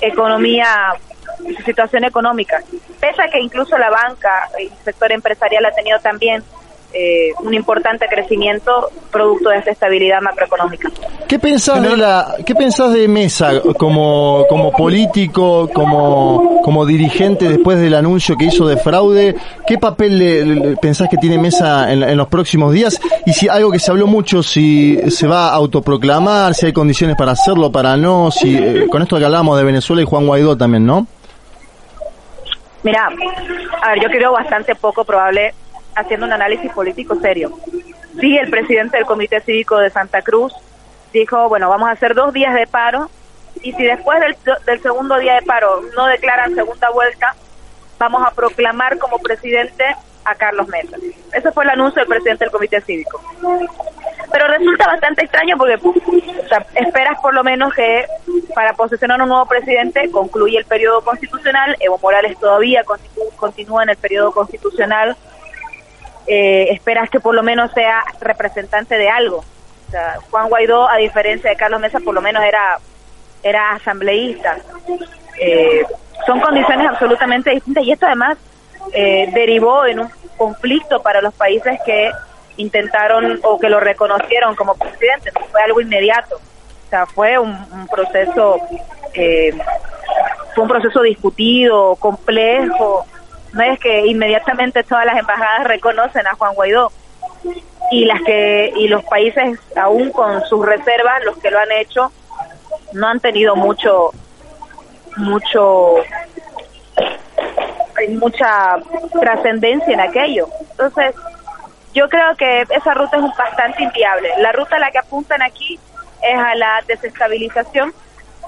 economía, 0.00 0.94
su 1.56 1.62
situación 1.62 2.04
económica. 2.04 2.62
Pese 3.00 3.22
a 3.22 3.28
que 3.28 3.40
incluso 3.40 3.76
la 3.78 3.90
banca 3.90 4.48
y 4.58 4.66
el 4.66 4.78
sector 4.84 5.10
empresarial 5.12 5.64
ha 5.64 5.72
tenido 5.72 5.98
también 6.00 6.42
eh, 6.98 7.32
un 7.40 7.52
importante 7.52 8.06
crecimiento 8.06 8.90
producto 9.10 9.50
de 9.50 9.58
esta 9.58 9.70
estabilidad 9.70 10.22
macroeconómica. 10.22 10.90
¿Qué 11.28 11.38
pensás 11.38 11.82
de 11.82 11.94
la, 11.94 12.36
qué 12.46 12.54
pensás 12.54 12.92
de 12.94 13.06
Mesa 13.06 13.60
como, 13.78 14.46
como 14.48 14.72
político, 14.72 15.68
como, 15.74 16.62
como 16.62 16.86
dirigente 16.86 17.50
después 17.50 17.78
del 17.78 17.94
anuncio 17.94 18.34
que 18.36 18.46
hizo 18.46 18.66
de 18.66 18.78
fraude? 18.78 19.36
¿Qué 19.66 19.76
papel 19.76 20.18
le, 20.18 20.76
pensás 20.78 21.10
que 21.10 21.18
tiene 21.18 21.36
Mesa 21.36 21.92
en, 21.92 22.02
en, 22.02 22.16
los 22.16 22.28
próximos 22.28 22.72
días? 22.72 22.98
Y 23.26 23.34
si 23.34 23.46
algo 23.46 23.70
que 23.70 23.78
se 23.78 23.90
habló 23.90 24.06
mucho, 24.06 24.42
si 24.42 24.98
se 25.10 25.26
va 25.26 25.48
a 25.48 25.54
autoproclamar, 25.54 26.54
si 26.54 26.64
hay 26.64 26.72
condiciones 26.72 27.16
para 27.16 27.32
hacerlo, 27.32 27.70
para 27.70 27.96
no, 27.98 28.30
si 28.30 28.56
eh, 28.56 28.86
con 28.88 29.02
esto 29.02 29.18
que 29.18 29.24
hablamos 29.26 29.58
de 29.58 29.64
Venezuela 29.64 30.00
y 30.00 30.06
Juan 30.06 30.26
Guaidó 30.26 30.56
también, 30.56 30.86
¿no? 30.86 31.06
Mira, 32.82 33.10
a 33.82 33.90
ver, 33.90 34.02
yo 34.02 34.08
creo 34.08 34.32
bastante 34.32 34.74
poco 34.76 35.04
probable 35.04 35.52
haciendo 35.96 36.26
un 36.26 36.32
análisis 36.32 36.70
político 36.72 37.16
serio. 37.16 37.58
Sí, 38.20 38.36
el 38.38 38.50
presidente 38.50 38.96
del 38.96 39.06
Comité 39.06 39.40
Cívico 39.40 39.78
de 39.78 39.90
Santa 39.90 40.22
Cruz 40.22 40.52
dijo, 41.12 41.48
bueno, 41.48 41.68
vamos 41.68 41.88
a 41.88 41.92
hacer 41.92 42.14
dos 42.14 42.32
días 42.32 42.54
de 42.54 42.66
paro 42.66 43.10
y 43.62 43.72
si 43.72 43.84
después 43.84 44.18
del, 44.20 44.80
segundo 44.80 45.18
día 45.18 45.34
de 45.34 45.42
paro 45.42 45.82
no 45.96 46.06
declaran 46.06 46.54
segunda 46.54 46.90
vuelta, 46.90 47.34
vamos 47.98 48.22
a 48.26 48.30
proclamar 48.30 48.98
como 48.98 49.18
presidente 49.18 49.84
a 50.24 50.34
Carlos 50.34 50.68
Mesa. 50.68 50.96
Ese 51.32 51.52
fue 51.52 51.64
el 51.64 51.70
anuncio 51.70 52.00
del 52.00 52.08
presidente 52.08 52.44
del 52.44 52.52
Comité 52.52 52.80
Cívico. 52.80 53.20
Pero 54.30 54.48
resulta 54.48 54.86
bastante 54.86 55.22
extraño 55.22 55.56
porque 55.56 55.78
esperas 56.74 57.18
por 57.20 57.32
lo 57.32 57.44
menos 57.44 57.72
que 57.72 58.04
para 58.54 58.72
posicionar 58.72 59.20
un 59.22 59.28
nuevo 59.28 59.46
presidente 59.46 60.10
concluye 60.10 60.58
el 60.58 60.64
periodo 60.64 61.02
constitucional, 61.02 61.76
Evo 61.80 61.98
Morales 61.98 62.38
todavía 62.38 62.82
continúa 63.36 63.84
en 63.84 63.90
el 63.90 63.96
periodo 63.96 64.32
constitucional 64.32 65.16
eh, 66.26 66.68
esperas 66.70 67.08
que 67.10 67.20
por 67.20 67.34
lo 67.34 67.42
menos 67.42 67.70
sea 67.72 68.02
representante 68.20 68.96
de 68.96 69.08
algo. 69.08 69.44
O 69.86 69.90
sea, 69.90 70.18
Juan 70.30 70.48
Guaidó, 70.48 70.88
a 70.88 70.96
diferencia 70.96 71.50
de 71.50 71.56
Carlos 71.56 71.80
Mesa, 71.80 72.00
por 72.00 72.14
lo 72.14 72.20
menos 72.20 72.42
era, 72.44 72.78
era 73.42 73.72
asambleísta. 73.72 74.58
Eh, 75.40 75.84
son 76.26 76.40
condiciones 76.40 76.88
absolutamente 76.88 77.50
distintas 77.50 77.84
y 77.84 77.92
esto 77.92 78.06
además 78.06 78.38
eh, 78.92 79.30
derivó 79.32 79.86
en 79.86 80.00
un 80.00 80.10
conflicto 80.36 81.02
para 81.02 81.20
los 81.20 81.34
países 81.34 81.78
que 81.84 82.10
intentaron 82.56 83.38
o 83.42 83.58
que 83.58 83.68
lo 83.68 83.78
reconocieron 83.80 84.54
como 84.56 84.74
presidente. 84.74 85.30
No 85.38 85.46
fue 85.46 85.62
algo 85.62 85.80
inmediato. 85.80 86.36
O 86.36 86.88
sea, 86.90 87.06
fue 87.06 87.38
un, 87.38 87.50
un 87.72 87.86
proceso, 87.88 88.58
eh, 89.14 89.52
fue 90.54 90.62
un 90.62 90.68
proceso 90.68 91.02
discutido, 91.02 91.96
complejo, 91.96 93.04
no 93.56 93.62
es 93.62 93.80
que 93.80 94.06
inmediatamente 94.06 94.84
todas 94.84 95.06
las 95.06 95.16
embajadas 95.16 95.66
reconocen 95.66 96.26
a 96.26 96.34
Juan 96.34 96.54
Guaidó. 96.54 96.92
Y 97.90 98.04
las 98.04 98.20
que 98.22 98.70
y 98.76 98.88
los 98.88 99.02
países 99.04 99.58
aún 99.76 100.10
con 100.10 100.44
sus 100.44 100.66
reservas 100.66 101.24
los 101.24 101.38
que 101.38 101.50
lo 101.50 101.58
han 101.58 101.72
hecho 101.72 102.12
no 102.92 103.06
han 103.06 103.20
tenido 103.20 103.56
mucho 103.56 104.10
mucho 105.16 105.94
mucha 108.20 108.76
trascendencia 109.18 109.94
en 109.94 110.00
aquello. 110.00 110.48
Entonces 110.72 111.14
yo 111.94 112.10
creo 112.10 112.36
que 112.36 112.66
esa 112.68 112.92
ruta 112.92 113.16
es 113.16 113.22
bastante 113.38 113.84
inviable. 113.84 114.28
La 114.38 114.52
ruta 114.52 114.76
a 114.76 114.80
la 114.80 114.90
que 114.90 114.98
apuntan 114.98 115.40
aquí 115.40 115.80
es 116.22 116.38
a 116.38 116.54
la 116.56 116.82
desestabilización 116.86 117.94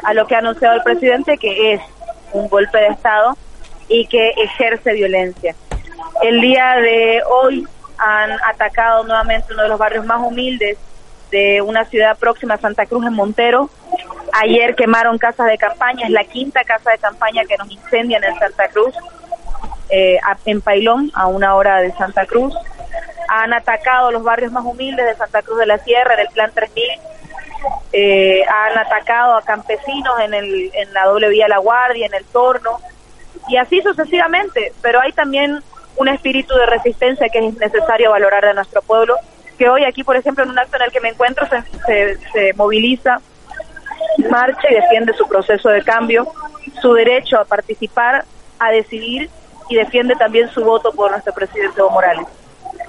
a 0.04 0.12
lo 0.12 0.26
que 0.26 0.34
ha 0.34 0.38
anunciado 0.38 0.74
el 0.74 0.82
presidente 0.82 1.38
que 1.38 1.72
es 1.72 1.80
un 2.32 2.48
golpe 2.48 2.76
de 2.76 2.88
estado 2.88 3.38
y 3.88 4.06
que 4.06 4.30
ejerce 4.30 4.92
violencia. 4.92 5.54
El 6.22 6.40
día 6.40 6.76
de 6.76 7.22
hoy 7.28 7.66
han 7.96 8.32
atacado 8.44 9.04
nuevamente 9.04 9.52
uno 9.52 9.62
de 9.62 9.68
los 9.68 9.78
barrios 9.78 10.04
más 10.04 10.20
humildes 10.20 10.78
de 11.30 11.60
una 11.60 11.84
ciudad 11.84 12.16
próxima 12.18 12.54
a 12.54 12.58
Santa 12.58 12.86
Cruz 12.86 13.06
en 13.06 13.12
Montero. 13.12 13.70
Ayer 14.32 14.74
quemaron 14.74 15.18
casas 15.18 15.46
de 15.46 15.58
campaña, 15.58 16.06
es 16.06 16.10
la 16.10 16.24
quinta 16.24 16.64
casa 16.64 16.90
de 16.90 16.98
campaña 16.98 17.44
que 17.44 17.56
nos 17.56 17.70
incendian 17.70 18.22
en 18.24 18.38
Santa 18.38 18.68
Cruz, 18.68 18.94
eh, 19.90 20.18
en 20.44 20.60
Pailón, 20.60 21.10
a 21.14 21.26
una 21.26 21.54
hora 21.54 21.80
de 21.80 21.92
Santa 21.92 22.26
Cruz. 22.26 22.54
Han 23.28 23.52
atacado 23.52 24.10
los 24.10 24.22
barrios 24.22 24.52
más 24.52 24.64
humildes 24.64 25.04
de 25.04 25.14
Santa 25.16 25.42
Cruz 25.42 25.58
de 25.58 25.66
la 25.66 25.78
Sierra, 25.78 26.16
del 26.16 26.28
Plan 26.28 26.50
3000. 26.54 26.84
Eh, 27.92 28.44
han 28.48 28.78
atacado 28.78 29.34
a 29.34 29.42
campesinos 29.42 30.20
en, 30.20 30.32
el, 30.32 30.70
en 30.74 30.92
la 30.94 31.04
doble 31.04 31.28
vía 31.28 31.48
La 31.48 31.58
Guardia, 31.58 32.06
en 32.06 32.14
el 32.14 32.24
Torno 32.26 32.80
y 33.48 33.56
así 33.56 33.80
sucesivamente, 33.82 34.72
pero 34.82 35.00
hay 35.00 35.12
también 35.12 35.62
un 35.96 36.08
espíritu 36.08 36.54
de 36.54 36.66
resistencia 36.66 37.28
que 37.28 37.38
es 37.38 37.56
necesario 37.58 38.10
valorar 38.10 38.44
de 38.44 38.54
nuestro 38.54 38.82
pueblo, 38.82 39.14
que 39.58 39.68
hoy 39.68 39.84
aquí, 39.84 40.04
por 40.04 40.16
ejemplo, 40.16 40.44
en 40.44 40.50
un 40.50 40.58
acto 40.58 40.76
en 40.76 40.82
el 40.82 40.92
que 40.92 41.00
me 41.00 41.08
encuentro, 41.08 41.46
se, 41.48 42.16
se, 42.32 42.52
moviliza, 42.54 43.20
marcha 44.30 44.70
y 44.70 44.74
defiende 44.74 45.12
su 45.14 45.26
proceso 45.26 45.68
de 45.68 45.82
cambio, 45.82 46.28
su 46.80 46.92
derecho 46.92 47.40
a 47.40 47.44
participar, 47.44 48.24
a 48.58 48.70
decidir 48.70 49.28
y 49.68 49.76
defiende 49.76 50.14
también 50.14 50.48
su 50.50 50.62
voto 50.62 50.92
por 50.92 51.10
nuestro 51.10 51.32
presidente 51.34 51.80
Evo 51.80 51.90
Morales. 51.90 52.26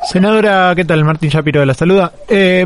Senadora, 0.04 0.74
¿qué 0.76 0.86
tal? 0.86 1.04
Martín 1.04 1.30
Shapiro 1.30 1.60
de 1.60 1.66
la 1.66 1.74
Saluda. 1.74 2.12
Eh, 2.28 2.66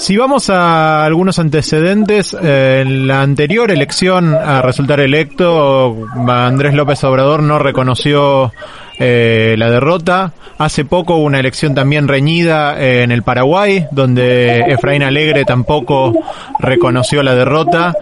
si 0.00 0.16
vamos 0.16 0.48
a 0.48 1.04
algunos 1.04 1.38
antecedentes, 1.38 2.34
eh, 2.42 2.80
en 2.80 3.06
la 3.06 3.20
anterior 3.20 3.70
elección 3.70 4.34
a 4.34 4.62
resultar 4.62 4.98
electo, 4.98 5.94
Andrés 6.26 6.72
López 6.72 7.04
Obrador 7.04 7.42
no 7.42 7.58
reconoció 7.58 8.50
eh, 8.98 9.56
la 9.58 9.70
derrota. 9.70 10.32
Hace 10.56 10.86
poco 10.86 11.16
una 11.16 11.38
elección 11.38 11.74
también 11.74 12.08
reñida 12.08 12.80
eh, 12.80 13.02
en 13.02 13.12
el 13.12 13.22
Paraguay, 13.22 13.88
donde 13.90 14.60
Efraín 14.72 15.02
Alegre 15.02 15.44
tampoco 15.44 16.14
reconoció 16.58 17.22
la 17.22 17.34
derrota. 17.34 17.94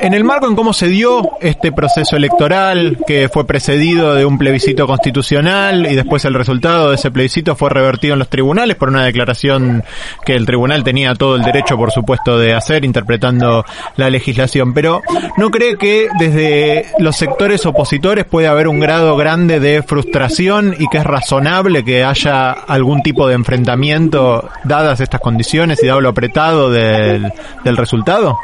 En 0.00 0.14
el 0.14 0.24
marco 0.24 0.46
en 0.46 0.56
cómo 0.56 0.72
se 0.72 0.88
dio 0.88 1.22
este 1.40 1.70
proceso 1.70 2.16
electoral, 2.16 2.98
que 3.06 3.28
fue 3.28 3.46
precedido 3.46 4.14
de 4.14 4.24
un 4.24 4.38
plebiscito 4.38 4.86
constitucional 4.86 5.86
y 5.90 5.94
después 5.94 6.24
el 6.24 6.34
resultado 6.34 6.90
de 6.90 6.96
ese 6.96 7.10
plebiscito 7.10 7.54
fue 7.54 7.70
revertido 7.70 8.14
en 8.14 8.18
los 8.18 8.28
tribunales 8.28 8.76
por 8.76 8.88
una 8.88 9.04
declaración 9.04 9.84
que 10.24 10.34
el 10.34 10.46
tribunal 10.46 10.82
tenía 10.82 11.14
todo 11.14 11.36
el 11.36 11.42
derecho, 11.42 11.76
por 11.76 11.92
supuesto, 11.92 12.38
de 12.38 12.54
hacer, 12.54 12.84
interpretando 12.84 13.64
la 13.96 14.10
legislación. 14.10 14.74
Pero 14.74 15.02
¿no 15.36 15.50
cree 15.50 15.76
que 15.76 16.08
desde 16.18 16.86
los 16.98 17.16
sectores 17.16 17.64
opositores 17.66 18.24
puede 18.24 18.48
haber 18.48 18.68
un 18.68 18.80
grado 18.80 19.16
grande 19.16 19.60
de 19.60 19.82
frustración 19.82 20.74
y 20.78 20.88
que 20.88 20.98
es 20.98 21.04
razonable 21.04 21.84
que 21.84 22.04
haya 22.04 22.50
algún 22.50 23.02
tipo 23.02 23.28
de 23.28 23.34
enfrentamiento 23.34 24.48
dadas 24.64 25.00
estas 25.00 25.20
condiciones 25.20 25.82
y 25.82 25.86
dado 25.86 26.00
lo 26.00 26.08
apretado 26.08 26.70
del, 26.70 27.32
del 27.64 27.76
resultado? 27.76 28.38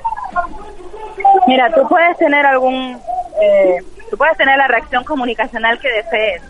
Mira, 1.49 1.73
tú 1.73 1.89
puedes 1.89 2.19
tener 2.19 2.45
algún, 2.45 3.01
eh, 3.41 3.79
tú 4.11 4.19
puedes 4.19 4.37
tener 4.37 4.59
la 4.59 4.69
reacción 4.69 5.03
comunicacional 5.03 5.79
que 5.79 5.89
desees. 5.91 6.43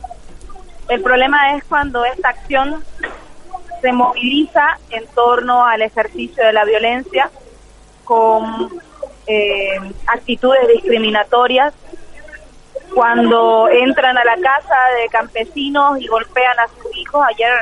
El 0.88 1.02
problema 1.02 1.54
es 1.54 1.62
cuando 1.62 2.04
esta 2.04 2.30
acción 2.30 2.82
se 3.80 3.92
moviliza 3.92 4.76
en 4.90 5.06
torno 5.14 5.64
al 5.64 5.82
ejercicio 5.82 6.44
de 6.44 6.52
la 6.52 6.64
violencia 6.64 7.30
con 8.02 8.70
eh, 9.28 9.78
actitudes 10.08 10.66
discriminatorias, 10.66 11.74
cuando 12.92 13.68
entran 13.68 14.18
a 14.18 14.24
la 14.24 14.34
casa 14.34 14.78
de 15.00 15.08
campesinos 15.10 16.00
y 16.00 16.08
golpean 16.08 16.58
a 16.58 16.66
sus 16.66 16.96
hijos. 16.96 17.24
Ayer, 17.28 17.52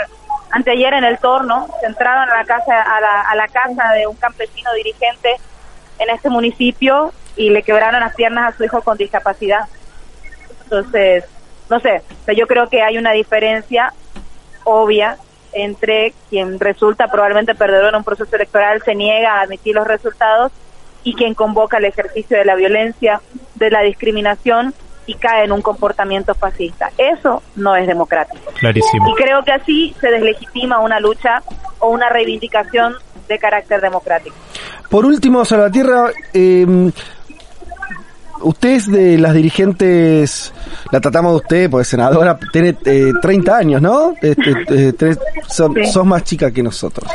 anteayer 0.53 0.95
en 0.95 1.05
el 1.05 1.19
torno, 1.19 1.69
se 1.81 1.87
entraron 1.87 2.31
a 2.31 2.35
la 2.39 2.45
casa, 2.47 2.81
a 2.81 2.99
la, 2.99 3.21
a 3.21 3.35
la 3.35 3.49
casa 3.49 3.93
de 3.93 4.07
un 4.07 4.17
campesino 4.17 4.73
dirigente 4.73 5.37
en 5.99 6.09
este 6.11 6.31
municipio 6.31 7.13
y 7.37 7.51
le 7.51 7.63
quebraron 7.63 8.01
las 8.01 8.15
piernas 8.15 8.55
a 8.55 8.57
su 8.57 8.65
hijo 8.65 8.83
con 8.83 8.97
discapacidad. 8.97 9.67
Entonces, 10.65 11.25
no 11.71 11.81
sé, 11.81 12.03
yo 12.35 12.47
creo 12.47 12.69
que 12.69 12.83
hay 12.83 12.99
una 12.99 13.13
diferencia 13.13 13.93
obvia 14.65 15.19
entre 15.53 16.13
quien 16.29 16.59
resulta 16.59 17.09
probablemente 17.09 17.55
perdedor 17.55 17.91
en 17.91 17.97
un 17.97 18.05
proceso 18.05 18.35
electoral, 18.37 18.83
se 18.83 18.95
niega 18.95 19.37
a 19.37 19.43
admitir 19.43 19.75
los 19.75 19.87
resultados, 19.87 20.53
y 21.07 21.15
quien 21.15 21.35
convoca 21.35 21.79
el 21.79 21.85
ejercicio 21.85 22.37
de 22.37 22.45
la 22.45 22.57
violencia, 22.57 23.21
de 23.55 23.71
la 23.71 23.83
discriminación 23.83 24.75
y 25.07 25.15
cae 25.15 25.45
en 25.45 25.53
un 25.53 25.63
comportamiento 25.63 26.35
fascista. 26.35 26.91
Eso 26.99 27.45
no 27.55 27.77
es 27.77 27.87
democrático. 27.87 28.51
Clarísimo. 28.59 29.09
Y 29.09 29.15
creo 29.15 29.45
que 29.45 29.53
así 29.53 29.95
se 30.01 30.09
deslegitima 30.09 30.81
una 30.81 30.99
lucha 30.99 31.45
o 31.79 31.91
una 31.91 32.09
reivindicación 32.09 32.97
de 33.29 33.39
carácter 33.39 33.81
democrático. 33.81 34.35
Por 34.91 35.07
último, 35.07 35.45
Salvatierra, 35.45 36.11
eh, 36.35 36.67
usted 38.43 38.69
es 38.71 38.91
de 38.91 39.19
las 39.19 39.35
dirigentes, 39.35 40.53
la 40.91 41.01
tratamos 41.01 41.33
de 41.33 41.37
usted, 41.37 41.71
porque 41.71 41.85
senadora, 41.85 42.39
tiene 42.53 42.77
eh, 42.85 43.13
30 43.21 43.57
años, 43.57 43.83
¿no? 43.83 44.13
Este, 44.21 44.55
eh, 44.69 44.93
tres- 44.93 45.19
son- 45.49 45.75
Sí. 45.75 45.87
Sos 45.87 46.05
más 46.07 46.25
chica 46.25 46.51
que 46.51 46.63
nosotros. 46.63 47.11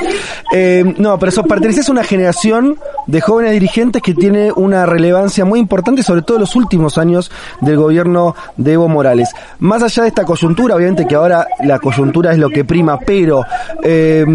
Eh, 0.54 0.94
no, 0.98 1.18
pero 1.20 1.32
sos, 1.32 1.46
perteneces 1.48 1.88
a 1.90 1.92
una 1.92 2.04
generación 2.04 2.78
de 3.08 3.22
jóvenes 3.22 3.52
dirigentes 3.54 4.02
que 4.02 4.14
tiene 4.14 4.52
una 4.52 4.86
relevancia 4.86 5.46
muy 5.46 5.60
importante, 5.60 6.04
sobre 6.04 6.22
todo 6.22 6.38
en 6.38 6.42
los 6.42 6.56
últimos 6.56 6.98
años 6.98 7.32
del 7.62 7.78
gobierno 7.78 8.36
de 8.58 8.74
Evo 8.74 8.88
Morales. 8.88 9.30
Más 9.60 9.82
allá 9.84 10.04
de 10.04 10.10
esta 10.10 10.26
coyuntura, 10.26 10.76
obviamente 10.76 11.06
que 11.08 11.16
ahora 11.16 11.46
la 11.64 11.80
coyuntura 11.80 12.32
es 12.32 12.38
lo 12.38 12.50
que 12.50 12.64
prima, 12.66 12.98
pero 13.00 13.44
eh, 13.84 14.26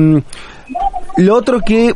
lo 1.18 1.34
otro 1.34 1.60
que 1.60 1.94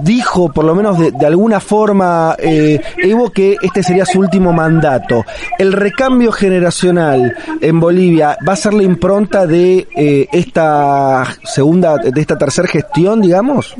dijo, 0.00 0.52
por 0.52 0.64
lo 0.64 0.74
menos 0.74 0.98
de, 0.98 1.12
de 1.12 1.26
alguna 1.26 1.60
forma, 1.60 2.36
eh, 2.38 2.80
Evo 2.96 3.30
que 3.30 3.56
este 3.62 3.82
sería 3.82 4.04
su 4.04 4.20
último 4.20 4.52
mandato. 4.52 5.24
El 5.58 5.72
recambio 5.72 6.32
generacional 6.32 7.36
en 7.60 7.80
Bolivia 7.80 8.36
va 8.46 8.54
a 8.54 8.56
ser 8.56 8.74
la 8.74 8.82
impronta 8.82 9.46
de 9.46 9.86
eh, 9.96 10.28
esta 10.32 11.24
segunda, 11.44 11.96
de 11.98 12.20
esta 12.20 12.36
tercera 12.36 12.68
gestión, 12.68 13.20
digamos. 13.20 13.74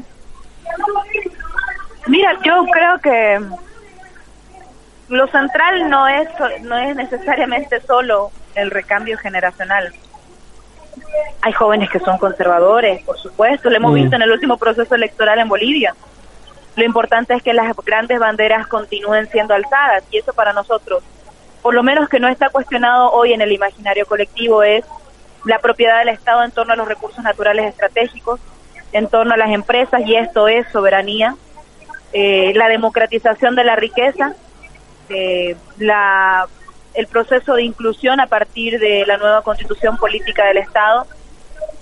Mira, 2.06 2.32
yo 2.44 2.64
creo 2.70 2.98
que 3.00 3.40
lo 5.08 5.26
central 5.28 5.88
no 5.88 6.08
es 6.08 6.28
no 6.62 6.76
es 6.76 6.96
necesariamente 6.96 7.80
solo 7.80 8.30
el 8.54 8.70
recambio 8.70 9.16
generacional. 9.18 9.92
Hay 11.42 11.52
jóvenes 11.52 11.90
que 11.90 11.98
son 12.00 12.18
conservadores, 12.18 13.02
por 13.04 13.18
supuesto, 13.18 13.68
lo 13.70 13.76
hemos 13.76 13.92
Mm. 13.92 13.94
visto 13.94 14.16
en 14.16 14.22
el 14.22 14.30
último 14.32 14.56
proceso 14.56 14.94
electoral 14.94 15.38
en 15.38 15.48
Bolivia. 15.48 15.94
Lo 16.76 16.84
importante 16.84 17.34
es 17.34 17.42
que 17.42 17.52
las 17.52 17.74
grandes 17.84 18.18
banderas 18.18 18.66
continúen 18.66 19.28
siendo 19.30 19.54
alzadas 19.54 20.04
y 20.10 20.18
eso 20.18 20.32
para 20.32 20.52
nosotros, 20.52 21.02
por 21.62 21.74
lo 21.74 21.82
menos 21.82 22.08
que 22.08 22.18
no 22.18 22.28
está 22.28 22.48
cuestionado 22.48 23.10
hoy 23.12 23.32
en 23.32 23.40
el 23.40 23.52
imaginario 23.52 24.06
colectivo, 24.06 24.62
es 24.62 24.84
la 25.44 25.58
propiedad 25.58 25.98
del 25.98 26.08
Estado 26.08 26.42
en 26.42 26.50
torno 26.50 26.72
a 26.72 26.76
los 26.76 26.88
recursos 26.88 27.22
naturales 27.22 27.66
estratégicos, 27.66 28.40
en 28.92 29.08
torno 29.08 29.34
a 29.34 29.36
las 29.36 29.50
empresas 29.50 30.00
y 30.04 30.16
esto 30.16 30.48
es 30.48 30.66
soberanía, 30.72 31.36
eh, 32.12 32.52
la 32.54 32.68
democratización 32.68 33.54
de 33.54 33.64
la 33.64 33.76
riqueza, 33.76 34.34
eh, 35.08 35.56
la, 35.78 36.46
el 36.94 37.06
proceso 37.06 37.54
de 37.54 37.64
inclusión 37.64 38.20
a 38.20 38.26
partir 38.26 38.78
de 38.78 39.04
la 39.06 39.16
nueva 39.16 39.42
constitución 39.42 39.96
política 39.96 40.46
del 40.46 40.58
Estado, 40.58 41.06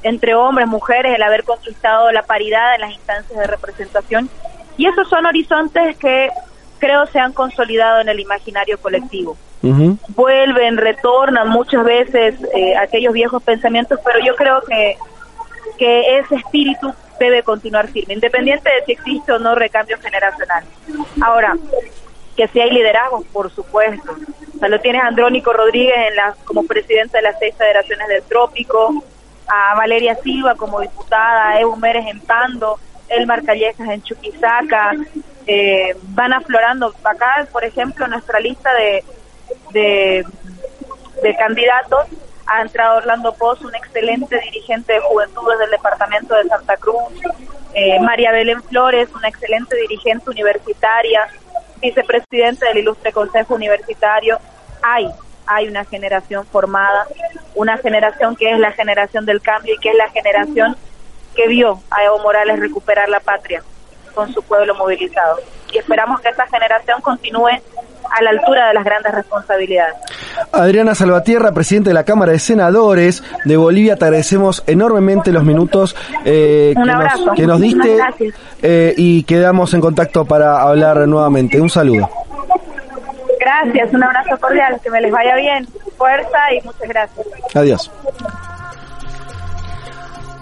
entre 0.02 0.34
hombres, 0.34 0.66
mujeres, 0.66 1.14
el 1.14 1.22
haber 1.22 1.44
conquistado 1.44 2.10
la 2.12 2.22
paridad 2.22 2.74
en 2.74 2.80
las 2.82 2.92
instancias 2.92 3.38
de 3.38 3.46
representación. 3.46 4.28
Y 4.76 4.86
esos 4.86 5.08
son 5.08 5.26
horizontes 5.26 5.96
que 5.98 6.30
creo 6.78 7.06
se 7.06 7.20
han 7.20 7.32
consolidado 7.32 8.00
en 8.00 8.08
el 8.08 8.18
imaginario 8.18 8.78
colectivo. 8.78 9.36
Vuelven, 10.08 10.76
retornan 10.76 11.48
muchas 11.48 11.84
veces 11.84 12.34
eh, 12.52 12.76
aquellos 12.76 13.12
viejos 13.12 13.40
pensamientos, 13.44 14.00
pero 14.04 14.18
yo 14.24 14.34
creo 14.34 14.60
que, 14.62 14.96
que 15.78 16.18
ese 16.18 16.34
espíritu 16.34 16.92
debe 17.20 17.44
continuar 17.44 17.86
firme, 17.86 18.14
independiente 18.14 18.68
de 18.68 18.84
si 18.84 18.92
existe 18.92 19.30
o 19.30 19.38
no 19.38 19.54
recambio 19.54 19.96
generacional. 19.98 20.64
Ahora, 21.20 21.56
que 22.36 22.48
si 22.48 22.60
hay 22.60 22.70
liderazgo, 22.70 23.24
por 23.32 23.50
supuesto. 23.50 24.12
O 24.54 24.58
sea, 24.58 24.68
lo 24.68 24.80
tienes 24.80 25.02
a 25.02 25.08
Andrónico 25.08 25.52
Rodríguez 25.52 25.96
en 25.96 26.44
como 26.44 26.64
presidente 26.64 27.18
de 27.18 27.22
las 27.22 27.38
seis 27.38 27.54
federaciones 27.56 28.08
del 28.08 28.22
trópico, 28.22 29.02
a 29.48 29.74
Valeria 29.74 30.14
Silva 30.16 30.54
como 30.54 30.80
diputada, 30.80 31.50
a 31.50 31.60
Evo 31.60 31.76
Mérez 31.76 32.06
en 32.06 32.20
Pando, 32.20 32.78
Elmar 33.08 33.44
Callejas 33.44 33.88
en 33.88 34.02
Chuquisaca, 34.02 34.92
eh, 35.46 35.94
van 36.02 36.32
aflorando 36.32 36.94
acá, 37.04 37.46
por 37.52 37.64
ejemplo, 37.64 38.06
nuestra 38.06 38.40
lista 38.40 38.72
de, 38.74 39.04
de, 39.72 40.24
de 41.22 41.36
candidatos 41.36 42.06
ha 42.46 42.62
entrado 42.62 42.98
Orlando 42.98 43.32
Poz, 43.34 43.62
un 43.62 43.74
excelente 43.74 44.38
dirigente 44.38 44.94
de 44.94 45.00
juventudes 45.00 45.58
del 45.58 45.70
departamento 45.70 46.34
de 46.34 46.44
Santa 46.44 46.76
Cruz, 46.76 47.12
eh, 47.74 47.98
María 48.00 48.32
Belén 48.32 48.62
Flores, 48.64 49.08
una 49.14 49.28
excelente 49.28 49.76
dirigente 49.76 50.28
universitaria, 50.28 51.28
vicepresidente 51.82 52.64
del 52.66 52.78
ilustre 52.78 53.12
Consejo 53.12 53.54
Universitario. 53.54 54.38
Hay, 54.82 55.08
hay 55.46 55.68
una 55.68 55.84
generación 55.84 56.46
formada, 56.46 57.06
una 57.54 57.76
generación 57.76 58.36
que 58.36 58.50
es 58.52 58.58
la 58.58 58.72
generación 58.72 59.26
del 59.26 59.42
cambio 59.42 59.74
y 59.74 59.78
que 59.78 59.90
es 59.90 59.96
la 59.96 60.08
generación 60.08 60.76
que 61.34 61.48
vio 61.48 61.82
a 61.90 62.04
Evo 62.04 62.20
Morales 62.20 62.60
recuperar 62.60 63.08
la 63.08 63.20
patria 63.20 63.62
con 64.14 64.32
su 64.32 64.42
pueblo 64.42 64.74
movilizado. 64.74 65.38
Y 65.72 65.78
esperamos 65.78 66.20
que 66.20 66.28
esta 66.28 66.46
generación 66.46 67.00
continúe 67.00 67.60
a 68.12 68.22
la 68.22 68.30
altura 68.30 68.68
de 68.68 68.74
las 68.74 68.84
grandes 68.84 69.14
responsabilidades. 69.14 69.94
Adriana 70.52 70.94
Salvatierra, 70.94 71.52
presidente 71.52 71.90
de 71.90 71.94
la 71.94 72.04
Cámara 72.04 72.32
de 72.32 72.38
Senadores 72.38 73.22
de 73.44 73.56
Bolivia, 73.56 73.96
te 73.96 74.04
agradecemos 74.04 74.62
enormemente 74.66 75.32
los 75.32 75.44
minutos 75.44 75.96
eh, 76.24 76.74
que, 76.76 76.84
nos, 76.84 77.36
que 77.36 77.46
nos 77.46 77.58
Muchísimas 77.60 78.18
diste 78.18 78.34
eh, 78.62 78.94
y 78.96 79.22
quedamos 79.24 79.72
en 79.74 79.80
contacto 79.80 80.24
para 80.24 80.62
hablar 80.62 81.06
nuevamente. 81.08 81.60
Un 81.60 81.70
saludo. 81.70 82.08
Gracias, 83.40 83.92
un 83.92 84.04
abrazo 84.04 84.38
cordial, 84.38 84.80
que 84.82 84.90
me 84.90 85.00
les 85.00 85.10
vaya 85.10 85.34
bien, 85.34 85.66
fuerza 85.96 86.38
y 86.52 86.64
muchas 86.64 86.88
gracias. 86.88 87.26
Adiós. 87.54 87.90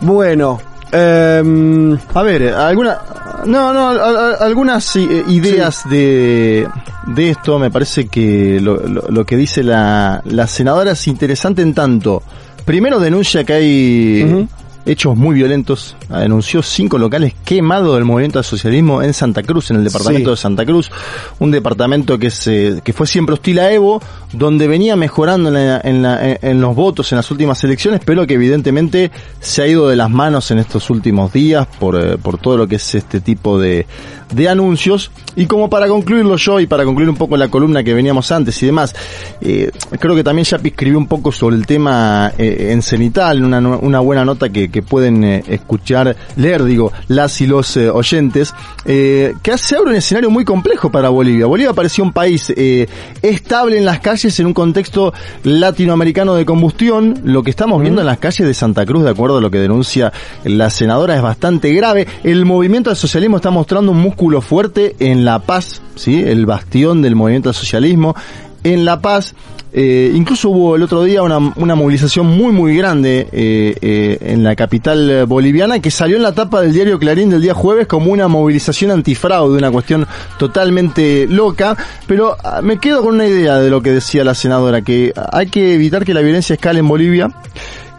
Bueno, 0.03 0.59
em, 0.93 1.97
a 2.15 2.23
ver, 2.23 2.53
alguna, 2.55 2.99
no, 3.47 3.73
no, 3.73 3.89
a- 3.91 4.31
a- 4.33 4.45
algunas 4.45 4.95
eh, 4.97 5.25
ideas 5.29 5.83
de, 5.89 6.67
de 7.07 7.31
esto 7.31 7.59
me 7.59 7.71
parece 7.71 8.09
que 8.09 8.59
lo, 8.61 8.77
lo- 8.87 9.09
lo 9.09 9.25
que 9.25 9.37
dice 9.37 9.63
la, 9.63 10.21
la 10.25 10.47
senadora 10.47 10.93
es 10.93 11.07
interesante 11.09 11.63
en 11.63 11.75
tanto, 11.75 12.23
primero 12.65 12.99
denuncia 13.01 13.45
que 13.45 13.53
hay 13.53 14.49
hechos 14.87 15.17
muy 15.17 15.35
violentos, 15.35 15.97
denunció 16.09 16.63
cinco 16.63 16.99
locales 16.99 17.35
quemados 17.45 17.95
del 17.95 18.05
movimiento 18.05 18.39
al 18.39 18.45
socialismo 18.45 19.03
en 19.03 19.13
Santa 19.15 19.43
Cruz, 19.43 19.71
en 19.71 19.77
el 19.77 19.85
departamento 19.85 20.31
Sí. 20.31 20.33
de 20.33 20.37
Santa 20.37 20.65
Cruz, 20.65 20.91
un 21.39 21.51
departamento 21.51 22.19
que 22.19 22.31
se, 22.31 22.81
que 22.83 22.93
fue 22.93 23.07
siempre 23.07 23.35
hostil 23.35 23.59
a 23.61 23.71
Evo, 23.73 24.03
donde 24.33 24.67
venía 24.69 24.97
mejorando 24.97 25.49
en, 25.49 25.55
la- 25.55 25.81
en 25.85 26.03
la- 26.03 26.29
en- 26.29 26.39
en 26.43 26.61
los 26.61 26.75
votos 26.75 27.13
en 27.13 27.17
las 27.17 27.31
últimas 27.31 27.63
elecciones, 27.65 28.01
pero 28.05 28.27
que 28.27 28.35
evidentemente 28.35 29.11
se 29.41 29.63
ha 29.63 29.67
ido 29.67 29.89
de 29.89 29.97
las 29.97 30.11
manos 30.11 30.51
en 30.51 30.59
estos 30.59 30.89
últimos 30.91 31.33
días 31.33 31.67
por, 31.79 31.97
eh, 32.03 32.17
por 32.17 32.39
todo 32.39 32.57
lo 32.57 32.67
que 32.67 32.77
es 32.77 32.95
este 32.95 33.21
tipo 33.21 33.59
de, 33.61 33.87
de 34.35 34.49
anuncios. 34.49 35.11
Y 35.37 35.47
como 35.47 35.69
para 35.71 35.87
concluirlo 35.89 36.37
yo 36.37 36.59
y 36.61 36.67
para 36.67 36.85
concluir 36.85 37.09
un 37.11 37.17
poco 37.17 37.37
la 37.37 37.49
columna 37.49 37.83
que 37.85 37.95
veníamos 37.95 38.31
antes 38.33 38.61
y 38.63 38.67
demás, 38.67 38.95
eh, 39.41 39.71
creo 39.99 40.15
que 40.15 40.25
también 40.25 40.45
Yapi 40.45 40.71
escribió 40.71 40.99
un 40.99 41.07
poco 41.07 41.31
sobre 41.33 41.57
el 41.57 41.67
tema 41.67 42.33
eh, 42.39 42.71
en 42.73 42.83
Cenital, 42.83 43.43
una, 43.45 43.59
una 43.59 44.01
buena 44.01 44.25
nota 44.25 44.49
que, 44.49 44.70
que 44.71 44.83
pueden 44.83 45.25
eh, 45.25 45.45
escuchar, 45.49 46.17
leer, 46.37 46.65
digo, 46.65 46.93
las 47.09 47.41
y 47.41 47.47
los 47.47 47.77
eh, 47.77 47.91
oyentes, 47.91 48.55
eh, 48.85 49.35
que 49.43 49.59
se 49.59 49.77
abre 49.77 49.91
un 49.91 49.97
escenario 49.97 50.31
muy 50.31 50.45
complejo 50.45 50.91
para 50.91 51.09
Bolivia. 51.09 51.47
Bolivia 51.47 51.73
parecía 51.73 52.05
un 52.05 52.13
país 52.13 52.53
eh, 52.57 52.89
estable 53.23 53.79
en 53.79 53.85
las 53.85 54.01
calles 54.01 54.39
en 54.41 54.47
un 54.47 54.55
contexto 54.55 55.13
latinoamericano 55.45 56.35
de 56.35 56.45
combustión. 56.45 57.21
Lo 57.25 57.43
que 57.43 57.51
estamos 57.51 57.81
viendo 57.83 58.01
en 58.01 58.07
las 58.07 58.19
calles 58.19 58.47
de 58.47 58.55
Santa 58.55 58.87
Cruz, 58.87 59.05
de 59.05 59.11
acuerdo 59.11 59.39
a 59.39 59.41
lo 59.41 59.51
que 59.51 59.59
denuncia 59.59 60.13
la 60.45 60.71
senadora, 60.71 61.17
es 61.17 61.23
bastante 61.23 61.73
grave. 61.73 62.07
El 62.25 62.45
movimiento 62.45 62.91
al 62.91 62.97
socialismo 62.97 63.37
está 63.37 63.51
mostrando 63.51 63.93
un 63.93 63.99
músculo 63.99 64.41
fuerte 64.41 64.97
en 64.99 65.25
La 65.25 65.41
Paz, 65.41 65.83
¿sí? 65.97 66.23
el 66.23 66.47
bastión 66.47 67.03
del 67.03 67.17
movimiento 67.17 67.51
al 67.51 67.55
socialismo. 67.55 68.15
En 68.63 68.85
La 68.85 69.01
Paz, 69.01 69.35
eh, 69.73 70.13
incluso 70.15 70.51
hubo 70.51 70.75
el 70.75 70.83
otro 70.83 71.05
día 71.05 71.23
una, 71.23 71.39
una 71.39 71.77
movilización 71.77 72.27
muy 72.27 72.53
muy 72.53 72.77
grande 72.77 73.29
eh, 73.31 73.77
eh, 73.81 74.19
en 74.21 74.43
la 74.43 74.57
capital 74.57 75.27
boliviana 75.27 75.81
que 75.81 75.93
salió 75.93 76.17
en 76.17 76.25
la 76.25 76.33
tapa 76.33 76.61
del 76.61 76.73
diario 76.73 76.99
Clarín 76.99 77.31
del 77.31 77.41
día 77.41 77.55
jueves 77.55 77.87
como 77.87 78.11
una 78.11 78.27
movilización 78.27 78.91
antifraude, 78.91 79.57
una 79.57 79.71
cuestión 79.71 80.07
totalmente 80.39 81.27
loca, 81.29 81.77
pero 82.07 82.37
ah, 82.43 82.61
me 82.63 82.79
quedo 82.79 83.03
con 83.03 83.15
una 83.15 83.27
idea 83.27 83.59
de 83.59 83.71
lo 83.71 83.81
que 83.81 83.93
decía 83.93 84.25
la 84.25 84.35
senadora, 84.35 84.83
que 84.83 85.13
hay 85.33 85.47
que 85.47 85.75
evitar 85.75 86.05
que 86.05 86.15
la 86.15 86.21
violencia 86.21 86.55
escale 86.55 86.81
en 86.81 86.89
Bolivia, 86.89 87.31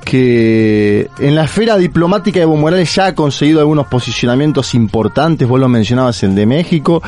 que 0.04 1.10
en 1.20 1.36
la 1.36 1.46
esfera 1.46 1.78
diplomática 1.78 2.42
Evo 2.42 2.58
Morales 2.58 2.94
ya 2.94 3.08
ha 3.08 3.16
conseguido 3.16 3.62
algunos 3.62 3.88
posicionamientos 3.88 4.74
importantes, 4.74 5.48
vos 5.48 5.60
lo 5.60 5.70
mencionabas 5.70 6.22
el 6.24 6.36
de 6.36 6.46
México, 6.46 7.02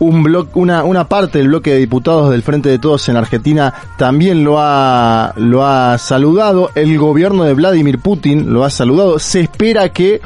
un 0.00 0.22
bloque, 0.22 0.52
una, 0.54 0.84
una 0.84 1.08
parte 1.08 1.38
del 1.38 1.48
bloque 1.48 1.72
de 1.72 1.78
diputados 1.78 2.30
del 2.30 2.42
Frente 2.42 2.68
de 2.68 2.78
Todos 2.78 3.08
en 3.08 3.16
Argentina 3.16 3.74
también 3.96 4.44
lo 4.44 4.58
ha, 4.58 5.32
lo 5.36 5.66
ha 5.66 5.98
saludado, 5.98 6.70
el 6.74 6.98
gobierno 6.98 7.44
de 7.44 7.54
Vladimir 7.54 7.98
Putin 7.98 8.52
lo 8.52 8.64
ha 8.64 8.70
saludado, 8.70 9.18
se 9.18 9.40
espera 9.40 9.88
que 9.90 10.20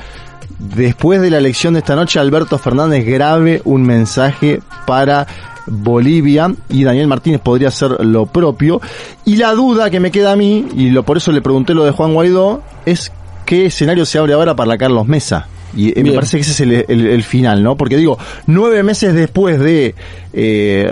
después 0.58 1.20
de 1.20 1.30
la 1.30 1.38
elección 1.38 1.74
de 1.74 1.80
esta 1.80 1.96
noche 1.96 2.18
Alberto 2.20 2.58
Fernández 2.58 3.04
grabe 3.04 3.62
un 3.64 3.82
mensaje 3.82 4.60
para 4.86 5.26
Bolivia 5.66 6.52
y 6.68 6.84
Daniel 6.84 7.06
Martínez 7.06 7.40
podría 7.40 7.68
hacer 7.68 8.04
lo 8.04 8.26
propio. 8.26 8.80
Y 9.24 9.36
la 9.36 9.52
duda 9.52 9.90
que 9.90 10.00
me 10.00 10.10
queda 10.10 10.32
a 10.32 10.36
mí, 10.36 10.66
y 10.74 10.90
lo, 10.90 11.02
por 11.04 11.16
eso 11.16 11.32
le 11.32 11.40
pregunté 11.40 11.74
lo 11.74 11.84
de 11.84 11.92
Juan 11.92 12.14
Guaidó, 12.14 12.62
es 12.84 13.12
qué 13.46 13.66
escenario 13.66 14.04
se 14.04 14.18
abre 14.18 14.32
ahora 14.32 14.56
para 14.56 14.76
Carlos 14.76 15.06
Mesa. 15.06 15.46
Y 15.74 15.88
eh, 15.90 15.94
me 15.96 16.02
Bien. 16.04 16.14
parece 16.16 16.36
que 16.36 16.42
ese 16.42 16.52
es 16.52 16.60
el, 16.60 16.72
el- 16.88 17.06
el 17.06 17.22
final, 17.22 17.62
¿no? 17.62 17.76
Porque 17.76 17.96
digo, 17.96 18.18
nueve 18.46 18.82
meses 18.82 19.14
después 19.14 19.58
de 19.58 19.94
eh, 20.32 20.90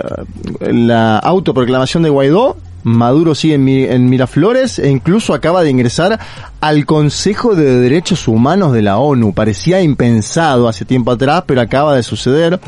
la 0.59 1.17
autoproclamación 1.19 2.03
de 2.03 2.09
Guaidó, 2.09 2.57
Maduro 2.83 3.35
sigue 3.35 3.53
en, 3.55 3.67
en 3.69 4.09
Miraflores 4.09 4.79
e 4.79 4.89
incluso 4.89 5.35
acaba 5.35 5.61
de 5.63 5.69
ingresar 5.69 6.19
al 6.61 6.85
Consejo 6.87 7.53
de 7.53 7.79
Derechos 7.79 8.27
Humanos 8.27 8.73
de 8.73 8.81
la 8.81 8.97
ONU. 8.97 9.33
Parecía 9.33 9.81
impensado 9.83 10.67
hace 10.67 10.83
tiempo 10.83 11.11
atrás, 11.11 11.43
pero 11.45 11.61
acaba 11.61 11.95
de 11.95 12.01
suceder. 12.01 12.59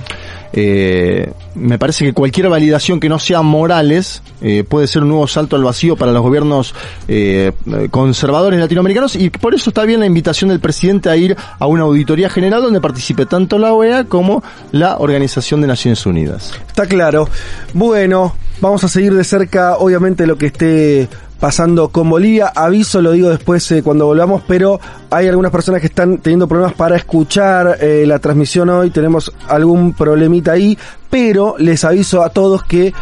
Eh, 0.56 1.32
me 1.56 1.80
parece 1.80 2.06
que 2.06 2.14
cualquier 2.14 2.48
validación 2.48 3.00
que 3.00 3.10
no 3.10 3.18
sea 3.18 3.42
Morales 3.42 4.22
eh, 4.42 4.64
puede 4.64 4.86
ser 4.86 5.02
un 5.02 5.10
nuevo 5.10 5.28
salto 5.28 5.56
al 5.56 5.64
vacío 5.64 5.96
para 5.96 6.12
los 6.12 6.22
gobiernos 6.22 6.76
eh, 7.08 7.52
conservadores 7.90 8.60
latinoamericanos 8.60 9.16
y 9.16 9.32
por 9.32 9.56
eso 9.56 9.72
está 9.72 9.84
bien 9.84 10.00
la 10.00 10.06
invitación 10.06 10.52
del 10.52 10.60
presidente 10.60 11.10
a 11.10 11.18
ir 11.18 11.36
a 11.58 11.66
una 11.66 11.84
auditoría 11.84 12.30
general 12.30 12.62
donde 12.62 12.80
participe 12.82 13.26
tanto 13.26 13.58
la 13.58 13.74
OEA 13.74 14.04
como 14.04 14.44
la 14.72 14.98
Organización 14.98 15.62
de 15.62 15.68
Naciones 15.68 16.06
Unidas. 16.06 16.52
Está 16.68 16.86
claro. 16.86 17.28
Bueno, 17.74 18.36
vamos 18.62 18.84
a 18.84 18.88
seguir 18.88 19.16
de 19.16 19.24
cerca, 19.24 19.78
obviamente, 19.78 20.28
lo 20.28 20.38
que 20.38 20.48
esté 20.48 21.10
pasando 21.44 21.90
con 21.90 22.10
Bolivia. 22.10 22.54
Aviso, 22.56 23.02
lo 23.02 23.12
digo 23.12 23.30
después 23.30 23.70
eh, 23.74 23.84
cuando 23.84 24.06
volvamos, 24.06 24.44
pero 24.48 24.80
hay 25.10 25.28
algunas 25.28 25.52
personas 25.52 25.82
que 25.82 25.88
están 25.88 26.20
teniendo 26.20 26.48
problemas 26.48 26.74
para 26.74 26.96
escuchar 26.96 27.80
eh, 27.82 28.06
la 28.08 28.18
transmisión 28.20 28.70
hoy. 28.70 28.92
Tenemos 28.92 29.30
algún 29.50 29.92
problemita 29.92 30.54
ahí, 30.54 30.78
pero 31.10 31.56
les 31.58 31.84
aviso 31.84 32.24
a 32.24 32.30
todos 32.30 32.64
que 32.64 32.94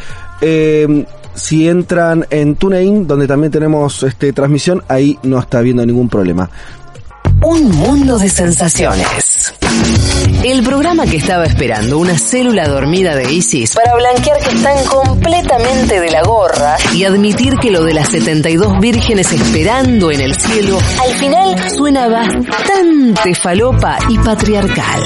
eh, 0.42 1.06
si 1.36 1.70
entran 1.70 2.26
en 2.32 2.56
TuneIn, 2.56 3.06
donde 3.06 3.28
también 3.28 3.52
tenemos 3.52 4.02
este 4.02 4.34
transmisión, 4.34 4.84
ahí 4.88 5.20
no 5.22 5.38
está 5.38 5.60
habiendo 5.60 5.86
ningún 5.86 6.10
problema. 6.10 6.50
Un 7.44 7.70
mundo 7.70 8.18
de 8.18 8.28
sensaciones. 8.28 9.54
El 10.44 10.64
programa 10.64 11.06
que 11.06 11.18
estaba 11.18 11.46
esperando 11.46 12.00
una 12.00 12.18
célula 12.18 12.68
dormida 12.68 13.16
de 13.16 13.32
ISIS 13.32 13.76
para 13.76 13.94
blanquear 13.94 14.40
que 14.40 14.56
están 14.56 14.84
completamente 14.86 16.00
de 16.00 16.10
la 16.10 16.24
gorra 16.24 16.78
y 16.96 17.04
admitir 17.04 17.56
que 17.58 17.70
lo 17.70 17.84
de 17.84 17.94
las 17.94 18.10
72 18.10 18.80
vírgenes 18.80 19.32
esperando 19.32 20.10
en 20.10 20.20
el 20.20 20.36
cielo 20.36 20.80
al 21.04 21.14
final 21.14 21.70
suena 21.70 22.08
bastante 22.08 23.36
falopa 23.36 24.00
y 24.10 24.18
patriarcal. 24.18 25.04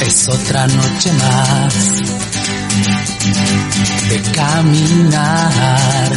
Es 0.00 0.28
otra 0.28 0.66
noche 0.68 1.12
más 1.12 2.05
de 4.08 4.20
caminar. 4.32 6.12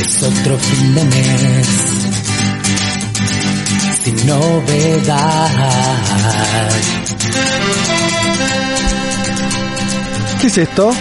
Es 0.00 0.22
otro 0.22 0.58
fin 0.58 0.94
de 0.94 1.04
mes 1.04 1.68
sin 4.06 4.26
novedad. 4.26 5.50
¿Qué 10.40 10.46
es 10.46 10.58
esto? 10.58 10.92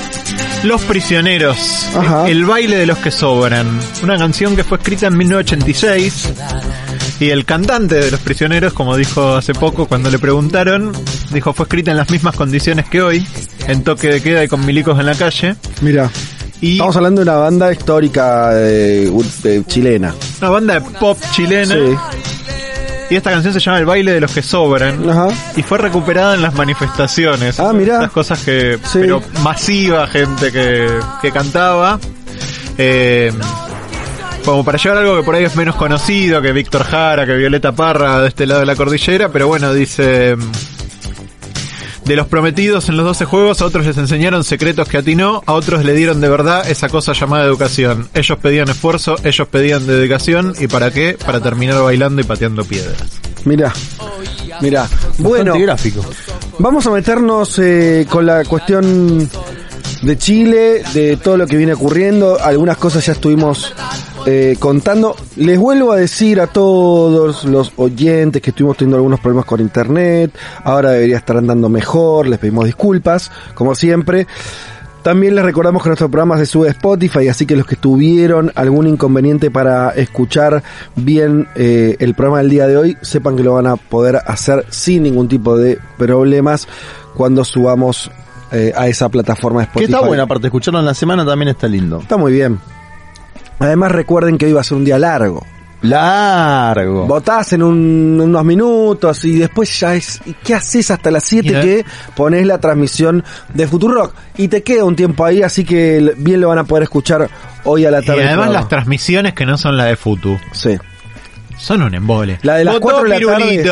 Los 0.64 0.82
prisioneros. 0.84 1.88
Ajá. 1.96 2.28
El 2.28 2.46
baile 2.46 2.78
de 2.78 2.86
los 2.88 2.98
que 2.98 3.12
sobran. 3.12 3.80
Una 4.02 4.18
canción 4.18 4.56
que 4.56 4.64
fue 4.64 4.80
escrita 4.80 5.08
en 5.08 5.18
1986. 5.18 6.34
Y 7.20 7.30
el 7.30 7.46
cantante 7.46 7.96
de 7.96 8.12
Los 8.12 8.20
Prisioneros, 8.20 8.74
como 8.74 8.98
dijo 8.98 9.36
hace 9.36 9.54
poco 9.54 9.86
cuando 9.86 10.10
le 10.10 10.20
preguntaron, 10.20 10.92
dijo 11.32 11.54
fue 11.54 11.64
escrita 11.64 11.92
en 11.92 11.98
las 11.98 12.10
mismas 12.10 12.36
condiciones 12.36 12.90
que 12.90 13.02
hoy, 13.02 13.26
en 13.68 13.84
toque 13.84 14.08
de 14.10 14.22
queda 14.22 14.44
y 14.44 14.48
con 14.48 14.66
milicos 14.66 15.00
en 15.00 15.06
la 15.06 15.16
calle. 15.16 15.56
Mira. 15.82 16.10
Y 16.62 16.74
Estamos 16.74 16.96
hablando 16.96 17.22
de 17.24 17.30
una 17.30 17.38
banda 17.40 17.72
histórica 17.72 18.52
de- 18.52 19.12
de 19.44 19.64
chilena. 19.66 20.16
una 20.42 20.50
banda 20.50 20.74
de 20.76 20.82
pop 20.82 21.18
chilena. 21.32 21.76
Sí. 21.76 21.96
Y 23.12 23.16
esta 23.18 23.30
canción 23.32 23.54
se 23.54 23.60
llama 23.60 23.78
El 23.78 23.86
baile 23.86 24.14
de 24.14 24.22
los 24.22 24.32
que 24.32 24.42
sobran. 24.42 25.08
Ajá. 25.08 25.28
Y 25.56 25.62
fue 25.62 25.78
recuperada 25.78 26.34
en 26.36 26.42
las 26.42 26.56
manifestaciones. 26.56 27.60
Ah, 27.60 27.72
mirá. 27.74 28.02
Las 28.02 28.12
cosas 28.12 28.40
que, 28.44 28.80
Sí. 28.84 29.00
pero 29.02 29.22
masiva 29.44 30.08
gente 30.08 30.52
que, 30.52 30.88
que 31.22 31.32
cantaba. 31.32 32.00
Eh, 32.78 33.32
como 34.44 34.64
para 34.64 34.78
llevar 34.78 34.98
algo 35.00 35.18
que 35.18 35.24
por 35.24 35.36
ahí 35.36 35.44
es 35.44 35.56
menos 35.56 35.76
conocido 35.76 36.42
que 36.42 36.52
Víctor 36.52 36.84
Jara, 36.84 37.26
que 37.26 37.36
Violeta 37.36 37.72
Parra 37.74 38.22
de 38.22 38.28
este 38.30 38.46
lado 38.48 38.62
de 38.62 38.66
la 38.66 38.76
cordillera, 38.76 39.30
pero 39.30 39.48
bueno, 39.48 39.74
dice... 39.74 40.36
De 42.06 42.16
los 42.16 42.28
prometidos 42.28 42.88
en 42.90 42.98
los 42.98 43.06
12 43.08 43.26
juegos, 43.26 43.62
a 43.62 43.66
otros 43.66 43.86
les 43.88 43.98
enseñaron 43.98 44.44
secretos 44.44 44.88
que 44.88 44.98
atinó, 44.98 45.42
a 45.48 45.54
otros 45.54 45.84
le 45.84 45.94
dieron 45.94 46.22
de 46.22 46.30
verdad 46.30 46.70
esa 46.70 46.88
cosa 46.88 47.14
llamada 47.14 47.46
educación. 47.46 48.10
Ellos 48.14 48.38
pedían 48.40 48.70
esfuerzo, 48.70 49.16
ellos 49.24 49.48
pedían 49.48 49.88
dedicación, 49.88 50.54
¿y 50.60 50.68
para 50.68 50.92
qué? 50.92 51.18
Para 51.26 51.42
terminar 51.42 51.82
bailando 51.82 52.22
y 52.22 52.24
pateando 52.24 52.64
piedras. 52.64 53.02
Mira, 53.44 53.74
mira. 54.62 54.88
Bueno, 55.18 55.58
gráfico. 55.58 56.06
vamos 56.60 56.86
a 56.86 56.92
meternos 56.92 57.58
eh, 57.58 58.06
con 58.08 58.28
la 58.28 58.46
cuestión 58.46 59.28
de 60.02 60.18
Chile, 60.18 60.84
de 60.94 61.18
todo 61.18 61.38
lo 61.38 61.48
que 61.48 61.58
viene 61.58 61.74
ocurriendo. 61.74 62.38
Algunas 62.40 62.78
cosas 62.78 63.06
ya 63.06 63.14
estuvimos 63.14 63.74
eh, 64.26 64.56
contando. 64.60 65.16
Les 65.36 65.58
vuelvo 65.60 65.92
a 65.92 65.98
decir 65.98 66.40
a 66.40 66.48
todos 66.48 67.46
los 67.46 67.74
oyentes 67.78 68.42
que 68.42 68.52
estuvimos 68.52 68.78
teniendo 68.78 68.98
algunos 68.98 69.20
problemas 69.20 69.46
con 69.46 69.60
internet. 69.60 70.32
Ahora 70.64 70.92
debería 70.92 71.18
estar 71.18 71.38
andando 71.38 71.70
mejor. 71.70 72.28
Les 72.28 72.40
pedimos 72.40 72.66
disculpas, 72.66 73.32
como 73.54 73.76
siempre. 73.76 74.28
También 75.06 75.36
les 75.36 75.46
recordamos 75.46 75.84
que 75.84 75.90
nuestro 75.90 76.10
programa 76.10 76.36
se 76.40 76.48
sube 76.48 76.68
a 76.68 76.72
Spotify, 76.72 77.28
así 77.28 77.46
que 77.46 77.56
los 77.56 77.68
que 77.68 77.76
tuvieron 77.76 78.52
algún 78.56 78.88
inconveniente 78.88 79.52
para 79.52 79.92
escuchar 79.92 80.64
bien 80.96 81.48
eh, 81.54 81.96
el 82.00 82.16
programa 82.16 82.40
del 82.40 82.50
día 82.50 82.66
de 82.66 82.76
hoy, 82.76 82.98
sepan 83.04 83.36
que 83.36 83.44
lo 83.44 83.54
van 83.54 83.68
a 83.68 83.76
poder 83.76 84.16
hacer 84.26 84.66
sin 84.70 85.04
ningún 85.04 85.28
tipo 85.28 85.60
de 85.60 85.78
problemas 86.00 86.68
cuando 87.14 87.46
subamos 87.46 88.10
eh, 88.56 88.74
a 88.76 88.88
esa 88.88 89.10
plataforma 89.10 89.62
de 89.62 89.68
Que 89.68 89.84
está 89.86 90.02
buena, 90.02 90.24
aparte, 90.24 90.48
escucharlo 90.48 90.80
en 90.80 90.86
la 90.86 90.94
semana 90.94 91.26
también 91.26 91.50
está 91.50 91.68
lindo. 91.68 92.00
Está 92.00 92.18
muy 92.18 92.32
bien. 92.32 92.60
Además 93.60 93.92
recuerden 93.92 94.38
que 94.38 94.46
hoy 94.46 94.54
va 94.54 94.62
a 94.62 94.64
ser 94.64 94.78
un 94.78 94.86
día 94.86 94.98
largo. 95.00 95.46
Largo. 95.82 97.06
Votás 97.06 97.54
en 97.54 97.62
un- 97.64 98.20
unos 98.22 98.44
minutos 98.46 99.24
y 99.26 99.38
después 99.38 99.80
ya 99.80 99.94
es... 99.96 100.20
¿y 100.26 100.34
¿Qué 100.34 100.54
haces 100.56 100.90
hasta 100.92 101.12
las 101.12 101.24
7 101.26 101.48
Mira. 101.48 101.62
que 101.62 101.86
pones 102.16 102.46
la 102.46 102.60
transmisión 102.60 103.24
de 103.54 103.68
Futurock? 103.68 104.14
Y 104.38 104.48
te 104.48 104.64
queda 104.64 104.84
un 104.84 104.96
tiempo 104.96 105.24
ahí, 105.26 105.42
así 105.44 105.64
que 105.64 106.14
bien 106.18 106.42
lo 106.42 106.48
van 106.50 106.58
a 106.60 106.64
poder 106.64 106.84
escuchar 106.84 107.30
hoy 107.66 107.86
a 107.86 107.92
la 107.92 108.02
Y 108.02 108.06
tarde. 108.06 108.22
el 108.24 108.28
además 108.30 108.52
las 108.52 108.68
transmisiones 108.68 109.34
que 109.34 109.46
no 109.46 109.58
son 109.58 109.78
la 109.78 109.86
de 109.86 109.96
Futu. 109.96 110.38
Sí. 110.54 110.78
Son 111.58 111.82
un 111.82 111.94
embole. 111.94 112.40
La 112.42 112.56
de 112.56 112.66
las 112.66 112.74
Votó 112.76 112.84
cuatro 112.84 113.04
de 113.04 113.20
la 113.20 113.26
tarde. 113.38 113.64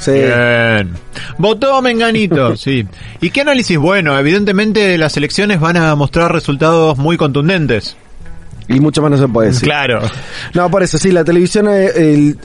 Sí. 0.00 0.12
Bien. 0.12 0.90
Votó 1.38 1.80
Menganito, 1.82 2.56
sí. 2.56 2.86
¿Y 3.20 3.30
qué 3.30 3.42
análisis? 3.42 3.78
Bueno, 3.78 4.18
evidentemente 4.18 4.98
las 4.98 5.16
elecciones 5.16 5.60
van 5.60 5.76
a 5.76 5.94
mostrar 5.94 6.32
resultados 6.32 6.98
muy 6.98 7.16
contundentes. 7.16 7.96
Y 8.68 8.80
mucho 8.80 9.02
más 9.02 9.10
no 9.10 9.16
se 9.18 9.28
puede 9.28 9.48
decir. 9.48 9.64
Claro. 9.64 10.00
No, 10.54 10.70
por 10.70 10.82
eso, 10.82 10.96
sí, 10.96 11.10
la 11.12 11.24
televisión 11.24 11.68
eh, 11.68 11.86
el- 11.96 12.38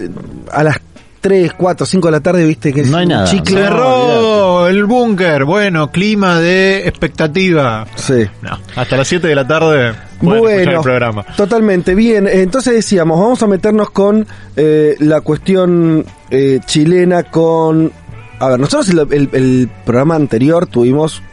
a 0.51 0.63
las 0.63 0.79
3, 1.25 1.53
4, 1.53 1.85
5 1.87 2.07
de 2.07 2.11
la 2.11 2.19
tarde, 2.19 2.45
viste 2.45 2.71
que 2.71 2.83
No 2.83 2.97
hay 2.97 3.07
nada. 3.07 3.25
chicle. 3.25 3.59
Cerró 3.63 4.67
el 4.67 4.85
búnker. 4.85 5.43
Bueno, 5.43 5.91
clima 5.91 6.39
de 6.39 6.87
expectativa. 6.87 7.87
Sí. 7.95 8.25
No, 8.43 8.59
hasta 8.75 8.95
las 8.95 9.07
7 9.07 9.27
de 9.27 9.33
la 9.33 9.47
tarde 9.47 9.93
Bueno, 10.21 10.47
el 10.71 10.79
programa. 10.81 11.25
totalmente 11.35 11.95
bien. 11.95 12.27
Entonces 12.27 12.75
decíamos, 12.75 13.19
vamos 13.19 13.41
a 13.41 13.47
meternos 13.47 13.89
con 13.89 14.27
eh, 14.55 14.95
la 14.99 15.21
cuestión 15.21 16.05
eh, 16.29 16.59
chilena 16.63 17.23
con... 17.23 17.91
A 18.37 18.49
ver, 18.49 18.59
nosotros 18.59 18.89
el, 18.89 18.99
el- 19.11 19.29
el 19.33 19.69
programa 19.83 20.13
anterior 20.13 20.67
tuvimos 20.67 21.23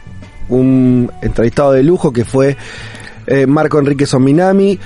un 0.49 1.11
entrevistado 1.21 1.71
de 1.73 1.83
lujo 1.83 2.11
que 2.11 2.25
fue 2.25 2.57
eh, 3.27 3.45
Marco 3.45 3.77
Enrique 3.77 4.07
Sominami, 4.07 4.79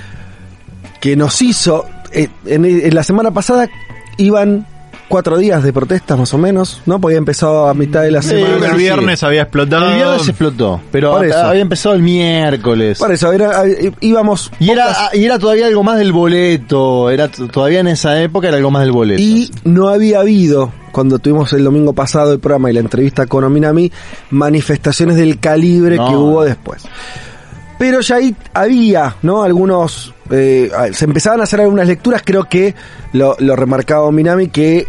que 1.00 1.16
nos 1.16 1.40
hizo... 1.40 1.86
eh, 2.12 2.28
en, 2.44 2.66
en 2.66 2.94
la 2.94 3.02
semana 3.02 3.30
pasada 3.30 3.70
iban 4.18 4.66
cuatro 5.08 5.38
días 5.38 5.62
de 5.62 5.72
protestas 5.72 6.18
más 6.18 6.32
o 6.34 6.38
menos, 6.38 6.82
¿no? 6.86 7.00
Porque 7.00 7.12
había 7.14 7.18
empezado 7.18 7.66
a 7.68 7.74
mitad 7.74 8.02
de 8.02 8.10
la 8.10 8.22
Sí, 8.22 8.28
semana. 8.30 8.66
el 8.66 8.72
sí, 8.72 8.76
viernes 8.78 9.22
había 9.22 9.42
explotado. 9.42 9.88
El 9.88 9.94
viernes 9.96 10.28
explotó, 10.28 10.80
pero 10.92 11.12
Por 11.12 11.24
eso. 11.26 11.38
había 11.38 11.62
empezado 11.62 11.94
el 11.94 12.02
miércoles. 12.02 12.98
Por 12.98 13.12
eso, 13.12 13.32
era, 13.32 13.62
íbamos... 14.00 14.50
Y 14.60 14.70
era, 14.70 14.86
pocas- 14.88 15.14
y 15.14 15.24
era 15.24 15.38
todavía 15.38 15.66
algo 15.66 15.82
más 15.82 15.98
del 15.98 16.12
boleto, 16.12 17.10
era 17.10 17.28
todavía 17.28 17.80
en 17.80 17.88
esa 17.88 18.20
época 18.22 18.48
era 18.48 18.56
algo 18.58 18.70
más 18.70 18.82
del 18.82 18.92
boleto. 18.92 19.20
Y 19.22 19.50
no 19.64 19.88
había 19.88 20.20
habido, 20.20 20.72
cuando 20.92 21.18
tuvimos 21.18 21.52
el 21.52 21.64
domingo 21.64 21.92
pasado 21.92 22.32
el 22.32 22.38
programa 22.40 22.70
y 22.70 22.74
la 22.74 22.80
entrevista 22.80 23.26
con 23.26 23.44
Ominami, 23.44 23.90
manifestaciones 24.30 25.16
del 25.16 25.38
calibre 25.40 25.96
No. 25.96 26.08
que 26.08 26.16
hubo 26.16 26.44
después. 26.44 26.82
Pero 27.78 28.00
ya 28.00 28.16
ahí 28.16 28.34
había, 28.54 29.14
¿no? 29.22 29.42
Algunos, 29.44 30.12
eh, 30.30 30.70
se 30.92 31.04
empezaban 31.04 31.40
a 31.40 31.44
hacer 31.44 31.60
algunas 31.60 31.86
lecturas, 31.86 32.22
creo 32.24 32.44
que 32.44 32.74
lo, 33.12 33.36
lo 33.38 33.54
remarcaba 33.56 34.02
Ominami, 34.02 34.48
que 34.48 34.86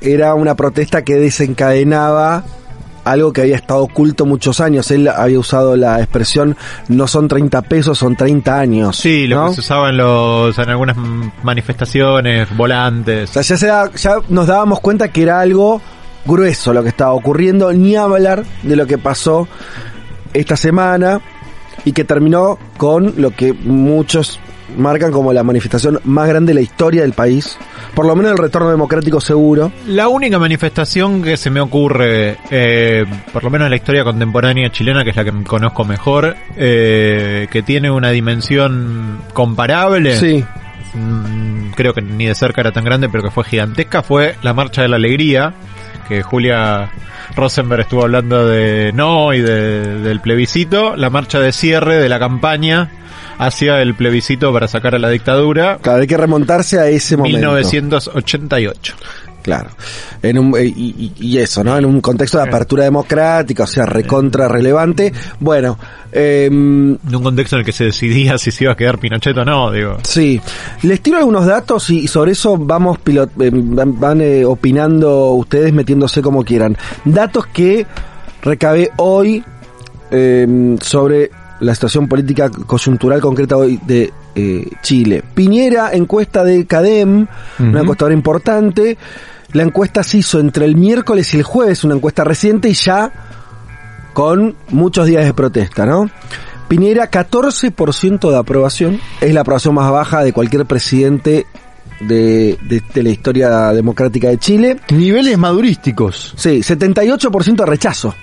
era 0.00 0.34
una 0.34 0.54
protesta 0.56 1.02
que 1.02 1.14
desencadenaba 1.16 2.42
algo 3.04 3.32
que 3.32 3.40
había 3.42 3.56
estado 3.56 3.82
oculto 3.82 4.26
muchos 4.26 4.60
años. 4.60 4.90
Él 4.90 5.08
había 5.08 5.38
usado 5.38 5.76
la 5.76 5.98
expresión 6.00 6.56
no 6.88 7.06
son 7.06 7.28
30 7.28 7.62
pesos, 7.62 7.98
son 7.98 8.16
30 8.16 8.58
años. 8.58 8.96
Sí, 8.96 9.26
lo 9.26 9.36
¿no? 9.36 9.48
que 9.48 9.54
se 9.54 9.60
usaba 9.60 9.88
en, 9.90 9.96
los, 9.96 10.58
en 10.58 10.68
algunas 10.68 10.96
manifestaciones, 11.42 12.54
volantes. 12.56 13.30
O 13.30 13.32
sea, 13.34 13.42
ya, 13.42 13.56
se 13.56 13.66
da- 13.66 13.90
ya 13.94 14.16
nos 14.28 14.46
dábamos 14.46 14.80
cuenta 14.80 15.08
que 15.08 15.22
era 15.22 15.40
algo 15.40 15.80
grueso 16.26 16.72
lo 16.72 16.82
que 16.82 16.88
estaba 16.90 17.12
ocurriendo, 17.12 17.72
ni 17.72 17.96
hablar 17.96 18.44
de 18.62 18.76
lo 18.76 18.86
que 18.86 18.98
pasó 18.98 19.48
esta 20.32 20.56
semana 20.56 21.20
y 21.84 21.92
que 21.92 22.04
terminó 22.04 22.58
con 22.76 23.14
lo 23.16 23.30
que 23.30 23.52
muchos 23.52 24.40
marcan 24.76 25.12
como 25.12 25.32
la 25.32 25.42
manifestación 25.42 26.00
más 26.04 26.28
grande 26.28 26.50
de 26.50 26.54
la 26.54 26.60
historia 26.60 27.02
del 27.02 27.12
país, 27.12 27.56
por 27.94 28.06
lo 28.06 28.14
menos 28.14 28.32
el 28.32 28.38
retorno 28.38 28.70
democrático 28.70 29.20
seguro. 29.20 29.72
La 29.86 30.08
única 30.08 30.38
manifestación 30.38 31.22
que 31.22 31.36
se 31.36 31.50
me 31.50 31.60
ocurre, 31.60 32.36
eh, 32.50 33.04
por 33.32 33.44
lo 33.44 33.50
menos 33.50 33.66
en 33.66 33.70
la 33.70 33.76
historia 33.76 34.04
contemporánea 34.04 34.70
chilena, 34.70 35.04
que 35.04 35.10
es 35.10 35.16
la 35.16 35.24
que 35.24 35.32
conozco 35.44 35.84
mejor, 35.84 36.36
eh, 36.56 37.48
que 37.50 37.62
tiene 37.62 37.90
una 37.90 38.10
dimensión 38.10 39.18
comparable. 39.32 40.16
Sí. 40.16 40.44
Mm, 40.94 41.70
creo 41.76 41.94
que 41.94 42.02
ni 42.02 42.26
de 42.26 42.34
cerca 42.34 42.60
era 42.60 42.72
tan 42.72 42.84
grande, 42.84 43.08
pero 43.08 43.22
que 43.22 43.30
fue 43.30 43.44
gigantesca, 43.44 44.02
fue 44.02 44.34
la 44.42 44.52
Marcha 44.52 44.82
de 44.82 44.88
la 44.88 44.96
Alegría, 44.96 45.54
que 46.10 46.22
Julia 46.22 46.90
Rosenberg 47.36 47.82
estuvo 47.82 48.02
hablando 48.02 48.46
de 48.48 48.90
no 48.92 49.32
y 49.32 49.40
de- 49.40 50.00
del 50.00 50.20
plebiscito, 50.20 50.96
la 50.96 51.08
marcha 51.08 51.38
de 51.38 51.52
cierre 51.52 51.96
de 51.98 52.08
la 52.08 52.18
campaña 52.18 52.90
hacia 53.38 53.80
el 53.80 53.94
plebiscito 53.94 54.52
para 54.52 54.66
sacar 54.68 54.94
a 54.96 54.98
la 54.98 55.08
dictadura, 55.08 55.78
Claro, 55.80 56.00
hay 56.02 56.06
que 56.08 56.16
remontarse 56.16 56.78
a 56.80 56.88
ese 56.88 57.16
momento. 57.16 57.38
1988. 57.38 58.94
Claro. 59.42 59.70
En 60.22 60.38
un, 60.38 60.56
eh, 60.56 60.64
y, 60.66 61.12
y- 61.18 61.38
eso, 61.38 61.64
¿no? 61.64 61.76
En 61.78 61.84
un 61.84 62.00
contexto 62.00 62.38
de 62.38 62.44
apertura 62.44 62.84
democrática, 62.84 63.64
o 63.64 63.66
sea, 63.66 63.86
recontra 63.86 64.48
relevante. 64.48 65.12
Bueno, 65.38 65.78
eh, 66.12 66.46
En 66.46 66.98
un 67.14 67.22
contexto 67.22 67.56
en 67.56 67.60
el 67.60 67.66
que 67.66 67.72
se 67.72 67.84
decidía 67.84 68.36
si 68.38 68.50
se 68.50 68.64
iba 68.64 68.72
a 68.72 68.76
quedar 68.76 68.98
Pinochet 68.98 69.36
o 69.38 69.44
no, 69.44 69.70
digo. 69.70 69.98
Sí, 70.02 70.40
les 70.82 71.00
tiro 71.00 71.18
algunos 71.18 71.46
datos 71.46 71.88
y, 71.90 72.06
sobre 72.08 72.32
eso 72.32 72.56
vamos 72.58 72.98
pilot- 72.98 73.30
eh, 73.40 73.50
van, 73.52 74.20
eh, 74.20 74.44
opinando 74.44 75.30
ustedes 75.32 75.72
metiéndose 75.72 76.20
como 76.20 76.44
quieran. 76.44 76.76
Datos 77.04 77.46
que 77.46 77.86
recabé 78.42 78.90
hoy 78.96 79.42
eh, 80.10 80.76
sobre 80.82 81.30
la 81.60 81.74
situación 81.74 82.08
política 82.08 82.48
coyuntural 82.50 83.20
concreta 83.20 83.56
hoy 83.56 83.78
de 83.86 84.12
eh, 84.34 84.68
Chile. 84.82 85.22
Piñera, 85.34 85.90
encuesta 85.92 86.42
de 86.44 86.66
CADEM, 86.66 87.26
una 87.58 87.68
Ujú. 87.70 87.78
encuestadora 87.78 88.14
importante. 88.14 88.96
La 89.52 89.62
encuesta 89.64 90.02
se 90.02 90.18
hizo 90.18 90.38
entre 90.40 90.64
el 90.64 90.76
miércoles 90.76 91.32
y 91.34 91.38
el 91.38 91.42
jueves, 91.42 91.82
una 91.84 91.94
encuesta 91.96 92.22
reciente 92.24 92.68
y 92.68 92.74
ya 92.74 93.10
con 94.12 94.54
muchos 94.68 95.06
días 95.06 95.24
de 95.24 95.34
protesta, 95.34 95.86
¿no? 95.86 96.08
Piñera, 96.68 97.10
14% 97.10 98.30
de 98.30 98.36
aprobación, 98.38 99.00
es 99.20 99.34
la 99.34 99.40
aprobación 99.40 99.74
más 99.74 99.90
baja 99.90 100.22
de 100.22 100.32
cualquier 100.32 100.66
presidente 100.66 101.46
de, 102.00 102.58
de- 102.68 102.82
de 102.94 103.02
la 103.02 103.10
historia 103.10 103.72
democrática 103.72 104.28
de 104.28 104.38
Chile. 104.38 104.78
Niveles 104.90 105.36
madurísticos. 105.36 106.32
Sí, 106.36 106.60
78% 106.60 107.56
de 107.56 107.66
rechazo, 107.66 108.14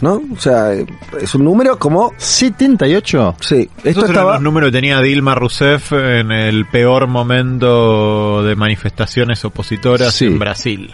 ¿no? 0.00 0.22
O 0.34 0.38
sea, 0.38 0.72
es 0.72 1.34
un 1.34 1.44
número 1.44 1.78
como... 1.78 2.12
78. 2.16 3.36
Sí, 3.40 3.68
esto 3.78 3.88
Estos 3.88 4.04
eran 4.04 4.10
estaba... 4.14 4.32
los 4.34 4.42
números 4.42 4.68
que 4.68 4.72
tenía 4.72 5.00
Dilma 5.00 5.34
Rousseff 5.34 5.92
en 5.92 6.30
el 6.32 6.66
peor 6.66 7.06
momento 7.06 8.42
de 8.42 8.56
manifestaciones 8.56 9.44
opositoras 9.44 10.14
Sí. 10.14 10.26
en 10.26 10.38
Brasil. 10.38 10.90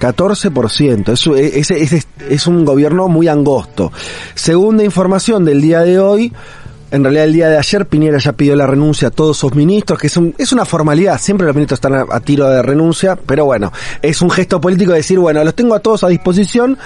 14%. 0.00 1.12
Es, 1.38 1.70
es, 1.70 1.92
es, 1.92 2.06
es 2.28 2.46
un 2.46 2.64
gobierno 2.64 3.08
muy 3.08 3.28
angosto. 3.28 3.92
Segunda 4.34 4.84
información 4.84 5.44
del 5.44 5.60
día 5.60 5.80
de 5.80 5.98
hoy, 6.00 6.32
en 6.90 7.02
realidad 7.04 7.24
el 7.24 7.32
día 7.32 7.48
de 7.48 7.56
ayer 7.58 7.86
Piñera 7.86 8.18
ya 8.18 8.32
pidió 8.32 8.54
la 8.56 8.66
renuncia 8.66 9.08
a 9.08 9.10
todos 9.10 9.36
sus 9.38 9.54
ministros, 9.54 9.98
que 9.98 10.08
es, 10.08 10.16
un- 10.16 10.34
es 10.36 10.52
una 10.52 10.64
formalidad, 10.64 11.18
siempre 11.18 11.46
los 11.46 11.54
ministros 11.56 11.78
están 11.78 11.94
a, 11.94 12.04
a 12.10 12.20
tiro 12.20 12.48
de 12.48 12.60
renuncia, 12.62 13.16
pero 13.16 13.44
bueno, 13.44 13.72
es 14.02 14.20
un 14.20 14.30
gesto 14.30 14.60
político 14.60 14.92
decir, 14.92 15.18
bueno, 15.18 15.42
los 15.44 15.54
tengo 15.54 15.74
a 15.74 15.80
todos 15.80 16.04
a 16.04 16.08
disposición, 16.08 16.76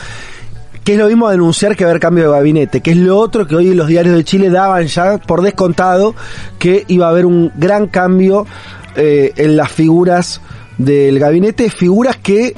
que 0.87 0.93
es 0.93 0.99
lo 1.01 1.09
mismo 1.09 1.29
denunciar 1.29 1.75
que 1.75 1.83
haber 1.83 1.99
cambio 1.99 2.31
de 2.31 2.31
gabinete, 2.31 2.81
que 2.81 2.93
es 2.93 2.97
lo 2.97 3.19
otro 3.19 3.45
que 3.45 3.57
hoy 3.57 3.75
los 3.75 3.89
diarios 3.89 4.15
de 4.15 4.23
Chile 4.23 4.51
daban 4.51 4.87
ya 4.87 5.19
por 5.19 5.43
descontado 5.43 6.15
que 6.61 6.85
iba 6.87 7.09
a 7.09 7.11
haber 7.11 7.27
un 7.27 7.51
gran 7.57 7.89
cambio 7.89 8.47
eh, 8.95 9.33
en 9.37 9.57
las 9.57 9.73
figuras 9.73 10.41
del 10.79 11.19
gabinete, 11.19 11.71
figuras 11.71 12.19
que 12.19 12.55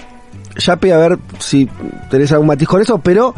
ya 0.58 0.76
pide 0.76 0.92
a 0.92 0.98
ver 0.98 1.18
si 1.38 1.70
tenés 2.10 2.30
algún 2.30 2.48
matiz 2.48 2.68
con 2.68 2.82
eso, 2.82 2.98
pero 2.98 3.34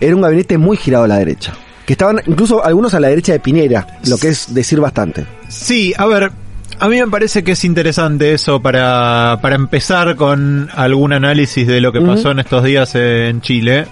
era 0.00 0.14
un 0.14 0.20
gabinete 0.20 0.58
muy 0.58 0.76
girado 0.76 1.04
a 1.04 1.08
la 1.08 1.16
derecha. 1.16 1.54
Que 1.86 1.94
estaban 1.94 2.20
incluso 2.26 2.62
algunos 2.62 2.92
a 2.92 3.00
la 3.00 3.08
derecha 3.08 3.32
de 3.32 3.40
Piñera, 3.40 3.86
lo 4.06 4.18
que 4.18 4.28
es 4.28 4.52
decir 4.52 4.80
bastante. 4.80 5.24
Sí, 5.48 5.94
a 5.96 6.04
ver, 6.04 6.30
a 6.78 6.88
mí 6.88 7.00
me 7.00 7.06
parece 7.06 7.42
que 7.42 7.52
es 7.52 7.64
interesante 7.64 8.34
eso 8.34 8.60
para, 8.60 9.38
para 9.40 9.54
empezar 9.54 10.14
con 10.14 10.68
algún 10.74 11.14
análisis 11.14 11.66
de 11.66 11.80
lo 11.80 11.90
que 11.90 12.02
pasó 12.02 12.32
en 12.32 12.40
estos 12.40 12.64
días 12.64 12.94
en 12.96 13.40
Chile, 13.40 13.86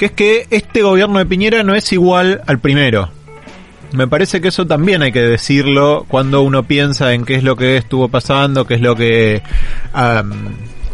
que 0.00 0.06
es 0.06 0.12
que 0.12 0.46
este 0.48 0.80
gobierno 0.80 1.18
de 1.18 1.26
Piñera 1.26 1.62
no 1.62 1.74
es 1.74 1.92
igual 1.92 2.40
al 2.46 2.58
primero. 2.58 3.10
Me 3.92 4.08
parece 4.08 4.40
que 4.40 4.48
eso 4.48 4.66
también 4.66 5.02
hay 5.02 5.12
que 5.12 5.20
decirlo 5.20 6.06
cuando 6.08 6.40
uno 6.40 6.62
piensa 6.62 7.12
en 7.12 7.26
qué 7.26 7.34
es 7.34 7.44
lo 7.44 7.54
que 7.54 7.76
estuvo 7.76 8.08
pasando, 8.08 8.66
qué 8.66 8.76
es 8.76 8.80
lo 8.80 8.96
que... 8.96 9.42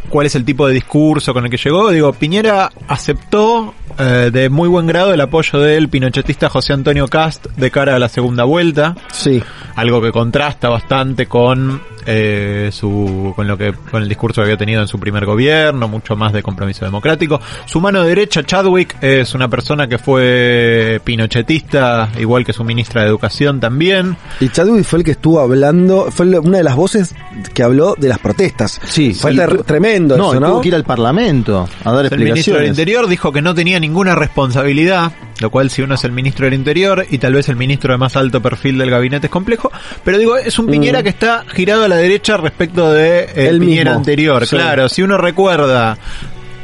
cuál 0.08 0.26
es 0.26 0.34
el 0.34 0.44
tipo 0.44 0.66
de 0.66 0.74
discurso 0.74 1.32
con 1.32 1.44
el 1.44 1.52
que 1.52 1.56
llegó. 1.56 1.92
Digo, 1.92 2.12
Piñera 2.14 2.72
aceptó 2.88 3.74
eh, 3.98 4.30
de 4.32 4.48
muy 4.50 4.68
buen 4.68 4.86
grado 4.86 5.12
el 5.14 5.20
apoyo 5.20 5.58
del 5.60 5.88
pinochetista 5.88 6.48
José 6.48 6.72
Antonio 6.72 7.08
Cast 7.08 7.46
de 7.56 7.70
cara 7.70 7.96
a 7.96 7.98
la 7.98 8.08
segunda 8.08 8.44
vuelta 8.44 8.94
Sí. 9.12 9.42
algo 9.74 10.00
que 10.02 10.12
contrasta 10.12 10.68
bastante 10.68 11.26
con 11.26 11.80
eh, 12.08 12.70
su 12.72 13.32
con 13.34 13.48
lo 13.48 13.58
que 13.58 13.72
con 13.90 14.00
el 14.02 14.08
discurso 14.08 14.40
que 14.40 14.44
había 14.44 14.56
tenido 14.56 14.80
en 14.80 14.86
su 14.86 14.98
primer 15.00 15.24
gobierno 15.26 15.88
mucho 15.88 16.14
más 16.14 16.32
de 16.32 16.40
compromiso 16.40 16.84
democrático 16.84 17.40
su 17.64 17.80
mano 17.80 18.04
derecha 18.04 18.44
Chadwick 18.44 18.96
es 19.02 19.34
una 19.34 19.48
persona 19.48 19.88
que 19.88 19.98
fue 19.98 21.00
pinochetista 21.02 22.08
igual 22.20 22.44
que 22.44 22.52
su 22.52 22.62
ministra 22.64 23.02
de 23.02 23.08
educación 23.08 23.58
también 23.60 24.16
Y 24.40 24.48
Chadwick 24.50 24.84
fue 24.84 25.00
el 25.00 25.04
que 25.04 25.10
estuvo 25.12 25.40
hablando, 25.40 26.08
fue 26.10 26.26
una 26.38 26.58
de 26.58 26.64
las 26.64 26.76
voces 26.76 27.14
que 27.52 27.62
habló 27.62 27.94
de 27.98 28.08
las 28.08 28.18
protestas. 28.18 28.80
Sí, 28.84 29.12
Fue 29.12 29.34
tremendo 29.66 30.16
No, 30.16 30.30
eso, 30.32 30.40
¿no? 30.40 30.46
tuvo 30.48 30.60
que 30.60 30.68
ir 30.68 30.74
al 30.74 30.84
Parlamento 30.84 31.68
a 31.84 31.92
dar 31.92 32.06
el 32.06 32.10
ministro 32.10 32.20
del 32.20 32.28
explicaciones. 32.28 32.68
Interior 32.70 33.08
dijo 33.08 33.32
que 33.32 33.42
no 33.42 33.54
tenía 33.54 33.78
ninguna 33.86 34.14
responsabilidad, 34.14 35.12
lo 35.40 35.50
cual 35.50 35.70
si 35.70 35.82
uno 35.82 35.94
es 35.94 36.04
el 36.04 36.12
ministro 36.12 36.44
del 36.46 36.54
Interior 36.54 37.06
y 37.08 37.18
tal 37.18 37.34
vez 37.34 37.48
el 37.48 37.56
ministro 37.56 37.92
de 37.92 37.98
más 37.98 38.16
alto 38.16 38.40
perfil 38.42 38.78
del 38.78 38.90
gabinete 38.90 39.26
es 39.26 39.30
complejo, 39.30 39.70
pero 40.04 40.18
digo, 40.18 40.36
es 40.36 40.58
un 40.58 40.66
Piñera 40.66 41.00
Mm. 41.00 41.02
que 41.04 41.08
está 41.08 41.44
girado 41.48 41.84
a 41.84 41.88
la 41.88 41.96
derecha 41.96 42.36
respecto 42.36 42.92
de 42.92 43.20
eh, 43.20 43.28
el 43.36 43.46
Él 43.46 43.60
Piñera 43.60 43.90
mismo, 43.92 43.98
anterior. 43.98 44.46
sí. 44.46 44.56
Claro, 44.56 44.88
si 44.88 45.02
uno 45.02 45.16
recuerda 45.18 45.96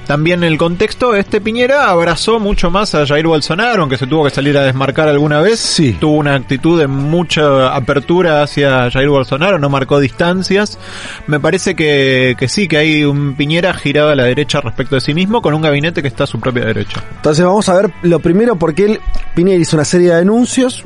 también 0.07 0.43
el 0.43 0.59
contexto, 0.59 1.15
este 1.15 1.41
Piñera 1.41 1.89
abrazó 1.89 2.41
mucho 2.41 2.71
más 2.71 2.95
a 2.95 3.07
Jair 3.07 3.27
Bolsonaro, 3.27 3.83
aunque 3.83 3.97
se 3.97 4.07
tuvo 4.07 4.25
que 4.25 4.31
salir 4.31 4.59
a 4.59 4.65
desmarcar 4.65 5.09
alguna 5.09 5.41
vez. 5.41 5.61
Sí. 5.61 5.97
Tuvo 5.99 6.17
una 6.17 6.35
actitud 6.35 6.79
de 6.79 6.87
mucha 6.87 7.75
apertura 7.75 8.43
hacia 8.43 8.91
Jair 8.91 9.09
Bolsonaro, 9.09 9.59
no 9.59 9.69
marcó 9.69 10.01
distancias. 10.01 10.79
Me 11.27 11.41
parece 11.41 11.75
que, 11.75 12.35
que 12.39 12.49
sí, 12.49 12.69
que 12.69 12.79
hay 12.79 13.05
un 13.05 13.35
Piñera 13.35 13.73
girado 13.75 14.11
a 14.11 14.15
la 14.15 14.25
derecha 14.25 14.61
respecto 14.61 14.97
de 14.97 15.01
sí 15.01 15.15
mismo, 15.15 15.41
con 15.41 15.55
un 15.55 15.63
gabinete 15.63 16.03
que 16.03 16.09
está 16.09 16.25
a 16.25 16.27
su 16.27 16.41
propia 16.41 16.65
derecha. 16.65 17.03
Entonces 17.17 17.45
vamos 17.45 17.69
a 17.69 17.75
ver 17.75 17.93
lo 18.03 18.19
primero 18.19 18.57
porque 18.57 18.85
él, 18.85 19.01
Piñera 19.35 19.61
hizo 19.61 19.77
una 19.77 19.85
serie 19.85 20.11
de 20.11 20.21
anuncios, 20.21 20.85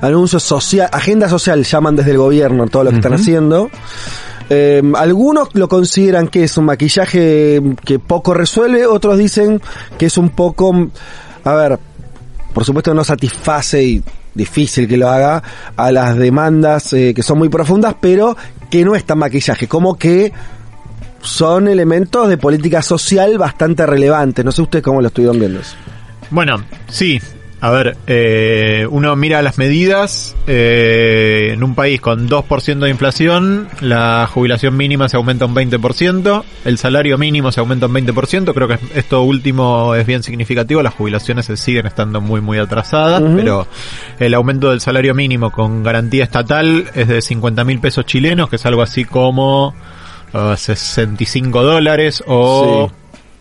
anuncios 0.00 0.42
social, 0.42 0.88
agenda 0.92 1.28
social 1.28 1.62
llaman 1.64 1.96
desde 1.96 2.10
el 2.10 2.18
gobierno 2.18 2.66
todo 2.66 2.84
lo 2.84 2.90
que 2.90 2.96
están 2.96 3.14
haciendo. 3.14 3.70
Eh, 4.52 4.82
algunos 4.96 5.48
lo 5.54 5.68
consideran 5.68 6.26
que 6.26 6.42
es 6.42 6.56
un 6.58 6.64
maquillaje 6.64 7.62
que 7.84 8.00
poco 8.00 8.34
resuelve, 8.34 8.84
otros 8.84 9.16
dicen 9.16 9.62
que 9.96 10.06
es 10.06 10.18
un 10.18 10.30
poco, 10.30 10.90
a 11.44 11.54
ver, 11.54 11.78
por 12.52 12.64
supuesto 12.64 12.92
no 12.92 13.04
satisface 13.04 13.82
y 13.82 14.02
difícil 14.34 14.88
que 14.88 14.96
lo 14.96 15.08
haga 15.08 15.40
a 15.76 15.92
las 15.92 16.16
demandas 16.16 16.92
eh, 16.92 17.14
que 17.14 17.22
son 17.22 17.38
muy 17.38 17.48
profundas, 17.48 17.94
pero 18.00 18.36
que 18.68 18.84
no 18.84 18.96
es 18.96 19.04
tan 19.04 19.18
maquillaje, 19.18 19.68
como 19.68 19.96
que 19.96 20.32
son 21.22 21.68
elementos 21.68 22.28
de 22.28 22.36
política 22.36 22.82
social 22.82 23.38
bastante 23.38 23.86
relevantes. 23.86 24.44
No 24.44 24.50
sé 24.50 24.62
ustedes 24.62 24.84
cómo 24.84 25.00
lo 25.00 25.08
estuvieron 25.08 25.38
viendo 25.38 25.60
eso. 25.60 25.76
Bueno, 26.30 26.64
sí. 26.88 27.20
A 27.62 27.70
ver, 27.70 27.96
eh, 28.06 28.86
uno 28.90 29.14
mira 29.16 29.42
las 29.42 29.58
medidas. 29.58 30.34
eh, 30.46 31.50
en 31.52 31.62
un 31.62 31.74
país 31.74 32.00
con 32.00 32.28
2% 32.28 32.78
de 32.78 32.90
inflación, 32.90 33.68
la 33.80 34.26
jubilación 34.32 34.76
mínima 34.76 35.08
se 35.08 35.16
aumenta 35.16 35.44
un 35.44 35.54
20%, 35.54 36.44
el 36.64 36.78
salario 36.78 37.18
mínimo 37.18 37.52
se 37.52 37.60
aumenta 37.60 37.86
un 37.86 37.92
20%. 37.92 38.54
Creo 38.54 38.68
que 38.68 38.78
esto 38.94 39.22
último 39.22 39.94
es 39.94 40.06
bien 40.06 40.22
significativo. 40.22 40.82
Las 40.82 40.94
jubilaciones 40.94 41.46
se 41.46 41.56
siguen 41.56 41.86
estando 41.86 42.20
muy, 42.20 42.40
muy 42.40 42.58
atrasadas, 42.58 43.22
pero 43.36 43.66
el 44.18 44.34
aumento 44.34 44.70
del 44.70 44.80
salario 44.80 45.14
mínimo 45.14 45.50
con 45.50 45.82
garantía 45.82 46.24
estatal 46.24 46.86
es 46.94 47.08
de 47.08 47.20
50 47.20 47.64
mil 47.64 47.80
pesos 47.80 48.06
chilenos, 48.06 48.48
que 48.48 48.56
es 48.56 48.66
algo 48.66 48.82
así 48.82 49.04
como 49.04 49.74
uh, 50.32 50.56
65 50.56 51.62
dólares 51.62 52.22
o 52.26 52.90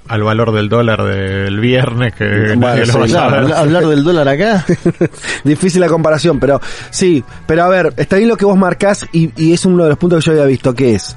al 0.09 0.23
valor 0.23 0.51
del 0.51 0.67
dólar 0.69 1.03
del 1.03 1.59
viernes 1.59 2.13
que 2.15 2.55
Bueno, 2.57 2.85
sí, 2.85 3.11
claro. 3.11 3.55
Hablar, 3.55 3.87
del 3.87 4.03
dólar 4.03 4.27
acá. 4.27 4.65
Difícil 5.43 5.79
la 5.81 5.87
comparación, 5.87 6.39
pero 6.39 6.59
sí, 6.89 7.23
pero 7.45 7.63
a 7.63 7.69
ver, 7.69 7.93
está 7.95 8.17
bien 8.17 8.27
lo 8.27 8.35
que 8.35 8.45
vos 8.45 8.57
marcás 8.57 9.05
y, 9.13 9.31
y 9.41 9.53
es 9.53 9.65
uno 9.65 9.83
de 9.83 9.89
los 9.89 9.97
puntos 9.97 10.23
que 10.23 10.27
yo 10.27 10.31
había 10.33 10.45
visto, 10.45 10.73
que 10.73 10.95
es 10.95 11.15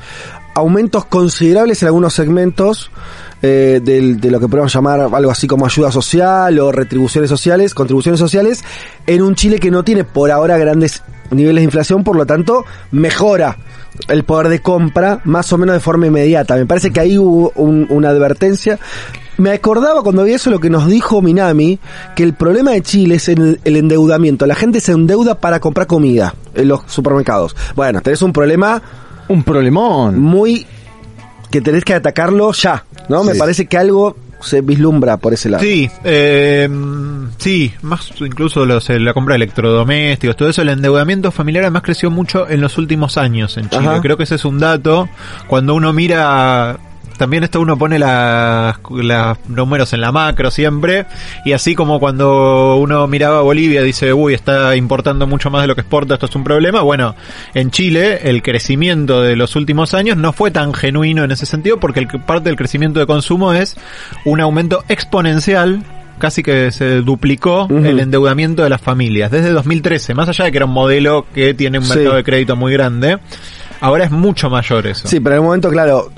aumentos 0.55 1.07
considerables 1.07 1.81
en 1.83 1.87
algunos 1.89 2.13
segmentos 2.13 2.91
eh, 3.41 3.81
del- 3.83 4.21
de 4.21 4.31
lo 4.31 4.39
que 4.39 4.47
podemos 4.49 4.73
llamar 4.73 5.01
algo 5.01 5.31
así 5.31 5.47
como 5.47 5.65
ayuda 5.65 5.91
social 5.91 6.59
o 6.61 6.71
retribuciones 6.71 7.31
sociales, 7.31 7.73
contribuciones 7.75 8.21
sociales, 8.21 8.63
en 9.07 9.23
un 9.23 9.35
Chile 9.35 9.59
que 9.59 9.71
no 9.71 9.83
tiene 9.83 10.05
por 10.05 10.31
ahora 10.31 10.59
grandes 10.59 11.03
niveles 11.31 11.63
de 11.63 11.65
inflación, 11.65 12.05
por 12.05 12.15
lo 12.17 12.27
tanto, 12.27 12.65
mejora 12.91 13.57
el 14.09 14.25
poder 14.25 14.49
de 14.49 14.61
compra 14.61 15.21
más 15.25 15.53
o 15.53 15.59
menos 15.59 15.75
de 15.75 15.81
forma 15.81 16.07
inmediata. 16.07 16.57
Me 16.57 16.67
parece 16.67 16.91
que 16.91 17.01
ahí 17.01 17.19
hubo 17.19 17.53
un- 17.57 17.87
una 17.91 18.09
advertencia. 18.11 18.79
Me 19.39 19.51
acordaba 19.51 20.03
cuando 20.03 20.25
vi 20.25 20.33
eso 20.35 20.51
lo 20.51 20.61
que 20.61 20.71
nos 20.71 20.87
dijo 20.87 21.23
Minami, 21.23 21.79
que 22.15 22.23
el 22.23 22.35
problema 22.35 22.73
de 22.73 22.83
Chile 22.83 23.15
es 23.17 23.29
el, 23.29 23.61
el 23.65 23.77
endeudamiento. 23.77 24.47
La 24.47 24.55
gente 24.55 24.81
se 24.81 24.93
endeuda 24.93 25.37
para 25.41 25.59
comprar 25.59 25.87
comida 25.87 26.35
en 26.55 26.69
los 26.69 26.83
supermercados. 26.87 27.57
Bueno, 27.75 28.01
tenés 28.03 28.21
un 28.23 28.33
problema 28.33 28.81
Un 29.29 29.43
problemón. 29.43 30.21
muy 30.21 30.67
que 31.51 31.61
tenés 31.61 31.85
que 31.85 31.95
atacarlo 31.95 32.53
ya, 32.53 32.85
¿no? 33.09 33.25
Me 33.25 33.35
parece 33.35 33.67
que 33.67 33.77
algo 33.79 34.17
se 34.43 34.61
vislumbra 34.61 35.17
por 35.17 35.33
ese 35.33 35.49
lado. 35.49 35.63
Sí, 35.63 35.91
eh, 36.05 36.69
sí, 37.39 37.73
más 37.83 38.13
incluso 38.21 38.65
los, 38.65 38.89
eh, 38.91 39.01
la 39.01 39.15
compra 39.15 39.35
de 39.35 39.37
electrodomésticos, 39.37 40.37
todo 40.37 40.49
eso, 40.49 40.63
el 40.63 40.69
endeudamiento 40.69 41.31
familiar 41.31 41.65
además 41.65 41.83
creció 41.83 42.11
mucho 42.11 42.49
en 42.49 42.61
los 42.61 42.79
últimos 42.79 43.17
años 43.17 43.57
en 43.57 43.69
Chile. 43.69 43.87
Ajá. 43.87 44.01
Creo 44.01 44.17
que 44.17 44.25
ese 44.25 44.37
es 44.37 44.45
un 44.45 44.59
dato. 44.59 45.09
Cuando 45.47 45.75
uno 45.75 45.93
mira, 45.93 46.79
también 47.23 47.45
esto 47.45 47.61
uno 47.61 47.79
pone 47.79 48.01
las 48.01 48.77
las 48.91 49.39
números 49.49 49.93
en 49.93 50.01
la 50.01 50.11
macro 50.11 50.51
siempre, 50.51 51.07
y 51.45 51.53
así 51.53 51.77
como 51.77 52.01
cuando 52.01 52.79
uno 52.79 53.07
miraba 53.07 53.43
Bolivia 53.43 53.81
dice, 53.83 54.13
uy, 54.13 54.35
está 54.35 54.75
importando 54.75 55.29
mucho 55.29 55.49
más 55.49 55.63
de 55.63 55.69
lo 55.69 55.77
que 55.77 55.83
exporta, 55.83 56.15
esto 56.15 56.27
es 56.27 56.35
un 56.35 56.43
problema. 56.43 56.81
Bueno, 56.83 57.15
en 57.55 57.71
Chile 57.71 58.29
el 58.29 58.43
crecimiento 58.43 59.23
de 59.23 59.37
los 59.37 59.55
últimos 59.55 59.95
años 59.95 60.17
no 60.17 60.33
fue 60.33 60.51
tan 60.51 60.75
genuino 60.75 61.23
en 61.23 61.31
ese 61.31 61.47
sentido 61.47 61.79
porque 61.79 62.01
el, 62.01 62.09
parte 62.09 62.49
del 62.49 62.57
crecimiento 62.57 62.99
de 62.99 63.07
consumo 63.07 63.53
es 63.53 63.77
un 64.25 64.41
aumento 64.41 64.83
exponencial 64.89 65.85
casi 66.19 66.43
que 66.43 66.73
se 66.73 67.03
duplicó 67.03 67.69
el 67.71 68.01
endeudamiento 68.01 68.65
de 68.65 68.69
las 68.69 68.81
familias 68.81 69.31
desde 69.31 69.51
2013, 69.51 70.15
más 70.15 70.29
allá 70.29 70.47
de 70.47 70.51
que 70.51 70.59
era 70.59 70.67
un 70.67 70.73
modelo 70.73 71.25
que 71.33 71.55
tiene 71.55 71.79
un 71.79 71.85
Sí. 71.85 71.95
mercado 71.95 72.17
de 72.17 72.25
crédito 72.25 72.57
muy 72.57 72.73
grande, 72.73 73.19
ahora 73.81 74.05
es 74.05 74.11
mucho 74.11 74.51
mayor 74.51 74.89
eso. 74.89 75.07
Sí, 75.07 75.21
pero 75.21 75.37
en 75.37 75.41
el 75.43 75.45
momento, 75.45 75.71
claro, 75.71 76.11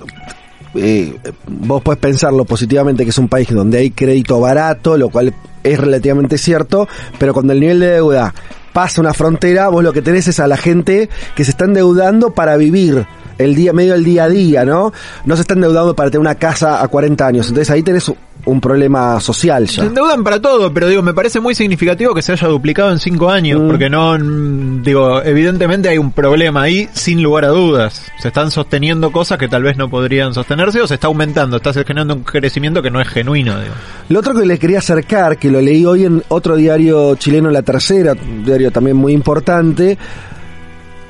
eh, 0.75 1.19
vos 1.47 1.83
podés 1.83 2.01
pensarlo 2.01 2.45
positivamente 2.45 3.05
que 3.05 3.11
es 3.11 3.19
un 3.19 3.29
país 3.29 3.49
donde 3.51 3.79
hay 3.79 3.91
crédito 3.91 4.41
barato, 4.41 4.97
lo 4.97 5.09
cual 5.09 5.35
es 5.63 5.79
relativamente 5.79 6.39
cierto, 6.39 6.89
pero 7.19 7.33
cuando 7.33 7.53
el 7.53 7.61
nivel 7.61 7.81
de 7.81 7.91
deuda 7.91 8.35
pasa 8.73 9.01
una 9.01 9.15
frontera, 9.15 9.69
vos 9.69 9.83
lo 9.83 9.93
que 9.93 10.03
tenés 10.03 10.29
es 10.29 10.41
a 10.41 10.49
la 10.49 10.57
gente 10.57 11.09
que 11.35 11.45
se 11.45 11.53
está 11.53 11.65
endeudando 11.65 12.35
para 12.35 12.57
vivir 12.57 13.07
el 13.39 13.55
día, 13.55 13.73
medio 13.73 13.93
del 13.95 14.05
día 14.05 14.25
a 14.25 14.29
día, 14.29 14.65
¿no? 14.65 14.93
No 15.25 15.37
se 15.37 15.43
está 15.43 15.55
endeudando 15.55 15.95
para 15.95 16.11
tener 16.11 16.21
una 16.21 16.35
casa 16.37 16.83
a 16.83 16.89
40 16.89 17.27
años. 17.27 17.49
Entonces 17.49 17.71
ahí 17.71 17.83
tenés 17.83 18.09
un- 18.09 18.61
problema 18.61 19.21
social 19.21 19.67
Se 19.69 19.77
ya. 19.77 19.85
endeudan 19.85 20.23
para 20.23 20.39
todo, 20.41 20.71
pero 20.73 20.87
digo, 20.87 21.01
me 21.01 21.15
parece 21.15 21.41
muy 21.41 21.55
significativo 21.55 22.15
que 22.15 22.21
se 22.21 22.33
haya 22.33 22.47
duplicado 22.47 22.91
en 22.93 22.99
cinco 22.99 23.31
años, 23.31 23.59
Mm. 23.63 23.67
porque 23.67 23.89
no, 23.89 24.19
mm, 24.19 24.83
digo, 24.83 25.23
evidentemente 25.23 25.89
hay 25.89 25.97
un 25.97 26.13
problema 26.13 26.63
ahí, 26.63 26.87
sin 26.93 27.23
lugar 27.23 27.47
a 27.47 27.49
dudas. 27.49 28.03
Se 28.19 28.29
están 28.29 28.51
sosteniendo 28.51 29.11
cosas 29.13 29.39
que 29.39 29.49
tal 29.49 29.63
vez 29.63 29.79
no 29.79 29.89
podrían 29.89 30.35
sostenerse 30.35 30.83
o 30.83 30.87
se 30.87 30.95
está 30.95 31.07
aumentando, 31.07 31.57
está 31.57 31.73
generando 31.73 32.15
un 32.17 32.23
crecimiento 32.23 32.83
que 32.83 32.91
no 32.91 33.01
es 33.01 33.09
genuino, 33.09 33.59
digo. 33.59 33.73
Lo 34.11 34.19
otro 34.19 34.35
que 34.35 34.45
le 34.45 34.59
quería 34.59 34.79
acercar, 34.81 35.39
que 35.39 35.51
lo 35.51 35.63
leí 35.63 35.87
hoy 35.87 36.05
en 36.05 36.23
otro 36.29 36.55
diario 36.55 37.15
chileno, 37.17 37.51
La 37.51 37.63
Tercera, 37.63 38.13
un 38.13 38.45
diario 38.45 38.71
también 38.71 38.97
muy 38.99 39.15
importante, 39.15 39.97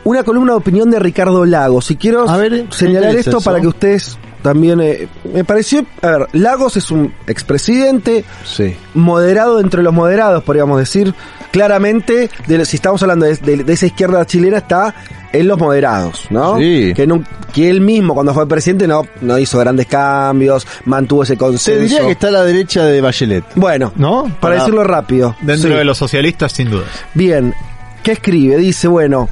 una 0.05 0.23
columna 0.23 0.53
de 0.53 0.59
opinión 0.59 0.91
de 0.91 0.99
Ricardo 0.99 1.45
Lagos. 1.45 1.91
Y 1.91 1.97
quiero 1.97 2.29
A 2.29 2.37
ver, 2.37 2.67
señalar 2.71 3.11
¿qué 3.13 3.21
es 3.21 3.27
esto 3.27 3.39
eso? 3.39 3.51
para 3.51 3.61
que 3.61 3.67
ustedes 3.67 4.19
también... 4.43 4.81
eh, 4.81 5.09
me 5.33 5.45
pareció... 5.45 5.85
A 6.03 6.09
ver, 6.11 6.29
Lagos 6.33 6.77
es 6.77 6.91
un 6.91 7.13
expresidente 7.27 8.25
Sí. 8.45 8.77
moderado 8.95 9.61
entre 9.61 9.83
los 9.83 9.93
moderados, 9.95 10.43
podríamos 10.45 10.79
decir. 10.79 11.15
Claramente, 11.53 12.31
de, 12.49 12.65
si 12.65 12.77
estamos 12.77 13.01
hablando 13.03 13.27
de, 13.27 13.37
de- 13.37 13.63
de 13.65 13.73
esa 13.73 13.87
izquierda 13.87 14.27
chilena, 14.27 14.59
está 14.59 14.93
en 15.33 15.47
los 15.49 15.57
moderados, 15.59 16.27
¿no? 16.31 16.59
Sí. 16.59 16.93
Que, 16.97 17.07
no- 17.07 17.23
que 17.53 17.71
él 17.71 17.81
mismo, 17.81 18.13
cuando 18.13 18.35
fue 18.35 18.47
presidente, 18.49 18.89
no, 18.89 19.05
no 19.21 19.39
hizo 19.39 19.59
grandes 19.61 19.87
cambios, 19.87 20.67
mantuvo 20.85 21.23
ese 21.23 21.35
Se 21.35 21.39
consenso. 21.39 21.81
diría 21.83 22.01
que 22.07 22.11
está 22.13 22.27
a 22.29 22.33
la 22.33 22.43
derecha 22.45 22.85
de 22.85 23.01
Bachelet. 23.01 23.45
Bueno, 23.55 23.93
¿No? 23.97 24.25
para, 24.25 24.41
Para- 24.41 24.55
decirlo 24.57 24.83
rápido. 24.85 25.37
Dentro 25.43 25.71
Sí. 25.71 25.77
de 25.77 25.85
los 25.85 25.97
socialistas, 25.97 26.51
sin 26.53 26.71
duda. 26.71 26.85
Bien, 27.15 27.55
¿qué 28.03 28.13
escribe? 28.13 28.57
Dice, 28.59 28.89
bueno, 28.89 29.29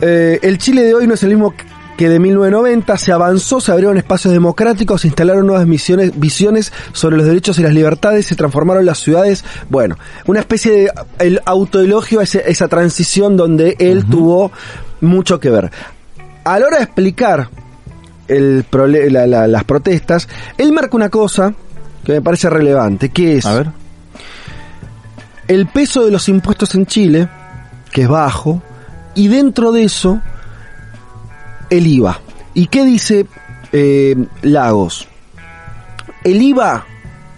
eh, 0.00 0.38
el 0.42 0.58
Chile 0.58 0.82
de 0.82 0.94
hoy 0.94 1.06
no 1.06 1.14
es 1.14 1.22
el 1.22 1.30
mismo 1.30 1.54
que 1.96 2.08
de 2.08 2.20
1990, 2.20 2.96
se 2.96 3.10
avanzó, 3.12 3.60
se 3.60 3.72
abrieron 3.72 3.96
espacios 3.96 4.32
democráticos, 4.32 5.00
se 5.00 5.08
instalaron 5.08 5.46
nuevas 5.48 5.66
misiones, 5.66 6.12
visiones 6.18 6.72
sobre 6.92 7.16
los 7.16 7.26
derechos 7.26 7.58
y 7.58 7.62
las 7.64 7.72
libertades, 7.74 8.24
se 8.26 8.36
transformaron 8.36 8.86
las 8.86 8.98
ciudades, 9.00 9.44
bueno, 9.68 9.96
una 10.26 10.38
especie 10.38 10.70
de 10.72 10.92
el 11.18 11.40
autoelogio 11.44 12.20
a 12.20 12.22
ese- 12.22 12.44
esa 12.48 12.68
transición 12.68 13.36
donde 13.36 13.74
él 13.80 14.04
tuvo 14.06 14.52
mucho 15.00 15.40
que 15.40 15.50
ver. 15.50 15.72
A 16.44 16.58
la 16.60 16.66
hora 16.66 16.76
de 16.78 16.84
explicar 16.84 17.48
el 18.28 18.64
la- 19.10 19.26
la- 19.26 19.48
las 19.48 19.64
protestas, 19.64 20.28
él 20.56 20.70
marca 20.72 20.96
una 20.96 21.08
cosa 21.08 21.52
que 22.04 22.12
me 22.12 22.22
parece 22.22 22.48
relevante, 22.48 23.08
que 23.08 23.38
es 23.38 23.44
A 23.46 23.54
ver. 23.54 23.70
el 25.48 25.66
peso 25.66 26.04
de 26.04 26.10
los 26.12 26.28
impuestos 26.28 26.74
en 26.74 26.86
Chile, 26.86 27.28
que 27.90 28.02
es 28.02 28.08
bajo, 28.08 28.62
y 29.18 29.28
dentro 29.28 29.72
de 29.72 29.84
eso, 29.84 30.20
el 31.70 31.86
IVA. 31.86 32.20
¿Y 32.54 32.66
qué 32.68 32.84
dice 32.84 33.26
eh, 33.72 34.16
Lagos? 34.42 35.06
El 36.24 36.40
IVA 36.42 36.84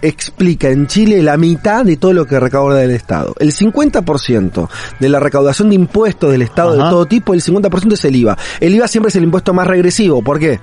explica 0.03 0.69
en 0.69 0.87
Chile 0.87 1.23
la 1.23 1.37
mitad 1.37 1.85
de 1.85 1.97
todo 1.97 2.13
lo 2.15 2.27
que 2.27 2.41
recauda 2.41 2.83
el 2.83 2.91
Estado. 2.91 3.35
El 3.39 3.53
50% 3.53 4.69
de 4.99 5.09
la 5.09 5.21
recaudación 5.21 5.69
de 5.69 5.75
impuestos 5.75 6.31
del 6.33 6.43
Estado 6.43 6.73
de 6.73 6.79
todo 6.91 7.07
tipo, 7.07 7.35
el 7.35 7.43
50% 7.43 7.93
es 7.93 8.05
el 8.07 8.17
IVA. 8.17 8.39
El 8.61 8.75
IVA 8.75 8.89
siempre 8.89 9.09
es 9.11 9.17
el 9.17 9.25
impuesto 9.25 9.53
más 9.53 9.67
regresivo. 9.67 10.23
¿Por 10.23 10.39
qué? 10.39 10.59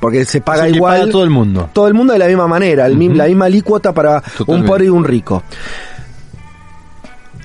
Porque 0.00 0.24
se 0.24 0.40
paga 0.40 0.64
que 0.66 0.76
igual 0.76 1.00
paga 1.00 1.10
todo 1.10 1.24
el 1.24 1.30
mundo. 1.30 1.70
todo 1.72 1.88
el 1.88 1.94
mundo 1.94 2.12
de 2.12 2.20
la 2.20 2.26
misma 2.28 2.46
manera, 2.46 2.86
el 2.86 2.96
mi- 2.96 3.08
la 3.12 3.26
misma 3.26 3.46
alícuota 3.46 3.92
para 3.92 4.22
un 4.46 4.64
pobre 4.64 4.84
y 4.84 4.88
un 4.90 5.04
rico. 5.04 5.42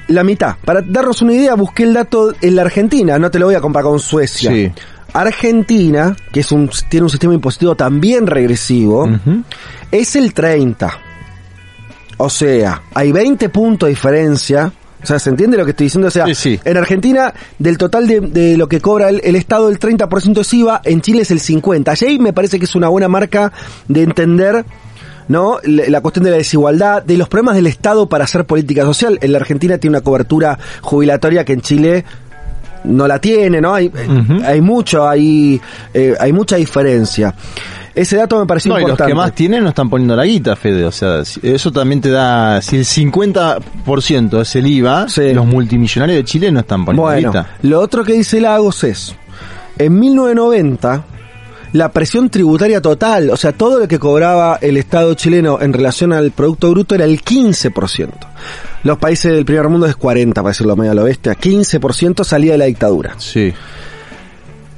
La 0.08 0.24
mitad. 0.24 0.56
Para 0.66 0.82
darnos 0.82 1.22
una 1.22 1.34
idea, 1.34 1.56
busqué 1.56 1.84
el 1.84 1.93
dato 1.93 2.34
en 2.41 2.56
la 2.56 2.64
Argentina, 2.64 3.18
no 3.18 3.32
te 3.32 3.39
lo 3.39 3.45
voy 3.45 3.56
a 3.56 3.62
comparar 3.62 3.89
con 3.89 3.99
Suecia. 3.99 4.51
Sí. 4.51 4.72
Argentina, 5.14 6.16
que 6.32 6.39
es 6.41 6.51
un, 6.51 6.70
tiene 6.89 7.04
un 7.06 7.10
sistema 7.10 7.34
impositivo 7.34 7.76
también 7.76 8.28
regresivo, 8.28 9.08
es 9.91 10.16
el 10.16 10.34
30. 10.34 10.91
O 12.18 12.30
sea, 12.30 12.82
hay 12.93 13.12
20 13.12 13.49
puntos 13.49 13.88
de 13.88 13.91
diferencia. 13.91 14.72
O 15.01 15.06
sea, 15.06 15.20
¿se 15.20 15.30
entiende 15.30 15.58
lo 15.58 15.66
que 15.66 15.72
estoy 15.72 15.86
diciendo? 15.88 16.08
O 16.08 16.12
sea, 16.12 16.26
Sí, 16.28 16.34
sí. 16.36 16.60
en 16.64 16.78
Argentina, 16.78 17.34
del 17.60 17.78
total 17.78 18.08
de, 18.08 18.22
de 18.22 18.58
lo 18.58 18.68
que 18.68 18.80
cobra 18.80 19.10
el, 19.10 19.20
el 19.24 19.36
Estado, 19.36 19.70
el 19.70 19.78
30% 19.80 20.39
es 20.39 20.54
IVA, 20.54 20.82
en 20.86 21.01
Chile 21.01 21.24
es 21.24 21.32
el 21.32 21.39
50%. 21.41 22.01
Y 22.01 22.06
ahí 22.06 22.20
me 22.20 22.32
parece 22.34 22.58
que 22.58 22.66
es 22.66 22.76
una 22.76 22.88
buena 22.88 23.08
marca 23.10 23.51
de 23.88 24.04
entender 24.04 24.64
¿no? 25.28 25.58
La, 25.64 26.02
cuestión 26.02 26.26
de 26.26 26.32
la 26.32 26.38
desigualdad, 26.38 27.04
de 27.04 27.18
los 27.18 27.28
problemas 27.30 27.56
del 27.56 27.68
Estado 27.68 28.08
para 28.08 28.24
hacer 28.26 28.46
política 28.46 28.84
social. 28.84 29.18
En 29.22 29.32
la 29.32 29.38
Argentina 29.40 29.78
tiene 29.78 29.98
una 29.98 30.04
cobertura 30.04 30.58
jubilatoria 30.82 31.44
que 31.46 31.54
en 31.54 31.62
Chile 31.62 32.06
no 32.84 33.08
la 33.08 33.20
tiene, 33.20 33.62
¿no? 33.62 33.74
Hay, 33.74 33.92
hay 34.46 34.60
mucho, 34.62 35.08
hay, 35.08 35.60
eh, 35.94 36.16
hay 36.20 36.34
mucha 36.34 36.58
diferencia. 36.58 37.34
Ese 37.96 38.18
dato 38.18 38.40
me 38.40 38.48
pareció 38.48 38.72
No, 38.72 38.80
y 38.80 38.82
los 38.82 38.90
importante. 38.90 39.12
que 39.12 39.16
más 39.16 39.36
tienen 39.36 39.62
no 39.64 39.70
están 39.70 39.88
poniendo 39.90 40.16
la 40.16 40.26
guita, 40.26 40.56
Fede. 40.56 40.84
O 40.84 40.92
sea, 40.92 41.22
eso 41.44 41.72
también 41.72 42.02
te 42.02 42.10
da. 42.10 42.60
Si 42.62 42.76
el 42.78 42.86
50% 42.86 44.42
es 44.42 44.56
el 44.56 44.68
IVA, 44.68 45.06
los 45.34 45.46
multimillonarios 45.46 46.18
de 46.18 46.24
Chile 46.26 46.52
no 46.52 46.62
están 46.62 46.86
poniendo 46.86 47.04
Bueno, 47.04 47.32
la 47.34 47.42
guita. 47.44 47.58
lo 47.62 47.80
otro 47.80 48.04
que 48.04 48.14
dice 48.14 48.42
Lagos 48.42 48.84
es, 48.84 49.16
en 49.78 50.00
1990, 50.00 51.04
la 51.74 51.92
presión 51.92 52.30
tributaria 52.30 52.82
total, 52.82 53.32
o 53.32 53.38
sea, 53.38 53.52
todo 53.52 53.80
lo 53.80 53.88
que 53.88 54.00
cobraba 54.00 54.60
el 54.62 54.78
Estado 54.78 55.14
chileno 55.16 55.60
en 55.60 55.74
relación 55.74 56.14
al 56.14 56.32
Producto 56.32 56.70
Bruto 56.70 56.96
era 56.96 57.06
el 57.06 57.22
15%. 57.22 58.10
Los 58.84 58.98
países 59.00 59.32
del 59.32 59.44
primer 59.44 59.68
mundo 59.70 59.88
es 59.88 59.96
40, 59.96 60.42
para 60.42 60.52
decirlo 60.52 60.76
medio 60.76 60.92
a 60.92 60.96
lo 60.96 61.04
bestia. 61.04 61.34
15% 61.34 62.24
salía 62.24 62.54
de 62.54 62.58
la 62.60 62.66
dictadura. 62.66 63.16
Sí. 63.18 63.54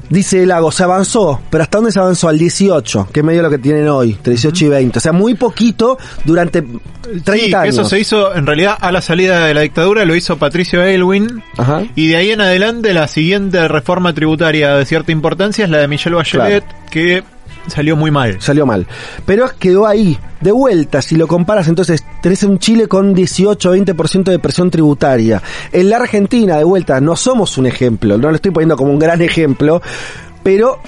Dice 0.09 0.45
Lagos, 0.45 0.75
se 0.75 0.83
avanzó, 0.83 1.41
pero 1.49 1.63
¿hasta 1.63 1.77
dónde 1.79 1.91
se 1.91 1.99
avanzó? 1.99 2.27
Al 2.29 2.37
18, 2.37 3.09
que 3.11 3.19
es 3.21 3.25
medio 3.25 3.41
lo 3.41 3.49
que 3.49 3.57
tienen 3.57 3.87
hoy, 3.87 4.11
entre 4.11 4.33
18 4.33 4.65
y 4.65 4.69
20. 4.69 4.97
O 4.97 5.01
sea, 5.01 5.11
muy 5.11 5.33
poquito 5.35 5.97
durante 6.25 6.61
30 7.23 7.33
Sí, 7.33 7.53
años. 7.53 7.75
eso 7.75 7.85
se 7.85 7.99
hizo 7.99 8.35
en 8.35 8.45
realidad 8.45 8.77
a 8.79 8.91
la 8.91 9.01
salida 9.01 9.45
de 9.45 9.53
la 9.53 9.61
dictadura, 9.61 10.05
lo 10.05 10.15
hizo 10.15 10.37
Patricio 10.37 10.81
Aylwin. 10.81 11.41
Ajá. 11.57 11.83
Y 11.95 12.07
de 12.09 12.15
ahí 12.17 12.31
en 12.31 12.41
adelante 12.41 12.93
la 12.93 13.07
siguiente 13.07 13.67
reforma 13.67 14.13
tributaria 14.13 14.75
de 14.75 14.85
cierta 14.85 15.11
importancia 15.11 15.65
es 15.65 15.71
la 15.71 15.77
de 15.79 15.87
Michelle 15.87 16.15
Bachelet, 16.15 16.63
que 16.89 17.23
salió 17.67 17.95
muy 17.95 18.11
mal. 18.11 18.41
Salió 18.41 18.65
mal. 18.65 18.87
Pero 19.25 19.49
quedó 19.57 19.85
ahí. 19.87 20.17
De 20.41 20.51
vuelta, 20.51 21.01
si 21.01 21.15
lo 21.15 21.27
comparas, 21.27 21.67
entonces 21.67 22.03
tenés 22.21 22.43
un 22.43 22.59
Chile 22.59 22.87
con 22.87 23.13
18 23.13 23.69
o 23.69 23.75
20% 23.75 24.23
de 24.25 24.39
presión 24.39 24.69
tributaria. 24.69 25.41
En 25.71 25.89
la 25.89 25.97
Argentina, 25.97 26.57
de 26.57 26.63
vuelta, 26.63 27.01
no 27.01 27.15
somos 27.15 27.57
un 27.57 27.65
ejemplo, 27.65 28.17
no 28.17 28.29
lo 28.29 28.35
estoy 28.35 28.51
poniendo 28.51 28.75
como 28.75 28.91
un 28.91 28.99
gran 28.99 29.21
ejemplo, 29.21 29.81
pero 30.43 30.79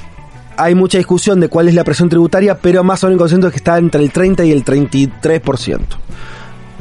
hay 0.58 0.76
mucha 0.76 0.98
discusión 0.98 1.40
de 1.40 1.48
cuál 1.48 1.70
es 1.70 1.76
la 1.76 1.84
presión 1.84 2.10
tributaria, 2.10 2.58
pero 2.58 2.84
más 2.84 3.04
o 3.04 3.08
menos 3.08 3.20
consenso 3.20 3.48
es 3.48 3.54
que 3.54 3.58
está 3.58 3.78
entre 3.78 4.04
el 4.04 4.12
30 4.12 4.46
y 4.46 4.52
el 4.52 4.66
33%. 4.66 5.80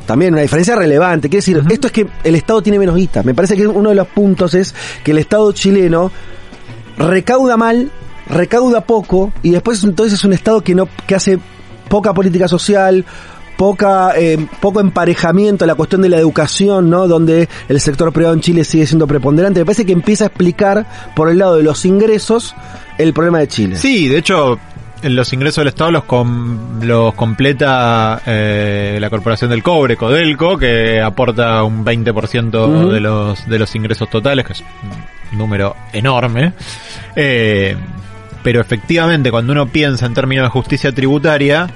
También 0.06 0.34
una 0.34 0.42
diferencia 0.42 0.76
relevante. 0.76 1.28
Quiere 1.28 1.38
decir, 1.38 1.62
esto 1.68 1.88
es 1.88 1.92
que 1.92 2.06
el 2.24 2.34
Estado 2.36 2.62
tiene 2.62 2.78
menos 2.78 2.94
guita. 2.94 3.22
Me 3.22 3.34
parece 3.34 3.56
que 3.56 3.66
uno 3.66 3.90
de 3.90 3.96
los 3.96 4.06
puntos 4.06 4.54
es 4.54 4.74
que 5.02 5.10
el 5.10 5.18
Estado 5.18 5.50
chileno 5.52 6.12
recauda 6.96 7.56
mal, 7.56 7.90
recauda 8.28 8.80
poco, 8.82 9.32
y 9.42 9.50
después 9.50 9.82
entonces 9.84 10.14
es 10.18 10.24
un 10.24 10.32
Estado 10.32 10.60
que 10.62 10.74
no, 10.74 10.88
que 11.06 11.14
hace 11.14 11.38
poca 11.88 12.12
política 12.14 12.48
social, 12.48 13.04
poca 13.56 14.12
eh, 14.16 14.44
poco 14.60 14.80
emparejamiento 14.80 15.64
a 15.64 15.66
la 15.66 15.74
cuestión 15.74 16.02
de 16.02 16.08
la 16.10 16.18
educación, 16.18 16.90
¿no? 16.90 17.08
Donde 17.08 17.48
el 17.68 17.80
sector 17.80 18.12
privado 18.12 18.34
en 18.34 18.40
Chile 18.40 18.64
sigue 18.64 18.86
siendo 18.86 19.06
preponderante. 19.06 19.60
Me 19.60 19.64
parece 19.66 19.86
que 19.86 19.92
empieza 19.92 20.24
a 20.24 20.26
explicar 20.26 20.86
por 21.14 21.30
el 21.30 21.38
lado 21.38 21.56
de 21.56 21.62
los 21.62 21.84
ingresos 21.86 22.54
el 22.98 23.12
problema 23.14 23.38
de 23.38 23.48
Chile. 23.48 23.76
Sí, 23.76 24.08
de 24.08 24.18
hecho, 24.18 24.58
en 25.02 25.14
los 25.16 25.32
ingresos 25.32 25.62
del 25.62 25.68
Estado 25.68 25.90
los, 25.90 26.04
com- 26.04 26.80
los 26.82 27.14
completa 27.14 28.20
eh, 28.26 28.98
la 29.00 29.08
Corporación 29.08 29.48
del 29.48 29.62
Cobre, 29.62 29.96
Codelco, 29.96 30.58
que 30.58 31.00
aporta 31.00 31.62
un 31.62 31.82
20% 31.84 32.54
Ujú. 32.68 32.88
de, 32.90 33.00
los, 33.00 33.48
de 33.48 33.58
los 33.58 33.74
ingresos 33.74 34.10
totales, 34.10 34.44
que 34.44 34.52
es 34.52 34.62
un 35.32 35.38
número 35.38 35.74
enorme. 35.94 36.52
Eh, 37.14 37.74
pero 38.46 38.60
efectivamente, 38.60 39.32
cuando 39.32 39.52
uno 39.52 39.66
piensa 39.66 40.06
en 40.06 40.14
términos 40.14 40.44
de 40.44 40.50
justicia 40.50 40.92
tributaria, 40.92 41.68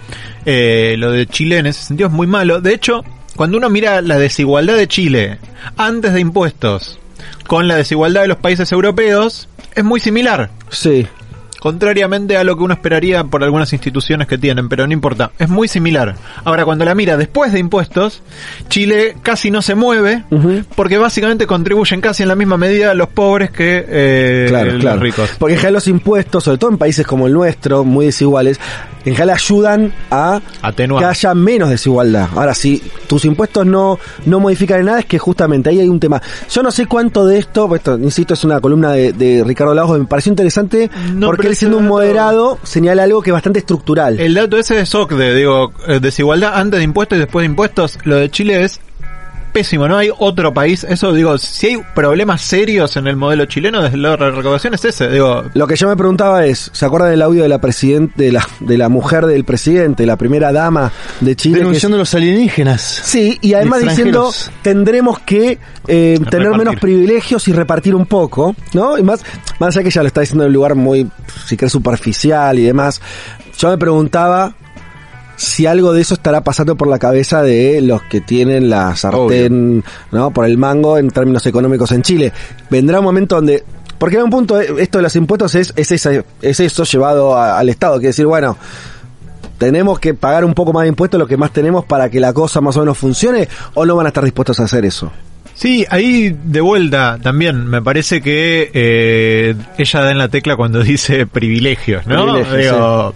eh, 0.46 0.94
lo 0.98 1.10
de 1.10 1.26
Chile 1.26 1.58
en 1.58 1.66
ese 1.66 1.82
sentido 1.82 2.08
es 2.08 2.14
muy 2.14 2.28
malo. 2.28 2.60
De 2.60 2.72
hecho, 2.72 3.04
cuando 3.34 3.58
uno 3.58 3.68
mira 3.68 4.00
la 4.02 4.20
desigualdad 4.20 4.76
de 4.76 4.86
Chile 4.86 5.40
antes 5.76 6.12
de 6.12 6.20
impuestos 6.20 7.00
con 7.48 7.66
la 7.66 7.74
desigualdad 7.74 8.22
de 8.22 8.28
los 8.28 8.36
países 8.36 8.70
europeos, 8.70 9.48
es 9.74 9.82
muy 9.82 9.98
similar. 9.98 10.48
Sí. 10.68 11.08
Contrariamente 11.60 12.36
a 12.36 12.44
lo 12.44 12.56
que 12.56 12.62
uno 12.64 12.74
esperaría 12.74 13.22
por 13.24 13.44
algunas 13.44 13.72
instituciones 13.72 14.26
que 14.26 14.38
tienen, 14.38 14.68
pero 14.68 14.86
no 14.86 14.92
importa, 14.92 15.30
es 15.38 15.48
muy 15.48 15.68
similar. 15.68 16.16
Ahora, 16.44 16.64
cuando 16.64 16.84
la 16.84 16.94
mira 16.94 17.16
después 17.16 17.52
de 17.52 17.58
impuestos, 17.58 18.22
Chile 18.68 19.16
casi 19.22 19.50
no 19.50 19.62
se 19.62 19.74
mueve, 19.74 20.24
porque 20.74 20.98
básicamente 20.98 21.46
contribuyen 21.46 22.00
casi 22.00 22.22
en 22.22 22.28
la 22.28 22.34
misma 22.34 22.56
medida 22.56 22.94
los 22.94 23.08
pobres 23.08 23.50
que 23.50 23.84
eh, 23.86 24.46
Claro, 24.48 24.72
los 24.72 24.80
claro. 24.80 25.00
ricos. 25.00 25.30
Porque 25.38 25.52
en 25.54 25.58
general 25.58 25.74
los 25.74 25.86
impuestos, 25.88 26.44
sobre 26.44 26.58
todo 26.58 26.70
en 26.70 26.78
países 26.78 27.06
como 27.06 27.26
el 27.26 27.32
nuestro, 27.32 27.84
muy 27.84 28.06
desiguales, 28.06 28.58
en 29.04 29.14
general 29.14 29.30
ayudan 29.36 29.92
a 30.10 30.40
Atenuar. 30.62 31.02
que 31.02 31.08
haya 31.10 31.34
menos 31.34 31.70
desigualdad. 31.70 32.28
Ahora, 32.34 32.54
si 32.54 32.82
tus 33.06 33.24
impuestos 33.24 33.66
no, 33.66 33.98
no 34.26 34.40
modifican 34.40 34.80
en 34.80 34.86
nada, 34.86 35.00
es 35.00 35.06
que 35.06 35.18
justamente 35.18 35.70
ahí 35.70 35.80
hay 35.80 35.88
un 35.88 36.00
tema. 36.00 36.20
Yo 36.50 36.62
no 36.62 36.70
sé 36.70 36.86
cuánto 36.86 37.26
de 37.26 37.38
esto, 37.38 37.68
pues 37.68 37.80
esto, 37.80 37.98
insisto, 37.98 38.34
es 38.34 38.44
una 38.44 38.60
columna 38.60 38.92
de, 38.92 39.12
de 39.12 39.44
Ricardo 39.44 39.74
Lagos, 39.74 39.98
me 39.98 40.04
pareció 40.06 40.30
interesante, 40.30 40.90
No, 41.14 41.26
porque 41.26 41.49
él 41.50 41.56
siendo 41.56 41.78
un 41.78 41.86
moderado 41.86 42.58
señala 42.62 43.02
algo 43.02 43.22
que 43.22 43.30
es 43.30 43.34
bastante 43.34 43.58
estructural. 43.58 44.18
El 44.18 44.34
dato 44.34 44.56
ese 44.56 44.80
es 44.80 44.94
OCDE, 44.94 45.34
digo, 45.34 45.72
eh, 45.86 46.00
desigualdad 46.00 46.54
antes 46.54 46.78
de 46.78 46.84
impuestos 46.84 47.16
y 47.16 47.20
después 47.20 47.42
de 47.42 47.46
impuestos, 47.46 47.98
lo 48.04 48.16
de 48.16 48.30
Chile 48.30 48.64
es 48.64 48.80
pésimo, 49.50 49.86
no 49.88 49.96
hay 49.98 50.10
otro 50.18 50.54
país, 50.54 50.84
eso 50.84 51.12
digo, 51.12 51.36
si 51.38 51.66
hay 51.68 51.82
problemas 51.94 52.40
serios 52.42 52.96
en 52.96 53.06
el 53.06 53.16
modelo 53.16 53.44
chileno 53.46 53.82
desde 53.82 53.96
la 53.98 54.16
recaudación 54.16 54.74
es 54.74 54.84
ese, 54.84 55.08
digo, 55.08 55.44
Lo 55.54 55.66
que 55.66 55.76
yo 55.76 55.88
me 55.88 55.96
preguntaba 55.96 56.46
es, 56.46 56.70
¿se 56.72 56.86
acuerdan 56.86 57.10
del 57.10 57.22
audio 57.22 57.42
de 57.42 57.48
la 57.48 57.60
presidente, 57.60 58.22
de 58.24 58.32
la, 58.32 58.46
de 58.60 58.78
la 58.78 58.88
mujer 58.88 59.26
del 59.26 59.44
presidente, 59.44 60.06
la 60.06 60.16
primera 60.16 60.52
dama 60.52 60.92
de 61.20 61.36
Chile? 61.36 61.54
que 61.56 61.60
es- 61.60 61.66
Denunciando 61.66 61.98
los 61.98 62.14
alienígenas. 62.14 62.80
Sí, 62.82 63.38
y 63.42 63.54
además 63.54 63.82
diciendo 63.82 64.30
tendremos 64.62 65.18
que 65.20 65.58
eh, 65.86 66.18
tener 66.30 66.46
Repartir. 66.48 66.58
menos 66.58 66.76
privilegios 66.80 67.48
y 67.48 67.52
repartir 67.52 67.94
un 67.94 68.06
poco, 68.06 68.54
¿no? 68.74 68.96
Y 68.98 69.02
más, 69.02 69.22
más 69.58 69.74
allá 69.76 69.82
que 69.82 69.88
ella 69.88 70.02
lo 70.02 70.08
está 70.08 70.20
diciendo 70.20 70.44
en 70.44 70.48
un 70.48 70.54
lugar 70.54 70.74
muy, 70.74 71.08
si 71.46 71.56
querés, 71.56 71.72
superficial 71.72 72.58
y 72.58 72.62
demás. 72.64 73.00
Yo 73.58 73.68
me 73.68 73.76
preguntaba 73.78 74.54
si 75.40 75.64
algo 75.66 75.92
de 75.94 76.02
eso 76.02 76.14
estará 76.14 76.42
pasando 76.42 76.76
por 76.76 76.86
la 76.88 76.98
cabeza 76.98 77.42
de 77.42 77.80
los 77.80 78.02
que 78.02 78.20
tienen 78.20 78.68
la 78.68 78.94
sartén, 78.94 79.82
¿no? 80.12 80.30
Por 80.32 80.44
el 80.44 80.58
mango 80.58 80.98
en 80.98 81.08
términos 81.10 81.46
económicos 81.46 81.90
en 81.92 82.02
Chile. 82.02 82.32
Vendrá 82.68 82.98
un 82.98 83.04
momento 83.06 83.36
donde 83.36 83.64
porque 83.98 84.16
en 84.16 84.22
un 84.24 84.30
punto 84.30 84.60
eh, 84.60 84.68
esto 84.78 84.98
de 84.98 85.02
los 85.02 85.16
impuestos 85.16 85.54
es, 85.54 85.72
es, 85.76 85.92
esa- 85.92 86.24
es 86.42 86.60
eso 86.60 86.84
llevado 86.84 87.36
a- 87.36 87.58
al 87.58 87.68
Estado, 87.70 87.98
que 88.00 88.08
decir, 88.08 88.26
bueno, 88.26 88.56
tenemos 89.58 89.98
que 89.98 90.14
pagar 90.14 90.44
un 90.44 90.54
poco 90.54 90.72
más 90.72 90.82
de 90.84 90.88
impuestos 90.88 91.18
lo 91.18 91.26
que 91.26 91.36
más 91.36 91.52
tenemos 91.52 91.84
para 91.84 92.08
que 92.08 92.18
la 92.20 92.32
cosa 92.32 92.60
más 92.60 92.76
o 92.76 92.80
menos 92.80 92.96
funcione 92.96 93.48
o 93.74 93.84
no 93.84 93.96
van 93.96 94.06
a 94.06 94.08
estar 94.08 94.24
dispuestos 94.24 94.58
a 94.60 94.64
hacer 94.64 94.84
eso. 94.84 95.10
Sí, 95.54 95.84
ahí 95.90 96.34
de 96.44 96.60
vuelta 96.62 97.18
también 97.22 97.66
me 97.66 97.82
parece 97.82 98.22
que 98.22 98.70
eh, 98.72 99.54
ella 99.76 100.00
da 100.00 100.10
en 100.10 100.16
la 100.18 100.28
tecla 100.28 100.56
cuando 100.56 100.82
dice 100.82 101.26
privilegios, 101.26 102.06
¿no? 102.06 102.32
Privilegios, 102.34 102.74
Digo, 102.74 103.14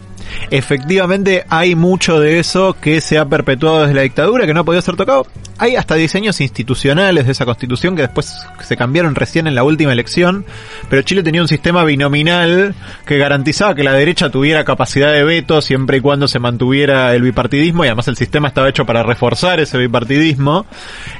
Efectivamente 0.50 1.44
hay 1.48 1.74
mucho 1.74 2.20
de 2.20 2.38
eso 2.38 2.76
que 2.80 3.00
se 3.00 3.18
ha 3.18 3.26
perpetuado 3.26 3.82
desde 3.82 3.94
la 3.94 4.02
dictadura, 4.02 4.46
que 4.46 4.54
no 4.54 4.60
ha 4.60 4.64
podido 4.64 4.82
ser 4.82 4.96
tocado. 4.96 5.26
Hay 5.58 5.76
hasta 5.76 5.94
diseños 5.94 6.40
institucionales 6.40 7.26
de 7.26 7.32
esa 7.32 7.44
constitución 7.44 7.94
que 7.96 8.02
después 8.02 8.34
se 8.62 8.76
cambiaron 8.76 9.14
recién 9.14 9.46
en 9.46 9.54
la 9.54 9.62
última 9.62 9.92
elección, 9.92 10.44
pero 10.90 11.02
Chile 11.02 11.22
tenía 11.22 11.42
un 11.42 11.48
sistema 11.48 11.84
binominal 11.84 12.74
que 13.06 13.18
garantizaba 13.18 13.74
que 13.74 13.84
la 13.84 13.92
derecha 13.92 14.30
tuviera 14.30 14.64
capacidad 14.64 15.12
de 15.12 15.24
veto 15.24 15.60
siempre 15.62 15.98
y 15.98 16.00
cuando 16.00 16.28
se 16.28 16.38
mantuviera 16.38 17.14
el 17.14 17.22
bipartidismo 17.22 17.84
y 17.84 17.88
además 17.88 18.08
el 18.08 18.16
sistema 18.16 18.48
estaba 18.48 18.68
hecho 18.68 18.84
para 18.84 19.02
reforzar 19.02 19.60
ese 19.60 19.78
bipartidismo, 19.78 20.66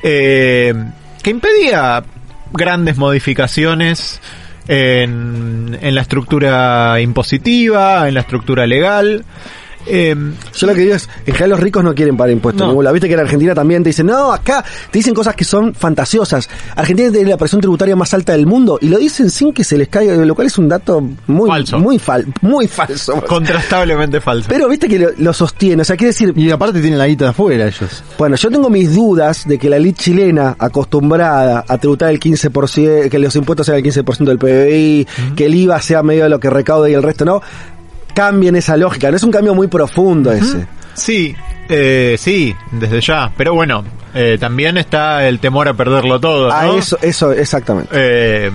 eh, 0.03 0.75
que 1.23 1.31
impedía 1.31 2.03
grandes 2.53 2.97
modificaciones 2.97 4.21
en, 4.69 5.79
en 5.81 5.95
la 5.95 6.01
estructura 6.01 7.01
impositiva, 7.01 8.09
en 8.09 8.15
la 8.15 8.21
estructura 8.21 8.67
legal. 8.67 9.25
Eh, 9.87 10.15
Yo 10.57 10.67
lo 10.67 10.75
que 10.75 10.81
digo 10.81 10.95
es, 10.95 11.09
en 11.27 11.35
general 11.35 11.51
los 11.51 11.61
ricos 11.61 11.85
no 11.85 11.95
quieren 11.95 12.17
pagar 12.17 12.33
impuestos. 12.33 12.61
No. 12.63 12.69
ninguna. 12.69 12.93
Viste 12.93 13.09
que 13.09 13.15
en 13.15 13.21
Argentina 13.21 13.55
también 13.55 13.83
te 13.83 13.91
dicen, 13.91 14.07
no, 14.07 14.33
acá 14.33 14.65
te 14.91 14.99
dicen 14.99 15.15
cosas 15.15 15.35
que 15.35 15.45
son 15.45 15.75
fantasiosas. 15.75 16.49
Argentina 16.77 17.11
tiene 17.11 17.31
la 17.31 17.37
presión 17.37 17.61
tributaria 17.61 17.95
más 17.97 18.13
alta 18.15 18.33
del 18.33 18.47
mundo 18.47 18.79
y 18.81 18.89
lo 18.89 18.99
dicen 18.99 19.31
sin 19.31 19.53
que 19.53 19.65
se 19.65 19.77
les 19.79 19.89
caiga, 19.89 20.15
lo 20.15 20.35
cual 20.35 20.47
es 20.47 20.59
un 20.59 20.69
dato 20.69 21.03
muy 21.27 21.49
Falso. 21.49 21.79
muy 21.79 21.99
fal, 21.99 22.27
muy 22.41 22.67
falso. 22.69 23.21
contrastablemente 23.27 24.21
falso. 24.21 24.47
Pero 24.49 24.69
viste 24.69 24.89
que 24.89 24.99
lo, 24.99 25.09
lo 25.19 25.33
sostiene, 25.33 25.83
o 25.83 25.85
sea, 25.85 25.97
quiere 25.97 26.09
decir, 26.13 26.33
Y 26.37 26.51
aparte 26.51 26.81
tienen 26.81 26.99
la 26.99 27.07
guita 27.07 27.25
de 27.25 27.31
afuera 27.31 27.67
ellos. 27.67 28.03
bueno, 28.19 28.37
yo 28.37 28.51
tengo 28.51 28.71
mis 28.71 28.95
dudas 28.95 29.47
de 29.47 29.59
que 29.59 29.69
la 29.69 29.79
ley 29.79 29.93
chilena 29.93 30.57
acostumbrada 30.59 31.65
a 31.67 31.79
tributar 31.79 32.11
el 32.11 32.21
15%, 32.21 33.11
que 33.11 33.19
los 33.19 33.35
impuestos 33.37 33.67
sean 33.67 33.79
el 33.79 33.85
15% 33.85 34.25
del 34.25 34.39
PBI, 34.39 35.07
que 35.37 35.47
el 35.47 35.55
IVA 35.55 35.81
sea 35.81 36.03
medio 36.03 36.25
de 36.25 36.29
lo 36.31 36.41
que 36.41 36.51
recauda 36.51 36.89
y 36.89 36.95
el 36.95 37.03
resto 37.03 37.25
no, 37.25 37.43
cambien 38.15 38.57
esa 38.57 38.77
lógica. 38.77 39.11
No 39.11 39.17
es 39.17 39.23
un 39.23 39.31
cambio 39.31 39.55
muy 39.55 39.67
profundo 39.67 40.33
ese. 40.33 40.67
Sí, 40.95 41.35
eh, 41.69 42.15
sí, 42.19 42.55
desde 42.73 43.01
ya. 43.01 43.33
Pero 43.37 43.55
bueno, 43.55 43.85
eh, 44.15 44.37
también 44.39 44.77
está 44.79 45.27
el 45.27 45.41
temor 45.41 45.69
a 45.69 45.75
perderlo 45.75 46.21
todo. 46.21 46.51
Ah, 46.53 46.69
eso, 46.79 46.97
eso, 47.03 47.33
exactamente. 47.33 47.91
Eh, 47.93 48.51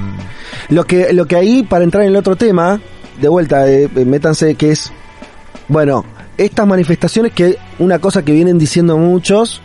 Lo 0.69 0.85
que, 0.85 1.11
lo 1.13 1.25
que 1.25 1.35
ahí, 1.35 1.63
para 1.63 1.83
entrar 1.83 2.03
en 2.03 2.09
el 2.09 2.15
otro 2.15 2.35
tema, 2.35 2.79
de 3.19 3.27
vuelta, 3.27 3.67
eh, 3.69 3.89
eh, 3.95 4.05
métanse 4.05 4.55
que 4.55 4.71
es, 4.71 4.91
bueno, 5.67 6.05
estas 6.37 6.65
manifestaciones 6.65 7.33
que 7.33 7.57
una 7.79 7.99
cosa 7.99 8.23
que 8.23 8.31
vienen 8.31 8.57
diciendo 8.57 8.97
muchos, 8.97 9.61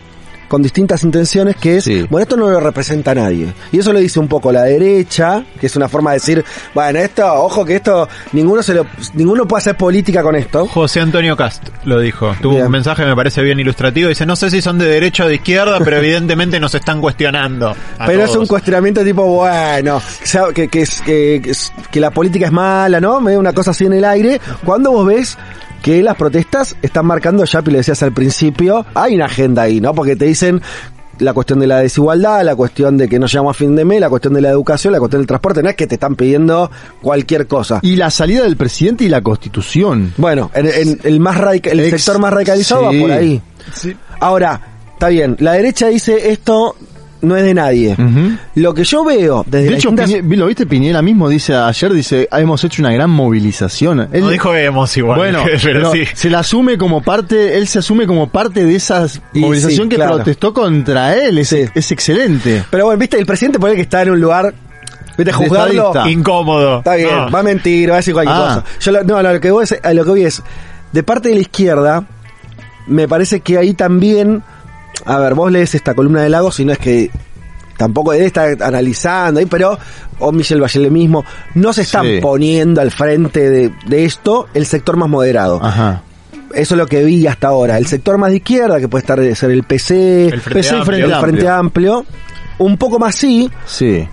con 0.48 0.62
distintas 0.62 1.02
intenciones, 1.04 1.56
que 1.56 1.76
es, 1.78 1.84
Sí. 1.84 2.06
bueno, 2.10 2.22
esto 2.22 2.36
no 2.36 2.48
lo 2.50 2.60
representa 2.60 3.12
a 3.12 3.14
nadie. 3.14 3.52
Y 3.72 3.78
eso 3.78 3.92
lo 3.92 3.98
dice 3.98 4.18
un 4.20 4.28
poco 4.28 4.52
la 4.52 4.62
derecha, 4.62 5.44
que 5.60 5.66
es 5.66 5.76
una 5.76 5.88
forma 5.88 6.10
de 6.10 6.16
decir, 6.16 6.44
bueno, 6.74 6.98
esto, 6.98 7.26
ojo 7.34 7.64
que 7.64 7.76
esto, 7.76 8.08
ninguno 8.32 8.62
se 8.62 8.74
lo, 8.74 8.86
ninguno 9.14 9.46
puede 9.46 9.60
hacer 9.60 9.76
política 9.76 10.22
con 10.22 10.36
esto. 10.36 10.66
José 10.66 11.00
Antonio 11.00 11.36
Cast 11.36 11.68
lo 11.84 12.00
dijo. 12.00 12.34
Tuvo 12.40 12.54
Bien. 12.54 12.66
un 12.66 12.72
mensaje 12.72 13.02
que 13.02 13.08
me 13.08 13.16
parece 13.16 13.42
bien 13.42 13.58
ilustrativo. 13.60 14.08
Dice, 14.08 14.26
no 14.26 14.36
sé 14.36 14.50
si 14.50 14.60
son 14.62 14.78
de 14.78 14.86
derecha 14.86 15.24
o 15.24 15.28
de 15.28 15.36
izquierda, 15.36 15.78
pero 15.84 15.96
evidentemente 15.98 16.60
nos 16.60 16.74
están 16.74 17.00
cuestionando. 17.00 17.74
a 17.98 18.06
Pero 18.06 18.22
es 18.24 18.30
un 18.30 18.34
todos". 18.36 18.48
cuestionamiento 18.48 19.02
tipo, 19.04 19.24
bueno, 19.26 20.00
que, 20.54 20.68
que, 20.68 20.84
que, 21.04 21.52
que 21.90 22.00
la 22.00 22.10
política 22.10 22.46
es 22.46 22.52
mala, 22.52 23.00
¿no? 23.00 23.20
Medio 23.20 23.40
una 23.40 23.52
cosa 23.52 23.70
así 23.72 23.84
en 23.86 23.94
el 23.94 24.04
aire. 24.04 24.40
Cuando 24.64 24.90
vos 24.92 25.06
ves 25.06 25.36
que 25.84 26.02
las 26.02 26.16
protestas 26.16 26.76
están 26.80 27.04
marcando, 27.04 27.44
ya 27.44 27.60
lo 27.60 27.70
decías 27.76 28.02
al 28.02 28.12
principio, 28.14 28.86
hay 28.94 29.16
una 29.16 29.26
agenda 29.26 29.60
ahí, 29.62 29.82
¿no? 29.82 29.94
Porque 29.94 30.16
te 30.16 30.24
dicen 30.24 30.62
la 31.18 31.34
cuestión 31.34 31.60
de 31.60 31.66
la 31.66 31.80
desigualdad, 31.80 32.42
la 32.42 32.56
cuestión 32.56 32.96
de 32.96 33.06
que 33.06 33.18
no 33.18 33.26
llegamos 33.26 33.54
a 33.54 33.58
fin 33.58 33.76
de 33.76 33.84
mes, 33.84 34.00
la 34.00 34.08
cuestión 34.08 34.32
de 34.32 34.40
la 34.40 34.48
educación, 34.48 34.94
la 34.94 34.98
cuestión 34.98 35.20
del 35.20 35.26
transporte, 35.26 35.62
no 35.62 35.68
es 35.68 35.76
que 35.76 35.86
te 35.86 35.96
están 35.96 36.16
pidiendo 36.16 36.70
cualquier 37.02 37.46
cosa. 37.46 37.80
Y 37.82 37.96
la 37.96 38.10
salida 38.10 38.44
del 38.44 38.56
presidente 38.56 39.04
y 39.04 39.10
la 39.10 39.20
constitución. 39.20 40.14
Bueno, 40.16 40.50
en, 40.54 40.68
en 40.68 41.00
el 41.04 41.20
más 41.20 41.36
el 41.64 41.80
Ex- 41.80 41.90
sector 42.02 42.18
más 42.18 42.32
radicalizado 42.32 42.90
sí. 42.90 42.96
va 42.96 43.02
por 43.02 43.12
ahí. 43.12 43.42
Sí. 43.74 43.94
Ahora, 44.20 44.60
está 44.94 45.08
bien, 45.08 45.36
la 45.38 45.52
derecha 45.52 45.88
dice 45.88 46.30
esto 46.30 46.76
no 47.24 47.36
es 47.36 47.42
de 47.44 47.54
nadie. 47.54 47.96
Lo 48.54 48.74
que 48.74 48.84
yo 48.84 49.04
veo 49.04 49.44
desde 49.46 49.70
De 49.70 49.74
hecho, 49.76 49.90
distintas- 49.90 50.38
lo 50.38 50.46
viste, 50.46 50.66
Piñera 50.66 51.02
mismo 51.02 51.28
dice 51.28 51.54
ayer, 51.54 51.92
dice, 51.92 52.28
"Ah, 52.30 52.40
hemos 52.40 52.62
hecho 52.64 52.82
una 52.82 52.92
gran 52.92 53.10
movilización. 53.10 54.08
Él- 54.12 54.20
No 54.22 54.30
dijo 54.30 54.54
hemos 54.54 54.96
igual, 54.96 55.18
Bueno, 55.18 55.42
pero 55.44 55.58
pero 55.62 55.92
sí. 55.92 56.04
se 56.14 56.30
la 56.30 56.40
asume 56.40 56.78
como 56.78 57.02
parte, 57.02 57.56
él 57.56 57.66
se 57.68 57.78
asume 57.80 58.06
como 58.06 58.28
parte 58.28 58.64
de 58.64 58.76
esa 58.76 59.06
movilización 59.32 59.86
sí, 59.86 59.88
que 59.90 59.96
claro. 59.96 60.16
protestó 60.16 60.52
contra 60.52 61.14
él. 61.16 61.38
Es, 61.38 61.52
es 61.52 61.90
excelente. 61.92 62.64
Pero 62.70 62.84
bueno, 62.86 62.98
viste, 62.98 63.18
el 63.18 63.26
presidente 63.26 63.58
puede 63.58 63.74
que 63.76 63.82
está 63.82 64.02
en 64.02 64.10
un 64.10 64.20
lugar, 64.20 64.54
juzgarlo. 65.32 65.88
estadista. 65.88 66.10
Incómodo. 66.10 66.78
Está 66.78 66.96
bien, 66.96 67.10
No. 67.14 67.30
va 67.30 67.40
a 67.40 67.42
mentir, 67.42 67.88
va 67.90 67.94
a 67.94 67.96
decir 67.98 68.14
cualquier 68.14 68.36
Ah. 68.36 68.62
cosa. 68.62 68.78
Yo 68.80 68.92
lo, 68.92 69.04
no, 69.04 69.22
lo 69.22 69.40
que 69.40 69.50
voy 69.50 69.64
es, 69.64 69.78
a 69.82 69.92
lo 69.94 70.04
que 70.04 70.10
voy 70.10 70.24
es, 70.24 70.42
de 70.92 71.02
parte 71.02 71.28
de 71.28 71.36
la 71.36 71.40
izquierda, 71.42 72.04
me 72.86 73.08
parece 73.08 73.40
que 73.40 73.56
ahí 73.58 73.74
también, 73.74 74.42
a 75.04 75.18
ver, 75.18 75.34
vos 75.34 75.50
lees 75.52 75.74
esta 75.74 75.94
columna 75.94 76.22
de 76.22 76.28
Lagos 76.30 76.58
y 76.60 76.64
no 76.64 76.72
es 76.72 76.78
que 76.78 77.10
tampoco 77.76 78.12
él 78.12 78.22
está 78.22 78.46
analizando 78.60 79.40
ahí, 79.40 79.46
pero, 79.46 79.78
o 80.20 80.32
Michel 80.32 80.60
Bachelet 80.60 80.90
mismo, 80.92 81.24
no 81.54 81.72
se 81.72 81.82
están 81.82 82.06
Sí. 82.06 82.18
poniendo 82.22 82.80
al 82.80 82.90
frente 82.90 83.50
de, 83.50 83.72
de 83.86 84.04
esto 84.04 84.46
el 84.54 84.66
sector 84.66 84.96
más 84.96 85.08
moderado. 85.08 85.58
Ajá. 85.62 86.02
Eso 86.54 86.74
es 86.74 86.78
lo 86.78 86.86
que 86.86 87.02
vi 87.04 87.26
hasta 87.26 87.48
ahora. 87.48 87.76
El 87.78 87.86
sector 87.86 88.16
más 88.16 88.30
de 88.30 88.36
izquierda, 88.36 88.78
que 88.78 88.86
puede 88.88 89.00
estar 89.02 89.18
ser 89.34 89.50
el 89.50 89.64
PC, 89.64 90.26
El 90.28 90.40
Frente 90.40 90.60
PC 90.60 90.76
Amplio. 90.76 91.06
el 91.06 91.14
Frente 91.16 91.48
Amplio, 91.48 92.06
un 92.58 92.76
poco 92.78 93.00
más 93.00 93.16
sí, 93.16 93.50
Sí. 93.66 94.08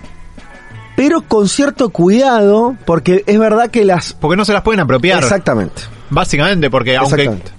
pero 0.96 1.22
con 1.22 1.48
cierto 1.48 1.90
cuidado, 1.90 2.76
porque 2.84 3.22
es 3.26 3.38
verdad 3.38 3.70
que 3.70 3.84
las... 3.84 4.12
Porque 4.14 4.36
no 4.36 4.44
se 4.44 4.52
las 4.52 4.62
pueden 4.62 4.80
apropiar. 4.80 5.22
Exactamente. 5.22 5.82
Básicamente, 6.10 6.68
porque 6.68 6.96
aunque 6.96 7.22
Exactamente. 7.22 7.52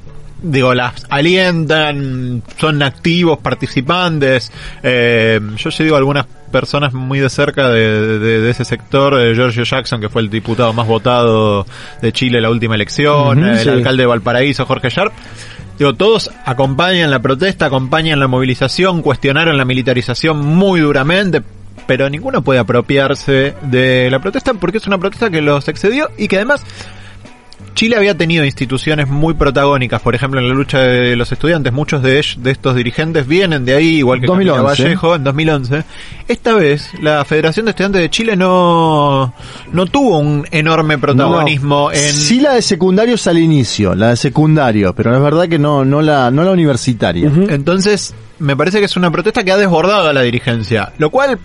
Digo, 0.44 0.74
las 0.74 1.06
alientan, 1.10 2.44
son 2.58 2.82
activos, 2.84 3.40
participantes. 3.40 4.52
eh, 4.84 5.40
yo 5.58 5.72
sí 5.72 5.84
digo 5.84 5.96
algunas 5.96 6.26
personas 6.52 6.94
muy 6.94 7.20
de 7.20 7.30
cerca 7.30 7.70
de, 7.70 8.20
de- 8.20 8.40
de 8.42 8.50
ese 8.52 8.64
sector, 8.66 9.20
eh, 9.20 9.34
Giorgio 9.34 9.64
Jackson, 9.64 10.00
que 10.00 10.10
fue 10.10 10.22
el 10.22 10.30
diputado 10.30 10.72
más 10.74 10.86
votado 10.88 11.66
de 12.02 12.12
Chile 12.12 12.38
en 12.38 12.44
la 12.44 12.50
última 12.52 12.76
elección, 12.76 13.44
eh, 13.44 13.52
el 13.54 13.60
sí. 13.60 13.70
alcalde 13.70 14.04
de 14.04 14.08
Valparaíso, 14.08 14.66
Jorge 14.66 14.90
Sharp. 14.90 15.14
Digo, 15.80 15.96
todos 15.96 16.30
acompañan 16.46 17.10
la 17.10 17.20
protesta, 17.20 17.66
acompañan 17.66 18.20
la 18.20 18.28
movilización, 18.28 19.02
cuestionaron 19.02 19.58
la 19.58 19.66
militarización 19.66 20.38
muy 20.46 20.82
duramente, 20.82 21.42
pero 21.88 22.08
ninguno 22.12 22.44
puede 22.44 22.60
apropiarse 22.60 23.56
de 23.64 24.10
la 24.12 24.20
protesta 24.20 24.54
porque 24.54 24.78
es 24.78 24.86
una 24.86 25.00
protesta 25.00 25.32
que 25.32 25.42
los 25.42 25.68
excedió 25.68 26.10
y 26.20 26.28
que 26.28 26.36
además 26.36 26.64
Chile 27.74 27.96
había 27.96 28.16
tenido 28.18 28.46
instituciones 28.46 29.08
muy 29.08 29.34
protagónicas, 29.34 30.02
por 30.02 30.16
ejemplo 30.16 30.40
en 30.40 30.48
la 30.48 30.54
lucha 30.54 30.80
de 30.80 31.16
los 31.16 31.32
estudiantes, 31.32 31.74
muchos 31.74 32.02
de 32.04 32.20
ellos, 32.20 32.38
de 32.42 32.52
estos 32.52 32.76
dirigentes 32.76 33.28
vienen 33.28 33.66
de 33.66 33.76
ahí, 33.76 33.98
igual 33.98 34.22
que 34.22 34.28
Camila 34.28 34.54
2011. 34.58 34.84
Vallejo 34.84 35.16
en 35.16 35.24
2011. 35.24 35.84
Esta 36.28 36.54
vez 36.54 36.90
la 37.02 37.24
Federación 37.26 37.66
de 37.66 37.72
Estudiantes 37.72 38.02
de 38.02 38.10
Chile 38.10 38.36
no 38.36 39.34
no 39.72 39.86
tuvo 39.88 40.20
un 40.20 40.46
enorme 40.52 40.98
protagonismo 40.98 41.92
en 41.92 42.14
Sí 42.14 42.40
la 42.40 42.54
de 42.54 42.62
secundarios 42.62 43.28
al 43.28 43.40
inicio, 43.40 43.96
la 43.96 44.10
de 44.10 44.18
secundario, 44.18 44.94
pero 44.94 45.16
es 45.16 45.22
verdad 45.22 45.48
que 45.48 45.60
no, 45.60 45.84
no 45.86 46.02
la, 46.02 46.32
no 46.32 46.44
la 46.44 46.52
universitaria. 46.52 47.32
Entonces, 47.50 48.14
me 48.40 48.56
parece 48.56 48.80
que 48.80 48.86
es 48.86 48.96
una 48.98 49.12
protesta 49.12 49.44
que 49.44 49.52
ha 49.52 49.58
desbordado 49.58 50.10
a 50.10 50.14
la 50.14 50.22
dirigencia, 50.22 50.94
lo 50.98 51.10
cual 51.10 51.40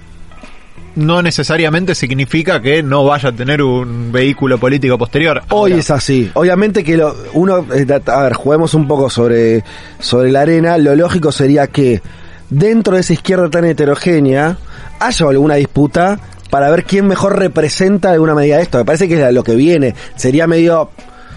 no 0.99 1.23
necesariamente 1.23 1.95
significa 1.95 2.61
que 2.61 2.83
no 2.83 3.05
vaya 3.05 3.29
a 3.29 3.33
tener 3.33 3.62
un 3.62 4.11
vehículo 4.11 4.59
político 4.59 4.99
posterior. 4.99 5.43
Hoy 5.51 5.70
Ahora, 5.70 5.81
es 5.81 5.91
así. 5.91 6.31
Obviamente 6.35 6.83
que 6.83 6.97
lo, 6.97 7.15
uno, 7.35 7.65
eh, 7.73 7.87
a 8.07 8.23
ver, 8.23 8.33
juguemos 8.35 8.75
un 8.75 8.89
poco 8.89 9.09
sobre, 9.09 9.62
sobre 10.01 10.33
la 10.33 10.41
arena. 10.41 10.77
Lo 10.77 10.95
lógico 10.97 11.31
sería 11.31 11.69
que 11.69 12.03
dentro 12.51 12.95
de 12.95 13.01
esa 13.01 13.12
izquierda 13.12 13.49
tan 13.49 13.65
heterogénea 13.65 14.59
haya 14.99 15.29
alguna 15.29 15.55
disputa 15.55 16.19
para 16.51 16.70
ver 16.70 16.85
quién 16.85 17.07
mejor 17.07 17.39
representa 17.39 18.11
alguna 18.11 18.35
medida 18.35 18.57
de 18.57 18.62
esto. 18.62 18.79
Me 18.79 18.85
parece 18.85 19.07
que 19.07 19.23
es 19.23 19.33
lo 19.33 19.45
que 19.45 19.55
viene. 19.55 19.95
Sería 20.16 20.47
medio 20.49 20.91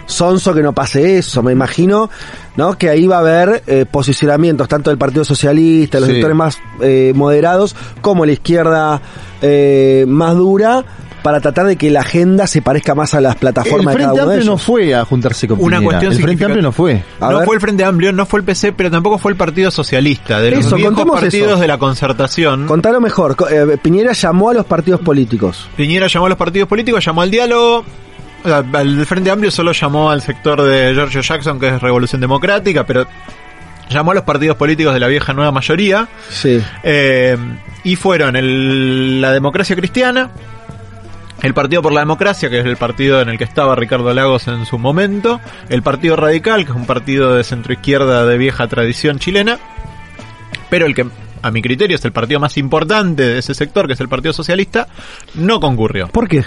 sonso 0.08 0.54
que 0.54 0.64
no 0.64 0.74
pase 0.74 1.18
eso. 1.18 1.44
Me 1.44 1.52
imagino, 1.52 2.10
¿no? 2.56 2.78
Que 2.78 2.90
ahí 2.90 3.08
va 3.08 3.18
a 3.18 3.20
haber 3.20 3.64
eh, 3.68 3.86
posicionamientos 3.90 4.68
tanto 4.68 4.90
del 4.90 4.98
Partido 4.98 5.24
Socialista, 5.26 6.00
los 6.00 6.08
Sí. 6.10 6.16
sectores 6.16 6.36
más 6.38 6.60
eh, 6.82 7.14
moderados, 7.16 7.76
como 8.02 8.26
la 8.26 8.32
izquierda 8.34 9.02
eh, 9.42 10.06
más 10.08 10.36
dura, 10.36 10.84
para 11.24 11.40
tratar 11.40 11.68
de 11.68 11.76
que 11.76 11.92
la 11.92 12.00
agenda 12.00 12.48
se 12.48 12.64
parezca 12.64 12.96
más 12.96 13.14
a 13.14 13.22
las 13.22 13.34
El 13.36 13.40
plataformas 13.40 13.94
de 13.96 14.02
cada 14.02 14.14
uno 14.14 14.16
de 14.16 14.22
Amplio 14.34 14.46
no 14.46 14.54
ellos. 14.54 14.64
fue 14.64 14.96
a 14.96 15.06
juntarse 15.06 15.48
con 15.48 15.58
Una 15.60 15.78
Piñera. 15.78 15.84
cuestión 15.86 16.14
El 16.14 16.22
Frente. 16.24 16.46
Amplio 16.46 16.62
no 16.64 16.72
fue. 16.72 17.04
A 17.20 17.30
no 17.30 17.38
ver. 17.38 17.46
fue 17.46 17.56
el 17.56 17.62
Frente 17.62 17.84
Amplio, 17.86 18.12
no 18.12 18.26
fue 18.26 18.40
el 18.40 18.44
PC, 18.44 18.74
pero 18.74 18.90
tampoco 18.90 19.20
fue 19.20 19.32
el 19.32 19.38
Partido 19.38 19.70
Socialista. 19.70 20.40
De 20.42 20.50
los 20.50 20.66
Eso, 20.66 20.76
viejos 20.78 20.96
partidos 21.06 21.52
eso. 21.52 21.60
de 21.60 21.68
la 21.68 21.78
concertación, 21.78 22.66
Contalo 22.66 23.00
mejor. 23.00 23.36
Eh, 23.52 23.78
Piñera 23.84 24.14
llamó 24.14 24.50
a 24.50 24.56
los 24.56 24.66
partidos 24.66 25.00
políticos. 25.02 25.70
Piñera 25.78 26.08
llamó 26.08 26.26
a 26.26 26.30
los 26.30 26.38
partidos 26.40 26.68
políticos, 26.68 27.06
llamó 27.06 27.22
al 27.22 27.30
diálogo. 27.30 27.86
O 28.44 28.48
sea, 28.48 28.64
El 28.82 29.06
Frente 29.06 29.30
Amplio 29.32 29.52
solo 29.52 29.72
llamó 29.72 30.10
al 30.12 30.22
sector 30.22 30.62
de 30.62 30.94
Giorgio 30.94 31.22
Jackson, 31.22 31.60
que 31.60 31.68
es 31.70 31.82
Revolución 31.82 32.22
Democrática, 32.22 32.86
pero 32.86 33.06
llamó 33.90 34.12
a 34.12 34.16
los 34.16 34.24
partidos 34.24 34.56
políticos 34.58 34.94
de 34.94 35.00
la 35.00 35.08
vieja 35.08 35.34
nueva 35.34 35.52
mayoría. 35.52 36.08
Sí. 36.30 36.62
Eh, 36.84 37.38
y 37.84 37.96
fueron 37.96 38.36
el- 38.36 39.20
la 39.22 39.32
democracia 39.32 39.76
cristiana, 39.76 40.32
el 41.42 41.54
Partido 41.56 41.82
por 41.82 41.92
la 41.92 42.02
Democracia, 42.02 42.50
que 42.50 42.60
es 42.60 42.66
el 42.66 42.78
partido 42.78 43.20
en 43.22 43.30
el 43.30 43.38
que 43.38 43.44
estaba 43.44 43.76
Ricardo 43.76 44.14
Lagos 44.14 44.48
en 44.48 44.66
su 44.66 44.78
momento, 44.78 45.42
el 45.70 45.82
Partido 45.82 46.16
Radical, 46.16 46.64
que 46.66 46.72
es 46.72 46.78
un 46.78 46.86
partido 46.86 47.34
de 47.34 47.44
centroizquierda 47.44 48.26
de 48.28 48.38
vieja 48.38 48.68
tradición 48.68 49.18
chilena, 49.18 49.58
pero 50.70 50.86
el 50.86 50.94
que 50.94 51.08
a 51.42 51.50
mi 51.50 51.64
criterio 51.64 51.96
es 51.96 52.06
el 52.06 52.12
partido 52.12 52.40
más 52.40 52.58
importante 52.58 53.24
de 53.24 53.40
ese 53.40 53.56
sector, 53.56 53.88
que 53.88 53.94
es 53.94 54.00
el 54.00 54.08
Partido 54.10 54.32
Socialista, 54.34 54.88
no 55.34 55.60
concurrió. 55.60 56.08
¿Por 56.10 56.28
qué? 56.28 56.44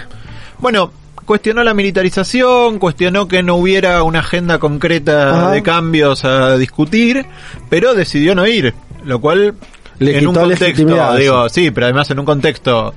Bueno, 0.59 0.93
cuestionó 1.25 1.63
la 1.63 1.73
militarización, 1.73 2.79
cuestionó 2.79 3.27
que 3.27 3.43
no 3.43 3.55
hubiera 3.55 4.03
una 4.03 4.19
agenda 4.19 4.59
concreta 4.59 5.51
de 5.51 5.61
cambios 5.63 6.23
a 6.23 6.57
discutir, 6.57 7.25
pero 7.69 7.93
decidió 7.93 8.35
no 8.35 8.47
ir, 8.47 8.73
lo 9.03 9.19
cual 9.19 9.55
Le 9.97 10.17
en 10.17 10.27
un 10.27 10.35
contexto, 10.35 11.15
digo, 11.17 11.49
sí, 11.49 11.71
pero 11.71 11.87
además 11.87 12.09
en 12.11 12.19
un 12.19 12.25
contexto 12.25 12.93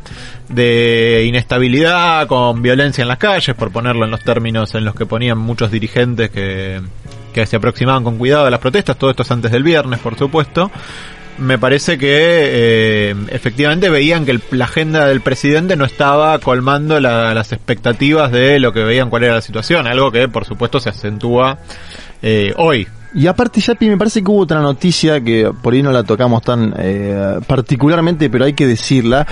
de 0.49 1.25
inestabilidad, 1.27 2.27
con 2.27 2.63
violencia 2.63 3.03
en 3.03 3.09
las 3.09 3.19
calles, 3.19 3.55
por 3.57 3.71
ponerlo 3.71 4.05
en 4.05 4.11
los 4.11 4.23
términos 4.23 4.75
en 4.75 4.85
los 4.85 4.95
que 4.95 5.07
ponían 5.07 5.39
muchos 5.39 5.71
dirigentes 5.71 6.31
que, 6.31 6.81
que 7.33 7.47
se 7.47 7.57
aproximaban 7.57 8.05
con 8.05 8.19
cuidado 8.19 8.47
a 8.47 8.51
las 8.51 8.61
protestas, 8.61 8.97
todo 8.97 9.11
esto 9.11 9.23
es 9.23 9.31
antes 9.31 9.51
del 9.51 9.63
viernes, 9.63 10.01
por 10.01 10.17
supuesto. 10.19 10.71
Me 11.39 11.57
parece 11.57 11.99
que 11.99 12.09
eh, 12.11 13.15
efectivamente 13.31 13.89
veían 13.91 14.27
que 14.27 14.41
la 14.51 14.65
agenda 14.65 15.07
del 15.07 15.21
presidente 15.21 15.77
no 15.77 15.85
estaba 15.85 16.37
colmando 16.41 16.99
la- 17.01 17.33
las 17.33 17.53
expectativas 17.53 18.33
de 18.33 18.59
lo 18.59 18.73
que 18.73 18.83
veían 18.83 19.09
cuál 19.09 19.23
era 19.25 19.35
la 19.35 19.41
situación, 19.41 19.87
algo 19.87 20.11
que 20.11 20.29
por 20.29 20.45
supuesto 20.45 20.81
se 20.81 20.89
acentúa 20.89 21.59
eh, 22.23 22.53
hoy. 22.57 22.89
Y 23.15 23.27
aparte, 23.27 23.61
Yapi, 23.61 23.89
me 23.89 23.97
parece 23.97 24.23
que 24.23 24.31
hubo 24.31 24.41
otra 24.41 24.61
noticia 24.61 25.21
que 25.23 25.51
por 25.63 25.73
ahí 25.73 25.83
no 25.83 25.93
la 25.93 26.03
tocamos 26.03 26.43
tan 26.43 26.75
eh, 26.77 27.39
particularmente, 27.47 28.29
pero 28.29 28.45
hay 28.45 28.53
que 28.53 28.67
decirla, 28.67 29.27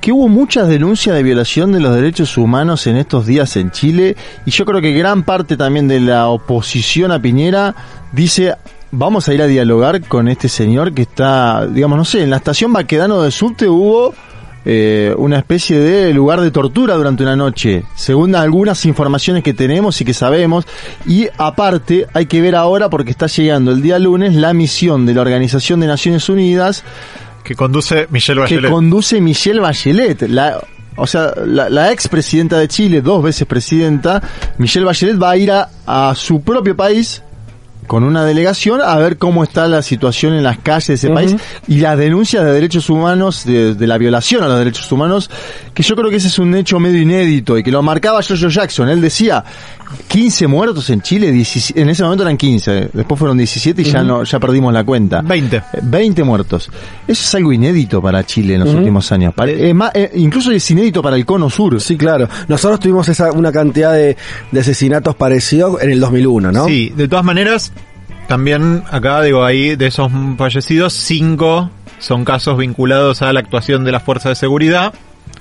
que 0.00 0.10
hubo 0.12 0.28
muchas 0.28 0.66
denuncias 0.66 1.14
de 1.14 1.22
violación 1.22 1.70
de 1.72 1.78
los 1.80 1.94
derechos 1.94 2.36
humanos 2.38 2.86
en 2.88 2.96
estos 2.96 3.26
días 3.26 3.56
en 3.56 3.70
Chile, 3.70 4.16
y 4.46 4.50
yo 4.50 4.64
creo 4.64 4.80
que 4.80 4.92
gran 4.92 5.22
parte 5.22 5.56
también 5.56 5.86
de 5.86 6.00
la 6.00 6.26
oposición 6.28 7.12
a 7.12 7.22
Piñera 7.22 7.74
dice, 8.12 8.56
vamos 8.92 9.28
a 9.28 9.34
ir 9.34 9.42
a 9.42 9.46
dialogar 9.46 10.02
con 10.02 10.28
este 10.28 10.48
señor 10.48 10.92
que 10.92 11.02
está, 11.02 11.66
digamos, 11.66 11.98
no 11.98 12.04
sé, 12.04 12.22
en 12.22 12.30
la 12.30 12.36
estación 12.36 12.72
Baquedano 12.72 13.22
de 13.22 13.30
Subte 13.30 13.68
hubo 13.68 14.14
eh, 14.64 15.14
una 15.16 15.38
especie 15.38 15.78
de 15.78 16.12
lugar 16.12 16.40
de 16.40 16.50
tortura 16.50 16.94
durante 16.96 17.22
una 17.22 17.36
noche, 17.36 17.84
según 17.94 18.34
algunas 18.34 18.84
informaciones 18.84 19.42
que 19.42 19.54
tenemos 19.54 20.00
y 20.00 20.04
que 20.04 20.12
sabemos. 20.12 20.66
Y 21.06 21.28
aparte, 21.38 22.06
hay 22.12 22.26
que 22.26 22.40
ver 22.40 22.54
ahora, 22.56 22.90
porque 22.90 23.10
está 23.10 23.26
llegando 23.26 23.70
el 23.70 23.80
día 23.80 23.98
lunes, 23.98 24.34
la 24.34 24.52
misión 24.52 25.06
de 25.06 25.14
la 25.14 25.22
Organización 25.22 25.80
de 25.80 25.86
Naciones 25.86 26.28
Unidas 26.28 26.84
Que 27.44 27.54
conduce 27.54 28.06
Michelle 28.10 28.38
que 28.46 28.56
Bachelet. 28.56 28.70
conduce 28.70 29.20
Michelle 29.20 29.60
Bachelet. 29.60 30.22
La, 30.28 30.60
o 30.96 31.06
sea, 31.06 31.32
la, 31.46 31.70
la 31.70 31.90
ex 31.92 32.08
presidenta 32.08 32.58
de 32.58 32.68
Chile, 32.68 33.00
dos 33.00 33.22
veces 33.22 33.46
presidenta, 33.46 34.20
Michelle 34.58 34.84
Bachelet 34.84 35.20
va 35.20 35.30
a 35.30 35.36
ir 35.38 35.50
a, 35.52 35.70
a 35.86 36.14
su 36.14 36.42
propio 36.42 36.76
país 36.76 37.22
con 37.90 38.04
una 38.04 38.24
delegación 38.24 38.80
a 38.80 38.94
ver 38.98 39.18
cómo 39.18 39.42
está 39.42 39.66
la 39.66 39.82
situación 39.82 40.34
en 40.34 40.44
las 40.44 40.58
calles 40.58 40.86
de 40.86 40.94
ese 40.94 41.10
país 41.10 41.34
y 41.66 41.80
las 41.80 41.98
denuncias 41.98 42.44
de 42.44 42.52
derechos 42.52 42.88
humanos, 42.88 43.44
de, 43.44 43.74
de 43.74 43.86
la 43.88 43.98
violación 43.98 44.44
a 44.44 44.46
los 44.46 44.58
derechos 44.60 44.92
humanos, 44.92 45.28
que 45.74 45.82
yo 45.82 45.96
creo 45.96 46.08
que 46.08 46.14
ese 46.14 46.28
es 46.28 46.38
un 46.38 46.54
hecho 46.54 46.78
medio 46.78 47.02
inédito 47.02 47.58
y 47.58 47.64
que 47.64 47.72
lo 47.72 47.82
marcaba 47.82 48.22
Jojo 48.22 48.46
Jackson. 48.46 48.90
Él 48.90 49.00
decía, 49.00 49.44
15 50.08 50.46
muertos 50.46 50.90
en 50.90 51.02
Chile, 51.02 51.32
17 51.32 51.80
en 51.80 51.88
ese 51.88 52.02
momento 52.02 52.22
eran 52.22 52.36
15, 52.36 52.90
después 52.92 53.18
fueron 53.18 53.36
17 53.36 53.82
y 53.82 53.84
ya 53.84 54.02
no 54.02 54.24
ya 54.24 54.38
perdimos 54.38 54.72
la 54.72 54.84
cuenta. 54.84 55.22
20. 55.22 55.56
Eh, 55.56 55.62
20 55.82 56.24
muertos. 56.24 56.70
Eso 57.06 57.22
es 57.22 57.34
algo 57.34 57.52
inédito 57.52 58.00
para 58.00 58.24
Chile 58.24 58.54
en 58.54 58.60
los 58.60 58.74
últimos 58.74 59.10
años. 59.12 59.34
Eh, 59.46 59.74
eh, 59.94 60.10
incluso 60.14 60.52
es 60.52 60.70
inédito 60.70 61.02
para 61.02 61.16
el 61.16 61.24
cono 61.24 61.50
sur. 61.50 61.80
Sí, 61.80 61.96
claro. 61.96 62.28
Nosotros 62.48 62.80
tuvimos 62.80 63.08
esa, 63.08 63.32
una 63.32 63.52
cantidad 63.52 63.92
de, 63.92 64.16
de 64.50 64.60
asesinatos 64.60 65.16
parecidos 65.16 65.82
en 65.82 65.90
el 65.90 66.00
2001, 66.00 66.52
¿no? 66.52 66.66
Sí, 66.66 66.92
de 66.94 67.08
todas 67.08 67.24
maneras, 67.24 67.72
también 68.28 68.84
acá 68.90 69.22
digo, 69.22 69.44
ahí 69.44 69.76
de 69.76 69.86
esos 69.86 70.10
fallecidos, 70.36 70.92
cinco 70.92 71.70
son 71.98 72.24
casos 72.24 72.56
vinculados 72.56 73.22
a 73.22 73.32
la 73.32 73.40
actuación 73.40 73.84
de 73.84 73.92
las 73.92 74.02
fuerzas 74.02 74.30
de 74.30 74.34
seguridad. 74.36 74.94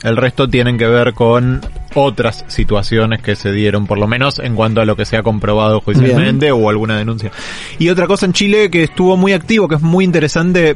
El 0.03 0.17
resto 0.17 0.47
tienen 0.47 0.77
que 0.77 0.87
ver 0.87 1.13
con 1.13 1.61
otras 1.95 2.45
situaciones 2.47 3.21
que 3.21 3.35
se 3.35 3.51
dieron, 3.51 3.87
por 3.87 3.97
lo 3.97 4.07
menos 4.07 4.39
en 4.39 4.55
cuanto 4.55 4.81
a 4.81 4.85
lo 4.85 4.95
que 4.95 5.05
se 5.05 5.17
ha 5.17 5.23
comprobado 5.23 5.81
judicialmente 5.81 6.51
o 6.51 6.69
alguna 6.69 6.97
denuncia. 6.97 7.31
Y 7.77 7.89
otra 7.89 8.07
cosa 8.07 8.25
en 8.25 8.33
Chile 8.33 8.69
que 8.69 8.83
estuvo 8.83 9.17
muy 9.17 9.33
activo, 9.33 9.67
que 9.67 9.75
es 9.75 9.81
muy 9.81 10.05
interesante 10.05 10.75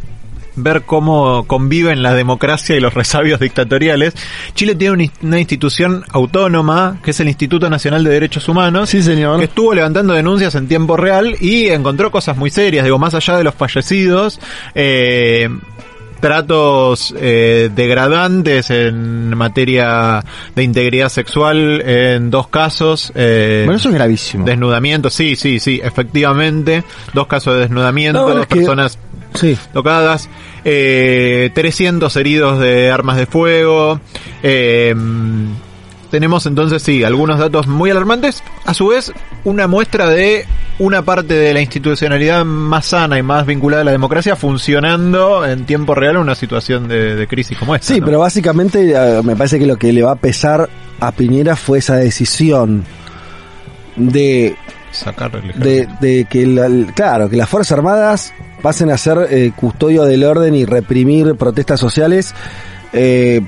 ver 0.55 0.83
cómo 0.83 1.45
conviven 1.47 2.03
la 2.03 2.13
democracia 2.13 2.75
y 2.75 2.79
los 2.79 2.93
resabios 2.93 3.39
dictatoriales. 3.39 4.13
Chile 4.53 4.75
tiene 4.75 4.93
una, 4.93 5.11
una 5.23 5.39
institución 5.39 6.03
autónoma, 6.11 6.99
que 7.03 7.09
es 7.09 7.19
el 7.19 7.27
Instituto 7.27 7.69
Nacional 7.71 8.03
de 8.03 8.11
Derechos 8.11 8.47
Humanos, 8.47 8.89
Sí, 8.91 9.01
señor. 9.01 9.39
que 9.39 9.45
estuvo 9.45 9.73
levantando 9.73 10.13
denuncias 10.13 10.53
en 10.53 10.67
tiempo 10.67 10.95
real 10.95 11.35
y 11.39 11.69
encontró 11.69 12.11
cosas 12.11 12.37
muy 12.37 12.51
serias, 12.51 12.83
digo, 12.85 12.99
más 12.99 13.15
allá 13.15 13.35
de 13.37 13.43
los 13.43 13.55
fallecidos, 13.55 14.39
eh, 14.75 15.49
tratos 16.19 17.13
eh, 17.17 17.69
degradantes 17.75 18.69
en 18.69 19.35
materia 19.37 20.23
de 20.55 20.63
integridad 20.63 21.09
sexual 21.09 21.81
en 21.81 22.29
dos 22.29 22.47
casos. 22.47 23.11
Eh, 23.15 23.63
Bueno, 23.65 23.77
eso 23.77 23.89
es 23.89 23.95
gravísimo. 23.95 24.45
Desnudamiento, 24.45 25.09
sí, 25.09 25.35
sí, 25.35 25.59
sí, 25.59 25.81
efectivamente. 25.83 26.83
Dos 27.13 27.27
casos 27.27 27.55
de 27.55 27.61
desnudamiento, 27.61 28.27
No, 28.27 28.35
dos 28.35 28.47
que- 28.47 28.55
personas 28.57 28.97
Sí. 29.33 29.57
tocadas, 29.73 30.29
eh, 30.63 31.49
300 31.55 32.15
heridos 32.17 32.59
de 32.59 32.91
armas 32.91 33.17
de 33.17 33.25
fuego. 33.25 33.99
eh, 34.43 34.93
tenemos 36.13 36.45
entonces, 36.45 36.83
sí, 36.83 37.03
algunos 37.03 37.39
datos 37.39 37.65
muy 37.65 37.89
alarmantes. 37.89 38.43
A 38.65 38.75
su 38.75 38.89
vez, 38.89 39.11
una 39.45 39.65
muestra 39.65 40.07
de 40.09 40.45
una 40.77 41.01
parte 41.01 41.33
de 41.33 41.55
la 41.55 41.59
institucionalidad 41.59 42.45
más 42.45 42.85
sana 42.85 43.17
y 43.17 43.23
más 43.23 43.47
vinculada 43.47 43.81
a 43.81 43.85
la 43.85 43.91
democracia 43.93 44.35
funcionando 44.35 45.43
en 45.43 45.65
tiempo 45.65 45.95
real 45.95 46.17
en 46.17 46.21
una 46.21 46.35
situación 46.35 46.87
de, 46.87 47.15
de 47.15 47.27
crisis 47.27 47.57
como 47.57 47.73
esta. 47.73 47.87
Sí, 47.95 47.99
¿no? 47.99 48.05
pero 48.05 48.19
básicamente 48.19 48.91
eh, 48.95 49.23
me 49.23 49.35
parece 49.35 49.57
que 49.57 49.65
lo 49.65 49.75
que 49.77 49.91
le 49.91 50.03
va 50.03 50.11
a 50.11 50.15
pesar 50.17 50.69
a 50.99 51.11
Piñera 51.13 51.55
fue 51.55 51.79
esa 51.79 51.95
decisión 51.95 52.83
de, 53.95 54.55
Sacar 54.91 55.31
el 55.35 55.59
de, 55.59 55.87
de 55.99 56.25
que, 56.29 56.45
la- 56.45 56.93
claro, 56.93 57.27
que 57.27 57.37
las 57.37 57.49
Fuerzas 57.49 57.75
Armadas 57.75 58.33
pasen 58.61 58.91
a 58.91 58.97
ser 58.99 59.17
eh, 59.31 59.51
custodio 59.55 60.03
del 60.03 60.23
orden 60.23 60.53
y 60.53 60.65
reprimir 60.65 61.33
protestas 61.37 61.79
sociales, 61.79 62.35
eh, 62.93 63.41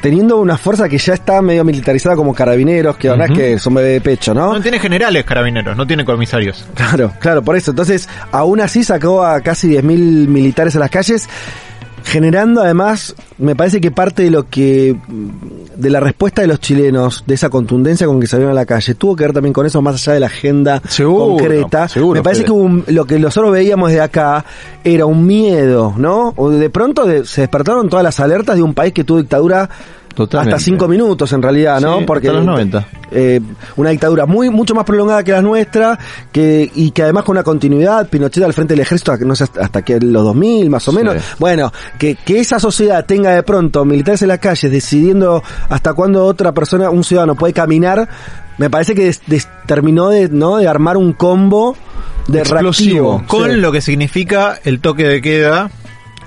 teniendo 0.00 0.36
una 0.38 0.56
fuerza 0.56 0.88
que 0.88 0.98
ya 0.98 1.14
está 1.14 1.42
medio 1.42 1.64
militarizada 1.64 2.16
como 2.16 2.34
carabineros, 2.34 2.96
que 2.96 3.08
verdad 3.08 3.26
es 3.30 3.36
que 3.36 3.58
son 3.58 3.74
bebé 3.74 3.90
de 3.90 4.00
pecho, 4.00 4.34
¿no? 4.34 4.52
No 4.52 4.60
tiene 4.60 4.78
generales 4.78 5.24
carabineros, 5.24 5.76
no 5.76 5.86
tiene 5.86 6.04
comisarios. 6.04 6.66
Claro, 6.74 7.12
claro, 7.18 7.42
por 7.42 7.56
eso. 7.56 7.72
Entonces, 7.72 8.08
aún 8.30 8.60
así 8.60 8.84
sacó 8.84 9.24
a 9.24 9.40
casi 9.40 9.68
10.000 9.68 9.82
militares 10.28 10.76
a 10.76 10.78
las 10.78 10.90
calles, 10.90 11.28
generando 12.08 12.62
además, 12.62 13.14
me 13.38 13.54
parece 13.54 13.80
que 13.80 13.90
parte 13.90 14.22
de 14.22 14.30
lo 14.30 14.48
que, 14.48 14.96
de 15.76 15.90
la 15.90 16.00
respuesta 16.00 16.42
de 16.42 16.48
los 16.48 16.58
chilenos, 16.60 17.22
de 17.26 17.34
esa 17.34 17.50
contundencia 17.50 18.06
con 18.06 18.18
que 18.20 18.26
salieron 18.26 18.52
a 18.52 18.54
la 18.54 18.66
calle, 18.66 18.94
tuvo 18.94 19.14
que 19.14 19.24
ver 19.24 19.32
también 19.32 19.52
con 19.52 19.66
eso, 19.66 19.82
más 19.82 19.94
allá 19.96 20.14
de 20.14 20.20
la 20.20 20.26
agenda 20.26 20.82
Seguro, 20.88 21.36
concreta. 21.36 21.86
seguro, 21.88 22.18
me 22.18 22.22
parece 22.22 22.42
Fede. 22.42 22.46
que 22.46 22.52
un- 22.52 22.84
lo 22.88 23.04
que 23.04 23.18
nosotros 23.18 23.52
veíamos 23.52 23.90
de 23.92 24.00
acá 24.00 24.44
era 24.82 25.06
un 25.06 25.26
miedo, 25.26 25.94
¿no? 25.96 26.32
O 26.36 26.50
de 26.50 26.70
pronto 26.70 27.04
de- 27.04 27.24
se 27.26 27.42
despertaron 27.42 27.88
todas 27.88 28.02
las 28.02 28.18
alertas 28.20 28.56
de 28.56 28.62
un 28.62 28.74
país 28.74 28.92
que 28.92 29.04
tuvo 29.04 29.18
dictadura 29.18 29.68
Totalmente. 30.26 30.54
hasta 30.56 30.64
cinco 30.64 30.88
minutos 30.88 31.32
en 31.32 31.40
realidad, 31.42 31.80
¿no? 31.80 31.98
Sí, 32.00 32.04
Porque 32.06 32.28
hasta 32.28 32.38
los 32.38 32.46
90. 32.46 32.86
eh, 33.12 33.40
una 33.76 33.90
dictadura 33.90 34.26
muy 34.26 34.50
mucho 34.50 34.74
más 34.74 34.84
prolongada 34.84 35.22
que 35.24 35.32
la 35.32 35.40
nuestra, 35.42 35.98
que 36.32 36.70
y 36.74 36.90
que 36.90 37.02
además 37.04 37.24
con 37.24 37.34
una 37.36 37.42
continuidad, 37.44 38.08
Pinochet 38.08 38.42
al 38.44 38.52
frente 38.52 38.74
del 38.74 38.80
ejército 38.80 39.16
no 39.18 39.34
sé 39.34 39.44
hasta- 39.44 39.82
que 39.82 39.98
los 40.00 40.24
2000 40.24 40.68
más 40.70 40.86
o 40.88 40.92
menos. 40.92 41.14
Sí. 41.14 41.20
Bueno, 41.38 41.72
que 41.98 42.16
que 42.16 42.40
esa 42.40 42.58
sociedad 42.58 43.04
tenga 43.06 43.30
de 43.30 43.42
pronto 43.42 43.84
militares 43.84 44.22
en 44.22 44.28
las 44.28 44.38
calles 44.40 44.70
decidiendo 44.70 45.42
hasta 45.68 45.94
cuándo 45.94 46.24
otra 46.26 46.52
persona, 46.52 46.90
un 46.90 47.04
ciudadano 47.04 47.34
puede 47.36 47.52
caminar, 47.52 48.08
me 48.58 48.68
parece 48.70 48.94
que 48.94 49.04
des- 49.04 49.22
des- 49.26 49.48
terminó 49.66 50.08
de 50.08 50.28
no 50.28 50.56
de 50.56 50.66
armar 50.66 50.96
un 50.96 51.12
combo 51.12 51.76
de 52.26 52.40
Explosivo. 52.40 53.22
Con 53.26 53.50
Sí. 53.52 53.56
lo 53.56 53.70
que 53.72 53.80
significa 53.80 54.58
el 54.64 54.80
toque 54.80 55.06
de 55.06 55.22
queda, 55.22 55.70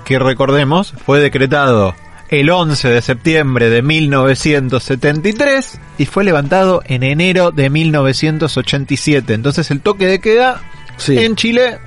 que 0.05 0.17
recordemos, 0.17 0.93
fue 1.05 1.19
decretado 1.19 1.93
el 2.31 2.49
11 2.49 2.89
de 2.89 3.01
septiembre 3.01 3.69
de 3.69 3.81
1973 3.81 5.79
y 5.97 6.05
fue 6.05 6.23
levantado 6.23 6.81
en 6.85 7.03
enero 7.03 7.51
de 7.51 7.69
1987. 7.69 9.33
Entonces 9.33 9.69
el 9.69 9.81
toque 9.81 10.07
de 10.07 10.19
queda 10.19 10.61
Sí. 10.97 11.17
en 11.17 11.35
Chile 11.35 11.79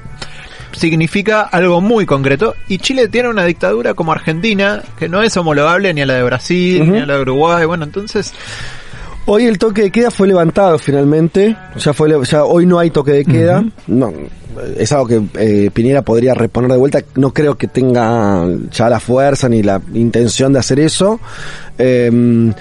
significa 0.72 1.42
algo 1.42 1.80
muy 1.80 2.04
concreto 2.04 2.56
y 2.68 2.78
Chile 2.78 3.06
tiene 3.08 3.28
una 3.28 3.44
dictadura 3.44 3.94
como 3.94 4.12
Argentina 4.12 4.82
que 4.98 5.08
no 5.08 5.22
es 5.22 5.36
homologable 5.36 5.94
ni 5.94 6.00
a 6.00 6.06
la 6.06 6.14
de 6.14 6.22
Brasil 6.24 6.90
ni 6.90 6.98
a 6.98 7.06
la 7.06 7.14
de 7.14 7.22
Uruguay. 7.22 7.64
Bueno, 7.64 7.84
entonces 7.84 8.32
Hoy 9.26 9.44
el 9.46 9.58
toque 9.58 9.82
de 9.82 9.90
queda 9.90 10.10
fue 10.10 10.28
levantado 10.28 10.78
finalmente. 10.78 11.56
Ya 11.78 11.92
fue, 11.94 12.10
ya 12.24 12.44
hoy 12.44 12.66
no 12.66 12.78
hay 12.78 12.90
toque 12.90 13.12
de 13.12 13.24
queda. 13.24 13.64
No, 13.86 14.12
es 14.76 14.92
algo 14.92 15.06
que 15.06 15.22
eh, 15.38 15.70
Piñera 15.72 16.02
podría 16.02 16.34
reponer 16.34 16.70
de 16.70 16.76
vuelta. 16.76 17.00
No 17.16 17.32
creo 17.32 17.56
que 17.56 17.66
tenga 17.66 18.46
ya 18.70 18.90
la 18.90 19.00
fuerza 19.00 19.48
ni 19.48 19.62
la 19.62 19.80
intención 19.94 20.52
de 20.52 20.58
hacer 20.58 20.78
eso. 20.78 21.20
Eh, 21.78 22.52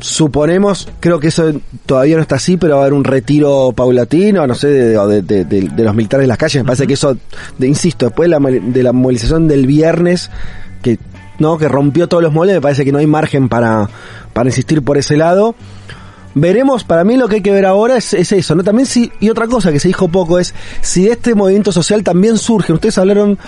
suponemos, 0.00 0.88
creo 1.00 1.18
que 1.18 1.28
eso 1.28 1.52
todavía 1.86 2.16
no 2.16 2.22
está 2.22 2.36
así, 2.36 2.56
pero 2.58 2.74
va 2.74 2.80
a 2.80 2.82
haber 2.82 2.92
un 2.92 3.04
retiro 3.04 3.72
paulatino, 3.74 4.46
no 4.46 4.54
sé, 4.54 4.68
de, 4.68 5.22
de- 5.22 5.44
de- 5.44 5.44
de- 5.44 5.84
los 5.84 5.94
militares 5.94 6.24
de 6.24 6.28
las 6.28 6.38
calles. 6.38 6.62
Me 6.62 6.66
parece 6.66 6.86
que 6.86 6.92
eso, 6.94 7.16
de, 7.56 7.66
insisto, 7.66 8.06
después 8.06 8.30
de 8.30 8.38
la, 8.38 8.50
de 8.50 8.82
la 8.82 8.92
movilización 8.92 9.48
del 9.48 9.66
viernes, 9.66 10.30
que 10.82 10.98
no 11.38 11.56
que 11.58 11.66
rompió 11.66 12.08
todos 12.08 12.22
los 12.22 12.32
moldes, 12.32 12.56
me 12.56 12.60
parece 12.60 12.84
que 12.84 12.92
no 12.92 12.98
hay 12.98 13.06
margen 13.06 13.48
para, 13.48 13.88
para 14.34 14.50
insistir 14.50 14.82
por 14.82 14.98
ese 14.98 15.16
lado. 15.16 15.54
Veremos, 16.40 16.84
para 16.84 17.04
mí 17.04 17.16
lo 17.16 17.28
que 17.28 17.36
hay 17.36 17.42
que 17.42 17.50
ver 17.50 17.66
ahora 17.66 17.96
es, 17.96 18.14
es 18.14 18.30
eso, 18.32 18.54
¿no? 18.54 18.62
También 18.62 18.86
si, 18.86 19.10
y 19.20 19.28
otra 19.30 19.46
cosa 19.46 19.72
que 19.72 19.80
se 19.80 19.88
dijo 19.88 20.08
poco 20.08 20.38
es, 20.38 20.54
si 20.80 21.04
de 21.04 21.12
este 21.12 21.34
movimiento 21.34 21.72
social 21.72 22.02
también 22.04 22.38
surge, 22.38 22.72
ustedes 22.72 22.96
hablaron, 22.98 23.38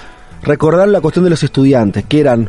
recordaron 0.42 0.92
la 0.92 1.00
cuestión 1.00 1.24
de 1.24 1.30
los 1.30 1.42
estudiantes, 1.42 2.04
que 2.08 2.20
eran, 2.20 2.48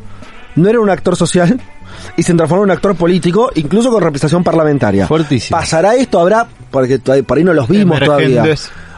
no 0.56 0.70
eran 0.70 0.82
un 0.82 0.90
actor 0.90 1.16
social, 1.16 1.60
y 2.18 2.24
se 2.24 2.34
transformó 2.34 2.64
en 2.64 2.70
un 2.72 2.76
actor 2.76 2.96
político, 2.96 3.52
incluso 3.56 3.92
con 3.92 4.02
representación 4.02 4.44
parlamentaria. 4.44 5.08
Fuertísimo. 5.08 5.60
¿Pasará 5.60 5.96
esto? 5.96 6.20
¿Habrá? 6.20 6.48
Porque 6.72 7.00
todavía- 7.00 7.24
por 7.24 7.38
ahí 7.38 7.44
no 7.44 7.54
los 7.54 7.68
vimos 7.68 8.00
todavía. 8.00 8.44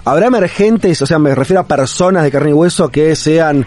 ¿Habrá 0.05 0.27
emergentes? 0.27 1.01
O 1.01 1.05
sea, 1.05 1.17
me 1.17 1.33
refiero 1.33 1.61
a 1.61 1.65
personas 1.67 2.23
de 2.23 2.31
carne 2.31 2.49
y 2.49 2.53
hueso 2.53 2.89
que 2.89 3.15
sean 3.15 3.65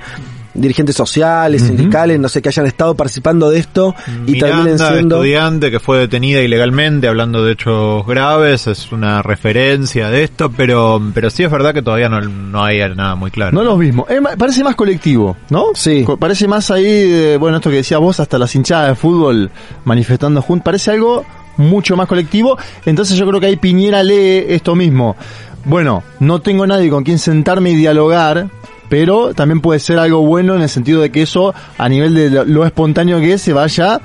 dirigentes 0.56 0.96
sociales, 0.96 1.62
sindicales, 1.62 2.18
no 2.18 2.28
sé, 2.28 2.40
que 2.42 2.48
hayan 2.48 2.66
estado 2.66 2.94
participando 2.94 3.50
de 3.50 3.58
esto 3.58 3.94
y 4.26 4.38
terminen 4.38 4.64
Miranda, 4.74 4.92
siendo... 4.92 5.16
estudiante 5.16 5.70
que 5.70 5.80
fue 5.80 5.98
detenida 5.98 6.40
ilegalmente 6.40 7.08
hablando 7.08 7.44
de 7.44 7.52
hechos 7.52 8.06
graves, 8.06 8.66
es 8.66 8.90
una 8.92 9.22
referencia 9.22 10.08
de 10.10 10.24
esto, 10.24 10.50
pero 10.50 11.00
pero 11.14 11.30
sí 11.30 11.44
es 11.44 11.50
verdad 11.50 11.72
que 11.74 11.82
todavía 11.82 12.08
no, 12.08 12.20
no 12.20 12.62
hay 12.64 12.78
nada 12.94 13.14
muy 13.14 13.30
claro. 13.30 13.52
No 13.52 13.62
los 13.62 13.78
mismos. 13.78 14.08
Es 14.10 14.20
ma- 14.20 14.36
parece 14.36 14.62
más 14.64 14.74
colectivo, 14.74 15.36
¿no? 15.50 15.66
Sí. 15.74 16.02
Co- 16.04 16.16
Parece 16.16 16.48
más 16.48 16.70
ahí, 16.70 16.84
de, 16.84 17.36
bueno, 17.36 17.58
esto 17.58 17.70
que 17.70 17.76
decías 17.76 18.00
vos, 18.00 18.18
hasta 18.20 18.38
las 18.38 18.54
hinchadas 18.54 18.88
de 18.88 18.94
fútbol 18.94 19.50
manifestando 19.84 20.42
juntos. 20.42 20.64
Parece 20.64 20.90
algo 20.92 21.24
mucho 21.56 21.96
más 21.96 22.06
colectivo. 22.08 22.56
Entonces 22.84 23.16
yo 23.16 23.26
creo 23.26 23.40
que 23.40 23.46
ahí 23.46 23.56
Piñera 23.56 24.02
lee 24.02 24.44
esto 24.48 24.74
mismo. 24.74 25.16
Bueno, 25.64 26.02
no 26.20 26.40
tengo 26.40 26.66
nadie 26.66 26.88
con 26.90 27.02
quien 27.02 27.18
sentarme 27.18 27.70
y 27.70 27.74
dialogar, 27.76 28.48
pero 28.88 29.34
también 29.34 29.60
puede 29.60 29.80
ser 29.80 29.98
algo 29.98 30.20
bueno 30.22 30.54
en 30.54 30.62
el 30.62 30.68
sentido 30.68 31.00
de 31.00 31.10
que 31.10 31.22
eso, 31.22 31.54
a 31.78 31.88
nivel 31.88 32.14
de 32.14 32.30
lo, 32.30 32.44
lo 32.44 32.64
espontáneo 32.64 33.18
que 33.20 33.34
es, 33.34 33.42
se 33.42 33.52
vaya 33.52 34.00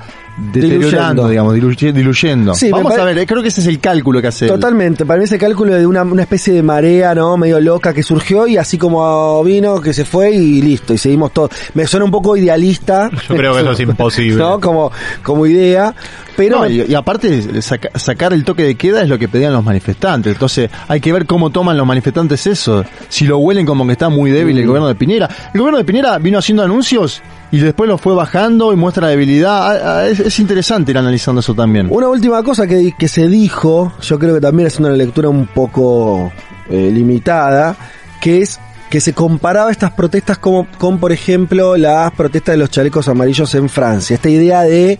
deteriorando, 0.52 1.26
Diluyendo. 1.26 1.28
digamos, 1.28 1.54
diluye- 1.54 1.92
diluyendo. 1.92 2.54
Sí, 2.54 2.70
Vamos 2.70 2.96
a 2.96 3.04
ver, 3.04 3.18
eh, 3.18 3.26
creo 3.26 3.42
que 3.42 3.48
ese 3.48 3.60
es 3.60 3.66
el 3.66 3.80
cálculo 3.80 4.20
que 4.22 4.28
hace. 4.28 4.46
él. 4.46 4.52
Totalmente, 4.52 5.04
para 5.04 5.18
mí 5.18 5.24
ese 5.24 5.36
cálculo 5.38 5.74
de 5.74 5.86
una, 5.86 6.02
una 6.02 6.22
especie 6.22 6.54
de 6.54 6.62
marea, 6.62 7.14
¿no? 7.14 7.36
Medio 7.36 7.60
loca 7.60 7.92
que 7.92 8.02
surgió 8.02 8.46
y 8.46 8.56
así 8.56 8.78
como 8.78 9.42
vino, 9.44 9.78
que 9.80 9.92
se 9.92 10.04
fue 10.06 10.30
y 10.32 10.62
listo, 10.62 10.94
y 10.94 10.98
seguimos 10.98 11.32
todos. 11.32 11.50
Me 11.74 11.86
suena 11.86 12.04
un 12.06 12.10
poco 12.10 12.34
idealista. 12.36 13.10
Yo 13.28 13.36
creo 13.36 13.54
que 13.54 13.60
eso 13.60 13.72
es 13.72 13.80
imposible. 13.88 14.36
¿No? 14.42 14.58
Como, 14.58 14.90
como 15.22 15.46
idea. 15.46 15.94
Pero 16.36 16.60
No, 16.60 16.68
y, 16.68 16.82
y 16.82 16.94
aparte, 16.94 17.60
saca- 17.62 17.90
sacar 17.98 18.32
el 18.32 18.44
toque 18.44 18.62
de 18.64 18.74
queda 18.74 19.02
es 19.02 19.08
lo 19.08 19.18
que 19.18 19.28
pedían 19.28 19.52
los 19.52 19.62
manifestantes. 19.64 20.32
Entonces, 20.32 20.70
hay 20.88 21.00
que 21.00 21.12
ver 21.12 21.26
cómo 21.26 21.50
toman 21.50 21.76
los 21.76 21.86
manifestantes 21.86 22.46
eso. 22.46 22.84
Si 23.08 23.26
lo 23.26 23.38
huelen 23.38 23.66
como 23.66 23.86
que 23.86 23.92
está 23.92 24.08
muy 24.08 24.30
débil 24.30 24.56
el 24.58 24.66
gobierno 24.66 24.88
de 24.88 24.94
Piñera. 24.94 25.28
El 25.52 25.60
gobierno 25.60 25.78
de 25.78 25.84
Piñera 25.84 26.18
vino 26.18 26.38
haciendo 26.38 26.62
anuncios 26.62 27.20
y 27.50 27.58
después 27.58 27.88
los 27.88 28.00
fue 28.00 28.14
bajando 28.14 28.72
y 28.72 28.76
muestra 28.76 29.08
debilidad. 29.08 29.76
Ah, 29.76 29.98
ah, 30.00 30.06
Es, 30.08 30.20
es 30.20 30.38
interesante 30.40 30.90
ir 30.92 30.98
analizando 30.98 31.40
eso 31.40 31.54
también. 31.54 31.88
Una 31.90 32.08
última 32.08 32.42
cosa 32.42 32.66
que, 32.66 32.92
que 32.98 33.08
se 33.08 33.28
dijo, 33.28 33.92
yo 34.00 34.18
creo 34.18 34.34
que 34.34 34.40
también 34.40 34.66
es 34.68 34.78
una 34.78 34.90
lectura 34.90 35.28
un 35.28 35.46
poco 35.46 36.32
eh, 36.70 36.90
limitada, 36.92 37.76
que 38.20 38.40
es 38.42 38.58
que 38.88 39.00
se 39.00 39.14
comparaba 39.14 39.70
estas 39.70 39.92
protestas 39.92 40.36
como, 40.36 40.66
con, 40.78 40.98
por 40.98 41.12
ejemplo, 41.12 41.78
las 41.78 42.12
protestas 42.12 42.52
de 42.54 42.58
los 42.58 42.68
chalecos 42.70 43.08
amarillos 43.08 43.54
en 43.54 43.70
Francia. 43.70 44.12
Esta 44.14 44.28
idea 44.28 44.62
de, 44.62 44.98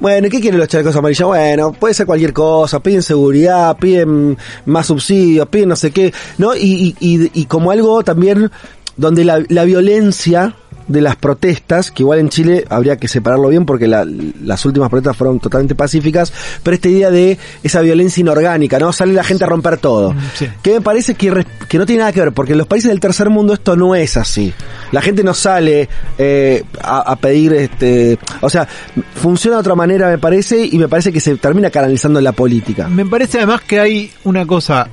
bueno, 0.00 0.28
¿qué 0.30 0.40
quieren 0.40 0.58
los 0.58 0.68
chalecos 0.68 0.96
amarillos? 0.96 1.28
Bueno, 1.28 1.72
puede 1.72 1.94
ser 1.94 2.06
cualquier 2.06 2.32
cosa, 2.32 2.80
piden 2.80 3.02
seguridad, 3.02 3.76
piden 3.76 4.36
más 4.66 4.86
subsidios, 4.86 5.46
piden 5.48 5.68
no 5.68 5.76
sé 5.76 5.90
qué, 5.90 6.12
¿no? 6.38 6.56
Y, 6.56 6.96
y, 7.00 7.06
y, 7.14 7.30
y 7.34 7.44
como 7.44 7.70
algo 7.70 8.02
también 8.02 8.50
donde 8.96 9.24
la, 9.24 9.44
la 9.48 9.64
violencia 9.64 10.54
de 10.90 11.00
las 11.00 11.16
protestas, 11.16 11.90
que 11.90 12.02
igual 12.02 12.18
en 12.18 12.28
Chile 12.28 12.64
habría 12.68 12.96
que 12.96 13.06
separarlo 13.08 13.48
bien 13.48 13.64
porque 13.64 13.86
la- 13.86 14.04
las 14.04 14.64
últimas 14.66 14.90
protestas 14.90 15.16
fueron 15.16 15.38
totalmente 15.38 15.74
pacíficas, 15.74 16.32
pero 16.62 16.74
esta 16.74 16.88
idea 16.88 17.10
de 17.10 17.38
esa 17.62 17.80
violencia 17.80 18.20
inorgánica, 18.20 18.78
¿no? 18.78 18.92
Sale 18.92 19.12
la 19.12 19.22
gente 19.24 19.44
a 19.44 19.46
romper 19.46 19.78
todo. 19.78 20.14
sí. 20.34 20.48
Que 20.62 20.74
me 20.74 20.80
parece 20.80 21.14
que, 21.14 21.46
que 21.68 21.78
no 21.78 21.86
tiene 21.86 22.00
nada 22.00 22.12
que 22.12 22.20
ver, 22.20 22.32
porque 22.32 22.52
en 22.52 22.58
los 22.58 22.66
países 22.66 22.90
del 22.90 22.98
tercer 23.00 23.30
mundo 23.30 23.52
esto 23.54 23.76
no 23.76 23.94
es 23.94 24.16
así. 24.16 24.52
La 24.92 25.00
gente 25.00 25.22
no 25.22 25.32
sale 25.32 25.88
eh, 26.18 26.64
a, 26.82 27.00
a 27.12 27.16
pedir, 27.16 27.52
este, 27.52 28.18
o 28.40 28.50
sea, 28.50 28.66
funciona 29.14 29.56
de 29.56 29.60
otra 29.60 29.74
manera 29.74 30.08
me 30.08 30.18
parece 30.18 30.66
y 30.66 30.76
me 30.78 30.88
parece 30.88 31.12
que 31.12 31.20
se 31.20 31.36
termina 31.36 31.70
canalizando 31.70 32.18
en 32.18 32.24
la 32.24 32.32
política. 32.32 32.88
Me 32.88 33.06
parece 33.06 33.38
además 33.38 33.60
que 33.60 33.78
hay 33.78 34.10
una 34.24 34.44
cosa. 34.46 34.88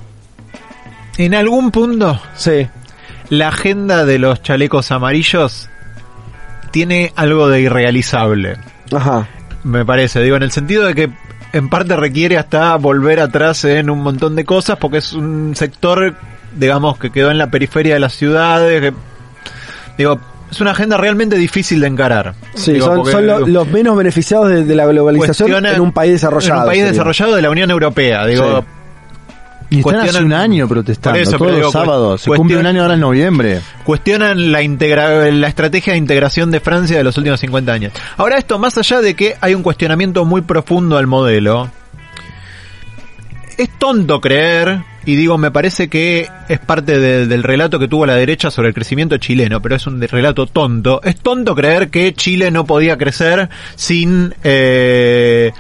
En 1.17 1.33
algún 1.33 1.71
punto, 1.71 2.19
Sí. 2.35 2.67
la 3.29 3.47
agenda 3.49 4.05
de 4.05 4.19
los 4.19 4.41
chalecos 4.43 4.91
amarillos 4.91 5.69
tiene 6.71 7.11
algo 7.15 7.49
de 7.49 7.61
irrealizable. 7.61 8.57
Ajá. 8.93 9.27
Me 9.63 9.83
parece, 9.85 10.21
digo, 10.21 10.35
en 10.37 10.43
el 10.43 10.51
sentido 10.51 10.85
de 10.85 10.95
que 10.95 11.09
en 11.53 11.69
parte 11.69 11.95
requiere 11.95 12.37
hasta 12.37 12.75
volver 12.75 13.19
atrás 13.19 13.65
en 13.65 13.89
un 13.89 13.99
montón 14.01 14.35
de 14.35 14.45
cosas 14.45 14.77
porque 14.77 14.97
es 14.97 15.13
un 15.13 15.55
sector, 15.55 16.15
digamos, 16.55 16.97
que 16.99 17.09
quedó 17.11 17.31
en 17.31 17.37
la 17.37 17.49
periferia 17.49 17.93
de 17.95 17.99
las 17.99 18.13
ciudades. 18.13 18.81
que- 18.81 18.93
digo, 19.97 20.19
es 20.51 20.61
una 20.61 20.71
agenda 20.71 20.95
realmente 20.97 21.35
difícil 21.37 21.79
de 21.81 21.87
encarar. 21.87 22.33
Sí, 22.53 22.73
Digo, 22.73 22.85
son, 22.85 22.95
porque 22.97 23.11
son 23.11 23.27
lo- 23.27 23.47
los 23.47 23.67
menos 23.67 23.97
beneficiados 23.97 24.49
de, 24.49 24.63
de 24.63 24.75
la 24.75 24.85
globalización 24.85 25.65
en 25.65 25.81
un 25.81 25.91
país 25.91 26.13
desarrollado. 26.13 26.53
En 26.55 26.59
un 26.61 26.65
país 26.67 26.79
sería. 26.79 26.91
desarrollado 26.91 27.35
de 27.35 27.41
la 27.41 27.49
Unión 27.49 27.71
Europea, 27.71 28.25
digo. 28.25 28.59
Sí. 28.61 28.65
Y 29.69 29.79
están 29.79 29.95
hace 29.97 30.23
un 30.23 30.31
año 30.33 30.67
protestando, 30.67 31.19
eso, 31.19 31.31
todos 31.31 31.41
pero 31.41 31.51
los 31.51 31.59
digo, 31.59 31.71
sábados. 31.71 32.21
Se 32.21 32.29
cumple 32.31 32.57
un 32.57 32.65
año 32.65 32.81
ahora 32.83 32.93
en 32.93 33.01
noviembre. 33.01 33.59
cuestionan 33.83 34.51
la, 34.51 34.61
integra 34.61 35.29
la 35.31 35.47
estrategia 35.47 35.93
de 35.93 35.99
integración 35.99 36.51
de 36.51 36.59
Francia 36.61 36.97
de 36.97 37.03
los 37.03 37.17
últimos 37.17 37.39
50 37.41 37.73
años. 37.73 37.93
Ahora 38.15 38.37
esto, 38.37 38.57
más 38.59 38.77
allá 38.77 39.01
de 39.01 39.13
que 39.15 39.35
hay 39.41 39.53
un 39.53 39.63
cuestionamiento 39.63 40.23
muy 40.23 40.41
profundo 40.41 40.97
al 40.97 41.07
modelo, 41.07 41.69
es 43.57 43.69
tonto 43.79 44.21
creer, 44.21 44.83
y 45.05 45.15
digo, 45.15 45.37
me 45.37 45.49
parece 45.51 45.89
que 45.89 46.29
es 46.47 46.59
parte 46.59 46.99
de- 46.99 47.25
del 47.25 47.41
relato 47.43 47.79
que 47.79 47.87
tuvo 47.87 48.05
la 48.05 48.13
derecha 48.15 48.51
sobre 48.51 48.67
el 48.69 48.73
crecimiento 48.73 49.17
chileno, 49.17 49.61
pero 49.61 49.75
es 49.75 49.87
un 49.87 49.99
relato 49.99 50.45
tonto. 50.45 51.01
Es 51.03 51.17
tonto 51.17 51.55
creer 51.55 51.89
que 51.89 52.13
Chile 52.13 52.51
no 52.51 52.65
podía 52.65 52.97
crecer 52.97 53.49
sin... 53.75 54.33
eh, 54.43 55.51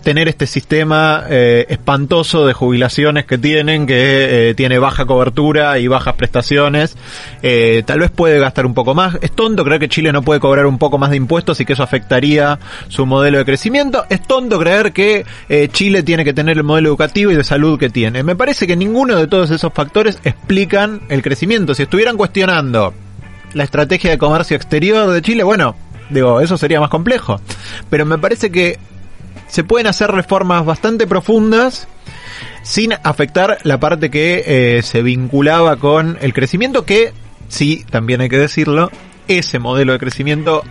tener 0.00 0.28
este 0.28 0.46
sistema 0.46 1.24
eh, 1.28 1.66
espantoso 1.68 2.46
de 2.46 2.52
jubilaciones 2.52 3.24
que 3.24 3.38
tienen, 3.38 3.86
que 3.86 4.50
eh, 4.50 4.54
tiene 4.54 4.78
baja 4.78 5.04
cobertura 5.06 5.78
y 5.78 5.88
bajas 5.88 6.14
prestaciones. 6.14 6.96
Eh, 7.42 7.82
tal 7.86 8.00
vez 8.00 8.10
puede 8.10 8.38
gastar 8.38 8.66
un 8.66 8.74
poco 8.74 8.94
más. 8.94 9.18
Es 9.20 9.32
tonto 9.32 9.64
creer 9.64 9.80
que 9.80 9.88
Chile 9.88 10.12
no 10.12 10.22
puede 10.22 10.40
cobrar 10.40 10.66
un 10.66 10.78
poco 10.78 10.98
más 10.98 11.10
de 11.10 11.16
impuestos 11.16 11.60
y 11.60 11.64
que 11.64 11.74
eso 11.74 11.82
afectaría 11.82 12.58
su 12.88 13.06
modelo 13.06 13.38
de 13.38 13.44
crecimiento. 13.44 14.04
Es 14.08 14.22
tonto 14.26 14.58
creer 14.58 14.92
que 14.92 15.24
eh, 15.48 15.68
Chile 15.72 16.02
tiene 16.02 16.24
que 16.24 16.32
tener 16.32 16.56
el 16.56 16.64
modelo 16.64 16.88
educativo 16.88 17.30
y 17.30 17.36
de 17.36 17.44
salud 17.44 17.78
que 17.78 17.90
tiene. 17.90 18.22
Me 18.22 18.36
parece 18.36 18.66
que 18.66 18.76
ninguno 18.76 19.16
de 19.16 19.26
todos 19.26 19.50
esos 19.50 19.72
factores 19.72 20.18
explican 20.24 21.02
el 21.08 21.22
crecimiento. 21.22 21.74
Si 21.74 21.82
estuvieran 21.82 22.16
cuestionando 22.16 22.94
la 23.54 23.64
estrategia 23.64 24.10
de 24.10 24.18
comercio 24.18 24.56
exterior 24.56 25.10
de 25.10 25.22
Chile, 25.22 25.42
bueno, 25.42 25.74
digo, 26.10 26.40
eso 26.40 26.56
sería 26.56 26.80
más 26.80 26.90
complejo. 26.90 27.40
Pero 27.88 28.06
me 28.06 28.18
parece 28.18 28.50
que 28.50 28.78
se 29.48 29.64
pueden 29.64 29.86
hacer 29.86 30.10
reformas 30.10 30.64
bastante 30.64 31.06
profundas 31.06 31.88
sin 32.62 32.92
afectar 33.02 33.58
la 33.64 33.80
parte 33.80 34.10
que 34.10 34.44
eh, 34.46 34.82
se 34.82 35.02
vinculaba 35.02 35.76
con 35.76 36.18
el 36.20 36.32
crecimiento 36.32 36.84
que, 36.84 37.12
sí, 37.48 37.84
también 37.90 38.20
hay 38.20 38.28
que 38.28 38.38
decirlo, 38.38 38.90
ese 39.28 39.58
modelo 39.58 39.92
de 39.92 39.98
crecimiento 39.98 40.62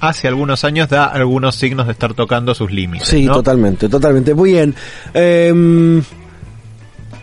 hace 0.00 0.26
algunos 0.26 0.64
años 0.64 0.88
da 0.88 1.04
algunos 1.06 1.54
signos 1.54 1.86
de 1.86 1.92
estar 1.92 2.12
tocando 2.14 2.54
sus 2.54 2.72
límites. 2.72 3.08
Sí, 3.08 3.24
¿no? 3.24 3.34
totalmente, 3.34 3.88
totalmente. 3.88 4.34
Muy 4.34 4.52
bien. 4.52 4.74
Em, 5.14 6.02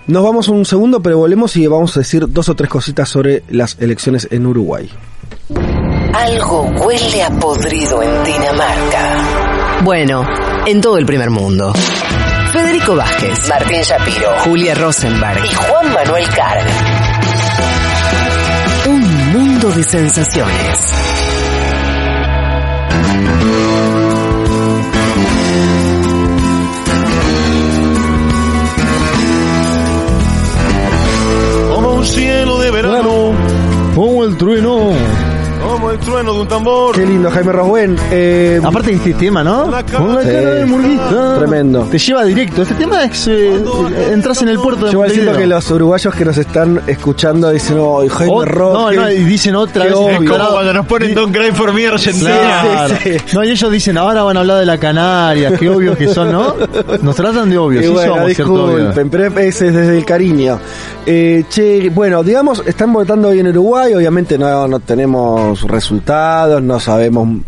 nos 0.08 0.24
vamos 0.24 0.48
un 0.48 0.66
segundo, 0.66 1.02
pero 1.02 1.18
volvemos 1.18 1.56
y 1.58 1.68
vamos 1.68 1.96
a 1.98 2.00
decir 2.00 2.26
dos 2.30 2.48
o 2.48 2.56
tres 2.56 2.70
cositas 2.70 3.10
sobre 3.10 3.44
las 3.50 3.78
elecciones 3.80 4.30
en 4.32 4.48
Uruguay. 4.48 4.90
Algo 6.14 6.62
huele 6.64 7.22
a 7.22 7.30
podrido 7.32 8.02
en 8.02 8.24
Dinamarca. 8.24 9.39
Bueno, 9.82 10.28
en 10.66 10.82
todo 10.82 10.98
el 10.98 11.06
primer 11.06 11.30
mundo. 11.30 11.72
Federico 12.52 12.96
Vázquez, 12.96 13.48
Martín 13.48 13.82
Shapiro, 13.82 14.32
Julia 14.40 14.76
Rosenberg 14.76 15.46
y 15.46 15.54
Juan 15.54 15.94
Manuel 15.94 16.28
Carg. 16.30 16.68
Un 18.88 19.32
mundo 19.32 19.70
de 19.70 19.84
sensaciones. 19.84 20.94
Como 31.74 31.94
un 31.94 32.06
cielo 32.06 32.60
de 32.60 32.72
verano, 32.72 33.32
Como 33.96 34.26
el 34.26 34.38
trueno. 34.38 34.92
Como 35.90 35.92
el 35.92 36.00
trueno 36.00 36.34
de 36.34 36.40
un 36.42 36.48
tambor. 36.48 36.96
Qué 36.96 37.06
lindo, 37.06 37.32
Jaime 37.32 37.52
Rosbuen. 37.52 37.96
Eh, 38.12 38.60
Aparte 38.64 38.90
de 38.92 38.96
este 38.98 39.14
tema, 39.14 39.44
¿no? 39.44 39.64
Con 39.64 39.72
la 40.16 40.22
Sí. 40.24 40.28
cara 40.30 40.54
de 40.56 40.66
murguista. 40.66 41.36
Tremendo. 41.38 41.84
Te 41.90 41.98
lleva 41.98 42.24
directo. 42.26 42.62
Este 42.62 42.76
tema 42.76 43.04
es. 43.06 43.28
eh, 43.28 43.62
entras 44.12 44.42
en 44.42 44.50
el 44.50 44.60
puerto 44.60 44.86
de 44.86 44.92
yo 44.94 45.04
siento 45.10 45.34
que 45.34 45.48
los 45.48 45.72
uruguayos 45.72 46.14
que 46.16 46.26
nos 46.26 46.38
están 46.38 46.82
escuchando 46.88 47.50
dicen, 47.50 47.78
oh, 47.80 48.04
Jaime 48.08 48.34
Ot- 48.34 48.54
no, 48.58 48.92
no, 48.92 49.12
y 49.12 49.24
dicen 49.24 49.56
otra 49.56 49.86
vez. 49.86 49.94
obvio. 49.94 50.10
en 50.18 50.26
Como 50.28 50.50
cuando 50.50 50.74
nos 50.74 50.86
ponen 50.86 51.14
Don't 51.16 51.36
Cry 51.36 51.52
for 51.52 51.74
Me 51.74 51.88
Argentina. 51.88 52.30
Claro. 52.62 52.96
Sí, 53.04 53.12
sí. 53.26 53.36
No, 53.36 53.44
y 53.44 53.50
ellos 53.52 53.72
dicen, 53.72 53.98
ahora 53.98 54.24
van 54.24 54.38
a 54.38 54.40
hablar 54.42 54.60
de 54.60 54.66
la 54.66 54.78
Canaria, 54.78 55.54
qué 55.58 55.70
obvios 55.70 55.98
que 55.98 56.08
son, 56.08 56.32
¿no? 56.32 56.56
Nos 57.02 57.16
tratan 57.16 57.50
de 57.50 57.58
obvios, 57.58 57.84
Y 57.84 57.88
sí 57.88 57.94
bueno, 57.94 58.14
somos, 58.16 58.28
disculpen, 58.28 59.10
pero 59.10 59.28
ese 59.40 59.68
es 59.68 59.74
desde 59.74 59.98
el 59.98 60.06
cariño. 60.06 60.60
Eh, 61.06 61.46
che, 61.50 61.90
bueno, 61.90 62.24
digamos, 62.24 62.62
están 62.66 62.94
votando 62.94 63.30
hoy 63.30 63.40
en 63.40 63.48
Uruguay, 63.48 63.94
obviamente 63.94 64.38
no, 64.38 64.68
no 64.68 64.80
tenemos 64.80 65.64
resultados, 65.84 66.62
no 66.62 66.80
sabemos, 66.80 67.42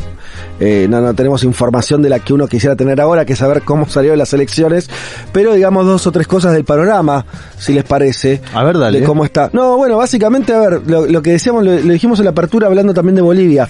eh, 0.60 0.88
no, 0.90 1.02
no 1.02 1.14
tenemos 1.14 1.44
información 1.44 2.02
de 2.02 2.10
la 2.10 2.20
que 2.20 2.34
uno 2.34 2.48
quisiera 2.48 2.76
tener 2.76 3.02
ahora, 3.02 3.26
que 3.26 3.34
es 3.34 3.40
saber 3.40 3.62
cómo 3.64 3.88
salieron 3.90 4.18
las 4.18 4.34
elecciones, 4.34 4.90
pero 5.32 5.54
digamos 5.54 5.86
dos 5.86 6.08
o 6.08 6.12
tres 6.12 6.28
cosas 6.28 6.54
del 6.54 6.64
panorama, 6.64 7.26
si 7.58 7.74
les 7.74 7.84
parece. 7.84 8.42
A 8.54 8.64
ver, 8.64 8.78
dale. 8.78 9.02
De 9.02 9.06
cómo 9.06 9.26
está. 9.26 9.50
No, 9.54 9.78
bueno, 9.78 9.98
básicamente, 9.98 10.54
a 10.54 10.60
ver, 10.60 10.82
lo, 10.88 11.06
lo 11.06 11.22
que 11.22 11.32
decíamos, 11.32 11.64
lo, 11.64 11.74
lo 11.74 11.94
dijimos 11.94 12.20
en 12.20 12.26
la 12.26 12.32
apertura 12.32 12.68
hablando 12.68 12.94
también 12.94 13.16
de 13.16 13.22
Bolivia. 13.22 13.68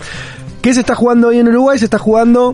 ¿Qué 0.61 0.73
se 0.73 0.81
está 0.81 0.93
jugando 0.93 1.29
hoy 1.29 1.39
en 1.39 1.47
Uruguay? 1.47 1.79
Se 1.79 1.85
está 1.85 1.97
jugando 1.97 2.53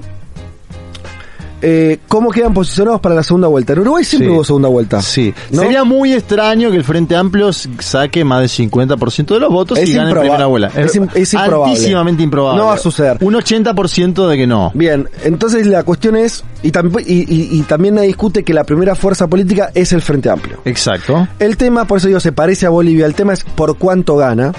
eh, 1.61 1.99
cómo 2.07 2.29
quedan 2.31 2.53
posicionados 2.53 3.01
para 3.01 3.15
la 3.15 3.23
segunda 3.23 3.47
vuelta. 3.47 3.73
En 3.73 3.79
Uruguay 3.79 4.03
siempre 4.03 4.29
Sí. 4.29 4.33
hubo 4.35 4.43
segunda 4.43 4.69
vuelta. 4.69 5.01
Sí. 5.01 5.33
¿no? 5.51 5.61
Sería 5.61 5.83
muy 5.83 6.13
extraño 6.13 6.69
que 6.71 6.77
el 6.77 6.83
Frente 6.83 7.15
Amplio 7.15 7.51
saque 7.53 8.23
más 8.23 8.39
del 8.41 8.49
50% 8.49 9.33
de 9.33 9.39
los 9.39 9.51
votos 9.51 9.77
Es 9.79 9.89
y 9.89 9.93
gane 9.93 10.11
en 10.11 10.19
primera 10.19 10.45
vuela. 10.45 10.67
es 10.75 10.95
es 11.15 11.33
improbable. 11.33 11.73
Altísimamente 11.73 12.23
improbable. 12.23 12.61
No 12.61 12.67
va 12.67 12.73
a 12.75 12.77
suceder. 12.77 13.17
Un 13.21 13.33
80% 13.35 14.27
de 14.27 14.37
que 14.37 14.47
no. 14.47 14.71
Bien, 14.73 15.09
entonces 15.23 15.65
la 15.67 15.83
cuestión 15.83 16.15
es, 16.15 16.43
y, 16.63 16.71
tamp- 16.71 17.03
y, 17.05 17.13
y- 17.33 17.59
y 17.59 17.61
también 17.63 17.95
nadie 17.95 18.07
discute 18.07 18.43
que 18.43 18.53
la 18.53 18.63
primera 18.63 18.95
fuerza 18.95 19.27
política 19.27 19.71
es 19.73 19.91
el 19.93 20.01
Frente 20.01 20.29
Amplio. 20.29 20.59
Exacto. 20.65 21.27
El 21.39 21.57
tema, 21.57 21.85
por 21.85 21.97
eso 21.97 22.07
digo, 22.07 22.19
se 22.19 22.31
parece 22.31 22.65
a 22.65 22.69
Bolivia, 22.69 23.05
el 23.05 23.15
tema 23.15 23.33
es 23.33 23.43
por 23.43 23.77
cuánto 23.77 24.15
gana. 24.17 24.51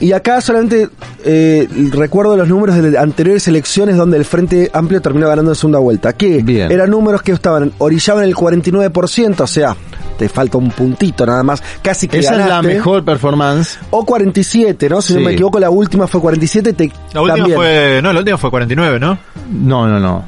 Y 0.00 0.12
acá 0.12 0.40
solamente 0.40 0.88
eh, 1.24 1.68
recuerdo 1.92 2.36
los 2.36 2.48
números 2.48 2.76
de 2.76 2.96
anteriores 2.98 3.48
elecciones 3.48 3.96
donde 3.96 4.16
el 4.16 4.24
Frente 4.24 4.70
Amplio 4.72 5.00
terminó 5.00 5.28
ganando 5.28 5.50
en 5.52 5.56
segunda 5.56 5.78
vuelta. 5.78 6.12
Que 6.12 6.42
Bien. 6.42 6.70
eran 6.70 6.90
números 6.90 7.22
que 7.22 7.32
estaban, 7.32 7.72
orillaban 7.78 8.24
el 8.24 8.34
49%, 8.34 9.40
o 9.40 9.46
sea, 9.46 9.76
te 10.18 10.28
falta 10.28 10.58
un 10.58 10.70
puntito 10.70 11.24
nada 11.26 11.42
más, 11.42 11.62
casi 11.82 12.08
que 12.08 12.18
Esa 12.18 12.40
es 12.40 12.48
la 12.48 12.62
mejor 12.62 13.04
performance. 13.04 13.78
O 13.90 14.04
47, 14.04 14.88
¿no? 14.88 15.02
Si 15.02 15.14
no 15.14 15.20
me 15.20 15.32
equivoco, 15.32 15.58
la 15.58 15.70
última 15.70 16.06
fue 16.06 16.20
47. 16.20 16.72
Te, 16.72 16.92
La 17.12 17.22
última 17.22 17.38
también. 17.38 17.56
fue, 17.56 18.00
no, 18.02 18.12
la 18.12 18.18
última 18.20 18.38
fue 18.38 18.50
49, 18.50 19.00
¿no? 19.00 19.18
No, 19.50 19.88
no, 19.88 19.98
no. 19.98 20.24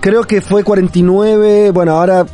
Creo 0.00 0.24
que 0.24 0.40
fue 0.40 0.64
49, 0.64 1.70
bueno, 1.70 1.92
ahora... 1.92 2.26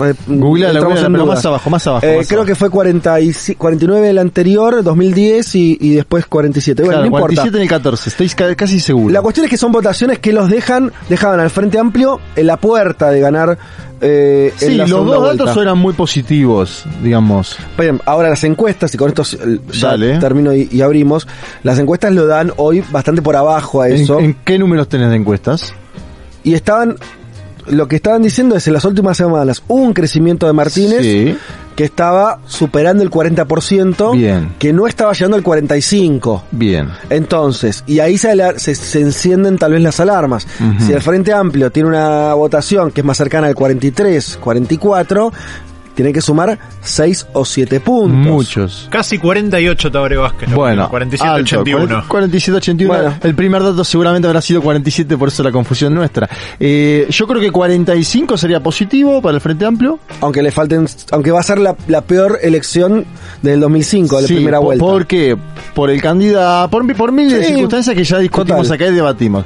eh, 0.00 0.14
en 0.28 0.40
pero 0.40 1.24
duda. 1.24 1.24
más 1.24 1.44
abajo, 1.46 1.70
más 1.70 1.86
abajo, 1.86 2.06
Eh, 2.06 2.16
más 2.18 2.26
creo 2.26 2.40
abajo. 2.40 2.46
que 2.48 2.54
fue 2.54 2.70
40 2.70 3.20
y 3.20 3.28
ci- 3.28 3.56
49 3.56 4.08
el 4.10 4.18
anterior, 4.18 4.82
2010 4.82 5.54
y, 5.54 5.78
y 5.80 5.94
después 5.94 6.26
47. 6.26 6.82
Bueno, 6.82 6.90
Claro, 6.92 7.00
no 7.02 7.06
importa. 7.06 7.26
47 7.26 7.56
en 7.56 7.62
el 7.62 7.68
14, 7.68 8.10
estoy 8.10 8.28
ca- 8.30 8.54
casi 8.56 8.80
seguro. 8.80 9.12
La 9.12 9.22
cuestión 9.22 9.44
es 9.44 9.50
que 9.50 9.56
son 9.56 9.72
votaciones 9.72 10.18
que 10.18 10.32
los 10.32 10.48
dejan, 10.50 10.92
dejaban 11.08 11.40
al 11.40 11.50
Frente 11.50 11.78
Amplio 11.78 12.20
en 12.36 12.46
la 12.46 12.56
puerta 12.56 13.10
de 13.10 13.20
ganar 13.20 13.58
eh, 14.04 14.52
en 14.60 14.68
sí, 14.70 14.74
la 14.74 14.86
los 14.86 15.06
dos 15.06 15.18
vuelta. 15.20 15.44
datos 15.44 15.62
eran 15.62 15.78
muy 15.78 15.92
positivos, 15.92 16.84
digamos. 17.04 17.56
Bien, 17.78 18.00
ahora 18.04 18.30
las 18.30 18.42
encuestas, 18.42 18.92
y 18.94 18.98
con 18.98 19.08
esto 19.10 19.22
ya 19.72 19.88
Dale. 19.90 20.18
termino 20.18 20.52
y, 20.52 20.68
y 20.72 20.80
abrimos, 20.80 21.28
las 21.62 21.78
encuestas 21.78 22.12
lo 22.12 22.26
dan 22.26 22.52
hoy 22.56 22.82
bastante 22.90 23.22
por 23.22 23.36
abajo 23.36 23.80
a 23.80 23.88
¿En, 23.88 23.94
eso. 23.94 24.18
en 24.18 24.34
qué 24.44 24.58
números 24.58 24.88
tenés 24.88 25.10
de 25.10 25.16
encuestas? 25.16 25.72
y 26.44 26.54
estaban 26.54 26.96
lo 27.68 27.88
que 27.88 27.96
estaban 27.96 28.22
diciendo 28.22 28.56
es 28.56 28.66
en 28.66 28.72
las 28.74 28.84
últimas 28.84 29.16
semanas 29.16 29.62
hubo 29.68 29.82
un 29.82 29.92
crecimiento 29.92 30.46
de 30.46 30.52
Martínez 30.52 31.02
Sí. 31.02 31.36
que 31.76 31.84
estaba 31.84 32.40
superando 32.46 33.02
el 33.02 33.10
40%, 33.10 34.12
Bien. 34.12 34.54
que 34.58 34.72
no 34.72 34.86
estaba 34.86 35.12
llegando 35.12 35.36
al 35.36 35.42
45%. 35.42 36.42
Bien. 36.50 36.88
Entonces, 37.10 37.82
y 37.86 38.00
ahí 38.00 38.18
se, 38.18 38.34
se, 38.58 38.74
se 38.74 39.00
encienden 39.00 39.56
tal 39.58 39.72
vez 39.72 39.82
las 39.82 39.98
alarmas. 40.00 40.46
Si 40.78 40.92
el 40.92 41.00
Frente 41.00 41.32
Amplio 41.32 41.70
tiene 41.70 41.88
una 41.88 42.34
votación 42.34 42.90
que 42.90 43.00
es 43.00 43.04
más 43.04 43.16
cercana 43.16 43.46
al 43.46 43.54
43, 43.54 44.38
44, 44.40 45.32
tiene 45.94 46.12
que 46.12 46.20
sumar 46.20 46.58
6 46.82 47.26
o 47.32 47.44
7 47.44 47.80
puntos. 47.80 48.16
Muchos. 48.32 48.88
Casi 48.90 49.18
48 49.18 49.90
Tabaré 49.90 50.16
Vázquez. 50.16 50.50
Bueno, 50.52 50.82
último, 50.84 50.90
47 50.90 51.28
alto, 51.30 51.42
81. 51.60 52.04
47 52.08 52.56
81. 52.56 52.94
Bueno. 52.94 53.14
El 53.22 53.34
primer 53.34 53.62
dato 53.62 53.84
seguramente 53.84 54.26
habrá 54.28 54.40
sido 54.40 54.62
47, 54.62 55.16
por 55.16 55.28
eso 55.28 55.42
la 55.42 55.52
confusión 55.52 55.94
nuestra. 55.94 56.28
Eh, 56.58 57.06
yo 57.10 57.26
creo 57.26 57.40
que 57.40 57.50
45 57.50 58.36
sería 58.36 58.60
positivo 58.60 59.20
para 59.22 59.34
el 59.36 59.40
Frente 59.40 59.64
Amplio. 59.66 59.98
Aunque 60.20 60.42
le 60.42 60.50
falten, 60.50 60.86
aunque 61.10 61.30
va 61.30 61.40
a 61.40 61.42
ser 61.42 61.58
la, 61.58 61.76
la 61.88 62.00
peor 62.02 62.38
elección 62.42 63.04
del 63.42 63.60
2005, 63.60 64.16
de 64.16 64.22
la 64.22 64.28
Sí, 64.28 64.34
primera 64.34 64.58
po- 64.58 64.64
vuelta. 64.64 64.84
¿Por 64.84 65.06
qué? 65.06 65.36
Por 65.74 65.90
el 65.90 66.00
candidato, 66.02 66.70
por, 66.70 66.84
mi- 66.84 66.94
por 66.94 67.12
miles 67.12 67.32
de 67.38 67.44
Sí, 67.44 67.52
circunstancias 67.52 67.96
que 67.96 68.04
ya 68.04 68.18
discutimos 68.18 68.62
total. 68.68 68.74
acá 68.74 68.86
y 68.92 68.94
debatimos. 68.94 69.44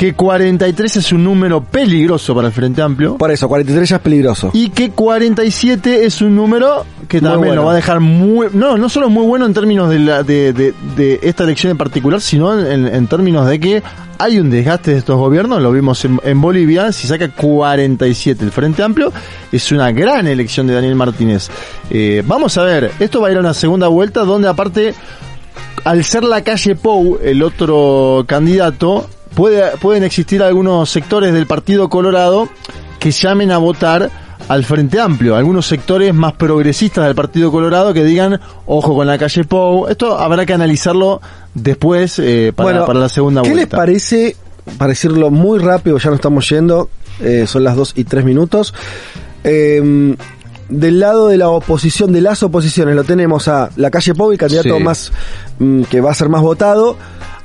Que 0.00 0.14
43 0.14 0.96
es 0.96 1.12
un 1.12 1.22
número 1.24 1.62
peligroso 1.62 2.34
para 2.34 2.46
el 2.48 2.54
Frente 2.54 2.80
Amplio. 2.80 3.18
Por 3.18 3.30
eso, 3.30 3.46
43 3.48 3.86
ya 3.86 3.96
es 3.96 4.02
peligroso. 4.02 4.50
Y 4.54 4.70
que 4.70 4.92
47 4.92 6.06
es 6.06 6.22
un 6.22 6.34
número 6.34 6.86
que 7.06 7.20
también 7.20 7.40
bueno. 7.40 7.54
nos 7.56 7.66
va 7.66 7.72
a 7.72 7.74
dejar 7.74 8.00
muy... 8.00 8.46
No, 8.54 8.78
no 8.78 8.88
solo 8.88 9.10
muy 9.10 9.26
bueno 9.26 9.44
en 9.44 9.52
términos 9.52 9.90
de, 9.90 9.98
la, 9.98 10.22
de, 10.22 10.54
de- 10.54 10.72
de 10.96 11.20
esta 11.22 11.44
elección 11.44 11.72
en 11.72 11.76
particular, 11.76 12.18
sino 12.22 12.58
en, 12.58 12.86
en 12.86 13.06
términos 13.08 13.46
de 13.46 13.60
que 13.60 13.82
hay 14.16 14.38
un 14.38 14.48
desgaste 14.48 14.92
de 14.92 14.96
estos 14.96 15.18
gobiernos, 15.18 15.60
lo 15.60 15.70
vimos 15.70 16.02
en, 16.06 16.18
en 16.24 16.40
Bolivia, 16.40 16.92
si 16.92 17.06
saca 17.06 17.28
47 17.28 18.42
el 18.42 18.52
Frente 18.52 18.82
Amplio, 18.82 19.12
es 19.52 19.70
una 19.70 19.92
gran 19.92 20.26
elección 20.26 20.66
de 20.66 20.72
Daniel 20.74 20.94
Martínez. 20.94 21.48
Eh, 21.90 22.22
vamos 22.26 22.56
a 22.56 22.62
ver, 22.64 22.90
esto 23.00 23.20
va 23.20 23.28
a 23.28 23.32
ir 23.32 23.36
a 23.36 23.40
una 23.40 23.52
segunda 23.52 23.88
vuelta 23.88 24.24
donde 24.24 24.48
aparte, 24.48 24.94
al 25.84 26.04
ser 26.04 26.24
la 26.24 26.42
calle 26.42 26.74
Pou 26.74 27.18
el 27.22 27.42
otro 27.42 28.24
candidato, 28.26 29.08
puede, 29.34 29.76
pueden 29.78 30.04
existir 30.04 30.42
algunos 30.42 30.90
sectores 30.90 31.32
del 31.32 31.46
Partido 31.46 31.88
Colorado 31.88 32.48
que 32.98 33.10
llamen 33.10 33.50
a 33.50 33.58
votar 33.58 34.10
al 34.48 34.64
Frente 34.64 34.98
Amplio, 35.00 35.36
algunos 35.36 35.66
sectores 35.66 36.12
más 36.12 36.32
progresistas 36.32 37.06
del 37.06 37.14
Partido 37.14 37.52
Colorado 37.52 37.94
que 37.94 38.04
digan, 38.04 38.40
ojo 38.66 38.94
con 38.94 39.06
la 39.06 39.16
calle 39.16 39.44
Pou, 39.44 39.86
esto 39.88 40.18
habrá 40.18 40.44
que 40.44 40.52
analizarlo 40.52 41.20
después 41.54 42.18
eh, 42.18 42.52
para, 42.54 42.70
Bueno, 42.70 42.86
para 42.86 42.98
la 43.00 43.08
segunda 43.08 43.42
¿Qué 43.42 43.48
les 43.50 43.56
vuelta. 43.56 43.76
parece, 43.76 44.36
para 44.76 44.88
decirlo 44.88 45.30
muy 45.30 45.58
rápido, 45.60 45.98
ya 45.98 46.10
no 46.10 46.16
estamos 46.16 46.48
yendo, 46.48 46.88
eh, 47.20 47.44
son 47.46 47.62
las 47.64 47.76
2 47.76 47.92
y 47.96 48.04
3 48.04 48.24
minutos, 48.24 48.74
eh, 49.44 50.16
del 50.68 51.00
lado 51.00 51.28
de 51.28 51.36
la 51.36 51.48
oposición, 51.50 52.12
de 52.12 52.20
las 52.20 52.42
oposiciones, 52.42 52.94
lo 52.94 53.04
tenemos 53.04 53.48
a 53.48 53.70
la 53.76 53.90
calle 53.90 54.14
Pau, 54.14 54.32
el 54.32 54.38
candidato 54.38 54.76
Sí. 54.76 54.82
más 54.82 55.12
mm, 55.58 55.82
que 55.82 56.00
va 56.00 56.10
a 56.10 56.14
ser 56.14 56.28
más 56.28 56.42
votado, 56.42 56.96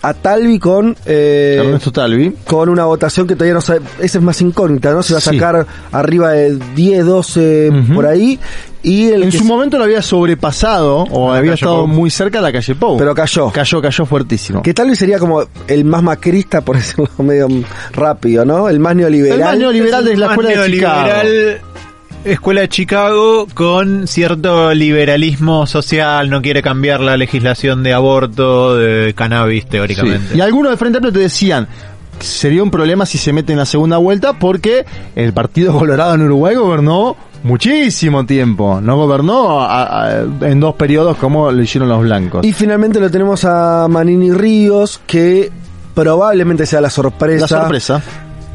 a 0.08 0.14
Talvi 0.14 0.60
con 0.60 0.96
eh, 1.06 1.58
Ernesto 1.60 1.92
Talvi. 1.92 2.34
con 2.46 2.70
una 2.70 2.86
votación 2.86 3.26
que 3.28 3.36
todavía 3.36 3.54
no 3.56 3.62
sabe, 3.62 3.82
esa 4.00 4.18
es 4.20 4.24
más 4.24 4.40
incógnita, 4.42 4.92
¿no? 4.92 5.02
Se 5.04 5.14
va 5.14 5.18
a 5.18 5.22
Sí. 5.22 5.32
sacar 5.32 5.66
arriba 5.92 6.32
de 6.32 6.58
10, 6.76 7.06
12 7.06 7.70
Ujú. 7.72 7.94
por 7.96 8.06
ahí 8.06 8.40
y 8.84 9.08
el 9.08 9.24
En 9.24 9.32
su 9.32 9.44
momento 9.46 9.78
lo 9.80 9.84
había 9.86 10.02
sobrepasado 10.04 11.06
o 11.10 11.32
La 11.32 11.40
había 11.40 11.54
estado 11.56 11.78
Pou. 11.86 11.88
muy 11.88 12.10
cerca 12.12 12.38
de 12.38 12.44
la 12.44 12.52
calle 12.52 12.76
Pou. 12.76 12.98
pero 12.98 13.16
cayó. 13.16 13.50
cayó, 13.52 13.82
cayó 13.82 14.06
fuertísimo. 14.06 14.62
Que 14.62 14.74
tal 14.76 14.90
vez 14.90 15.00
sería 15.00 15.18
como 15.18 15.44
el 15.68 15.86
más 15.86 16.04
macrista, 16.04 16.62
por 16.62 16.76
decirlo 16.78 17.10
medio 17.20 17.48
rápido, 17.94 18.46
¿no? 18.46 18.70
El 18.70 18.80
más 18.80 18.96
neoliberal. 18.96 19.40
El 19.40 19.46
más 19.46 19.58
neoliberal 19.58 20.06
de 20.06 20.18
la 20.18 20.28
escuela 20.28 20.50
de 20.62 20.72
Chicago. 20.72 21.10
Escuela 22.26 22.62
de 22.62 22.70
Chicago 22.70 23.48
con 23.54 24.08
cierto 24.08 24.74
liberalismo 24.74 25.68
social, 25.68 26.30
no 26.30 26.42
quiere 26.42 26.62
cambiar 26.62 27.00
la 27.00 27.18
legislación 27.18 27.84
de 27.84 27.94
aborto, 27.94 28.76
de 28.78 29.14
cannabis 29.14 29.68
teóricamente. 29.68 30.30
Sí. 30.34 30.38
Y 30.38 30.42
algunos 30.42 30.72
de 30.72 30.78
Frente 30.78 30.98
Amplio 30.98 31.14
te 31.14 31.20
decían, 31.20 31.68
sería 32.20 32.64
un 32.64 32.72
problema 32.72 33.06
si 33.06 33.18
se 33.20 33.32
mete 33.32 33.52
en 33.54 33.60
la 33.60 33.66
segunda 33.66 33.98
vuelta 33.98 34.34
porque 34.34 34.86
el 35.16 35.34
Partido 35.34 35.78
Colorado 35.78 36.16
en 36.16 36.22
Uruguay 36.24 36.56
gobernó 36.56 37.16
muchísimo 37.44 38.26
tiempo. 38.26 38.82
No 38.82 38.98
gobernó 38.98 39.62
a- 39.62 40.08
a- 40.08 40.22
en 40.42 40.60
dos 40.60 40.74
periodos 40.76 41.18
como 41.18 41.52
lo 41.52 41.62
hicieron 41.62 41.88
los 41.90 42.02
blancos. 42.02 42.44
Y 42.46 42.54
finalmente 42.54 43.00
lo 43.00 43.12
tenemos 43.12 43.46
a 43.46 43.88
Manini 43.88 44.32
Ríos, 44.32 45.00
que 45.06 45.52
probablemente 45.94 46.66
sea 46.66 46.82
la 46.82 46.90
sorpresa. 46.90 47.42
la 47.42 47.48
sorpresa. 47.62 48.02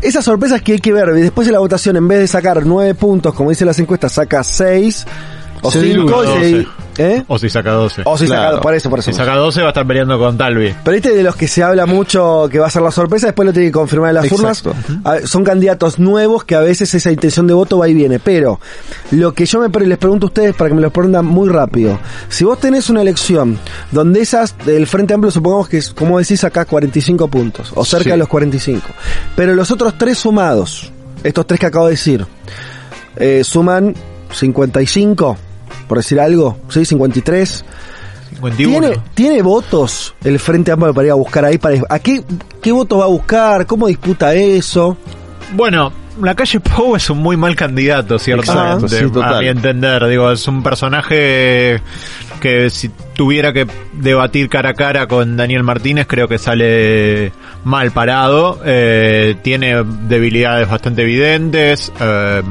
Esas 0.02 0.24
sorpresas 0.24 0.62
que 0.62 0.72
hay 0.72 0.78
que 0.78 0.93
ver. 0.93 1.12
Después 1.12 1.47
de 1.47 1.52
la 1.52 1.59
votación, 1.59 1.97
en 1.97 2.09
vez 2.09 2.20
de 2.20 2.27
sacar 2.27 2.64
nueve 2.64 2.94
puntos, 2.94 3.35
como 3.35 3.51
dicen 3.51 3.66
las 3.66 3.78
encuestas, 3.78 4.12
saca 4.12 4.43
seis 4.43 5.06
o 5.62 5.70
cinco. 5.70 6.22
diluye. 6.22 6.48
y 6.51 6.62
se- 6.62 6.68
¿eh? 6.99 7.25
O 7.29 7.39
si 7.39 7.49
saca 7.51 7.73
12. 7.73 8.03
O 8.05 8.17
si 8.19 8.27
Claro. 8.27 8.51
saca, 8.57 8.61
por 8.62 8.75
eso, 8.75 8.91
por 8.91 8.99
eso. 8.99 9.11
Si 9.11 9.17
saca 9.17 9.35
12 9.37 9.61
va 9.61 9.67
a 9.67 9.71
estar 9.71 9.87
peleando 9.87 10.19
con 10.19 10.37
Talvi. 10.37 10.75
Pero 10.85 10.97
este 10.97 11.15
de 11.15 11.23
los 11.23 11.37
que 11.37 11.49
se 11.49 11.62
habla 11.62 11.87
mucho 11.87 12.49
que 12.51 12.59
va 12.59 12.67
a 12.67 12.71
ser 12.71 12.83
la 12.83 12.91
sorpresa, 12.91 13.27
después 13.29 13.47
lo 13.47 13.53
tiene 13.53 13.69
que 13.69 13.73
confirmar 13.73 14.11
en 14.11 14.15
las 14.17 14.25
Exacto. 14.33 14.75
urnas. 15.05 15.29
Son 15.31 15.45
candidatos 15.45 15.99
nuevos 15.99 16.45
que 16.45 16.55
a 16.55 16.61
veces 16.61 16.93
esa 16.95 17.11
intención 17.11 17.47
de 17.47 17.55
voto 17.55 17.79
va 17.79 17.89
y 17.89 17.95
viene. 17.95 18.19
Pero 18.19 18.61
lo 19.12 19.33
que 19.33 19.47
yo 19.47 19.61
me 19.61 19.71
pre- 19.71 19.87
les 19.87 19.99
pregunto 19.99 20.27
a 20.27 20.29
ustedes 20.29 20.55
para 20.55 20.69
que 20.69 20.75
me 20.75 20.81
lo 20.81 20.89
respondan 20.89 21.25
muy 21.27 21.49
rápido. 21.49 21.99
Si 22.29 22.45
vos 22.45 22.59
tenés 22.61 22.91
una 22.91 23.03
elección 23.03 23.59
donde 23.91 24.21
esas 24.21 24.57
del 24.65 24.87
Frente 24.87 25.15
Amplio 25.15 25.31
supongamos 25.31 25.69
que 25.69 25.79
es, 25.79 25.91
como 25.93 26.19
decís 26.19 26.45
acá, 26.45 26.65
45 26.65 27.29
puntos 27.29 27.73
o 27.75 27.85
cerca 27.85 28.05
Sí. 28.05 28.11
de 28.11 28.17
los 28.17 28.29
45. 28.29 28.87
Pero 29.37 29.55
los 29.55 29.71
otros 29.71 29.97
tres 29.97 30.19
sumados, 30.19 30.93
estos 31.25 31.47
tres 31.47 31.61
que 31.61 31.67
acabo 31.67 31.87
de 31.87 31.93
decir, 31.93 32.27
eh, 33.17 33.43
suman 33.45 33.95
55, 34.33 35.37
por 35.91 35.99
decir 35.99 36.21
algo, 36.21 36.57
¿sí? 36.69 36.85
53. 36.85 37.65
51. 38.37 38.79
¿Tiene, 38.81 39.03
¿Tiene 39.12 39.43
votos 39.43 40.15
el 40.23 40.39
Frente 40.39 40.71
Amplio 40.71 40.95
para 40.95 41.07
ir 41.07 41.11
a 41.11 41.17
buscar 41.17 41.45
ahí? 41.45 41.59
Para, 41.59 41.83
¿A 41.89 41.99
qué, 41.99 42.23
qué 42.62 42.71
votos 42.71 43.01
va 43.01 43.07
a 43.07 43.09
buscar? 43.09 43.67
¿Cómo 43.67 43.89
disputa 43.89 44.33
eso? 44.33 44.97
Bueno, 45.57 45.93
la 46.23 46.37
calle 46.37 46.61
Pou 46.61 46.95
es 46.95 47.11
un 47.11 47.19
muy 47.19 47.37
mal 47.37 47.57
candidato, 47.57 48.21
ciertamente, 48.21 48.85
Exacto, 48.87 49.09
sí, 49.09 49.12
total. 49.12 49.35
a 49.35 49.41
mi 49.41 49.49
entender. 49.49 50.07
Digo, 50.07 50.31
es 50.31 50.47
un 50.47 50.62
personaje 50.62 51.83
que 52.41 52.71
si 52.71 52.89
tuviera 53.17 53.53
que 53.53 53.67
debatir 53.95 54.49
cara 54.49 54.69
a 54.71 54.75
cara 54.75 55.09
con 55.09 55.37
Daniel 55.37 55.65
Martínez, 55.65 56.07
creo 56.07 56.29
que 56.29 56.39
sale 56.39 57.33
mal 57.65 57.91
parado. 57.91 58.61
Eh, 58.65 59.35
tiene 59.43 59.83
debilidades 60.07 60.71
bastante 60.71 61.03
evidentes. 61.03 61.91
eh, 62.01 62.43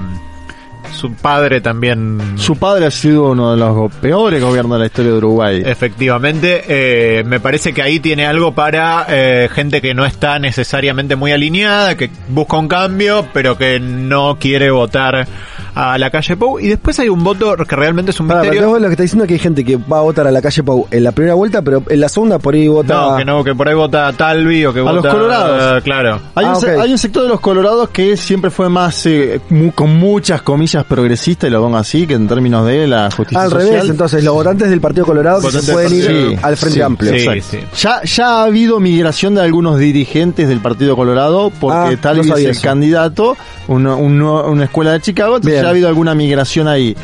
su 0.93 1.13
padre 1.13 1.61
también 1.61 2.19
Su 2.35 2.55
padre 2.57 2.85
ha 2.87 2.91
sido 2.91 3.31
uno 3.31 3.51
de 3.51 3.57
los 3.57 3.91
peores 3.95 4.41
gobiernos 4.41 4.73
de 4.73 4.79
la 4.79 4.85
historia 4.87 5.11
de 5.11 5.17
Uruguay. 5.17 5.63
Efectivamente, 5.65 6.63
eh, 6.67 7.23
me 7.25 7.39
parece 7.39 7.73
que 7.73 7.81
ahí 7.81 7.99
tiene 7.99 8.25
algo 8.25 8.53
para 8.53 9.05
eh, 9.09 9.49
gente 9.53 9.81
que 9.81 9.93
no 9.93 10.05
está 10.05 10.39
necesariamente 10.39 11.15
muy 11.15 11.31
alineada, 11.31 11.95
que 11.95 12.09
busca 12.29 12.57
un 12.57 12.67
cambio, 12.67 13.25
pero 13.33 13.57
que 13.57 13.79
no 13.79 14.37
quiere 14.39 14.71
votar 14.71 15.27
a 15.75 15.97
la 15.97 16.09
calle 16.09 16.35
Pou. 16.35 16.59
Y 16.59 16.67
después 16.67 16.99
hay 16.99 17.09
un 17.09 17.23
voto 17.23 17.55
que 17.57 17.75
realmente 17.75 18.11
es 18.11 18.19
un 18.19 18.27
pero 18.27 18.41
misterio. 18.41 18.79
lo 18.79 18.87
que 18.87 18.91
está 18.93 19.03
diciendo 19.03 19.23
es 19.23 19.27
que 19.27 19.33
hay 19.35 19.39
gente 19.39 19.63
que 19.63 19.77
va 19.77 19.99
a 19.99 20.01
votar 20.01 20.27
a 20.27 20.31
la 20.31 20.41
calle 20.41 20.63
Pau 20.63 20.87
en 20.91 21.03
la 21.03 21.11
primera 21.11 21.35
vuelta, 21.35 21.61
pero 21.61 21.83
en 21.87 21.99
la 21.99 22.09
segunda 22.09 22.39
por 22.39 22.53
ahí 22.53 22.67
vota. 22.67 22.93
No, 22.95 23.17
que 23.17 23.25
no, 23.25 23.43
que 23.43 23.55
por 23.55 23.67
ahí 23.67 23.75
vota 23.75 24.11
Talvi 24.13 24.65
o 24.65 24.73
que 24.73 24.79
A 24.79 24.83
vota... 24.83 24.93
los 24.95 25.05
colorados. 25.07 25.77
eh, 25.77 25.81
claro. 25.83 26.19
Hay, 26.35 26.45
Ah, 26.45 26.57
un, 26.57 26.79
hay 26.81 26.91
un 26.91 26.97
sector 26.97 27.23
de 27.23 27.29
los 27.29 27.39
colorados 27.39 27.89
que 27.89 28.17
siempre 28.17 28.49
fue 28.49 28.69
más, 28.69 29.05
eh, 29.05 29.39
con 29.75 29.95
muchas 29.97 30.41
comillas, 30.41 30.78
progresista, 30.85 31.47
y 31.47 31.49
lo 31.49 31.61
pongo 31.61 31.77
así, 31.77 32.05
que 32.07 32.13
en 32.15 32.27
términos 32.27 32.65
de 32.65 32.87
la 32.87 33.09
justicia 33.11 33.41
Al 33.43 33.49
social. 33.49 33.69
revés, 33.69 33.89
entonces 33.89 34.23
los 34.23 34.33
votantes 34.33 34.69
del 34.69 34.81
Partido 34.81 35.05
Colorado 35.05 35.41
que 35.41 35.51
se 35.51 35.71
pueden 35.71 35.93
ir 35.93 36.03
Sí, 36.05 36.35
al 36.41 36.57
Frente 36.57 36.75
sí, 36.75 36.81
Amplio. 36.81 37.41
sí. 37.41 37.59
Ya, 37.79 38.01
ya 38.03 38.27
ha 38.27 38.43
habido 38.45 38.79
migración 38.79 39.35
de 39.35 39.41
algunos 39.41 39.77
dirigentes 39.79 40.47
del 40.47 40.59
Partido 40.59 40.95
Colorado 40.95 41.51
porque 41.59 41.95
Ah, 41.95 42.01
tal 42.01 42.17
no 42.17 42.23
vez 42.23 42.29
sabía 42.31 42.45
el 42.45 42.51
eso. 42.51 42.61
candidato, 42.61 43.37
una, 43.67 43.95
un 43.95 44.17
nuevo- 44.17 44.49
una 44.49 44.65
escuela 44.65 44.91
de 44.93 45.01
Chicago, 45.01 45.35
entonces 45.37 45.53
Bien. 45.53 45.63
ya 45.63 45.67
ha 45.67 45.71
habido 45.71 45.87
alguna 45.87 46.15
migración 46.15 46.67
ahí. 46.67 46.95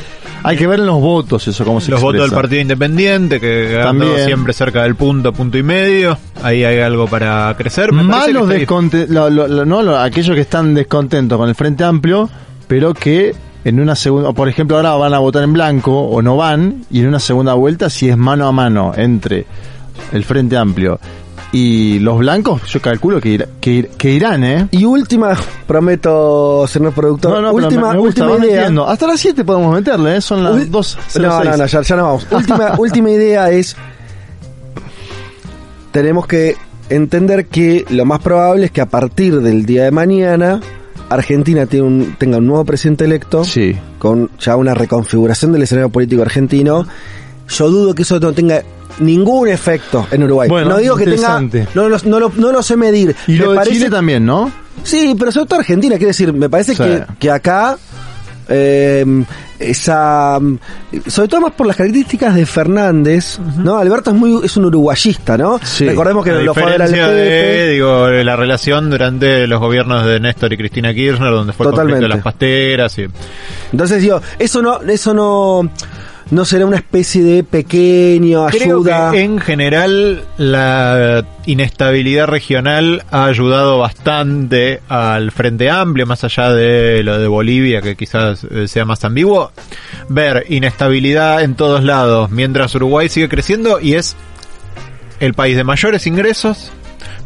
Hay 0.44 0.58
que 0.58 0.68
ver 0.68 0.80
en 0.80 0.86
los 0.86 1.02
votos 1.02 1.48
eso, 1.48 1.66
cómo 1.66 1.82
se 1.82 1.90
Los 1.90 2.02
votos 2.02 2.22
del. 2.22 2.32
Partido 2.32 2.62
Independiente, 2.62 3.40
que 3.40 3.80
También. 3.82 4.26
siempre 4.26 4.54
cerca 4.54 4.84
del 4.84 4.96
punto, 4.96 5.34
punto 5.34 5.58
y 5.58 5.64
medio. 5.64 6.18
Ahí 6.44 6.64
hay 6.64 6.80
algo 6.82 7.08
para 7.08 7.56
crecer. 7.58 7.92
Me 7.92 8.04
Más 8.04 8.18
parece 8.18 8.28
que 8.28 8.34
los 8.34 8.44
está- 8.52 8.60
desconte- 8.60 9.08
lo- 9.08 9.30
lo- 9.32 9.48
lo- 9.48 9.66
no, 9.66 9.82
lo- 9.82 9.98
aquellos 9.98 10.36
que 10.36 10.42
están 10.42 10.76
descontentos 10.76 11.38
con 11.40 11.50
el 11.50 11.56
Frente 11.56 11.84
Amplio, 11.84 12.30
pero 12.68 12.94
que 12.94 13.34
en 13.66 13.80
una 13.82 13.96
segunda, 13.96 14.32
por 14.32 14.48
ejemplo, 14.48 14.78
ahora 14.78 14.94
van 14.96 15.14
a 15.14 15.20
votar 15.20 15.44
en 15.44 15.52
blanco 15.52 15.92
o 16.02 16.22
no 16.22 16.38
van, 16.38 16.86
y 16.90 17.02
en 17.02 17.08
una 17.08 17.20
segunda 17.20 17.54
vuelta, 17.56 17.90
si 17.90 18.08
es 18.10 18.16
mano 18.18 18.48
a 18.48 18.52
mano 18.54 18.94
entre 18.96 19.46
el 20.14 20.24
Frente 20.24 20.56
Amplio 20.56 21.00
y 21.52 22.00
los 22.00 22.18
blancos, 22.20 22.62
yo 22.66 22.82
calculo 22.82 23.20
que, 23.22 23.30
ir- 23.40 23.48
que, 23.62 23.72
ir- 23.72 23.90
que 23.98 24.12
irán, 24.12 24.44
¿eh? 24.44 24.68
Y 24.72 24.84
última, 24.86 25.36
prometo, 25.66 26.66
señor 26.68 26.94
productor, 26.94 27.32
No, 27.32 27.42
no, 27.42 27.54
pero 27.54 27.66
última, 27.68 27.88
me, 27.90 27.94
me 27.96 28.00
gusta, 28.00 28.24
última 28.28 28.46
idea. 28.46 28.56
metiendo. 28.58 28.88
Hasta 28.88 29.08
las 29.08 29.20
7 29.20 29.44
podemos 29.46 29.74
meterle, 29.74 30.18
¿eh? 30.18 30.22
Son 30.22 30.44
las 30.44 30.54
Ul- 30.56 30.66
2. 30.70 30.98
No, 31.20 31.44
no, 31.44 31.58
no, 31.58 31.66
ya, 31.66 31.82
ya 31.82 31.96
no 31.96 32.04
vamos. 32.04 32.28
Última, 32.32 32.74
última 32.78 33.10
idea 33.10 33.50
es. 33.52 33.76
Tenemos 35.92 36.28
que 36.28 36.56
entender 36.90 37.48
que 37.48 37.86
lo 37.90 38.06
más 38.06 38.20
probable 38.20 38.66
es 38.66 38.72
que 38.72 38.82
a 38.82 38.86
partir 38.90 39.40
del 39.42 39.66
día 39.66 39.86
de 39.86 39.92
mañana 39.92 40.60
Argentina 41.10 41.66
tiene 41.66 41.86
un, 41.88 42.16
tenga 42.18 42.38
un 42.38 42.48
nuevo 42.48 42.66
presidente 42.66 43.06
electo, 43.06 43.44
Sí. 43.44 43.76
con 44.00 44.30
ya 44.40 44.56
una 44.56 44.74
reconfiguración 44.74 45.52
del 45.52 45.64
escenario 45.64 45.90
político 45.90 46.22
argentino, 46.22 46.86
yo 47.50 47.70
dudo 47.70 47.94
que 47.94 48.02
eso 48.04 48.20
no 48.20 48.34
tenga 48.34 48.64
ningún 49.00 49.48
efecto 49.50 50.08
en 50.12 50.24
Uruguay. 50.24 50.48
Bueno, 50.50 50.70
no 50.70 50.78
digo 50.78 50.96
que 50.96 51.06
tenga, 51.06 51.40
no, 51.74 51.90
lo- 51.90 51.98
no, 52.06 52.20
lo, 52.20 52.32
no 52.38 52.52
lo 52.52 52.64
sé 52.64 52.76
medir. 52.78 53.16
Y 53.28 53.36
lo 53.36 53.46
Me 53.48 53.50
de 53.52 53.56
parece- 53.58 53.74
Chile 53.76 53.90
también, 53.90 54.26
¿no? 54.26 54.52
Sí, 54.84 55.16
pero 55.18 55.32
sobre 55.32 55.48
todo 55.48 55.60
Argentina, 55.60 55.96
quiero 55.98 56.08
decir, 56.10 56.32
me 56.34 56.50
parece 56.50 56.76
Sí. 56.76 56.84
que, 56.84 57.04
que 57.20 57.32
acá 57.32 57.78
eh, 58.48 59.06
esa 59.60 60.40
sobre 61.08 61.28
todo 61.28 61.42
más 61.42 61.54
por 61.54 61.66
las 61.68 61.76
características 61.76 62.36
de 62.36 62.46
Fernández, 62.46 63.40
¿no? 63.58 63.78
Alberto 63.78 64.12
es 64.12 64.16
muy 64.16 64.46
es 64.46 64.56
un 64.58 64.66
uruguayista, 64.66 65.38
¿no? 65.38 65.60
Sí. 65.64 65.88
Recordemos 65.88 66.24
que 66.24 66.32
lo 66.32 66.54
fue 66.54 66.76
al 66.76 66.92
de, 66.92 67.70
digo, 67.72 68.10
la 68.10 68.36
relación 68.36 68.90
durante 68.90 69.48
los 69.48 69.60
gobiernos 69.60 70.06
de 70.06 70.20
Néstor 70.20 70.54
y 70.54 70.58
Cristina 70.58 70.94
Kirchner, 70.94 71.32
donde 71.32 71.54
fue 71.54 71.68
el 71.68 71.74
conflicto 71.74 72.02
de 72.02 72.10
las 72.10 72.22
pasteras 72.22 72.98
y... 73.00 73.08
Entonces 73.72 74.02
digo, 74.02 74.22
eso 74.40 74.62
no 74.62 74.82
eso 74.82 75.14
no 75.14 75.70
no 76.32 76.44
será 76.46 76.66
una 76.66 76.78
especie 76.78 77.24
de 77.24 77.44
pequeño 77.44 78.48
Creo 78.48 78.78
ayuda. 78.78 79.12
que 79.12 79.22
en 79.22 79.40
general 79.40 80.24
la 80.38 81.24
inestabilidad 81.46 82.28
regional 82.28 83.04
ha 83.12 83.26
ayudado 83.26 83.78
bastante 83.78 84.82
al 84.90 85.32
Frente 85.32 85.70
Amplio, 85.70 86.06
más 86.06 86.24
allá 86.24 86.52
de 86.52 87.04
lo 87.04 87.20
de 87.20 87.28
Bolivia, 87.28 87.82
que 87.82 87.96
quizás 87.96 88.44
eh, 88.44 88.68
sea 88.68 88.86
más 88.86 89.04
ambiguo. 89.06 89.52
Ver 90.10 90.46
inestabilidad 90.50 91.44
en 91.44 91.56
todos 91.56 91.84
lados, 91.84 92.32
mientras 92.32 92.74
Uruguay 92.76 93.08
sigue 93.08 93.30
creciendo 93.30 93.80
y 93.80 93.94
es 93.94 94.16
el 95.20 95.34
país 95.34 95.56
de 95.56 95.64
mayores 95.64 96.08
ingresos, 96.08 96.72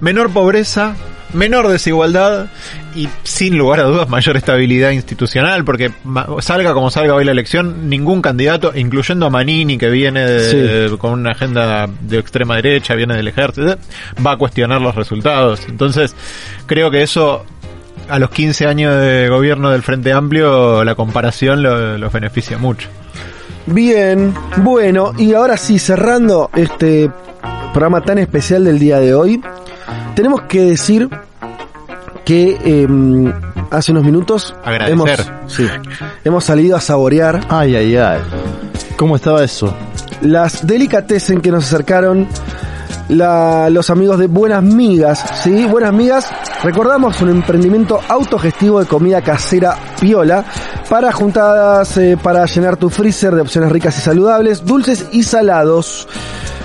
menor 0.02 0.30
pobreza, 0.32 0.96
menor 1.34 1.68
desigualdad 1.68 2.48
y 2.96 3.08
sin 3.24 3.58
lugar 3.58 3.82
a 3.82 3.84
dudas 3.84 4.10
mayor 4.10 4.36
estabilidad 4.38 4.92
institucional, 4.92 5.64
porque 5.64 5.92
salga 6.40 6.74
como 6.74 6.90
salga 6.90 7.14
hoy 7.14 7.24
la 7.26 7.32
elección, 7.32 7.90
ningún 7.90 8.22
candidato, 8.22 8.72
incluyendo 8.76 9.26
a 9.28 9.30
Manini, 9.30 9.78
que 9.78 9.90
viene 9.90 10.22
de- 10.26 10.98
con 10.98 11.12
una 11.14 11.32
agenda 11.32 11.88
de 12.02 12.18
extrema 12.18 12.56
derecha, 12.56 12.96
viene 12.96 13.16
del 13.16 13.28
ejército, 13.28 13.78
va 14.26 14.32
a 14.32 14.38
cuestionar 14.38 14.82
los 14.82 14.96
resultados. 14.96 15.62
Entonces, 15.70 16.16
creo 16.66 16.90
que 16.92 17.04
eso 17.04 17.46
a 18.10 18.18
los 18.18 18.32
15 18.32 18.66
años 18.66 19.00
de 19.00 19.30
gobierno 19.30 19.70
del 19.70 19.84
Frente 19.84 20.12
Amplio, 20.14 20.84
la 20.84 20.96
comparación 20.96 21.62
lo- 21.62 21.98
los 21.98 22.12
beneficia 22.12 22.58
mucho. 22.58 22.90
Bien, 23.68 24.34
bueno, 24.58 25.14
y 25.18 25.34
ahora 25.36 25.58
sí, 25.58 25.78
cerrando 25.78 26.50
este 26.56 27.12
programa 27.72 28.02
tan 28.02 28.18
especial 28.18 28.64
del 28.64 28.80
día 28.80 29.00
de 29.00 29.14
hoy, 29.14 29.40
tenemos 30.16 30.42
que 30.44 30.64
decir 30.64 31.10
que 32.26 32.58
eh, 32.64 33.34
hace 33.72 33.92
unos 33.92 34.04
minutos 34.04 34.56
Agradecer. 34.64 34.94
hemos, 34.94 35.32
sí, 35.52 35.68
hemos 36.24 36.44
salido 36.44 36.76
a 36.78 36.82
saborear 36.82 37.42
Ay, 37.50 37.76
ay, 37.76 37.96
ay. 37.96 38.20
¿Cómo 38.98 39.16
estaba 39.16 39.44
eso? 39.44 39.74
las 40.22 40.68
delicatessen 40.68 41.40
que 41.42 41.50
nos 41.50 41.66
acercaron 41.66 42.28
la- 43.10 43.70
los 43.70 43.90
amigos 43.90 44.18
de 44.20 44.28
Buenas 44.28 44.64
Migas, 44.64 45.24
¿sí? 45.44 45.66
Buenas 45.66 45.94
Migas, 45.94 46.28
recordamos 46.64 47.20
un 47.22 47.30
emprendimiento 47.30 48.00
autogestivo 48.08 48.80
de 48.80 48.86
comida 48.86 49.22
casera 49.22 49.76
piola 50.00 50.46
para 50.90 51.12
juntadas, 51.12 51.98
eh, 51.98 52.18
para 52.22 52.46
llenar 52.46 52.78
tu 52.78 52.90
freezer 52.90 53.34
de 53.36 53.42
opciones 53.42 53.72
ricas 53.72 53.98
y 53.98 54.02
saludables, 54.02 54.66
dulces 54.66 55.08
y 55.12 55.24
salados. 55.24 56.08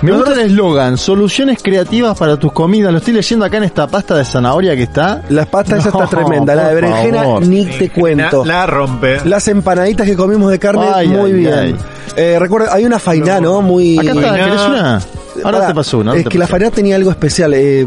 Me 0.01 0.11
gusta 0.11 0.33
el 0.33 0.39
eslogan, 0.41 0.97
soluciones 0.97 1.63
creativas 1.63 2.17
para 2.17 2.37
tus 2.37 2.51
comidas. 2.51 2.91
Lo 2.91 2.97
estoy 2.99 3.13
leyendo 3.13 3.45
acá 3.45 3.57
en 3.57 3.63
esta 3.63 3.87
pasta 3.87 4.15
de 4.15 4.25
zanahoria 4.25 4.75
que 4.75 4.83
está. 4.83 5.21
La 5.29 5.45
pasta 5.45 5.77
esa 5.77 5.89
No, 5.89 6.03
está 6.03 6.17
tremenda, 6.17 6.53
la 6.53 6.67
de 6.67 6.75
berenjena 6.75 7.21
favor. 7.23 7.47
ni 7.47 7.65
te 7.65 7.89
cuento. 7.89 8.45
La, 8.45 8.53
la 8.59 8.65
rompe. 8.67 9.21
Las 9.25 9.47
empanaditas 9.47 10.05
que 10.05 10.15
comimos 10.15 10.51
de 10.51 10.59
carne, 10.59 10.85
Ay, 10.93 11.07
muy 11.07 11.31
ay, 11.31 11.33
bien. 11.37 11.53
ay. 11.53 11.75
Eh, 12.17 12.37
recuerda, 12.39 12.73
hay 12.73 12.85
una 12.85 12.99
fainá, 12.99 13.39
¿no? 13.39 13.61
Muy... 13.61 13.97
Acá 13.97 14.11
está, 14.11 14.33
¿querés 14.35 14.61
una? 14.67 15.01
Ahora 15.43 15.57
Pará, 15.59 15.67
te 15.67 15.75
pasó 15.75 15.97
una. 15.99 16.11
ahora 16.11 16.21
Es 16.21 16.27
que 16.29 16.37
la 16.37 16.47
fainá 16.47 16.71
tenía 16.71 16.95
algo 16.95 17.11
especial. 17.11 17.53
eh, 17.53 17.85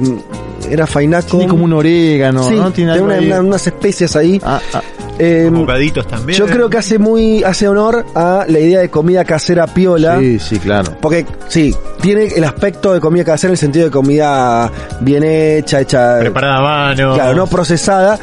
era 0.70 0.86
fainá 0.86 1.22
con... 1.22 1.38
Tiene 1.40 1.48
como 1.48 1.64
un 1.64 1.72
orégano, 1.72 2.42
Sí, 2.48 2.54
¿no? 2.56 2.70
tiene 2.72 3.00
una- 3.00 3.18
una- 3.18 3.40
unas 3.40 3.66
especias 3.66 4.14
ahí. 4.16 4.40
Ah, 4.44 4.60
ah. 4.74 4.82
Eh, 5.20 5.50
Bocaditos 5.52 6.06
también. 6.06 6.38
yo 6.38 6.46
creo 6.46 6.70
que 6.70 6.78
hace 6.78 6.96
muy 6.98 7.42
hace 7.42 7.66
honor 7.66 8.06
a 8.14 8.44
la 8.48 8.58
idea 8.60 8.78
de 8.80 8.88
comida 8.88 9.24
casera 9.24 9.66
piola. 9.66 10.20
Sí, 10.20 10.38
sí, 10.38 10.58
claro. 10.60 10.92
Porque 11.00 11.26
sí, 11.48 11.74
tiene 12.00 12.26
el 12.26 12.44
aspecto 12.44 12.94
de 12.94 13.00
comida 13.00 13.24
casera 13.24 13.48
en 13.48 13.52
el 13.54 13.58
sentido 13.58 13.86
de 13.86 13.90
comida 13.90 14.70
bien 15.00 15.24
hecha, 15.24 15.80
hecha 15.80 16.20
Preparada 16.20 16.58
a 16.58 16.60
mano. 16.62 17.14
claro, 17.14 17.34
no 17.34 17.46
procesada, 17.48 18.16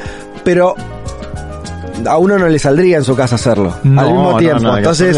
pero 0.45 0.73
a 2.07 2.18
uno 2.18 2.38
no 2.38 2.47
le 2.47 2.60
saldría 2.60 2.97
en 2.97 3.03
su 3.03 3.14
casa 3.15 3.35
hacerlo 3.35 3.76
No, 3.84 4.02
al 4.02 4.07
mismo 4.07 4.31
no, 4.34 4.38
tiempo. 4.38 4.64
no, 4.64 4.77
Entonces. 4.77 5.18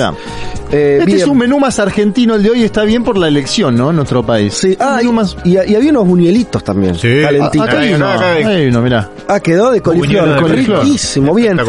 Eh, 0.71 0.97
Este 0.99 1.05
bien. 1.05 1.17
es 1.19 1.27
un 1.27 1.37
menú 1.37 1.59
más 1.59 1.79
argentino, 1.79 2.35
el 2.35 2.43
de 2.43 2.49
hoy 2.51 2.63
está 2.63 2.83
bien 2.83 3.03
por 3.03 3.17
la 3.17 3.27
elección, 3.27 3.75
¿no? 3.75 3.89
En 3.89 3.95
nuestro 3.95 4.25
país. 4.25 4.53
Sí, 4.53 4.75
ah, 4.79 4.99
y, 5.03 5.07
más... 5.11 5.35
y- 5.43 5.51
y 5.57 5.75
había 5.75 5.89
unos 5.91 6.07
buñuelitos 6.07 6.63
también, 6.63 6.95
Sí. 6.95 7.21
calentitos. 7.21 7.67
Acá 7.67 7.79
hay 7.79 7.93
uno, 7.93 8.09
acá 8.09 8.31
hay- 8.33 8.67
uno, 8.67 8.81
mirá. 8.81 9.09
Ah, 9.27 9.39
quedó 9.39 9.71
de 9.71 9.81
coliflor, 9.81 10.49
riquísimo, 10.49 11.33
bien. 11.33 11.59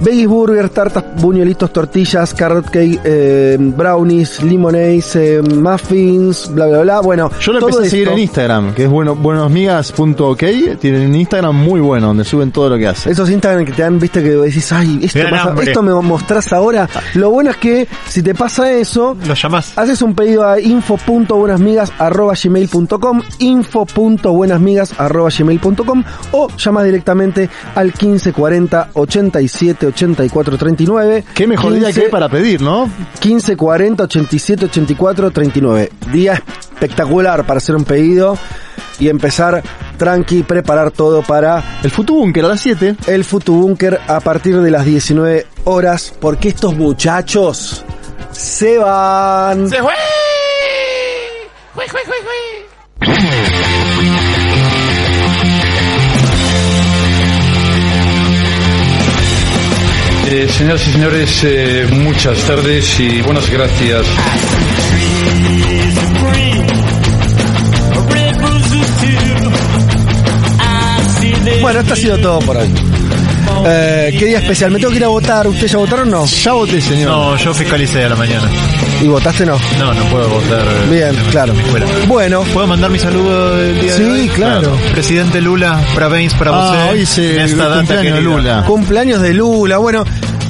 Veggies 0.00 0.26
burger, 0.28 0.68
tartas, 0.68 1.04
buñuelitos, 1.20 1.72
tortillas, 1.72 2.32
carrot 2.34 2.66
cake, 2.70 3.00
eh, 3.04 3.56
brownies, 3.58 4.42
lemonades, 4.42 5.16
eh, 5.16 5.40
muffins, 5.42 6.50
bla 6.54 6.66
bla 6.66 6.80
bla. 6.82 7.00
Bueno, 7.00 7.30
Yo 7.40 7.52
lo 7.52 7.58
todo 7.60 7.68
empecé 7.70 7.86
a 7.86 7.90
seguir 7.90 8.08
en 8.08 8.18
Instagram, 8.18 8.74
que 8.74 8.84
es 8.84 8.90
bueno, 8.90 9.16
buenosmigas.ok. 9.16 10.42
Tienen 10.80 11.08
un 11.08 11.14
Instagram 11.14 11.54
muy 11.56 11.80
bueno, 11.80 12.08
donde 12.08 12.24
suben 12.24 12.52
todo 12.52 12.70
lo 12.70 12.78
que 12.78 12.86
hacen. 12.86 13.10
Esos 13.12 13.30
Instagram 13.30 13.64
que 13.64 13.72
te 13.72 13.82
dan, 13.82 13.98
viste, 13.98 14.22
que 14.22 14.30
decís, 14.30 14.70
ay, 14.72 15.00
esto, 15.02 15.18
pasa- 15.30 15.54
esto 15.62 15.82
me 15.82 15.92
mostrás 15.94 16.52
ahora. 16.52 16.88
Lo 17.14 17.30
bueno 17.30 17.50
es 17.50 17.56
que 17.56 17.88
si 18.08 18.22
te 18.22 18.34
pasa 18.38 18.70
eso, 18.72 19.14
Lo 19.26 19.34
llamás. 19.34 19.72
haces 19.76 20.00
un 20.00 20.14
pedido 20.14 20.48
a 20.48 20.58
info.buenasmigas.gmail.com 20.60 23.20
info.buenasmigas.gmail.com 23.38 26.04
o 26.32 26.48
llamas 26.56 26.84
directamente 26.84 27.48
al 27.74 27.86
1540 27.88 28.90
87 28.94 29.86
84 29.86 30.58
39 30.58 31.24
Qué 31.34 31.46
mejor 31.46 31.72
día 31.74 31.92
que 31.92 32.02
hay 32.02 32.08
para 32.10 32.28
pedir, 32.28 32.60
¿no? 32.62 32.86
1540 33.22 34.04
87 34.04 34.64
84 34.66 35.30
39 35.30 35.92
día 36.12 36.42
espectacular 36.60 37.44
para 37.46 37.58
hacer 37.58 37.76
un 37.76 37.84
pedido 37.84 38.36
y 39.00 39.08
empezar 39.08 39.62
tranqui, 39.96 40.42
preparar 40.42 40.90
todo 40.90 41.22
para 41.22 41.78
El 41.82 41.90
Futubunker 41.90 42.44
a 42.44 42.48
las 42.48 42.60
7. 42.60 42.96
el 43.06 43.24
Futubunker 43.24 43.98
a 44.08 44.18
partir 44.20 44.60
de 44.60 44.70
las 44.72 44.84
19 44.84 45.46
horas, 45.64 46.12
porque 46.20 46.48
estos 46.48 46.76
muchachos 46.76 47.84
se 48.38 48.78
van. 48.78 49.68
¡Se 49.68 49.82
fue! 49.82 49.92
¡Fue, 51.74 51.88
fue, 51.88 52.00
fue, 52.04 52.16
fue! 52.22 52.34
Eh, 60.30 60.48
señoras 60.56 60.86
y 60.86 60.92
señores, 60.92 61.40
eh, 61.44 61.86
muchas 61.90 62.38
tardes 62.42 63.00
y 63.00 63.22
buenas 63.22 63.50
gracias. 63.50 64.06
Bueno, 71.60 71.80
esto 71.80 71.92
ha 71.92 71.96
sido 71.96 72.18
todo 72.18 72.38
por 72.40 72.56
hoy. 72.56 72.68
Eh, 73.66 74.14
¿Qué 74.18 74.24
día 74.26 74.38
especial? 74.38 74.70
Me 74.70 74.78
tengo 74.78 74.90
que 74.92 74.98
ir 74.98 75.04
a 75.04 75.08
votar. 75.08 75.46
¿Ustedes 75.46 75.72
ya 75.72 75.78
votaron 75.78 76.08
o 76.14 76.18
no? 76.20 76.26
Ya 76.26 76.52
voté, 76.52 76.80
señor. 76.80 77.10
No, 77.10 77.36
yo 77.36 77.52
fiscalicé 77.54 78.04
a 78.04 78.08
la 78.10 78.16
mañana. 78.16 78.48
¿Y 79.02 79.06
votaste 79.08 79.44
no? 79.46 79.58
No, 79.78 79.92
no 79.94 80.04
puedo 80.04 80.28
votar. 80.28 80.60
eh, 80.60 80.86
Bien, 80.90 81.08
en 81.16 81.30
claro. 81.30 81.52
mi 81.54 81.60
escuela. 81.60 81.86
Bueno, 82.06 82.42
¿Puedo 82.54 82.66
mandar 82.66 82.90
mi 82.90 82.98
saludo 82.98 83.56
del 83.56 83.80
día 83.80 83.92
Sí, 83.94 84.02
de 84.04 84.10
hoy? 84.10 84.28
claro. 84.28 84.76
Presidente 84.92 85.40
Lula, 85.40 85.80
parabéns 85.94 86.34
para 86.34 86.50
Ah, 86.52 86.64
usted. 86.66 86.92
hoy 86.92 87.00
es 87.02 87.18
en 87.18 87.24
el 87.24 87.50
esta 87.50 87.68
data 87.68 87.76
cumpleaños 87.78 88.14
de. 88.16 88.22
Lula. 88.22 88.64
cumpleaños 88.66 89.22
de 89.22 89.34
Lula. 89.34 89.78
Bueno, 89.78 90.04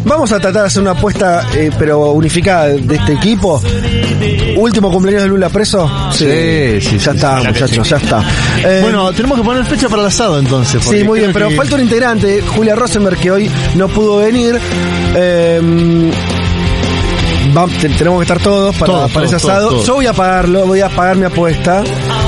vamos 0.05 0.33
a 0.33 0.39
tratar 0.41 0.63
de 0.63 0.67
hacer 0.69 0.83
una 0.83 0.93
apuesta, 0.93 1.47
eh, 1.55 1.71
pero 1.79 2.13
unificada 2.13 2.67
de 2.69 2.95
este 2.97 3.13
equipo. 3.15 3.61
Último 4.57 4.91
cumpleaños 4.91 5.23
de 5.25 5.29
Lula 5.29 5.49
preso. 5.49 5.89
Sí, 6.13 6.25
sí, 6.81 6.81
sí, 6.81 6.99
Ya 6.99 7.13
está, 7.13 7.41
sí, 7.41 7.47
muchachos, 7.49 7.89
ya 7.89 7.97
está. 7.97 8.23
Eh, 8.65 8.81
Bueno, 8.83 9.13
tenemos 9.13 9.39
que 9.39 9.45
poner 9.45 9.65
fecha 9.67 9.89
para 9.89 10.03
el 10.03 10.09
asado 10.09 10.39
entonces. 10.39 10.83
Sí, 10.85 11.05
muy 11.05 11.21
bien, 11.21 11.33
pero 11.33 11.49
que- 11.49 11.57
falta 11.57 11.75
un 11.77 11.83
integrante, 11.83 12.43
Julia 12.43 12.75
Rosenberg, 12.75 13.19
que 13.19 13.31
hoy 13.31 13.51
no 13.77 13.89
pudo 13.89 14.19
venir. 14.19 14.59
Eh, 15.15 16.11
tenemos 17.53 18.19
que 18.19 18.23
estar 18.25 18.39
todos 18.41 18.75
para, 18.77 18.93
Todos, 18.93 19.13
para 19.13 19.27
ese 19.27 19.37
asado. 19.37 19.69
todos. 19.71 19.87
Yo 19.87 19.95
voy 19.95 20.07
a 20.07 20.13
pagarlo, 20.13 20.67
voy 20.67 20.81
a 20.81 20.89
pagar 20.89 21.17
mi 21.17 21.25
apuesta. 21.27 21.83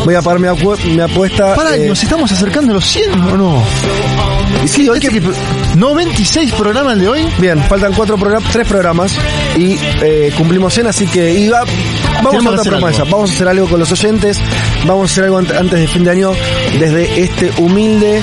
Voy 0.04 0.14
a 0.14 0.22
pagar 0.22 0.40
mi, 0.40 0.48
apu- 0.48 0.82
mi 0.84 1.00
apuesta. 1.00 1.54
Pará, 1.54 1.76
eh, 1.76 1.86
¿nos 1.88 2.02
estamos 2.02 2.30
acercando 2.32 2.72
a 2.72 2.74
los 2.76 2.84
100 2.84 3.12
o 3.20 3.36
no? 3.36 3.62
y 4.64 4.68
sí, 4.68 4.88
hoy 4.88 4.98
que, 4.98 5.22
¿No 5.76 5.94
26 5.94 6.52
programas 6.52 6.98
de 6.98 7.08
hoy? 7.08 7.26
Bien, 7.38 7.62
faltan 7.64 7.92
cuatro 7.92 8.16
programas, 8.16 8.50
tres 8.52 8.66
programas 8.66 9.12
y 9.56 9.78
eh, 10.02 10.32
cumplimos 10.36 10.72
100, 10.74 10.86
así 10.88 11.06
que 11.06 11.48
va- 11.50 11.64
vamos 12.16 12.30
Tenemos 12.32 12.46
a 12.46 12.48
otra 12.50 12.60
hacer 12.62 12.72
promesa. 12.78 13.02
algo. 13.02 13.16
Vamos 13.16 13.30
a 13.30 13.34
hacer 13.34 13.48
algo 13.48 13.68
con 13.68 13.78
los 13.80 13.92
oyentes, 13.92 14.38
vamos 14.86 15.10
a 15.10 15.12
hacer 15.12 15.24
algo 15.24 15.40
ant- 15.40 15.56
antes 15.56 15.78
de 15.78 15.86
fin 15.86 16.04
de 16.04 16.10
año 16.10 16.32
desde 16.78 17.22
este 17.22 17.52
humilde 17.58 18.20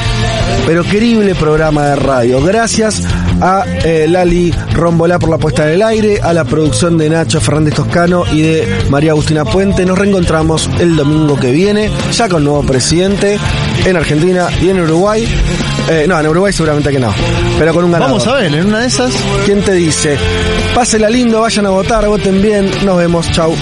pero 0.65 0.83
querible 0.83 1.33
programa 1.35 1.85
de 1.87 1.95
radio. 1.95 2.41
Gracias 2.41 3.01
a 3.41 3.63
eh, 3.83 4.07
Lali 4.09 4.53
Rombolá 4.73 5.19
por 5.19 5.29
la 5.29 5.37
puesta 5.37 5.67
en 5.67 5.75
el 5.75 5.83
aire, 5.83 6.19
a 6.21 6.33
la 6.33 6.43
producción 6.43 6.97
de 6.97 7.09
Nacho 7.09 7.39
Fernández 7.39 7.75
Toscano 7.75 8.23
y 8.31 8.41
de 8.41 8.85
María 8.89 9.11
Agustina 9.11 9.45
Puente. 9.45 9.85
Nos 9.85 9.97
reencontramos 9.97 10.69
el 10.79 10.95
domingo 10.95 11.35
que 11.39 11.51
viene, 11.51 11.89
ya 12.11 12.27
con 12.29 12.43
nuevo 12.43 12.63
presidente 12.63 13.37
en 13.85 13.95
Argentina 13.95 14.49
y 14.61 14.69
en 14.69 14.81
Uruguay. 14.81 15.27
Eh, 15.89 16.05
no, 16.07 16.19
en 16.19 16.27
Uruguay 16.27 16.51
seguramente 16.51 16.91
que 16.91 16.99
no, 16.99 17.13
pero 17.57 17.73
con 17.73 17.85
un 17.85 17.91
ganador. 17.91 18.19
Vamos 18.19 18.27
a 18.27 18.33
ver, 18.35 18.53
en 18.53 18.67
una 18.67 18.79
de 18.79 18.87
esas. 18.87 19.13
¿Quién 19.45 19.61
te 19.61 19.73
dice? 19.73 20.17
Pásela 20.73 21.09
lindo, 21.09 21.41
vayan 21.41 21.65
a 21.65 21.69
votar, 21.69 22.07
voten 22.07 22.41
bien. 22.41 22.69
Nos 22.83 22.97
vemos, 22.97 23.31
chau. 23.31 23.53